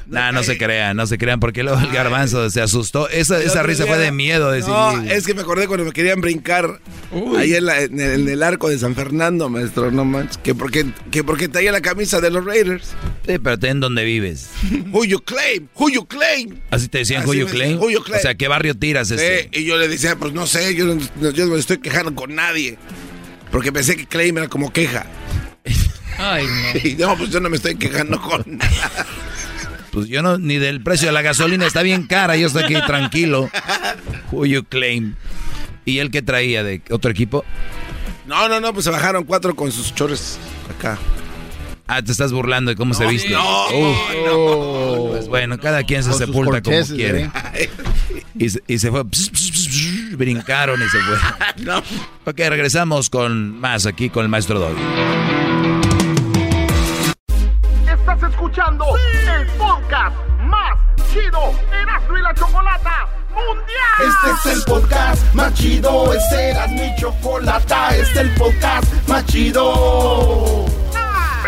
Nah, 0.08 0.32
no 0.32 0.41
se 0.41 0.58
crean, 0.58 0.98
no 0.98 1.06
se 1.06 1.20
crean, 1.20 1.40
porque 1.40 1.62
luego 1.62 1.80
el 1.80 1.91
garbanzo 1.91 2.50
se 2.50 2.62
asustó. 2.62 3.08
Esa, 3.10 3.38
risa 3.62 3.86
fue 3.86 3.98
de 4.00 4.12
miedo. 4.12 4.56
No, 4.68 5.02
es 5.04 5.26
que 5.28 5.36
me 5.36 5.41
acordé 5.41 5.68
cuando 5.68 5.86
me 5.86 5.91
querían 5.91 6.20
brincar 6.20 6.80
ahí 7.38 7.54
en, 7.54 7.66
la- 7.66 7.82
en 7.82 8.00
el, 8.00 8.22
en 8.22 8.30
el 8.30 8.41
arco 8.41 8.70
de 8.70 8.80
San 8.80 8.96
Fernando, 8.96 9.50
maestro, 9.50 9.91
no 9.91 10.06
manches. 10.06 10.38
Que 10.38 10.56
porque, 10.56 10.86
que 11.12 11.24
porque 11.24 11.48
traía 11.48 11.72
la 11.72 11.82
camisa 11.82 12.22
de 12.22 12.32
los 12.32 12.44
Raiders. 12.44 12.88
Sí, 13.28 13.38
pero 13.38 13.60
ten 13.60 13.80
donde 13.80 14.04
vives. 14.04 14.50
Who 14.91 15.06
you 15.06 15.20
claim? 15.20 15.68
Who 15.76 15.90
you 15.90 16.08
claim? 16.08 16.60
Así 16.72 16.88
te 16.88 17.00
decían 17.00 17.22
Así 17.22 17.30
Who 17.30 17.34
you 17.36 17.46
claim? 17.46 17.74
decían, 17.74 17.80
who 17.84 17.90
you 17.91 18.02
claim. 18.04 18.20
O 18.20 18.22
sea, 18.24 18.34
¿qué 18.36 18.48
barrio 18.48 18.74
tiras? 18.76 19.10
Sí, 19.10 19.16
y 19.52 19.66
yo 19.66 19.78
le 19.78 19.88
decía, 19.88 20.16
pues 20.16 20.34
no 20.34 20.48
sé, 20.48 20.74
yo 20.74 20.86
no, 20.86 21.30
yo 21.32 21.46
no 21.46 21.54
me 21.54 21.60
estoy 21.60 21.78
quejando 21.80 22.16
con 22.16 22.34
nadie. 22.34 22.80
Porque 23.52 23.72
pensé 23.72 23.96
que 23.98 24.06
claim 24.06 24.38
era 24.38 24.48
como 24.48 24.72
queja. 24.72 25.06
Ay, 26.18 26.46
no. 26.46 26.80
Y 26.90 26.96
no, 26.96 27.18
pues 27.18 27.30
yo 27.32 27.40
no 27.40 27.50
me 27.50 27.58
estoy 27.58 27.76
quejando 27.76 28.22
con 28.22 28.44
nada. 28.58 29.06
Pues 29.92 30.08
yo 30.08 30.22
no, 30.22 30.38
ni 30.38 30.58
del 30.58 30.84
precio 30.84 31.08
de 31.08 31.14
la 31.14 31.22
gasolina 31.24 31.66
está 31.66 31.82
bien 31.82 32.06
cara, 32.06 32.38
yo 32.38 32.48
estoy 32.48 32.64
aquí 32.64 32.76
tranquilo. 32.86 33.50
Who 34.32 34.46
you 34.46 34.64
claim? 34.64 35.16
¿Y 35.86 35.98
él 36.00 36.12
qué 36.12 36.22
traía 36.22 36.64
de 36.64 36.82
otro 36.92 37.10
equipo? 37.10 37.44
No, 38.28 38.48
no, 38.48 38.60
no, 38.60 38.72
pues 38.74 38.84
se 38.86 38.92
bajaron 38.92 39.24
cuatro 39.24 39.56
con 39.56 39.72
sus 39.72 39.96
chores 39.96 40.38
acá. 40.70 41.00
Ah, 41.88 42.04
te 42.04 42.12
estás 42.12 42.32
burlando 42.32 42.70
de 42.70 42.76
cómo 42.76 42.94
se 42.94 43.08
viste. 43.08 43.30
no, 43.32 43.68
Uf. 43.70 45.10
Pues 45.10 45.28
bueno, 45.28 45.58
cada 45.58 45.84
quien 45.84 46.04
se 46.04 46.14
sepulta 46.14 46.62
como 46.62 46.78
quiere. 46.86 47.32
¿eh? 47.56 47.70
Y, 48.38 48.50
se- 48.52 48.62
y 48.68 48.78
se 48.78 48.92
fue. 48.92 49.04
pss, 49.06 49.32
pss, 49.32 49.52
pss, 49.52 49.68
pss, 49.68 49.89
brincaron 50.18 50.81
y 50.81 50.90
se 50.90 50.99
fue. 50.99 51.18
No. 51.65 51.80
Ok, 52.26 52.38
regresamos 52.38 53.10
con 53.10 53.60
más 53.60 53.86
aquí 53.86 54.10
con 54.10 54.23
el 54.23 54.30
maestro 54.30 54.60
Doggy. 54.60 54.81
Estás 57.88 58.23
escuchando 58.31 58.86
el 59.38 59.48
podcast 59.57 60.15
más 60.44 60.77
chido 61.11 61.53
Erasmo 61.81 62.18
y 62.18 62.22
la 62.22 62.34
Chocolata 62.34 63.07
Mundial. 63.30 63.99
Este 63.99 64.49
es 64.49 64.57
el 64.57 64.64
podcast 64.64 65.34
más 65.34 65.53
chido, 65.53 66.14
este 66.14 66.49
era 66.52 66.68
mi 66.68 66.95
chocolata, 66.98 67.90
este 67.95 68.02
es 68.02 68.18
el 68.18 68.30
podcast 68.36 69.07
más 69.07 69.26
chido. 69.26 70.65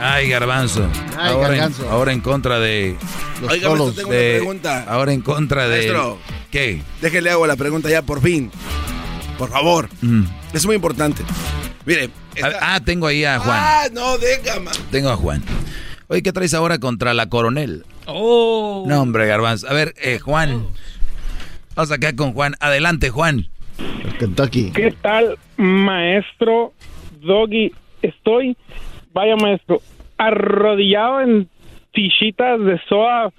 Ay, 0.00 0.28
garbanzo. 0.28 0.88
Ay, 1.18 1.32
ahora, 1.32 1.48
garbanzo. 1.48 1.84
En, 1.84 1.90
ahora 1.90 2.12
en 2.12 2.20
contra 2.20 2.58
de. 2.58 2.96
Los 3.40 3.50
Oiga, 3.50 3.68
tengo 3.68 3.84
una 3.84 4.08
pregunta. 4.08 4.84
Ahora 4.88 5.12
en 5.12 5.20
contra 5.20 5.68
de. 5.68 5.76
Maestro. 5.78 6.18
¿Qué? 6.50 6.82
Déjele 7.00 7.30
hago 7.30 7.46
la 7.46 7.56
pregunta 7.56 7.88
ya 7.88 8.02
por 8.02 8.20
fin. 8.20 8.50
Por 9.38 9.50
favor. 9.50 9.88
Mm. 10.02 10.24
Es 10.52 10.66
muy 10.66 10.76
importante. 10.76 11.22
Mire. 11.86 12.10
Ah, 12.42 12.50
ah, 12.60 12.80
tengo 12.84 13.06
ahí 13.06 13.24
a 13.24 13.38
Juan. 13.38 13.58
Ah, 13.60 13.82
no, 13.92 14.16
deja, 14.18 14.60
man. 14.60 14.74
Tengo 14.90 15.10
a 15.10 15.16
Juan. 15.16 15.42
Oye, 16.08 16.22
¿qué 16.22 16.32
traes 16.32 16.54
ahora 16.54 16.78
contra 16.78 17.14
la 17.14 17.28
coronel? 17.28 17.84
Oh. 18.06 18.84
No, 18.86 19.02
hombre, 19.02 19.26
garbanzo. 19.26 19.68
A 19.68 19.72
ver, 19.72 19.94
eh, 20.02 20.18
Juan. 20.18 20.66
Vamos 21.74 21.92
acá 21.92 22.14
con 22.16 22.32
Juan. 22.32 22.54
Adelante, 22.60 23.10
Juan. 23.10 23.48
Kentucky. 24.18 24.70
¿Qué 24.72 24.94
tal, 25.00 25.38
maestro 25.56 26.72
Doggy? 27.22 27.72
Estoy, 28.02 28.56
vaya 29.20 29.36
maestro, 29.36 29.82
arrodillado 30.16 31.20
en 31.20 31.48
fichitas 31.92 32.58
de 32.64 32.80
soa 32.88 33.30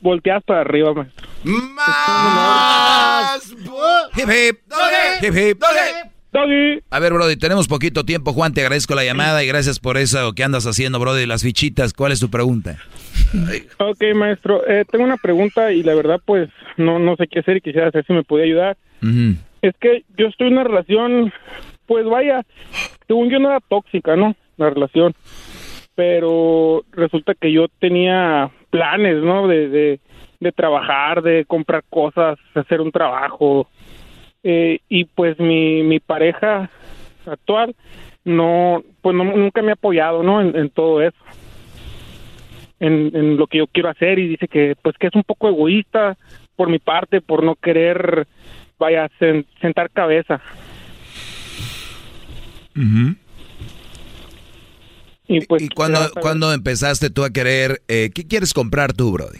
volteadas 0.00 0.44
para 0.44 0.60
arriba, 0.60 0.92
maestro. 0.92 1.26
¡Más! 1.44 3.50
Hip 4.14 4.28
hip. 4.28 4.58
Hip 5.22 5.34
hip. 5.34 5.62
Doggy. 6.32 6.82
A 6.90 6.98
ver, 6.98 7.14
Brody, 7.14 7.36
tenemos 7.36 7.66
poquito 7.66 8.04
tiempo, 8.04 8.34
Juan. 8.34 8.52
Te 8.52 8.60
agradezco 8.60 8.94
la 8.94 9.04
llamada 9.04 9.42
y 9.42 9.46
gracias 9.46 9.80
por 9.80 9.96
eso 9.96 10.34
que 10.34 10.44
andas 10.44 10.66
haciendo, 10.66 10.98
Brody, 10.98 11.24
las 11.24 11.42
fichitas. 11.42 11.94
¿Cuál 11.94 12.12
es 12.12 12.20
tu 12.20 12.28
pregunta? 12.28 12.76
Ok, 13.78 14.02
maestro, 14.14 14.68
eh, 14.68 14.84
tengo 14.90 15.04
una 15.04 15.16
pregunta 15.16 15.72
y 15.72 15.82
la 15.82 15.94
verdad, 15.94 16.20
pues, 16.26 16.50
no, 16.76 16.98
no 16.98 17.16
sé 17.16 17.26
qué 17.26 17.38
hacer 17.38 17.56
y 17.56 17.60
quisiera 17.62 17.90
saber 17.90 18.04
si 18.06 18.12
me 18.12 18.22
puede 18.22 18.44
ayudar. 18.44 18.76
Es 19.62 19.74
que 19.80 20.04
yo 20.18 20.26
estoy 20.26 20.48
en 20.48 20.54
una 20.54 20.64
relación, 20.64 21.32
pues 21.86 22.04
vaya, 22.04 22.44
según 23.06 23.30
yo 23.30 23.38
no 23.38 23.48
era 23.48 23.60
tóxica, 23.60 24.14
¿no? 24.14 24.36
La 24.56 24.70
relación. 24.70 25.14
Pero 25.94 26.84
resulta 26.92 27.34
que 27.34 27.52
yo 27.52 27.66
tenía 27.78 28.50
planes, 28.70 29.22
¿no? 29.22 29.48
De, 29.48 29.68
de, 30.40 30.52
trabajar, 30.52 31.22
de 31.22 31.44
comprar 31.46 31.82
cosas, 31.88 32.38
hacer 32.54 32.80
un 32.80 32.92
trabajo. 32.92 33.68
Eh, 34.42 34.80
y 34.88 35.04
pues 35.06 35.38
mi, 35.40 35.82
mi 35.82 35.98
pareja 35.98 36.70
actual 37.26 37.74
no, 38.24 38.82
pues 39.00 39.16
no, 39.16 39.24
nunca 39.24 39.62
me 39.62 39.70
ha 39.70 39.74
apoyado, 39.74 40.22
¿no? 40.22 40.40
En, 40.40 40.70
todo 40.70 41.00
eso. 41.02 41.16
En, 42.78 43.10
en 43.16 43.36
lo 43.36 43.46
que 43.46 43.58
yo 43.58 43.66
quiero 43.66 43.88
hacer 43.88 44.18
y 44.18 44.28
dice 44.28 44.48
que 44.48 44.76
pues 44.82 44.96
que 44.98 45.06
es 45.06 45.14
un 45.14 45.22
poco 45.22 45.48
egoísta 45.48 46.16
por 46.56 46.68
mi 46.68 46.78
parte 46.78 47.22
por 47.22 47.42
no 47.42 47.54
querer 47.54 48.26
vaya 48.78 49.08
sen- 49.18 49.46
sentar 49.62 49.88
cabeza 49.90 50.42
y 55.28 55.40
pues 55.46 55.62
¿Y 55.62 55.68
cuándo, 55.68 55.98
cuándo 56.20 56.52
empezaste 56.52 57.10
tú 57.10 57.24
a 57.24 57.30
querer... 57.30 57.82
eh, 57.88 58.10
¿Qué 58.14 58.26
quieres 58.26 58.52
comprar 58.54 58.92
tú, 58.92 59.12
Brody? 59.12 59.38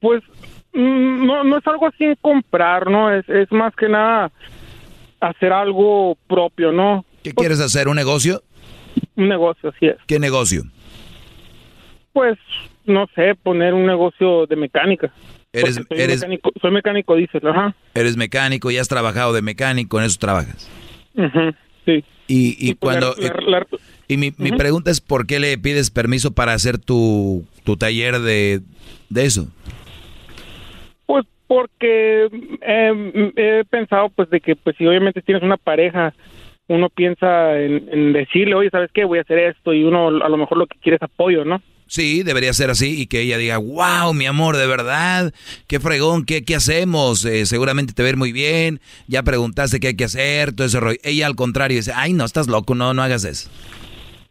pues 0.00 0.22
mm, 0.74 1.26
no 1.26 1.42
no 1.44 1.58
es 1.58 1.66
algo 1.66 1.86
así 1.86 2.04
en 2.04 2.16
comprar 2.20 2.90
no 2.90 3.10
es 3.12 3.26
es 3.28 3.50
más 3.50 3.74
que 3.76 3.88
nada 3.88 4.30
hacer 5.20 5.52
algo 5.52 6.16
propio 6.28 6.70
no 6.72 7.04
¿Qué 7.22 7.32
quieres 7.32 7.60
hacer? 7.60 7.88
¿Un 7.88 7.96
negocio? 7.96 8.42
un 9.16 9.28
negocio 9.28 9.70
así 9.70 9.86
es 9.86 9.96
¿Qué 10.06 10.18
negocio? 10.18 10.62
pues 12.12 12.38
no 12.84 13.06
sé 13.14 13.34
poner 13.42 13.72
un 13.74 13.86
negocio 13.86 14.46
de 14.46 14.56
mecánica 14.56 15.12
Eres, 15.52 15.76
soy 15.76 15.84
eres, 15.90 16.16
mecánico 16.20 16.50
soy 16.60 16.70
mecánico 16.70 17.14
dices 17.16 17.42
ajá 17.42 17.74
eres 17.94 18.16
mecánico 18.18 18.70
y 18.70 18.76
has 18.78 18.88
trabajado 18.88 19.32
de 19.32 19.40
mecánico, 19.40 19.98
en 19.98 20.04
eso 20.04 20.18
trabajas. 20.18 20.68
Ujú, 21.14 21.52
sí 21.86 22.04
Y, 22.28 22.56
y 22.58 22.74
pues, 22.74 22.98
cuando... 22.98 23.14
la- 23.18 23.28
la- 23.28 23.58
la- 23.60 23.66
y 24.08 24.16
mi, 24.16 24.32
mi 24.38 24.52
pregunta 24.52 24.90
es, 24.90 25.00
¿por 25.00 25.26
qué 25.26 25.38
le 25.38 25.58
pides 25.58 25.90
permiso 25.90 26.32
para 26.32 26.52
hacer 26.52 26.78
tu, 26.78 27.44
tu 27.64 27.76
taller 27.76 28.20
de, 28.20 28.60
de 29.08 29.24
eso? 29.24 29.48
Pues 31.06 31.24
porque 31.46 32.28
eh, 32.62 33.32
he 33.36 33.64
pensado 33.64 34.08
pues 34.10 34.30
de 34.30 34.40
que 34.40 34.56
pues 34.56 34.76
si 34.76 34.86
obviamente 34.86 35.22
tienes 35.22 35.42
una 35.42 35.56
pareja, 35.56 36.14
uno 36.68 36.88
piensa 36.88 37.58
en, 37.60 37.88
en 37.92 38.12
decirle, 38.12 38.54
oye, 38.54 38.70
¿sabes 38.70 38.90
qué? 38.92 39.04
Voy 39.04 39.18
a 39.18 39.22
hacer 39.22 39.38
esto 39.38 39.72
y 39.72 39.84
uno 39.84 40.08
a 40.08 40.28
lo 40.28 40.36
mejor 40.36 40.58
lo 40.58 40.66
que 40.66 40.78
quiere 40.78 40.96
es 40.96 41.02
apoyo, 41.02 41.44
¿no? 41.44 41.62
Sí, 41.88 42.24
debería 42.24 42.52
ser 42.52 42.70
así 42.70 43.00
y 43.00 43.06
que 43.06 43.20
ella 43.20 43.38
diga, 43.38 43.58
wow, 43.58 44.12
mi 44.12 44.26
amor, 44.26 44.56
de 44.56 44.66
verdad, 44.66 45.32
qué 45.68 45.78
fregón, 45.78 46.24
qué, 46.24 46.44
qué 46.44 46.56
hacemos, 46.56 47.24
Eh, 47.24 47.46
seguramente 47.46 47.92
te 47.92 48.08
ir 48.08 48.16
muy 48.16 48.32
bien, 48.32 48.80
ya 49.06 49.22
preguntaste 49.22 49.78
qué 49.78 49.88
hay 49.88 49.96
que 49.96 50.04
hacer, 50.04 50.52
todo 50.52 50.66
ese 50.66 50.80
rollo. 50.80 50.98
Ella 51.04 51.26
al 51.26 51.36
contrario 51.36 51.76
dice, 51.76 51.92
ay, 51.94 52.12
no, 52.12 52.24
estás 52.24 52.48
loco, 52.48 52.74
no, 52.74 52.92
no 52.92 53.02
hagas 53.02 53.24
eso. 53.24 53.48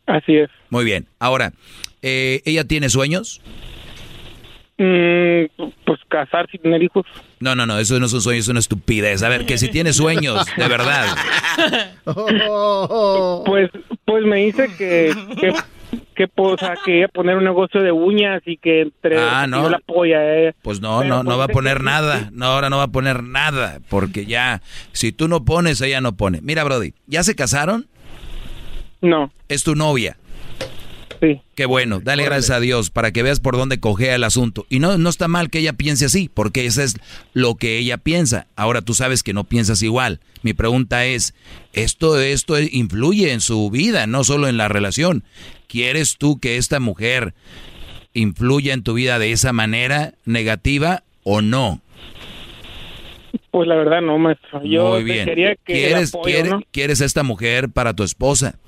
Así 0.07 0.35
es. 0.37 0.49
Muy 0.69 0.85
bien, 0.85 1.07
ahora, 1.19 1.53
eh, 2.01 2.41
¿ella 2.45 2.63
tiene 2.65 2.89
sueños? 2.89 3.41
Mm, 4.77 5.45
pues 5.85 5.99
casarse 6.09 6.57
y 6.57 6.59
tener 6.59 6.83
hijos. 6.83 7.05
No, 7.39 7.55
no, 7.55 7.65
no, 7.65 7.79
eso 7.79 7.97
no 7.99 8.05
es 8.07 8.13
un 8.13 8.21
sueño, 8.21 8.39
es 8.41 8.47
una 8.49 8.59
estupidez. 8.59 9.23
A 9.23 9.29
ver, 9.29 9.45
que 9.45 9.57
si 9.57 9.69
tiene 9.69 9.93
sueños, 9.93 10.45
de 10.57 10.67
verdad. 10.67 11.15
Pues 13.45 13.69
pues 14.05 14.25
me 14.25 14.37
dice 14.45 14.67
que, 14.77 15.13
que 15.39 15.53
que, 16.13 16.27
pues, 16.27 16.53
o 16.53 16.57
sea, 16.57 16.75
que 16.85 17.07
poner 17.13 17.35
un 17.37 17.43
negocio 17.43 17.81
de 17.81 17.91
uñas 17.91 18.41
y 18.45 18.57
que 18.57 18.81
entre 18.81 19.17
Ah, 19.19 19.47
no. 19.47 19.69
la 19.69 19.77
apoya 19.77 20.17
a 20.17 20.35
ella. 20.37 20.55
Pues 20.61 20.79
no, 20.81 20.99
Pero, 20.99 21.09
no, 21.09 21.23
no 21.23 21.29
pues, 21.31 21.39
va 21.39 21.43
a 21.45 21.47
poner 21.49 21.77
que- 21.77 21.83
nada. 21.83 22.29
No, 22.33 22.45
ahora 22.47 22.69
no 22.69 22.77
va 22.77 22.83
a 22.83 22.87
poner 22.91 23.21
nada. 23.23 23.79
Porque 23.89 24.25
ya, 24.25 24.61
si 24.93 25.11
tú 25.11 25.27
no 25.27 25.43
pones, 25.45 25.79
ella 25.81 25.99
no 26.01 26.15
pone. 26.15 26.39
Mira, 26.41 26.63
Brody, 26.63 26.93
¿ya 27.07 27.23
se 27.23 27.35
casaron? 27.35 27.87
No. 29.05 29.31
Es 29.49 29.63
tu 29.63 29.75
novia. 29.75 30.17
Sí. 31.21 31.41
Qué 31.55 31.65
bueno, 31.65 32.01
dale 32.03 32.23
gracias 32.25 32.49
a 32.55 32.59
Dios 32.59 32.89
para 32.89 33.11
que 33.11 33.23
veas 33.23 33.39
por 33.39 33.55
dónde 33.55 33.79
cogea 33.79 34.15
el 34.15 34.23
asunto. 34.25 34.65
Y 34.69 34.79
no, 34.79 34.97
no 34.97 35.09
está 35.09 35.27
mal 35.29 35.49
que 35.49 35.59
ella 35.59 35.73
piense 35.73 36.05
así, 36.05 36.29
porque 36.31 36.65
eso 36.65 36.81
es 36.81 36.97
lo 37.33 37.55
que 37.55 37.77
ella 37.77 37.97
piensa. 37.97 38.47
Ahora 38.57 38.81
tú 38.81 38.93
sabes 38.93 39.23
que 39.23 39.33
no 39.33 39.45
piensas 39.45 39.81
igual. 39.81 40.19
Mi 40.41 40.53
pregunta 40.53 41.05
es, 41.05 41.33
esto, 41.73 42.19
esto 42.19 42.59
influye 42.59 43.31
en 43.31 43.39
su 43.41 43.69
vida, 43.71 44.07
no 44.07 44.23
solo 44.25 44.47
en 44.49 44.57
la 44.57 44.67
relación. 44.67 45.23
¿Quieres 45.67 46.17
tú 46.17 46.39
que 46.39 46.57
esta 46.57 46.79
mujer 46.81 47.33
influya 48.13 48.73
en 48.73 48.83
tu 48.83 48.93
vida 48.93 49.17
de 49.17 49.31
esa 49.31 49.53
manera 49.53 50.13
negativa 50.25 51.03
o 51.23 51.41
no? 51.41 51.81
Pues 53.51 53.67
la 53.67 53.75
verdad 53.75 54.01
no, 54.01 54.17
maestro. 54.17 54.61
Yo 54.65 54.89
Muy 54.91 55.03
bien. 55.03 55.25
quería 55.25 55.55
que 55.55 55.73
¿Quieres, 55.73 56.13
apoyo, 56.13 56.23
quiere- 56.33 56.49
¿no? 56.49 56.61
¿Quieres 56.71 57.01
a 57.01 57.05
esta 57.05 57.23
mujer 57.23 57.69
para 57.69 57.93
tu 57.93 58.03
esposa? 58.03 58.59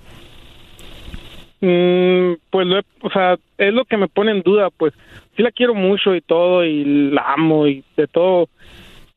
Mm, 1.61 2.33
pues, 2.49 2.67
lo 2.67 2.79
he- 2.79 2.85
o 3.01 3.09
sea, 3.09 3.37
es 3.57 3.73
lo 3.73 3.85
que 3.85 3.97
me 3.97 4.07
pone 4.07 4.31
en 4.31 4.41
duda, 4.41 4.69
pues. 4.75 4.93
Sí 5.35 5.43
la 5.43 5.51
quiero 5.51 5.73
mucho 5.73 6.15
y 6.15 6.21
todo, 6.21 6.63
y 6.63 6.83
la 7.11 7.33
amo 7.33 7.67
y 7.67 7.83
de 7.95 8.07
todo. 8.07 8.49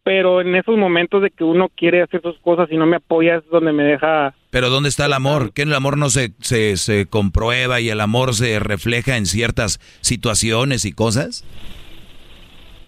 Pero 0.03 0.41
en 0.41 0.55
esos 0.57 0.77
momentos 0.79 1.23
de 1.23 1.31
que 1.31 1.45
uno 1.45 1.69
quiere 1.77 2.03
hacer 2.03 2.23
sus 2.23 2.39
cosas 2.39 2.69
y 2.73 2.77
no 2.79 2.87
me 2.87 2.97
apoya 2.97 3.37
es 3.37 3.43
donde 3.51 3.73
me 3.73 3.83
deja... 3.85 4.35
Pero 4.51 4.71
¿dónde 4.71 4.89
está 4.89 5.07
el 5.07 5.13
amor? 5.13 5.53
¿Que 5.53 5.63
el 5.63 5.75
amor 5.75 5.99
no 5.99 6.09
se, 6.09 6.33
se, 6.41 6.77
se 6.79 7.07
comprueba 7.07 7.81
y 7.81 7.91
el 7.91 8.01
amor 8.01 8.35
se 8.35 8.59
refleja 8.59 9.19
en 9.19 9.27
ciertas 9.27 9.79
situaciones 10.01 10.87
y 10.87 10.93
cosas? 10.93 11.45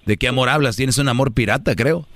¿De 0.06 0.16
qué 0.16 0.26
amor 0.28 0.48
hablas? 0.48 0.76
Tienes 0.76 0.96
un 0.98 1.08
amor 1.08 1.32
pirata, 1.34 1.76
creo. 1.76 2.06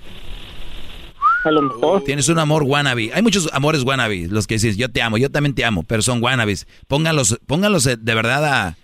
A 1.46 1.50
lo 1.52 1.62
mejor. 1.62 2.02
Tienes 2.04 2.28
un 2.28 2.38
amor 2.38 2.64
wannabe. 2.64 3.10
Hay 3.14 3.22
muchos 3.22 3.48
amores 3.52 3.82
wannabe, 3.84 4.26
los 4.28 4.46
que 4.46 4.54
dices, 4.54 4.76
yo 4.76 4.90
te 4.90 5.00
amo, 5.02 5.16
yo 5.18 5.30
también 5.30 5.54
te 5.54 5.64
amo, 5.64 5.82
pero 5.84 6.02
son 6.02 6.22
wannabes. 6.22 6.66
Pónganlos, 6.88 7.38
pónganlos 7.46 7.86
eh, 7.86 7.96
de 7.96 8.14
verdad 8.14 8.44
a, 8.44 8.76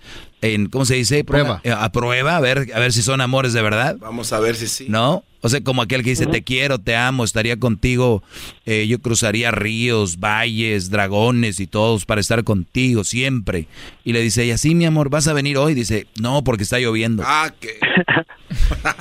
en, 0.43 0.67
¿cómo 0.69 0.85
se 0.85 0.95
dice? 0.95 1.25
Prueba. 1.25 1.61
Ponga- 1.63 1.69
eh, 1.69 1.73
a 1.77 1.91
prueba, 1.91 2.37
a 2.37 2.41
ver, 2.41 2.71
a 2.75 2.79
ver 2.79 2.93
si 2.93 3.03
son 3.03 3.21
amores 3.21 3.53
de 3.53 3.63
verdad. 3.63 3.97
Vamos 3.99 4.33
a 4.33 4.39
ver 4.41 4.55
si 4.55 4.69
sí. 4.69 4.87
¿No? 4.89 5.25
O 5.45 5.49
sea, 5.49 5.61
como 5.61 5.83
aquel 5.83 6.05
que 6.05 6.11
dice, 6.11 6.27
te 6.27 6.43
quiero, 6.45 6.79
te 6.79 6.95
amo, 6.95 7.25
estaría 7.25 7.59
contigo, 7.59 8.23
eh, 8.65 8.87
yo 8.87 9.01
cruzaría 9.01 9.51
ríos, 9.51 10.21
valles, 10.21 10.89
dragones 10.89 11.59
y 11.59 11.67
todos 11.67 12.05
para 12.07 12.21
estar 12.21 12.45
contigo 12.45 13.03
siempre. 13.03 13.67
Y 14.05 14.13
le 14.13 14.21
dice 14.21 14.45
ella, 14.45 14.57
sí, 14.57 14.77
mi 14.77 14.85
amor, 14.85 15.11
¿vas 15.11 15.27
a 15.27 15.33
venir 15.33 15.57
hoy? 15.59 15.75
Dice, 15.75 16.07
no, 16.21 16.45
porque 16.45 16.63
está 16.63 16.79
lloviendo. 16.79 17.25
Ah. 17.27 17.53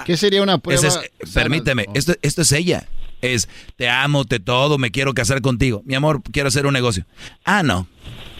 ¿Qué 0.05 0.17
sería 0.17 0.41
una 0.41 0.57
prueba? 0.57 0.87
Es- 0.87 0.99
permíteme, 1.31 1.85
esto, 1.93 2.13
esto 2.23 2.41
es 2.41 2.51
ella. 2.53 2.87
Es, 3.21 3.47
te 3.75 3.87
amo, 3.89 4.25
te 4.25 4.39
todo, 4.39 4.77
me 4.77 4.91
quiero 4.91 5.13
casar 5.13 5.41
contigo. 5.41 5.81
Mi 5.85 5.95
amor, 5.95 6.21
quiero 6.31 6.47
hacer 6.49 6.65
un 6.65 6.73
negocio. 6.73 7.05
Ah, 7.45 7.63
no. 7.63 7.87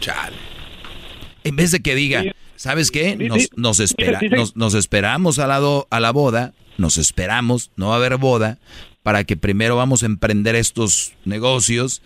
Chale. 0.00 0.36
En 1.44 1.56
vez 1.56 1.70
de 1.70 1.80
que 1.80 1.94
diga, 1.94 2.24
¿sabes 2.56 2.90
qué? 2.90 3.16
Nos, 3.16 3.48
nos, 3.56 3.80
espera, 3.80 4.20
Sí, 4.20 4.28
sí. 4.28 4.34
nos, 4.36 4.56
nos 4.56 4.74
esperamos 4.74 5.38
a 5.38 5.46
la, 5.46 5.58
do- 5.58 5.86
a 5.90 6.00
la 6.00 6.10
boda, 6.12 6.52
nos 6.78 6.96
esperamos, 6.98 7.70
no 7.76 7.88
va 7.88 7.94
a 7.94 7.96
haber 7.98 8.16
boda, 8.16 8.58
para 9.02 9.24
que 9.24 9.36
primero 9.36 9.76
vamos 9.76 10.02
a 10.02 10.06
emprender 10.06 10.54
estos 10.54 11.14
negocios 11.24 12.02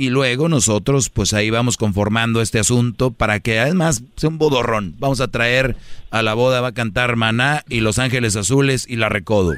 y 0.00 0.10
luego 0.10 0.48
nosotros 0.48 1.10
pues 1.10 1.34
ahí 1.34 1.50
vamos 1.50 1.76
conformando 1.76 2.40
este 2.40 2.60
asunto 2.60 3.10
para 3.10 3.40
que 3.40 3.58
además 3.58 4.04
sea 4.14 4.28
un 4.28 4.38
bodorrón. 4.38 4.94
Vamos 4.98 5.20
a 5.20 5.26
traer 5.26 5.74
a 6.10 6.22
la 6.22 6.34
boda, 6.34 6.60
va 6.60 6.68
a 6.68 6.72
cantar 6.72 7.16
Maná 7.16 7.64
y 7.68 7.80
Los 7.80 7.98
Ángeles 7.98 8.36
Azules 8.36 8.86
y 8.88 8.94
La 8.94 9.08
Recodo. 9.08 9.54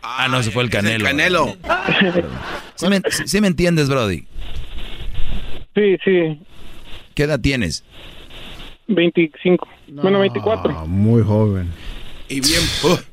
Ah, 0.00 0.28
no, 0.30 0.38
ese 0.38 0.52
fue 0.52 0.62
el 0.62 0.70
Canelo. 0.70 1.04
Canelo. 1.04 1.56
¿Sí 2.76 2.86
me, 2.88 3.02
sí 3.26 3.40
me 3.40 3.48
entiendes, 3.48 3.88
Brody? 3.88 4.26
Sí, 5.74 5.96
sí. 6.04 6.38
¿Qué 7.14 7.24
edad 7.24 7.40
tienes? 7.40 7.82
25. 8.86 9.68
Bueno, 9.88 10.20
24. 10.20 10.86
Muy 10.86 11.22
joven. 11.22 11.68
Y 12.28 12.40
bien... 12.40 12.62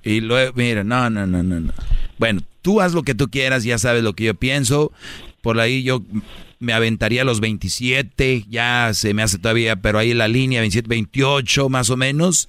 Y 0.03 0.21
luego, 0.21 0.53
mira, 0.55 0.83
no, 0.83 1.09
no, 1.09 1.25
no, 1.25 1.41
no, 1.41 1.59
no. 1.59 1.73
Bueno, 2.19 2.41
tú 2.61 2.81
haz 2.81 2.93
lo 2.93 3.01
que 3.01 3.15
tú 3.15 3.29
quieras, 3.29 3.63
ya 3.63 3.79
sabes 3.79 4.03
lo 4.03 4.13
que 4.13 4.25
yo 4.25 4.35
pienso. 4.35 4.91
Por 5.41 5.59
ahí 5.59 5.81
yo 5.81 6.03
me 6.59 6.73
aventaría 6.73 7.21
a 7.21 7.25
los 7.25 7.39
27, 7.39 8.45
ya 8.49 8.91
se 8.93 9.13
me 9.13 9.23
hace 9.23 9.37
todavía, 9.37 9.75
pero 9.75 9.99
ahí 9.99 10.13
la 10.13 10.27
línea 10.27 10.61
27, 10.61 10.87
28 10.87 11.69
más 11.69 11.89
o 11.89 11.97
menos, 11.97 12.47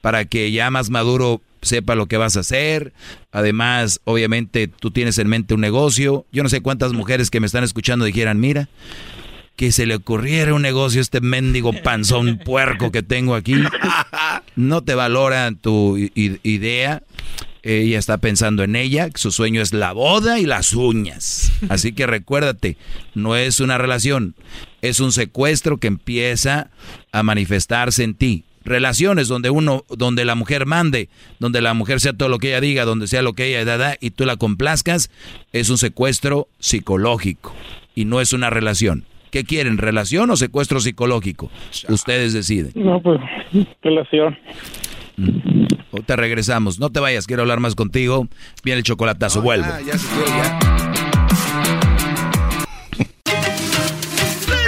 para 0.00 0.24
que 0.24 0.50
ya 0.52 0.70
más 0.70 0.90
maduro 0.90 1.42
sepa 1.62 1.94
lo 1.94 2.06
que 2.06 2.16
vas 2.16 2.36
a 2.36 2.40
hacer. 2.40 2.92
Además, 3.32 4.00
obviamente 4.04 4.68
tú 4.68 4.90
tienes 4.90 5.18
en 5.18 5.28
mente 5.28 5.54
un 5.54 5.60
negocio. 5.60 6.24
Yo 6.32 6.42
no 6.42 6.48
sé 6.48 6.60
cuántas 6.60 6.92
mujeres 6.92 7.30
que 7.30 7.40
me 7.40 7.46
están 7.46 7.64
escuchando 7.64 8.04
dijeran, 8.04 8.40
mira, 8.40 8.68
que 9.56 9.72
se 9.72 9.86
le 9.86 9.96
ocurriera 9.96 10.54
un 10.54 10.62
negocio 10.62 11.00
a 11.00 11.02
este 11.02 11.20
mendigo 11.20 11.72
panzón 11.82 12.38
puerco 12.38 12.92
que 12.92 13.02
tengo 13.02 13.34
aquí. 13.34 13.54
No 14.56 14.82
te 14.82 14.96
valora 14.96 15.52
tu 15.52 15.96
idea. 15.96 17.04
Ella 17.62 17.98
está 17.98 18.18
pensando 18.18 18.62
en 18.62 18.76
ella, 18.76 19.08
su 19.14 19.32
sueño 19.32 19.60
es 19.60 19.72
la 19.72 19.92
boda 19.92 20.38
y 20.38 20.46
las 20.46 20.72
uñas. 20.72 21.52
Así 21.68 21.92
que 21.92 22.06
recuérdate, 22.06 22.76
no 23.14 23.36
es 23.36 23.60
una 23.60 23.78
relación, 23.78 24.34
es 24.82 25.00
un 25.00 25.12
secuestro 25.12 25.78
que 25.78 25.88
empieza 25.88 26.70
a 27.12 27.22
manifestarse 27.22 28.04
en 28.04 28.14
ti. 28.14 28.44
Relaciones 28.64 29.28
donde 29.28 29.50
uno, 29.50 29.84
donde 29.88 30.24
la 30.24 30.34
mujer 30.34 30.66
mande, 30.66 31.08
donde 31.38 31.62
la 31.62 31.74
mujer 31.74 32.00
sea 32.00 32.12
todo 32.12 32.28
lo 32.28 32.38
que 32.38 32.48
ella 32.48 32.60
diga, 32.60 32.84
donde 32.84 33.06
sea 33.06 33.22
lo 33.22 33.32
que 33.32 33.46
ella 33.46 33.64
da, 33.64 33.78
da, 33.78 33.96
y 34.00 34.10
tú 34.10 34.26
la 34.26 34.36
complazcas, 34.36 35.10
es 35.52 35.70
un 35.70 35.78
secuestro 35.78 36.48
psicológico 36.58 37.54
y 37.94 38.04
no 38.04 38.20
es 38.20 38.32
una 38.32 38.50
relación. 38.50 39.04
¿Qué 39.30 39.44
quieren, 39.44 39.78
relación 39.78 40.30
o 40.30 40.36
secuestro 40.36 40.80
psicológico? 40.80 41.50
Ustedes 41.88 42.32
deciden. 42.32 42.72
No, 42.74 43.00
pues, 43.00 43.20
relación. 43.82 44.38
O 45.90 46.02
te 46.02 46.16
regresamos. 46.16 46.78
No 46.78 46.90
te 46.90 47.00
vayas, 47.00 47.26
quiero 47.26 47.42
hablar 47.42 47.60
más 47.60 47.74
contigo. 47.74 48.28
Viene 48.62 48.78
el 48.78 48.84
chocolatazo, 48.84 49.42
vuelvo. 49.42 49.66
Ya 49.84 49.92
se 49.92 49.98
fue, 49.98 50.24
ya. 50.26 50.58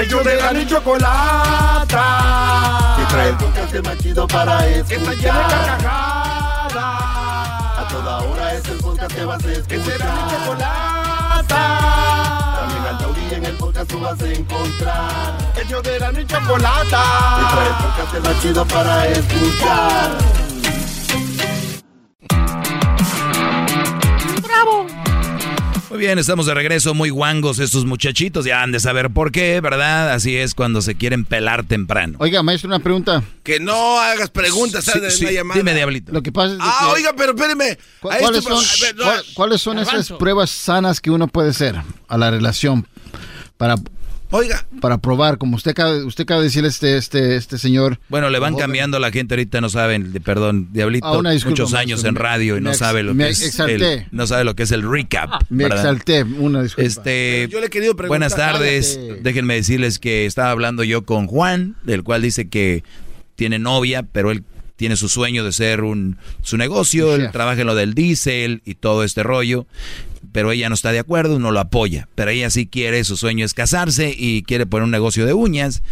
Ellos 0.02 0.24
de 0.24 0.36
la 0.36 0.52
ni 0.52 0.66
chocolata. 0.66 2.04
Que 2.96 3.04
trae 3.12 3.28
el 3.28 3.36
podcast 3.36 3.74
más 3.84 3.98
chido 3.98 4.26
para 4.26 4.66
escuchar. 4.66 4.86
Que 4.88 4.94
está 4.94 5.14
llena 5.14 5.38
de 5.38 5.54
carcajadas. 5.54 6.74
A 7.78 7.86
toda 7.90 8.18
hora 8.18 8.54
es 8.54 8.68
el 8.68 8.78
podcast 8.78 9.14
que 9.14 9.24
vas 9.24 9.44
a 9.44 9.52
escuchar. 9.52 9.68
Que 9.68 9.84
será 9.84 10.14
mi 10.14 10.30
chocolata. 10.30 11.99
Podcast 13.80 13.90
tú 13.90 14.00
vas 14.00 14.20
a 14.22 14.32
encontrar. 14.32 15.52
Ellos 15.64 15.82
de 15.82 15.98
la 16.00 16.12
ni 16.12 16.26
chocolata. 16.26 17.02
Que 17.38 17.54
trae 17.54 17.68
el 17.68 17.74
podcast 17.74 18.26
más 18.26 18.42
chido 18.42 18.66
para 18.66 19.06
escuchar. 19.08 20.18
¡Bravo! 24.42 24.86
Muy 25.90 25.98
bien, 25.98 26.18
estamos 26.20 26.46
de 26.46 26.54
regreso, 26.54 26.94
muy 26.94 27.10
guangos 27.10 27.58
estos 27.58 27.84
muchachitos, 27.84 28.44
ya 28.44 28.62
han 28.62 28.70
de 28.70 28.78
saber 28.78 29.10
por 29.10 29.32
qué, 29.32 29.60
¿verdad? 29.60 30.12
Así 30.12 30.36
es 30.36 30.54
cuando 30.54 30.82
se 30.82 30.94
quieren 30.94 31.24
pelar 31.24 31.64
temprano. 31.64 32.16
Oiga, 32.20 32.44
maestro, 32.44 32.68
una 32.68 32.78
pregunta. 32.78 33.24
Que 33.42 33.58
no 33.58 33.98
hagas 34.00 34.30
preguntas, 34.30 34.84
Sí, 34.84 34.92
¿sabes? 34.92 35.16
sí, 35.16 35.24
una 35.24 35.32
llamada. 35.32 35.58
dime, 35.58 35.74
Diablito. 35.74 36.12
Lo 36.12 36.22
que 36.22 36.30
pasa 36.30 36.52
es 36.52 36.58
de 36.58 36.64
Ah, 36.64 36.78
que- 36.86 36.92
oiga, 36.92 37.12
pero 37.16 37.32
espéreme. 37.34 37.76
¿cu- 38.00 38.08
A 38.12 38.18
¿Cuáles 38.18 38.38
este- 38.46 38.50
son, 38.54 38.64
ver, 38.82 38.96
no, 39.04 39.12
cuáles 39.34 39.60
son 39.60 39.78
esas 39.80 40.12
pruebas 40.12 40.50
sanas 40.50 41.00
que 41.00 41.10
uno 41.10 41.26
puede 41.26 41.50
hacer 41.50 41.74
a 42.06 42.16
la 42.16 42.30
relación 42.30 42.86
para, 43.60 43.74
Oiga. 44.30 44.64
para 44.80 44.96
probar? 44.98 45.36
Como 45.38 45.56
usted 45.56 45.72
acaba, 45.72 45.94
usted 46.04 46.22
acaba 46.22 46.40
de 46.40 46.46
decir 46.46 46.64
este, 46.64 46.96
este, 46.96 47.36
este 47.36 47.58
señor. 47.58 47.98
Bueno, 48.08 48.30
le 48.30 48.38
van 48.38 48.54
Joven. 48.54 48.64
cambiando 48.64 48.96
a 48.96 49.00
la 49.00 49.10
gente 49.12 49.34
ahorita, 49.34 49.60
no 49.60 49.68
saben, 49.68 50.12
de- 50.12 50.20
perdón, 50.20 50.68
Diablito, 50.72 51.06
Ah, 51.06 51.18
una 51.18 51.32
disculpa, 51.32 51.50
muchos 51.62 51.74
años 51.74 52.02
en 52.04 52.14
radio 52.14 52.56
y 52.56 52.60
no 52.60 52.70
ex- 52.70 52.78
sabe 52.78 53.02
lo 53.02 53.12
me 53.12 53.24
que 53.24 53.30
es 53.30 53.58
el, 53.60 54.06
no 54.12 54.26
sabe 54.26 54.44
lo 54.44 54.54
que 54.56 54.62
es 54.62 54.70
el 54.72 54.82
recap. 54.90 55.42
Me 55.50 55.64
¿verdad? 55.64 55.78
exalté, 55.80 56.22
una 56.22 56.62
disculpa. 56.62 56.86
Este, 56.88 57.48
Yo 57.50 57.60
le 57.60 57.66
he 57.66 57.70
querido 57.70 57.94
preguntar. 57.96 58.08
buenas 58.30 58.34
tardes. 58.36 58.96
Cállate. 59.00 59.20
Déjenme 59.22 59.54
decirles 59.56 59.98
que 59.98 60.24
estaba 60.26 60.50
hablando 60.52 60.84
yo 60.84 61.04
con 61.04 61.26
Juan, 61.26 61.76
del 61.84 62.02
cual 62.02 62.22
dice 62.22 62.48
que 62.48 62.82
tiene 63.34 63.58
novia, 63.58 64.04
pero 64.04 64.30
él 64.30 64.42
tiene 64.76 64.96
su 64.96 65.10
sueño 65.10 65.44
de 65.44 65.52
ser 65.52 65.82
un 65.82 66.16
su 66.40 66.56
negocio, 66.56 67.14
él 67.14 67.30
trabaja 67.32 67.60
en 67.60 67.66
lo 67.66 67.74
del 67.74 67.92
diésel 67.92 68.62
y 68.64 68.76
todo 68.76 69.04
este 69.04 69.22
rollo, 69.22 69.66
pero 70.32 70.52
ella 70.52 70.68
no 70.68 70.74
está 70.74 70.92
de 70.92 70.98
acuerdo, 70.98 71.38
no 71.38 71.50
lo 71.50 71.60
apoya, 71.60 72.08
pero 72.14 72.30
ella 72.30 72.50
sí 72.50 72.66
quiere, 72.66 73.04
su 73.04 73.16
sueño 73.16 73.44
es 73.44 73.54
casarse 73.54 74.14
y 74.16 74.42
quiere 74.42 74.66
poner 74.66 74.84
un 74.84 74.90
negocio 74.90 75.26
de 75.26 75.32
uñas 75.32 75.82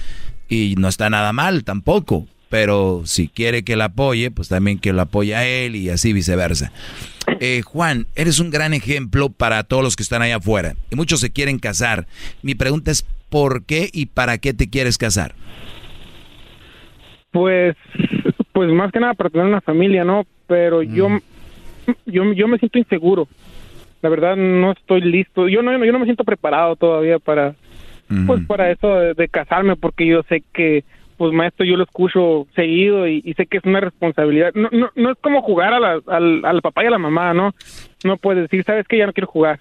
y 0.48 0.74
no 0.78 0.88
está 0.88 1.10
nada 1.10 1.32
mal 1.32 1.64
tampoco, 1.64 2.26
pero 2.48 3.02
si 3.04 3.28
quiere 3.28 3.62
que 3.62 3.76
la 3.76 3.86
apoye, 3.86 4.30
pues 4.30 4.48
también 4.48 4.78
que 4.78 4.92
lo 4.92 5.02
apoye 5.02 5.34
a 5.34 5.46
él 5.46 5.76
y 5.76 5.90
así 5.90 6.12
viceversa. 6.12 6.72
Eh, 7.40 7.62
Juan, 7.62 8.06
eres 8.14 8.40
un 8.40 8.50
gran 8.50 8.72
ejemplo 8.72 9.28
para 9.28 9.62
todos 9.64 9.82
los 9.82 9.96
que 9.96 10.02
están 10.02 10.22
allá 10.22 10.36
afuera 10.36 10.74
y 10.90 10.96
muchos 10.96 11.20
se 11.20 11.30
quieren 11.30 11.58
casar. 11.58 12.06
Mi 12.42 12.54
pregunta 12.54 12.90
es, 12.90 13.06
¿por 13.28 13.64
qué 13.64 13.90
y 13.92 14.06
para 14.06 14.38
qué 14.38 14.54
te 14.54 14.70
quieres 14.70 14.96
casar? 14.96 15.34
Pues, 17.30 17.76
pues 18.52 18.70
más 18.70 18.90
que 18.90 19.00
nada 19.00 19.14
para 19.14 19.30
tener 19.30 19.46
una 19.46 19.60
familia, 19.60 20.04
¿no? 20.04 20.24
Pero 20.46 20.82
yo, 20.82 21.08
yo, 22.06 22.32
yo 22.32 22.48
me 22.48 22.58
siento 22.58 22.78
inseguro. 22.78 23.28
La 24.02 24.08
verdad 24.08 24.36
no 24.36 24.72
estoy 24.72 25.00
listo. 25.00 25.48
Yo 25.48 25.62
no, 25.62 25.72
yo 25.84 25.92
no 25.92 25.98
me 25.98 26.04
siento 26.04 26.24
preparado 26.24 26.76
todavía 26.76 27.18
para, 27.18 27.54
pues 28.26 28.40
para 28.46 28.70
eso 28.70 28.94
de, 28.94 29.14
de 29.14 29.28
casarme, 29.28 29.76
porque 29.76 30.06
yo 30.06 30.22
sé 30.28 30.42
que, 30.54 30.84
pues 31.16 31.32
maestro, 31.32 31.66
yo 31.66 31.76
lo 31.76 31.84
escucho 31.84 32.46
seguido 32.54 33.08
y, 33.08 33.20
y 33.24 33.34
sé 33.34 33.46
que 33.46 33.58
es 33.58 33.64
una 33.64 33.80
responsabilidad. 33.80 34.52
No, 34.54 34.68
no, 34.72 34.90
no 34.94 35.10
es 35.10 35.18
como 35.20 35.42
jugar 35.42 35.74
a 35.74 35.80
la- 35.80 36.00
al, 36.06 36.44
al 36.44 36.62
papá 36.62 36.84
y 36.84 36.86
a 36.86 36.90
la 36.90 36.98
mamá, 36.98 37.34
¿no? 37.34 37.54
No 38.04 38.16
puedes 38.16 38.42
decir, 38.48 38.64
sabes 38.64 38.86
que 38.86 38.98
ya 38.98 39.06
no 39.06 39.12
quiero 39.12 39.26
jugar. 39.26 39.58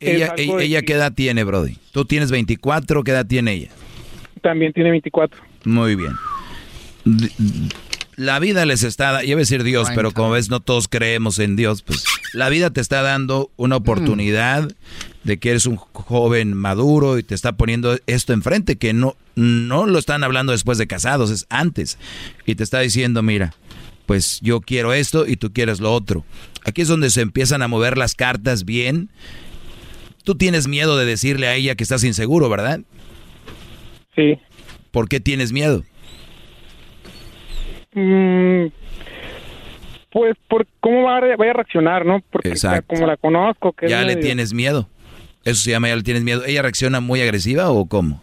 Ella, 0.00 0.32
algo 0.32 0.60
ella, 0.60 0.64
ella 0.78 0.82
qué 0.86 0.92
edad 0.92 1.12
tiene, 1.14 1.44
Brody? 1.44 1.76
Tú 1.92 2.04
tienes 2.04 2.30
24, 2.30 3.02
¿qué 3.02 3.10
edad 3.10 3.26
tiene 3.26 3.52
ella? 3.54 3.70
También 4.40 4.72
tiene 4.72 4.90
24. 4.90 5.40
Muy 5.64 5.96
bien. 5.96 6.12
La 8.16 8.38
vida 8.38 8.64
les 8.66 8.82
está, 8.84 9.12
da- 9.12 9.24
iba 9.24 9.36
a 9.36 9.40
decir 9.40 9.62
Dios, 9.64 9.88
pero 9.94 10.12
como 10.12 10.30
ves 10.30 10.48
no 10.50 10.60
todos 10.60 10.88
creemos 10.88 11.38
en 11.38 11.56
Dios, 11.56 11.82
pues 11.82 12.04
la 12.32 12.48
vida 12.48 12.70
te 12.70 12.80
está 12.80 13.02
dando 13.02 13.50
una 13.56 13.76
oportunidad 13.76 14.68
de 15.24 15.38
que 15.38 15.50
eres 15.50 15.66
un 15.66 15.76
joven 15.76 16.54
maduro 16.54 17.18
y 17.18 17.22
te 17.22 17.34
está 17.34 17.52
poniendo 17.56 17.98
esto 18.06 18.32
enfrente, 18.32 18.76
que 18.76 18.92
no, 18.92 19.16
no 19.34 19.86
lo 19.86 19.98
están 19.98 20.22
hablando 20.22 20.52
después 20.52 20.78
de 20.78 20.86
casados, 20.86 21.30
es 21.30 21.46
antes. 21.48 21.98
Y 22.46 22.54
te 22.54 22.62
está 22.62 22.80
diciendo, 22.80 23.22
mira, 23.22 23.54
pues 24.06 24.38
yo 24.42 24.60
quiero 24.60 24.92
esto 24.92 25.26
y 25.26 25.36
tú 25.36 25.52
quieres 25.52 25.80
lo 25.80 25.92
otro. 25.92 26.24
Aquí 26.64 26.82
es 26.82 26.88
donde 26.88 27.10
se 27.10 27.20
empiezan 27.22 27.62
a 27.62 27.68
mover 27.68 27.96
las 27.98 28.14
cartas 28.14 28.64
bien. 28.64 29.08
Tú 30.24 30.34
tienes 30.36 30.68
miedo 30.68 30.96
de 30.96 31.04
decirle 31.06 31.48
a 31.48 31.54
ella 31.54 31.74
que 31.74 31.82
estás 31.84 32.04
inseguro, 32.04 32.48
¿verdad? 32.48 32.80
Sí. 34.14 34.38
¿Por 34.90 35.08
qué 35.08 35.20
tienes 35.20 35.52
miedo? 35.52 35.84
Mm, 37.94 38.66
pues 40.10 40.36
por 40.48 40.66
cómo 40.80 41.04
va 41.04 41.18
a, 41.18 41.36
vaya 41.36 41.50
a 41.50 41.54
reaccionar, 41.54 42.04
¿no? 42.06 42.20
Porque 42.30 42.48
Exacto. 42.50 42.94
como 42.94 43.06
la 43.06 43.16
conozco, 43.16 43.72
que 43.72 43.88
Ya 43.88 44.00
le 44.02 44.14
medio- 44.14 44.22
tienes 44.22 44.52
miedo. 44.54 44.88
Eso 45.44 45.56
se 45.60 45.70
llama 45.72 45.88
ya 45.88 45.96
le 45.96 46.02
tienes 46.02 46.22
miedo. 46.24 46.42
¿Ella 46.46 46.62
reacciona 46.62 47.00
muy 47.00 47.20
agresiva 47.20 47.70
o 47.70 47.86
cómo? 47.86 48.22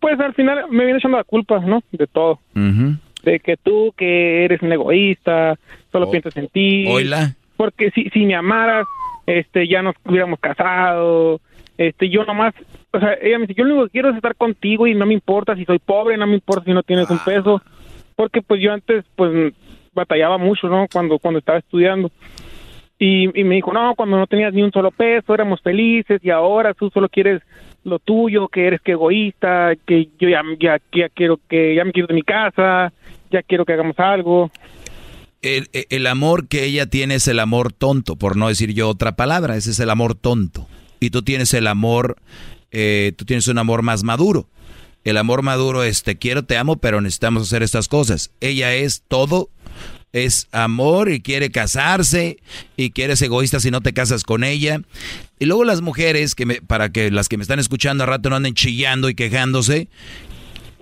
Pues 0.00 0.18
al 0.20 0.32
final 0.34 0.66
me 0.70 0.84
viene 0.84 0.98
echando 0.98 1.16
la 1.16 1.24
culpa, 1.24 1.58
¿no? 1.60 1.82
De 1.90 2.06
todo. 2.06 2.38
De 2.54 3.40
que 3.40 3.56
tú, 3.56 3.92
que 3.96 4.44
eres 4.44 4.62
un 4.62 4.72
egoísta, 4.72 5.56
solo 5.90 6.10
piensas 6.10 6.36
en 6.36 6.48
ti. 6.48 6.86
Oila. 6.88 7.34
Porque 7.56 7.90
si, 7.90 8.08
si 8.10 8.24
me 8.24 8.36
amaras, 8.36 8.86
este, 9.26 9.66
ya 9.66 9.82
nos 9.82 9.96
hubiéramos 10.04 10.38
casado. 10.38 11.40
Este, 11.76 12.08
yo 12.08 12.24
nomás, 12.24 12.54
o 12.92 13.00
sea, 13.00 13.14
ella 13.20 13.38
me 13.38 13.46
dice, 13.46 13.58
yo 13.58 13.64
lo 13.64 13.72
único 13.74 13.86
que 13.86 13.92
quiero 13.92 14.10
es 14.10 14.16
estar 14.16 14.36
contigo 14.36 14.86
y 14.86 14.94
no 14.94 15.04
me 15.06 15.14
importa 15.14 15.56
si 15.56 15.64
soy 15.64 15.78
pobre, 15.80 16.16
no 16.16 16.26
me 16.28 16.34
importa 16.34 16.64
si 16.64 16.72
no 16.72 16.82
tienes 16.84 17.10
un 17.10 17.18
peso. 17.18 17.60
Porque 18.18 18.42
pues 18.42 18.60
yo 18.60 18.72
antes, 18.72 19.04
pues, 19.14 19.54
batallaba 19.94 20.38
mucho, 20.38 20.68
¿no? 20.68 20.86
Cuando, 20.92 21.20
cuando 21.20 21.38
estaba 21.38 21.60
estudiando. 21.60 22.10
Y, 22.98 23.28
me 23.28 23.54
dijo, 23.54 23.72
no, 23.72 23.94
cuando 23.94 24.16
no 24.16 24.26
tenías 24.26 24.52
ni 24.52 24.60
un 24.60 24.72
solo 24.72 24.90
peso, 24.90 25.32
éramos 25.32 25.60
felices 25.62 26.20
y 26.24 26.30
ahora 26.30 26.74
tú 26.74 26.90
solo 26.92 27.08
quieres 27.08 27.42
lo 27.84 28.00
tuyo, 28.00 28.48
que 28.48 28.66
eres 28.66 28.80
que 28.80 28.90
egoísta, 28.92 29.74
que 29.86 30.08
yo 30.18 30.28
ya, 30.28 30.42
ya, 30.58 30.80
quiero 31.14 31.38
que, 31.48 31.76
ya 31.76 31.84
me 31.84 31.92
quiero 31.92 32.08
de 32.08 32.14
mi 32.14 32.22
casa, 32.22 32.92
ya 33.30 33.44
quiero 33.44 33.64
que 33.64 33.74
hagamos 33.74 33.96
algo. 34.00 34.50
El, 35.40 35.68
el 35.72 36.06
amor 36.08 36.48
que 36.48 36.64
ella 36.64 36.86
tiene 36.86 37.14
es 37.14 37.28
el 37.28 37.38
amor 37.38 37.72
tonto, 37.72 38.16
por 38.16 38.36
no 38.36 38.48
decir 38.48 38.74
yo 38.74 38.88
otra 38.88 39.14
palabra. 39.14 39.54
Ese 39.54 39.70
es 39.70 39.78
el 39.78 39.90
amor 39.90 40.16
tonto. 40.16 40.66
Y 40.98 41.10
tú 41.10 41.22
tienes 41.22 41.54
el 41.54 41.68
amor, 41.68 42.16
eh, 42.72 43.12
tú 43.16 43.24
tienes 43.24 43.46
un 43.46 43.58
amor 43.58 43.82
más 43.82 44.02
maduro. 44.02 44.48
El 45.04 45.16
amor 45.16 45.42
maduro 45.42 45.82
es 45.84 46.02
te 46.02 46.16
quiero, 46.16 46.44
te 46.44 46.56
amo, 46.56 46.76
pero 46.76 47.00
necesitamos 47.00 47.44
hacer 47.44 47.62
estas 47.62 47.88
cosas. 47.88 48.30
Ella 48.40 48.74
es 48.74 49.02
todo, 49.08 49.48
es 50.12 50.48
amor 50.52 51.10
y 51.10 51.20
quiere 51.20 51.50
casarse 51.50 52.38
y 52.76 52.90
que 52.90 53.04
eres 53.04 53.22
egoísta 53.22 53.60
si 53.60 53.70
no 53.70 53.80
te 53.80 53.92
casas 53.92 54.24
con 54.24 54.44
ella. 54.44 54.80
Y 55.38 55.46
luego 55.46 55.64
las 55.64 55.80
mujeres, 55.80 56.34
que 56.34 56.46
me- 56.46 56.60
para 56.60 56.90
que 56.90 57.10
las 57.10 57.28
que 57.28 57.36
me 57.36 57.42
están 57.42 57.58
escuchando 57.58 58.04
a 58.04 58.06
rato 58.06 58.28
no 58.28 58.36
anden 58.36 58.54
chillando 58.54 59.08
y 59.08 59.14
quejándose, 59.14 59.88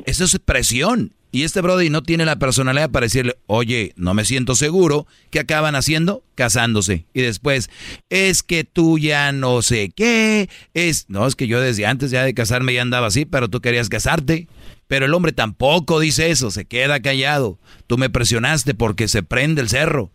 eso 0.06 0.24
es 0.24 0.38
presión. 0.44 1.12
Y 1.36 1.42
este 1.42 1.60
Brody 1.60 1.90
no 1.90 2.02
tiene 2.02 2.24
la 2.24 2.38
personalidad 2.38 2.90
para 2.90 3.04
decirle, 3.04 3.36
oye, 3.44 3.92
no 3.96 4.14
me 4.14 4.24
siento 4.24 4.54
seguro. 4.54 5.06
¿Qué 5.28 5.38
acaban 5.38 5.74
haciendo? 5.74 6.24
Casándose. 6.34 7.04
Y 7.12 7.20
después, 7.20 7.68
es 8.08 8.42
que 8.42 8.64
tú 8.64 8.96
ya 8.98 9.32
no 9.32 9.60
sé 9.60 9.92
qué. 9.94 10.48
Es, 10.72 11.04
no, 11.08 11.26
es 11.26 11.36
que 11.36 11.46
yo 11.46 11.60
desde 11.60 11.84
antes 11.84 12.10
ya 12.10 12.24
de 12.24 12.32
casarme 12.32 12.72
ya 12.72 12.80
andaba 12.80 13.08
así, 13.08 13.26
pero 13.26 13.50
tú 13.50 13.60
querías 13.60 13.90
casarte. 13.90 14.48
Pero 14.86 15.04
el 15.04 15.12
hombre 15.12 15.32
tampoco 15.32 16.00
dice 16.00 16.30
eso, 16.30 16.50
se 16.50 16.64
queda 16.64 17.00
callado. 17.00 17.58
Tú 17.86 17.98
me 17.98 18.08
presionaste 18.08 18.72
porque 18.72 19.06
se 19.06 19.22
prende 19.22 19.60
el 19.60 19.68
cerro. 19.68 20.10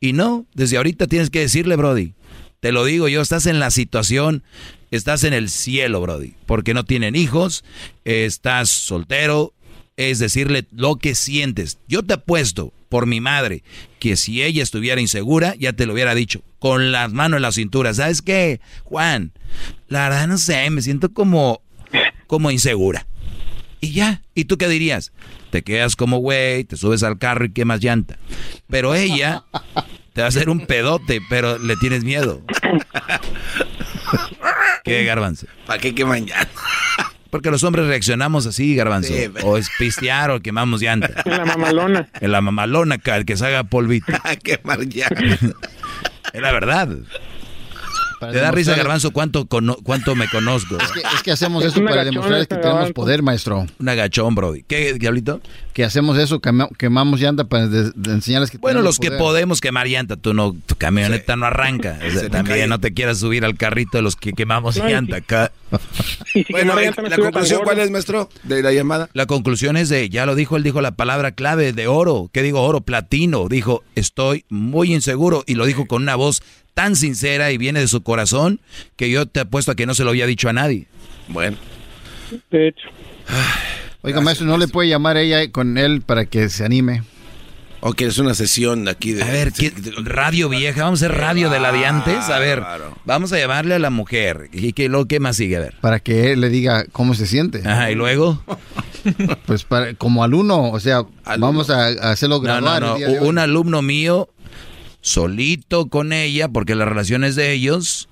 Y 0.00 0.12
no, 0.12 0.44
desde 0.54 0.78
ahorita 0.78 1.06
tienes 1.06 1.30
que 1.30 1.38
decirle, 1.38 1.76
Brody. 1.76 2.14
Te 2.58 2.72
lo 2.72 2.84
digo 2.84 3.06
yo, 3.06 3.20
estás 3.20 3.46
en 3.46 3.60
la 3.60 3.70
situación, 3.70 4.42
estás 4.90 5.22
en 5.22 5.34
el 5.34 5.50
cielo, 5.50 6.00
Brody, 6.00 6.34
porque 6.46 6.74
no 6.74 6.84
tienen 6.84 7.14
hijos, 7.14 7.62
estás 8.04 8.70
soltero, 8.70 9.54
es 9.96 10.18
decirle 10.18 10.66
lo 10.72 10.96
que 10.96 11.14
sientes. 11.14 11.78
Yo 11.88 12.02
te 12.02 12.14
apuesto 12.14 12.72
por 12.88 13.06
mi 13.06 13.20
madre 13.20 13.62
que 13.98 14.16
si 14.16 14.42
ella 14.42 14.62
estuviera 14.62 15.00
insegura, 15.00 15.54
ya 15.58 15.72
te 15.72 15.86
lo 15.86 15.94
hubiera 15.94 16.14
dicho, 16.14 16.42
con 16.58 16.92
las 16.92 17.12
manos 17.12 17.38
en 17.38 17.42
la 17.42 17.52
cintura. 17.52 17.94
¿Sabes 17.94 18.22
qué, 18.22 18.60
Juan? 18.84 19.32
La 19.88 20.08
verdad 20.08 20.28
no 20.28 20.38
sé, 20.38 20.68
me 20.70 20.82
siento 20.82 21.12
como, 21.12 21.62
como 22.26 22.50
insegura. 22.50 23.06
Y 23.80 23.92
ya, 23.92 24.22
¿y 24.34 24.46
tú 24.46 24.56
qué 24.56 24.68
dirías? 24.68 25.12
Te 25.50 25.62
quedas 25.62 25.94
como 25.94 26.18
güey, 26.18 26.64
te 26.64 26.76
subes 26.76 27.02
al 27.02 27.18
carro 27.18 27.44
y 27.44 27.52
quemas 27.52 27.80
llanta. 27.80 28.18
Pero 28.68 28.94
ella 28.94 29.44
te 30.14 30.22
va 30.22 30.26
a 30.26 30.28
hacer 30.28 30.48
un 30.48 30.66
pedote, 30.66 31.20
pero 31.28 31.58
le 31.58 31.76
tienes 31.76 32.02
miedo. 32.02 32.42
¿Qué, 34.84 35.04
garbanzo? 35.04 35.46
¿Para 35.66 35.80
qué 35.80 35.94
queman 35.94 36.26
llanta? 36.26 36.48
Porque 37.34 37.50
los 37.50 37.64
hombres 37.64 37.88
reaccionamos 37.88 38.46
así, 38.46 38.76
garbanzo. 38.76 39.12
Sí, 39.12 39.28
o 39.42 39.56
es 39.56 39.68
pistear 39.76 40.30
o 40.30 40.38
quemamos 40.40 40.80
llanta. 40.80 41.10
En 41.24 41.36
la 41.36 41.44
mamalona. 41.44 42.08
En 42.20 42.30
la 42.30 42.40
mamalona, 42.40 43.00
el 43.04 43.24
que 43.24 43.36
se 43.36 43.44
haga 43.44 43.64
polvito. 43.64 44.12
quemar 44.44 44.78
llanta. 44.86 45.20
es 46.32 46.40
la 46.40 46.52
verdad. 46.52 46.90
¿Te 48.20 48.38
da 48.38 48.52
risa, 48.52 48.76
garbanzo, 48.76 49.10
cuánto, 49.10 49.46
cono- 49.46 49.78
cuánto 49.82 50.14
me 50.14 50.28
conozco? 50.28 50.78
Es 50.78 50.92
que, 50.92 51.00
es 51.00 51.22
que 51.24 51.32
hacemos 51.32 51.64
eso 51.64 51.84
para 51.84 52.04
demostrar 52.04 52.46
que 52.46 52.54
tenemos 52.54 52.92
poder, 52.92 53.24
maestro. 53.24 53.66
Un 53.80 53.88
agachón, 53.88 54.36
Brody. 54.36 54.62
¿Qué, 54.62 54.94
diablito? 54.94 55.40
Que 55.74 55.84
hacemos 55.84 56.16
eso, 56.18 56.40
quema- 56.40 56.68
quemamos 56.78 57.20
llanta 57.20 57.44
para 57.44 57.66
de- 57.66 57.90
de 57.96 58.12
enseñarles 58.12 58.50
que 58.52 58.58
Bueno, 58.58 58.80
los 58.80 58.98
que 59.00 59.08
poder. 59.08 59.18
podemos 59.18 59.60
quemar 59.60 59.88
llanta, 59.88 60.16
tú 60.16 60.32
no, 60.32 60.54
tu 60.66 60.76
camioneta 60.76 61.34
no 61.34 61.46
arranca. 61.46 61.98
O 61.98 62.10
sea, 62.10 62.10
Se 62.12 62.20
te 62.20 62.30
también 62.30 62.68
no 62.68 62.78
te 62.78 62.94
quieras 62.94 63.18
subir 63.18 63.44
al 63.44 63.56
carrito 63.56 63.98
de 63.98 64.02
los 64.02 64.14
que 64.14 64.32
quemamos 64.32 64.76
No, 64.76 64.88
llanta 64.88 65.16
acá. 65.16 65.50
Bueno, 66.50 66.78
eh, 66.78 66.92
la 67.08 67.16
conclusión, 67.18 67.62
¿cuál 67.64 67.80
es, 67.80 67.90
maestro, 67.90 68.28
de 68.44 68.62
la 68.62 68.72
llamada? 68.72 69.10
La 69.14 69.26
conclusión 69.26 69.76
es 69.76 69.88
de, 69.88 70.08
ya 70.08 70.26
lo 70.26 70.36
dijo, 70.36 70.56
él 70.56 70.62
dijo 70.62 70.80
la 70.80 70.92
palabra 70.92 71.32
clave 71.32 71.72
de 71.72 71.88
oro. 71.88 72.30
¿Qué 72.32 72.42
digo 72.44 72.62
oro? 72.62 72.80
Platino. 72.80 73.48
Dijo, 73.48 73.82
estoy 73.96 74.44
muy 74.48 74.94
inseguro 74.94 75.42
y 75.46 75.56
lo 75.56 75.66
dijo 75.66 75.86
con 75.86 76.02
una 76.02 76.14
voz 76.14 76.40
tan 76.74 76.94
sincera 76.94 77.50
y 77.50 77.58
viene 77.58 77.80
de 77.80 77.88
su 77.88 78.02
corazón 78.04 78.60
que 78.94 79.10
yo 79.10 79.26
te 79.26 79.40
apuesto 79.40 79.72
a 79.72 79.74
que 79.74 79.86
no 79.86 79.94
se 79.94 80.04
lo 80.04 80.10
había 80.10 80.26
dicho 80.26 80.48
a 80.48 80.52
nadie. 80.52 80.86
Bueno. 81.26 81.56
De 82.52 82.68
hecho. 82.68 82.88
Oiga, 84.04 84.20
maestro, 84.20 84.46
¿no 84.46 84.58
le 84.58 84.68
puede 84.68 84.88
llamar 84.88 85.16
ella 85.16 85.50
con 85.50 85.78
él 85.78 86.02
para 86.02 86.26
que 86.26 86.48
se 86.50 86.64
anime? 86.64 87.02
¿O 87.80 87.92
quieres 87.92 88.16
una 88.18 88.32
sesión 88.34 88.88
aquí 88.88 89.12
de... 89.12 89.22
A 89.22 89.26
ver, 89.26 89.52
¿qué- 89.52 89.72
radio 90.04 90.48
vieja, 90.48 90.84
vamos 90.84 91.02
a 91.02 91.06
hacer 91.06 91.18
radio 91.18 91.50
de 91.50 91.60
la 91.60 91.70
de 91.72 91.84
antes. 91.84 92.30
A 92.30 92.38
ver, 92.38 92.62
vamos 93.04 93.32
a 93.32 93.38
llamarle 93.38 93.74
a 93.74 93.78
la 93.78 93.90
mujer. 93.90 94.48
¿Y 94.52 94.72
qué, 94.72 94.88
lo, 94.88 95.06
qué 95.06 95.20
más 95.20 95.36
sigue? 95.36 95.56
A 95.56 95.60
ver. 95.60 95.74
Para 95.82 96.00
que 96.00 96.32
él 96.32 96.40
le 96.40 96.48
diga 96.48 96.84
cómo 96.92 97.14
se 97.14 97.26
siente. 97.26 97.62
Ajá, 97.66 97.90
¿y 97.90 97.94
luego? 97.94 98.42
Pues 99.44 99.64
para, 99.64 99.92
como 99.92 100.24
alumno, 100.24 100.70
o 100.70 100.80
sea, 100.80 101.04
vamos 101.38 101.68
a, 101.68 101.88
a 101.88 102.10
hacerlo 102.12 102.36
No, 102.36 102.40
graduar. 102.42 102.80
no, 102.80 102.88
no. 102.88 102.94
hoy. 102.94 103.04
Un 103.20 103.38
alumno 103.38 103.82
mío, 103.82 104.30
solito 105.02 105.88
con 105.88 106.14
ella, 106.14 106.48
porque 106.48 106.74
la 106.74 106.86
relación 106.86 107.22
es 107.22 107.36
de 107.36 107.52
ellos. 107.52 108.08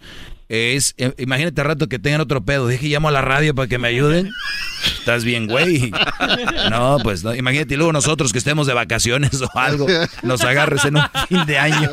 Es, 0.55 0.95
eh, 0.99 1.15
imagínate 1.16 1.62
al 1.62 1.66
rato 1.66 1.89
que 1.89 1.99
tengan 1.99 2.20
otro 2.20 2.45
pedo. 2.45 2.69
Dije, 2.69 2.87
llamo 2.89 3.09
a 3.09 3.11
la 3.11 3.23
radio 3.23 3.55
para 3.55 3.69
que 3.69 3.79
me 3.79 3.89
ayuden. 3.89 4.31
Estás 4.99 5.24
bien, 5.24 5.47
güey. 5.47 5.91
No, 6.70 6.99
pues 7.03 7.24
no. 7.24 7.35
Imagínate 7.35 7.73
y 7.73 7.77
luego 7.79 7.91
nosotros 7.91 8.33
que 8.33 8.39
estemos 8.39 8.66
de 8.66 8.74
vacaciones 8.74 9.41
o 9.41 9.49
algo, 9.59 9.87
nos 10.23 10.43
agarres 10.45 10.85
en 10.85 10.97
un 10.97 11.05
fin 11.27 11.47
de 11.47 11.59
año. 11.59 11.91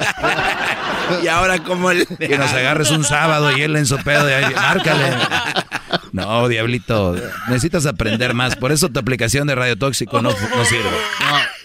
Y 1.23 1.27
ahora 1.27 1.63
como 1.63 1.89
el... 1.89 2.05
Que 2.05 2.37
nos 2.37 2.51
agarres 2.51 2.91
un 2.91 3.05
sábado 3.05 3.57
y 3.57 3.61
él 3.61 3.77
en 3.77 3.85
su 3.85 3.97
pedo 3.99 4.25
de 4.25 4.35
ahí, 4.35 4.53
márcale. 4.53 5.15
No, 6.11 6.47
diablito, 6.47 7.15
necesitas 7.47 7.85
aprender 7.85 8.33
más. 8.33 8.55
Por 8.55 8.71
eso 8.71 8.89
tu 8.89 8.99
aplicación 8.99 9.47
de 9.47 9.55
Radio 9.55 9.77
Tóxico 9.77 10.21
no, 10.21 10.29
no 10.29 10.65
sirve. 10.65 10.89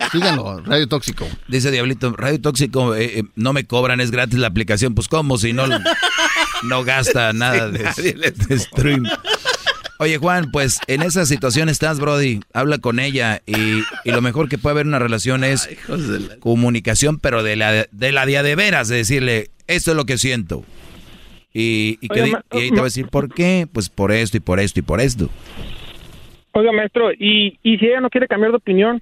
No, 0.01 0.09
síganlo, 0.11 0.61
Radio 0.61 0.87
Tóxico. 0.89 1.29
Dice 1.49 1.71
Diablito, 1.71 2.13
Radio 2.17 2.41
Tóxico, 2.41 2.95
eh, 2.95 3.21
eh, 3.21 3.23
no 3.37 3.53
me 3.53 3.65
cobran, 3.65 4.01
es 4.01 4.11
gratis 4.11 4.39
la 4.39 4.49
aplicación. 4.49 4.95
Pues, 4.95 5.09
¿cómo? 5.09 5.39
Si 5.39 5.53
no, 5.53 5.67
no 6.63 6.85
gasta 6.85 7.33
nada 7.33 7.69
de, 7.71 7.85
de 8.13 8.59
stream. 8.59 9.05
Oye, 9.99 10.19
Juan, 10.19 10.51
pues 10.51 10.81
en 10.89 11.03
esa 11.03 11.25
situación 11.25 11.69
estás, 11.69 12.01
Brody. 12.01 12.41
Habla 12.53 12.79
con 12.79 12.99
ella 12.99 13.43
y, 13.47 13.83
y 14.05 14.11
lo 14.11 14.21
mejor 14.23 14.49
que 14.49 14.59
puede 14.59 14.73
haber 14.73 14.83
en 14.83 14.89
una 14.89 14.99
relación 14.99 15.45
es 15.45 15.69
comunicación, 16.41 17.19
pero 17.19 17.43
de 17.43 17.57
la 17.57 17.87
de, 17.91 18.13
la 18.13 18.27
de 18.27 18.57
veras, 18.57 18.89
de 18.89 18.97
decirle, 18.97 19.51
esto 19.69 19.93
es 19.93 19.97
lo 19.97 20.05
que 20.05 20.19
siento. 20.19 20.65
Y, 21.57 21.99
y, 22.01 22.09
que 22.09 22.21
Oiga, 22.23 22.43
ma- 22.51 22.59
y 22.59 22.63
ahí 22.63 22.69
te 22.71 22.75
va 22.77 22.83
a 22.83 22.85
decir, 22.85 23.07
¿por 23.07 23.33
qué? 23.33 23.69
Pues 23.73 23.89
por 23.89 24.11
esto 24.13 24.37
y 24.37 24.41
por 24.41 24.59
esto 24.61 24.81
y 24.81 24.83
por 24.83 25.01
esto. 25.01 25.31
Oiga, 26.53 26.73
maestro, 26.73 27.13
¿y, 27.13 27.59
y 27.63 27.79
si 27.79 27.87
ella 27.87 28.01
no 28.01 28.11
quiere 28.11 28.27
cambiar 28.29 28.51
de 28.51 28.57
opinión? 28.57 29.01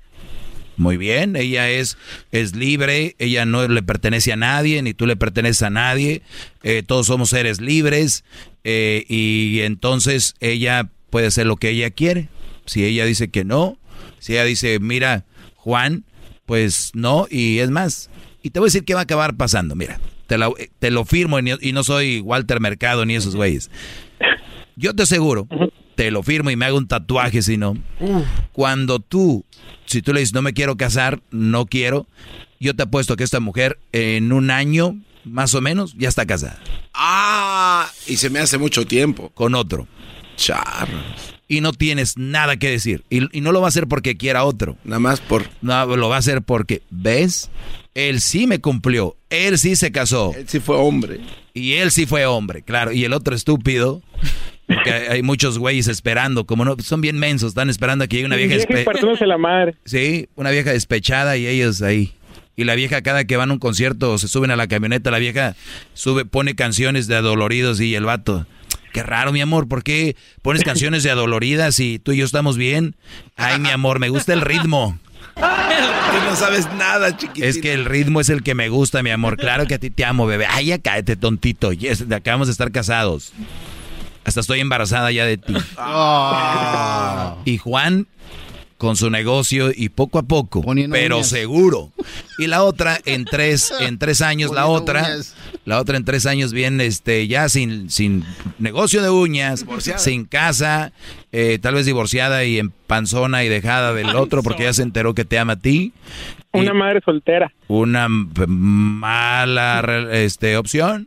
Muy 0.77 0.97
bien, 0.97 1.37
ella 1.37 1.69
es, 1.71 1.99
es 2.31 2.55
libre, 2.57 3.15
ella 3.19 3.45
no 3.45 3.67
le 3.69 3.83
pertenece 3.83 4.33
a 4.33 4.37
nadie, 4.37 4.83
ni 4.83 4.95
tú 4.95 5.07
le 5.07 5.17
perteneces 5.17 5.63
a 5.63 5.71
nadie, 5.71 6.23
eh, 6.63 6.83
todos 6.87 7.07
somos 7.07 7.31
seres 7.31 7.61
libres 7.61 8.25
eh, 8.65 9.05
y 9.09 9.61
entonces 9.61 10.35
ella 10.41 10.89
puede 11.11 11.27
hacer 11.27 11.47
lo 11.47 11.57
que 11.57 11.71
ella 11.71 11.91
quiere. 11.91 12.29
Si 12.65 12.85
ella 12.85 13.05
dice 13.05 13.31
que 13.31 13.45
no, 13.45 13.79
si 14.19 14.33
ella 14.33 14.45
dice, 14.45 14.79
mira, 14.79 15.25
Juan, 15.57 16.05
pues 16.47 16.93
no, 16.95 17.27
y 17.31 17.59
es 17.59 17.71
más, 17.71 18.11
y 18.43 18.51
te 18.51 18.59
voy 18.59 18.67
a 18.67 18.69
decir 18.69 18.85
qué 18.85 18.95
va 18.95 19.01
a 19.01 19.05
acabar 19.05 19.37
pasando, 19.37 19.75
mira, 19.75 20.01
te, 20.33 20.39
la- 20.39 20.51
te 20.79 20.91
lo 20.91 21.05
firmo 21.05 21.39
y, 21.39 21.73
no 21.75 21.85
soy 21.85 22.21
Walter 22.21 22.59
Mercado 22.59 23.05
ni 23.05 23.15
esos 23.15 23.37
güeyes. 23.37 23.71
Yo 24.77 24.95
te 24.97 25.03
aseguro, 25.03 25.47
te 25.95 26.11
lo 26.11 26.23
firmo 26.23 26.51
y 26.51 26.57
me 26.57 26.65
hago 26.65 26.79
un 26.79 26.89
tatuaje 26.89 27.43
si 27.43 27.59
no. 27.59 27.77
Cuando 28.53 28.99
tú, 28.99 29.45
si 29.85 30.01
tú 30.01 30.15
le 30.15 30.21
dices, 30.21 30.33
no 30.33 30.41
me 30.41 30.55
quiero 30.55 30.79
casar, 30.79 31.21
no 31.31 31.67
quiero, 31.67 32.07
yo 32.61 32.75
te 32.75 32.85
apuesto 32.85 33.15
que 33.17 33.25
esta 33.25 33.41
mujer 33.41 33.79
en 33.93 34.33
un 34.33 34.51
año, 34.51 34.97
más 35.25 35.55
o 35.55 35.61
menos, 35.61 35.93
ya 35.99 36.09
está 36.09 36.25
casada. 36.25 36.59
Ah, 36.95 37.91
y 38.07 38.17
se 38.17 38.31
me 38.31 38.39
hace 38.39 38.57
mucho 38.57 38.87
tiempo. 38.87 39.29
Con 39.35 39.55
otro. 39.55 39.87
Y 41.53 41.61
no 41.61 41.75
tienes 41.75 42.17
nada 42.17 42.57
que 42.57 42.71
decir. 42.71 43.05
Y, 43.11 43.37
y 43.37 43.43
no 43.43 43.53
lo 43.53 43.61
va 43.61 43.67
a 43.67 43.69
hacer 43.69 43.87
porque 43.87 44.17
quiera 44.17 44.45
otro. 44.45 44.79
Nada 44.85 45.01
más 45.01 45.21
por... 45.21 45.45
No, 45.61 45.85
lo 45.97 46.09
va 46.09 46.17
a 46.17 46.19
hacer 46.19 46.41
porque, 46.41 46.81
¿ves? 46.89 47.51
Él 47.95 48.23
sí 48.23 48.47
me 48.47 48.59
cumplió. 48.59 49.19
Él 49.29 49.59
sí 49.59 49.77
se 49.77 49.93
casó. 49.93 50.33
Él 50.35 50.49
sí 50.49 50.61
fue 50.61 50.77
hombre. 50.77 51.21
Y 51.53 51.75
él 51.75 51.91
sí 51.91 52.07
fue 52.07 52.25
hombre, 52.25 52.63
claro. 52.63 52.91
Y 52.91 53.05
el 53.05 53.13
otro 53.13 53.37
estúpido. 53.37 54.01
Porque 54.67 54.93
hay 55.11 55.23
muchos 55.23 55.59
güeyes 55.59 55.89
esperando, 55.89 56.47
como 56.47 56.65
no, 56.65 56.75
son 56.79 57.03
bien 57.03 57.19
mensos, 57.19 57.51
están 57.51 57.69
esperando 57.69 58.05
a 58.05 58.07
que 58.07 58.17
llegue 58.17 58.27
una 58.29 58.37
vieja 58.37 58.55
madre. 59.37 59.75
Sí, 59.85 60.31
una 60.37 60.51
vieja 60.51 60.73
despechada 60.73 61.37
y 61.37 61.47
ellos 61.47 61.83
ahí. 61.83 62.15
Y 62.57 62.65
la 62.65 62.75
vieja 62.77 63.03
cada 63.03 63.27
que 63.27 63.37
van 63.37 63.51
a 63.51 63.53
un 63.53 63.59
concierto 63.59 64.13
o 64.13 64.17
se 64.17 64.27
suben 64.27 64.51
a 64.53 64.57
la 64.57 64.69
camioneta, 64.69 65.11
la 65.11 65.19
vieja 65.19 65.55
sube, 65.93 66.25
pone 66.25 66.55
canciones 66.55 67.09
de 67.09 67.17
adoloridos 67.17 67.79
y 67.83 67.95
el 67.95 68.07
vato. 68.07 68.47
Qué 68.93 69.03
raro, 69.03 69.33
mi 69.33 69.41
amor, 69.41 69.69
¿por 69.69 69.83
qué 69.83 70.17
pones 70.43 70.65
canciones 70.65 71.03
de 71.03 71.11
adoloridas 71.11 71.81
y 71.81 71.99
tú 71.99 72.13
y 72.13 72.19
yo 72.19 72.25
estamos 72.25 72.57
bien? 72.57 72.95
Ay, 73.37 73.59
mi 73.59 73.71
amor, 73.71 73.99
me 73.99 74.11
gusta 74.11 74.33
el 74.33 74.43
ritmo. 74.43 74.99
Tú 75.35 75.41
no 76.25 76.37
sabes 76.37 76.71
nada, 76.75 77.17
chiquitito. 77.17 77.47
Es 77.47 77.59
que 77.59 77.73
el 77.73 77.87
ritmo 77.87 78.21
es 78.21 78.29
el 78.29 78.43
que 78.43 78.55
me 78.55 78.69
gusta, 78.69 79.03
mi 79.03 79.11
amor. 79.11 79.39
Claro 79.39 79.67
que 79.67 79.75
a 79.75 79.79
ti 79.79 79.89
te 79.89 80.05
amo, 80.05 80.27
bebé. 80.27 80.47
Ay, 80.47 80.67
ya 80.67 80.79
cállate, 80.79 81.17
tontito. 81.17 81.73
Yes, 81.73 82.05
acabamos 82.11 82.49
de 82.49 82.53
estar 82.53 82.71
casados. 82.71 83.33
Hasta 84.25 84.41
estoy 84.41 84.61
embarazada 84.61 85.11
ya 85.11 85.25
de 85.25 85.39
ti. 85.39 85.55
Y 87.45 87.59
Juan 87.59 88.07
con 88.83 88.97
su 88.97 89.11
negocio 89.11 89.71
y 89.73 89.91
poco 89.91 90.19
a 90.19 90.25
poco, 90.25 90.61
pero 90.91 91.19
uñas. 91.19 91.29
seguro. 91.29 91.93
Y 92.37 92.49
la 92.49 92.65
otra 92.65 92.99
en 93.05 93.25
tres, 93.25 93.73
en 93.79 93.97
tres 93.97 94.21
años, 94.23 94.51
la 94.51 94.67
otra, 94.67 95.03
uñas. 95.03 95.37
la 95.65 95.81
otra 95.81 95.97
en 95.97 96.05
tres 96.05 96.27
años 96.27 96.53
bien, 96.53 96.81
este, 96.81 97.29
ya 97.29 97.49
sin, 97.49 97.91
sin 97.91 98.25
negocio 98.59 99.01
de 99.01 99.09
uñas, 99.09 99.61
Divorciada. 99.61 100.01
sin 100.01 100.25
casa, 100.25 100.91
eh, 101.31 101.61
tal 101.63 101.75
vez 101.75 101.87
divorciada 101.87 102.43
y 102.43 102.59
en 102.59 102.71
panzona 102.71 103.45
y 103.45 103.49
dejada 103.49 103.95
del 103.95 104.17
otro 104.17 104.43
porque 104.43 104.65
ya 104.65 104.73
se 104.73 104.83
enteró 104.83 105.15
que 105.15 105.25
te 105.25 105.39
ama 105.39 105.53
a 105.53 105.61
ti. 105.61 105.93
Una 106.51 106.75
madre 106.75 107.03
soltera. 107.05 107.53
Una 107.69 108.09
mala 108.09 109.81
este, 110.11 110.57
opción. 110.57 111.07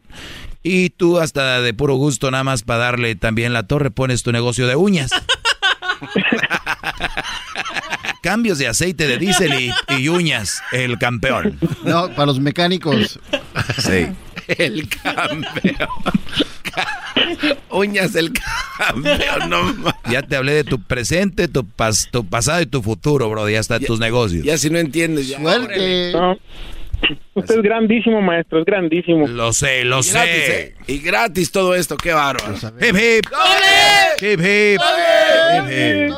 Y 0.63 0.91
tú 0.91 1.19
hasta 1.19 1.59
de 1.59 1.73
puro 1.73 1.95
gusto, 1.95 2.31
nada 2.31 2.45
más 2.45 2.63
para 2.63 2.85
darle 2.85 3.15
también 3.15 3.51
la 3.51 3.67
torre, 3.67 3.91
pones 3.91 4.23
tu 4.23 4.31
negocio 4.31 4.65
de 4.65 4.77
uñas. 4.77 5.11
Cambios 8.21 8.57
de 8.57 8.67
aceite 8.67 9.07
de 9.07 9.17
diésel 9.17 9.53
y, 9.53 9.71
y 9.97 10.09
uñas, 10.09 10.61
el 10.71 10.97
campeón. 10.97 11.57
No, 11.83 12.09
para 12.09 12.25
los 12.27 12.39
mecánicos. 12.39 13.19
Sí. 13.77 14.07
El 14.47 14.87
campeón. 14.89 15.45
Uñas 17.69 18.13
del 18.13 18.31
campeón, 18.77 19.49
no 19.49 19.93
Ya 20.11 20.21
te 20.21 20.35
hablé 20.35 20.53
de 20.53 20.63
tu 20.63 20.81
presente, 20.81 21.47
tu, 21.47 21.63
pas- 21.63 22.09
tu 22.11 22.25
pasado 22.25 22.61
y 22.61 22.65
tu 22.65 22.81
futuro, 22.81 23.29
bro, 23.29 23.49
y 23.49 23.55
hasta 23.55 23.79
tus 23.79 23.99
negocios. 23.99 24.43
Ya 24.43 24.57
si 24.57 24.69
no 24.69 24.79
entiendes, 24.79 25.27
ya. 25.29 25.39
Suerte. 25.39 26.13
Usted 27.33 27.55
es 27.57 27.61
grandísimo, 27.61 28.21
maestro, 28.21 28.59
es 28.59 28.65
grandísimo. 28.65 29.27
Lo 29.27 29.51
sé, 29.51 29.83
lo 29.83 29.99
Y 29.99 30.09
gratis, 30.09 30.13
sé. 30.45 30.61
¿eh? 30.61 30.75
Y 30.87 30.99
gratis 30.99 31.51
todo 31.51 31.75
esto, 31.75 31.97
qué 31.97 32.13
bárbaro. 32.13 32.55
Hip 32.55 32.95
hip. 32.95 33.25
Hip 34.21 34.39
hip. 34.39 34.79
Hip 35.51 35.65
hip. 35.69 36.13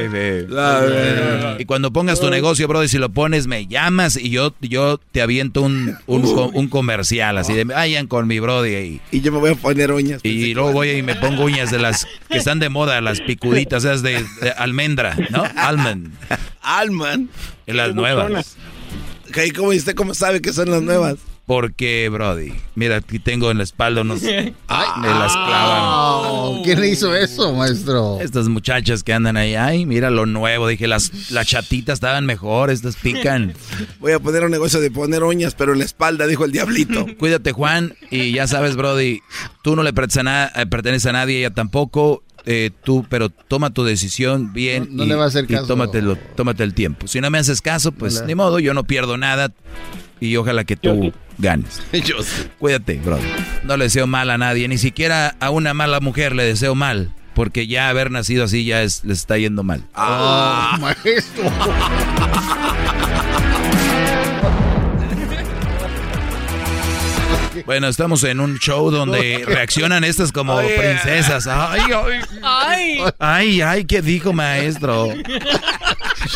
Hip 0.00 0.14
hip. 0.14 1.60
Y 1.60 1.64
cuando 1.66 1.92
pongas 1.92 2.18
tu 2.20 2.30
negocio, 2.30 2.66
brother, 2.66 2.88
si 2.88 2.98
lo 2.98 3.10
pones, 3.10 3.46
me 3.46 3.66
llamas 3.66 4.16
y 4.16 4.30
yo, 4.30 4.54
yo 4.60 4.98
te 5.12 5.22
aviento 5.22 5.62
un, 5.62 5.96
un, 6.06 6.50
un 6.52 6.68
comercial 6.68 7.38
así 7.38 7.54
de 7.54 7.64
vayan 7.64 8.06
con 8.08 8.26
mi 8.26 8.40
brody 8.40 8.74
ahí. 8.74 9.00
Y 9.12 9.20
yo 9.20 9.30
me 9.30 9.38
voy 9.38 9.52
a 9.52 9.54
poner 9.54 9.92
uñas. 9.92 10.20
Y 10.24 10.52
luego 10.54 10.72
voy 10.72 10.90
y 10.90 11.02
me 11.02 11.14
pongo 11.14 11.44
uñas 11.44 11.70
de 11.70 11.78
las 11.78 12.06
que 12.28 12.38
están 12.38 12.58
de 12.58 12.68
moda, 12.68 13.00
las 13.00 13.20
picuditas, 13.20 13.84
esas 13.84 14.02
de, 14.02 14.24
de 14.40 14.50
almendra, 14.56 15.16
¿no? 15.30 15.44
Almond. 15.56 16.12
Alman. 16.60 17.28
Las 17.66 17.94
nuevas. 17.94 18.56
¿Y 19.46 19.50
cómo 19.50 19.72
y 19.72 19.76
usted 19.78 19.94
cómo 19.94 20.14
sabe 20.14 20.40
que 20.40 20.52
son 20.52 20.70
las 20.70 20.82
nuevas? 20.82 21.16
Porque, 21.46 22.08
Brody, 22.10 22.54
mira, 22.74 22.96
aquí 22.96 23.18
tengo 23.18 23.50
en 23.50 23.58
la 23.58 23.64
espalda 23.64 24.00
unos... 24.00 24.22
Ay, 24.68 24.88
me 25.02 25.08
las 25.08 25.32
clavan. 25.32 25.80
Oh, 25.82 26.62
¿Quién 26.64 26.80
le 26.80 26.88
hizo 26.88 27.14
eso, 27.14 27.52
maestro? 27.52 28.18
Estas 28.22 28.48
muchachas 28.48 29.02
que 29.02 29.12
andan 29.12 29.36
ahí, 29.36 29.54
ay, 29.54 29.84
mira 29.84 30.08
lo 30.08 30.24
nuevo. 30.24 30.68
Dije, 30.68 30.86
las, 30.88 31.30
las 31.30 31.46
chatitas 31.46 31.94
estaban 31.94 32.24
mejor, 32.24 32.70
estas 32.70 32.96
pican. 32.96 33.52
Voy 34.00 34.12
a 34.12 34.20
poner 34.20 34.44
un 34.44 34.52
negocio 34.52 34.80
de 34.80 34.90
poner 34.90 35.22
uñas, 35.22 35.54
pero 35.54 35.72
en 35.74 35.80
la 35.80 35.84
espalda, 35.84 36.26
dijo 36.26 36.46
el 36.46 36.52
diablito. 36.52 37.06
Cuídate, 37.18 37.52
Juan. 37.52 37.94
Y 38.10 38.32
ya 38.32 38.46
sabes, 38.46 38.74
Brody, 38.76 39.20
tú 39.62 39.76
no 39.76 39.82
le 39.82 39.92
perteneces 39.92 40.20
a, 40.20 40.22
na- 40.22 40.52
eh, 40.62 40.66
perteneces 40.66 41.06
a 41.06 41.12
nadie, 41.12 41.40
ella 41.40 41.50
tampoco. 41.50 42.22
Eh, 42.46 42.70
tú, 42.82 43.06
pero 43.08 43.30
toma 43.30 43.70
tu 43.70 43.84
decisión 43.84 44.52
bien. 44.52 44.88
No- 44.90 44.96
no 44.98 45.04
y, 45.04 45.08
le 45.08 45.14
va 45.14 45.24
a 45.24 45.28
hacer 45.28 45.44
y 45.44 45.54
caso. 45.54 45.66
tómatelo- 45.66 46.18
tómate 46.36 46.62
el 46.64 46.74
tiempo. 46.74 47.06
Si 47.06 47.20
no 47.20 47.30
me 47.30 47.38
haces 47.38 47.62
caso, 47.62 47.92
pues 47.92 48.22
ni 48.26 48.34
modo, 48.34 48.58
yo 48.58 48.74
no 48.74 48.84
pierdo 48.84 49.16
nada. 49.16 49.50
Y 50.20 50.36
ojalá 50.36 50.64
que 50.64 50.76
tú 50.76 51.12
ganes. 51.38 51.82
Yo 51.92 52.22
sé. 52.22 52.48
Cuídate, 52.58 52.94
brother. 53.04 53.24
No 53.64 53.76
le 53.76 53.84
deseo 53.84 54.06
mal 54.06 54.30
a 54.30 54.38
nadie, 54.38 54.68
ni 54.68 54.78
siquiera 54.78 55.36
a 55.40 55.50
una 55.50 55.74
mala 55.74 56.00
mujer 56.00 56.34
le 56.34 56.44
deseo 56.44 56.74
mal. 56.74 57.12
Porque 57.34 57.66
ya 57.66 57.88
haber 57.88 58.12
nacido 58.12 58.44
así 58.44 58.64
ya 58.64 58.82
es, 58.84 59.04
les 59.04 59.18
está 59.18 59.36
yendo 59.36 59.64
mal. 59.64 59.84
Oh, 59.96 60.76
maestro. 60.80 61.50
Bueno, 67.66 67.88
estamos 67.88 68.22
en 68.24 68.40
un 68.40 68.58
show 68.58 68.90
donde 68.90 69.42
reaccionan 69.46 70.04
estas 70.04 70.32
como 70.32 70.54
Oye. 70.54 70.76
princesas. 70.78 71.46
Ay, 71.46 71.80
ay, 71.92 72.20
¡Ay! 72.42 72.98
ay, 73.18 73.60
ay, 73.62 73.84
¿qué 73.86 74.02
dijo 74.02 74.32
maestro? 74.32 75.08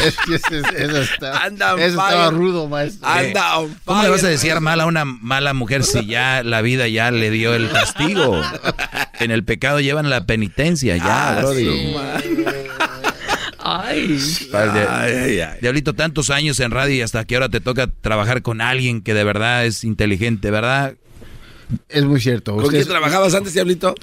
Es 0.05 0.17
que 0.19 0.35
ese, 0.37 0.59
ese 0.77 1.01
está, 1.01 1.45
Anda 1.45 1.73
on 1.75 1.81
ese 1.81 1.89
estaba 1.89 2.31
rudo, 2.31 2.69
maestro. 2.69 3.09
Anda 3.09 3.59
on 3.59 3.75
¿Cómo 3.87 4.03
le 4.03 4.11
vas 4.11 4.23
a 4.23 4.29
decir 4.29 4.61
mal 4.61 4.81
a 4.81 4.87
una 4.87 5.05
mala 5.07 5.55
mujer 5.55 5.83
si 5.83 6.05
ya 6.07 6.43
la 6.45 6.61
vida 6.61 6.87
ya 6.89 7.11
le 7.11 7.31
dio 7.31 7.55
el 7.55 7.71
castigo? 7.71 8.41
En 9.19 9.33
el 9.33 9.43
pecado 9.45 9.81
llevan 9.81 10.09
la 10.11 10.25
penitencia 10.27 10.97
ya, 10.97 11.41
Ah. 11.41 12.21
¡Ay! 13.59 14.19
Padre, 14.53 14.87
Ay, 14.89 15.13
ay, 15.15 15.41
ay. 15.41 15.59
Diablito, 15.61 15.95
tantos 15.95 16.31
años 16.31 16.61
en 16.61 16.71
radio 16.71 16.95
y 16.95 17.01
hasta 17.03 17.25
que 17.25 17.35
ahora 17.35 17.49
te 17.49 17.61
toca 17.61 17.89
trabajar 17.89 18.43
con 18.43 18.61
alguien 18.61 19.03
que 19.03 19.15
de 19.15 19.25
verdad 19.25 19.67
es 19.67 19.83
inteligente, 19.83 20.51
¿verdad? 20.53 20.95
Es 21.89 22.05
muy 22.05 22.21
cierto. 22.21 22.57
¿Con 22.57 22.69
quién 22.69 22.87
trabajabas 22.87 23.35
antes, 23.35 23.53
diablito? 23.55 23.95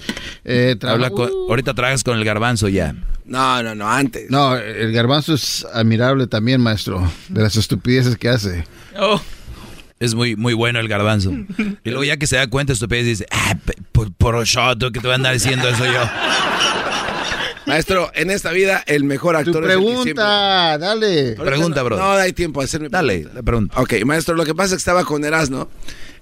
eh, 0.44 0.76
Habla 0.84 1.10
con- 1.10 1.30
ahorita 1.50 1.74
trabajas 1.74 2.04
con 2.04 2.18
el 2.18 2.24
garbanzo 2.26 2.68
ya. 2.68 2.96
No, 3.26 3.64
no, 3.64 3.74
no, 3.74 3.90
antes. 3.90 4.30
No, 4.30 4.56
el 4.56 4.92
garbanzo 4.92 5.34
es 5.34 5.66
admirable 5.74 6.28
también, 6.28 6.62
maestro. 6.62 7.12
De 7.30 7.42
las 7.42 7.56
estupideces 7.56 8.18
que 8.18 8.30
hace. 8.30 8.66
Oh. 9.00 9.20
Es 10.00 10.14
muy, 10.14 10.36
muy 10.36 10.54
bueno 10.54 10.80
el 10.80 10.88
garbanzo. 10.88 11.32
Y 11.84 11.90
luego 11.90 12.04
ya 12.04 12.18
que 12.18 12.28
se 12.28 12.36
da 12.36 12.48
cuenta, 12.48 12.74
estupidez 12.74 13.06
dice, 13.06 13.26
ah, 13.32 13.56
por, 13.92 14.12
por 14.14 14.44
shot, 14.44 14.78
¿qué 14.92 15.00
te 15.00 15.08
voy 15.08 15.14
a 15.14 15.16
andar 15.16 15.34
diciendo 15.34 15.68
eso 15.70 15.86
yo? 15.86 16.02
Maestro, 17.66 18.12
en 18.14 18.30
esta 18.30 18.52
vida 18.52 18.84
el 18.86 19.06
mejor 19.06 19.34
Tu 19.44 19.50
actor 19.50 19.64
es 19.64 19.72
el 19.72 19.80
que 19.80 19.86
siempre... 19.86 20.14
pregunta, 20.14 20.78
dale. 20.78 21.20
Ahorita 21.30 21.44
Pregunta, 21.44 21.80
no, 21.80 21.86
bro. 21.86 21.98
No, 21.98 22.12
hay 22.12 22.32
tiempo 22.34 22.60
de 22.60 22.66
hacerme 22.66 22.90
Dale, 22.90 23.14
pregunta. 23.22 23.34
la 23.34 23.42
pregunta. 23.44 23.82
Ok, 23.82 23.94
maestro, 24.06 24.36
lo 24.36 24.46
que 24.46 24.54
pasa 24.54 24.68
es 24.68 24.72
que 24.74 24.78
estaba 24.78 25.04
con 25.04 25.26
Erasmo. 25.26 25.68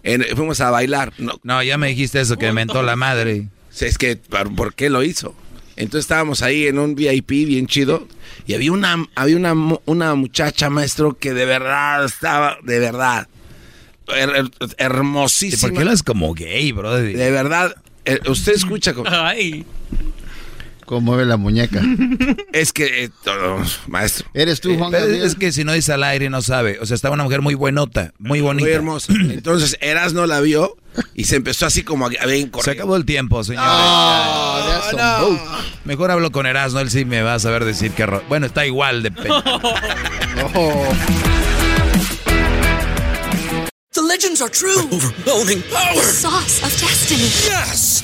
En, 0.04 0.24
fuimos 0.36 0.60
a 0.62 0.70
bailar. 0.70 1.14
No, 1.18 1.40
No, 1.44 1.64
ya 1.64 1.78
me 1.78 1.88
dijiste 1.88 2.20
eso, 2.22 2.38
que 2.38 2.48
me 2.48 2.54
mentó 2.54 2.84
la 2.84 2.96
madre. 2.96 3.48
es 3.80 3.98
que, 3.98 4.18
¿por, 4.18 4.54
por 4.56 4.74
qué 4.76 4.90
lo 4.90 5.04
hizo? 5.04 5.34
Entonces 5.76 6.04
estábamos 6.06 6.44
ahí 6.44 6.68
en 6.68 6.78
un 6.78 6.94
VIP 6.94 7.30
bien 7.48 7.66
chido 7.66 8.08
y 8.46 8.54
había 8.54 8.72
una, 8.72 9.08
había 9.16 9.38
una, 9.38 9.54
una 9.86 10.14
muchacha, 10.16 10.70
maestro, 10.70 11.18
que 11.18 11.34
de 11.34 11.46
verdad 11.46 12.06
estaba, 12.06 12.58
de 12.64 12.78
verdad, 12.80 13.28
her- 14.08 14.36
her- 14.60 14.76
hermosísima. 14.78 15.62
¿Por 15.62 15.72
qué 15.74 15.80
hablas 15.80 16.04
como 16.04 16.34
gay, 16.36 16.72
bro? 16.74 16.94
De 16.96 17.32
verdad, 17.32 17.76
eh, 18.06 18.20
usted 18.28 18.54
escucha 18.54 18.94
como... 18.94 19.10
Ay. 19.10 19.66
Cómo 20.86 21.02
mueve 21.02 21.26
la 21.26 21.38
muñeca. 21.38 21.82
Es 22.54 22.72
que, 22.72 23.06
eh, 23.06 23.10
todo, 23.24 23.58
maestro. 23.88 24.28
¿Eres 24.34 24.62
tú, 24.62 24.78
Juan 24.78 24.92
Pero 24.92 25.06
Gabriel? 25.06 25.26
Es 25.26 25.36
que 25.36 25.52
si 25.52 25.64
no 25.64 25.74
dice 25.74 25.92
al 25.94 26.04
aire 26.04 26.30
no 26.30 26.42
sabe. 26.42 26.78
O 26.80 26.86
sea, 26.86 26.94
estaba 26.96 27.14
una 27.16 27.24
mujer 27.24 27.42
muy 27.42 27.56
buenota, 27.56 28.14
muy 28.20 28.42
bonita. 28.42 28.66
Muy 28.66 28.74
hermosa. 28.74 29.12
Entonces 29.14 29.78
Erasno 29.82 30.26
la 30.28 30.40
vio 30.40 30.78
y 31.16 31.24
se 31.24 31.36
empezó 31.38 31.66
así 31.66 31.82
como 31.84 32.06
a, 32.06 32.10
a 32.22 32.26
ver, 32.28 32.50
Se 32.64 32.72
acabó 32.72 32.96
el 32.96 33.06
tiempo, 33.06 33.44
señores. 33.44 33.68
Mejor 35.86 36.12
hablo 36.12 36.32
con 36.32 36.46
Erasmo, 36.46 36.80
él 36.80 36.92
sí 36.92 37.06
me 37.06 37.22
va 37.24 37.34
a 37.36 37.40
saber 37.40 37.66
decir 37.66 37.92
que... 37.92 38.06
ro- 38.06 38.24
Bueno, 38.30 38.46
está 38.46 38.66
igual 38.66 39.02
de... 39.04 39.12
pe- 39.12 39.30
The 43.94 44.02
legends 44.02 44.42
are 44.42 44.50
true. 44.50 44.78
Overwhelming 44.92 45.62
power! 45.72 45.94
The 45.96 46.02
sauce 46.02 46.64
of 46.64 46.72
destiny. 46.82 47.30
Yes! 47.46 48.04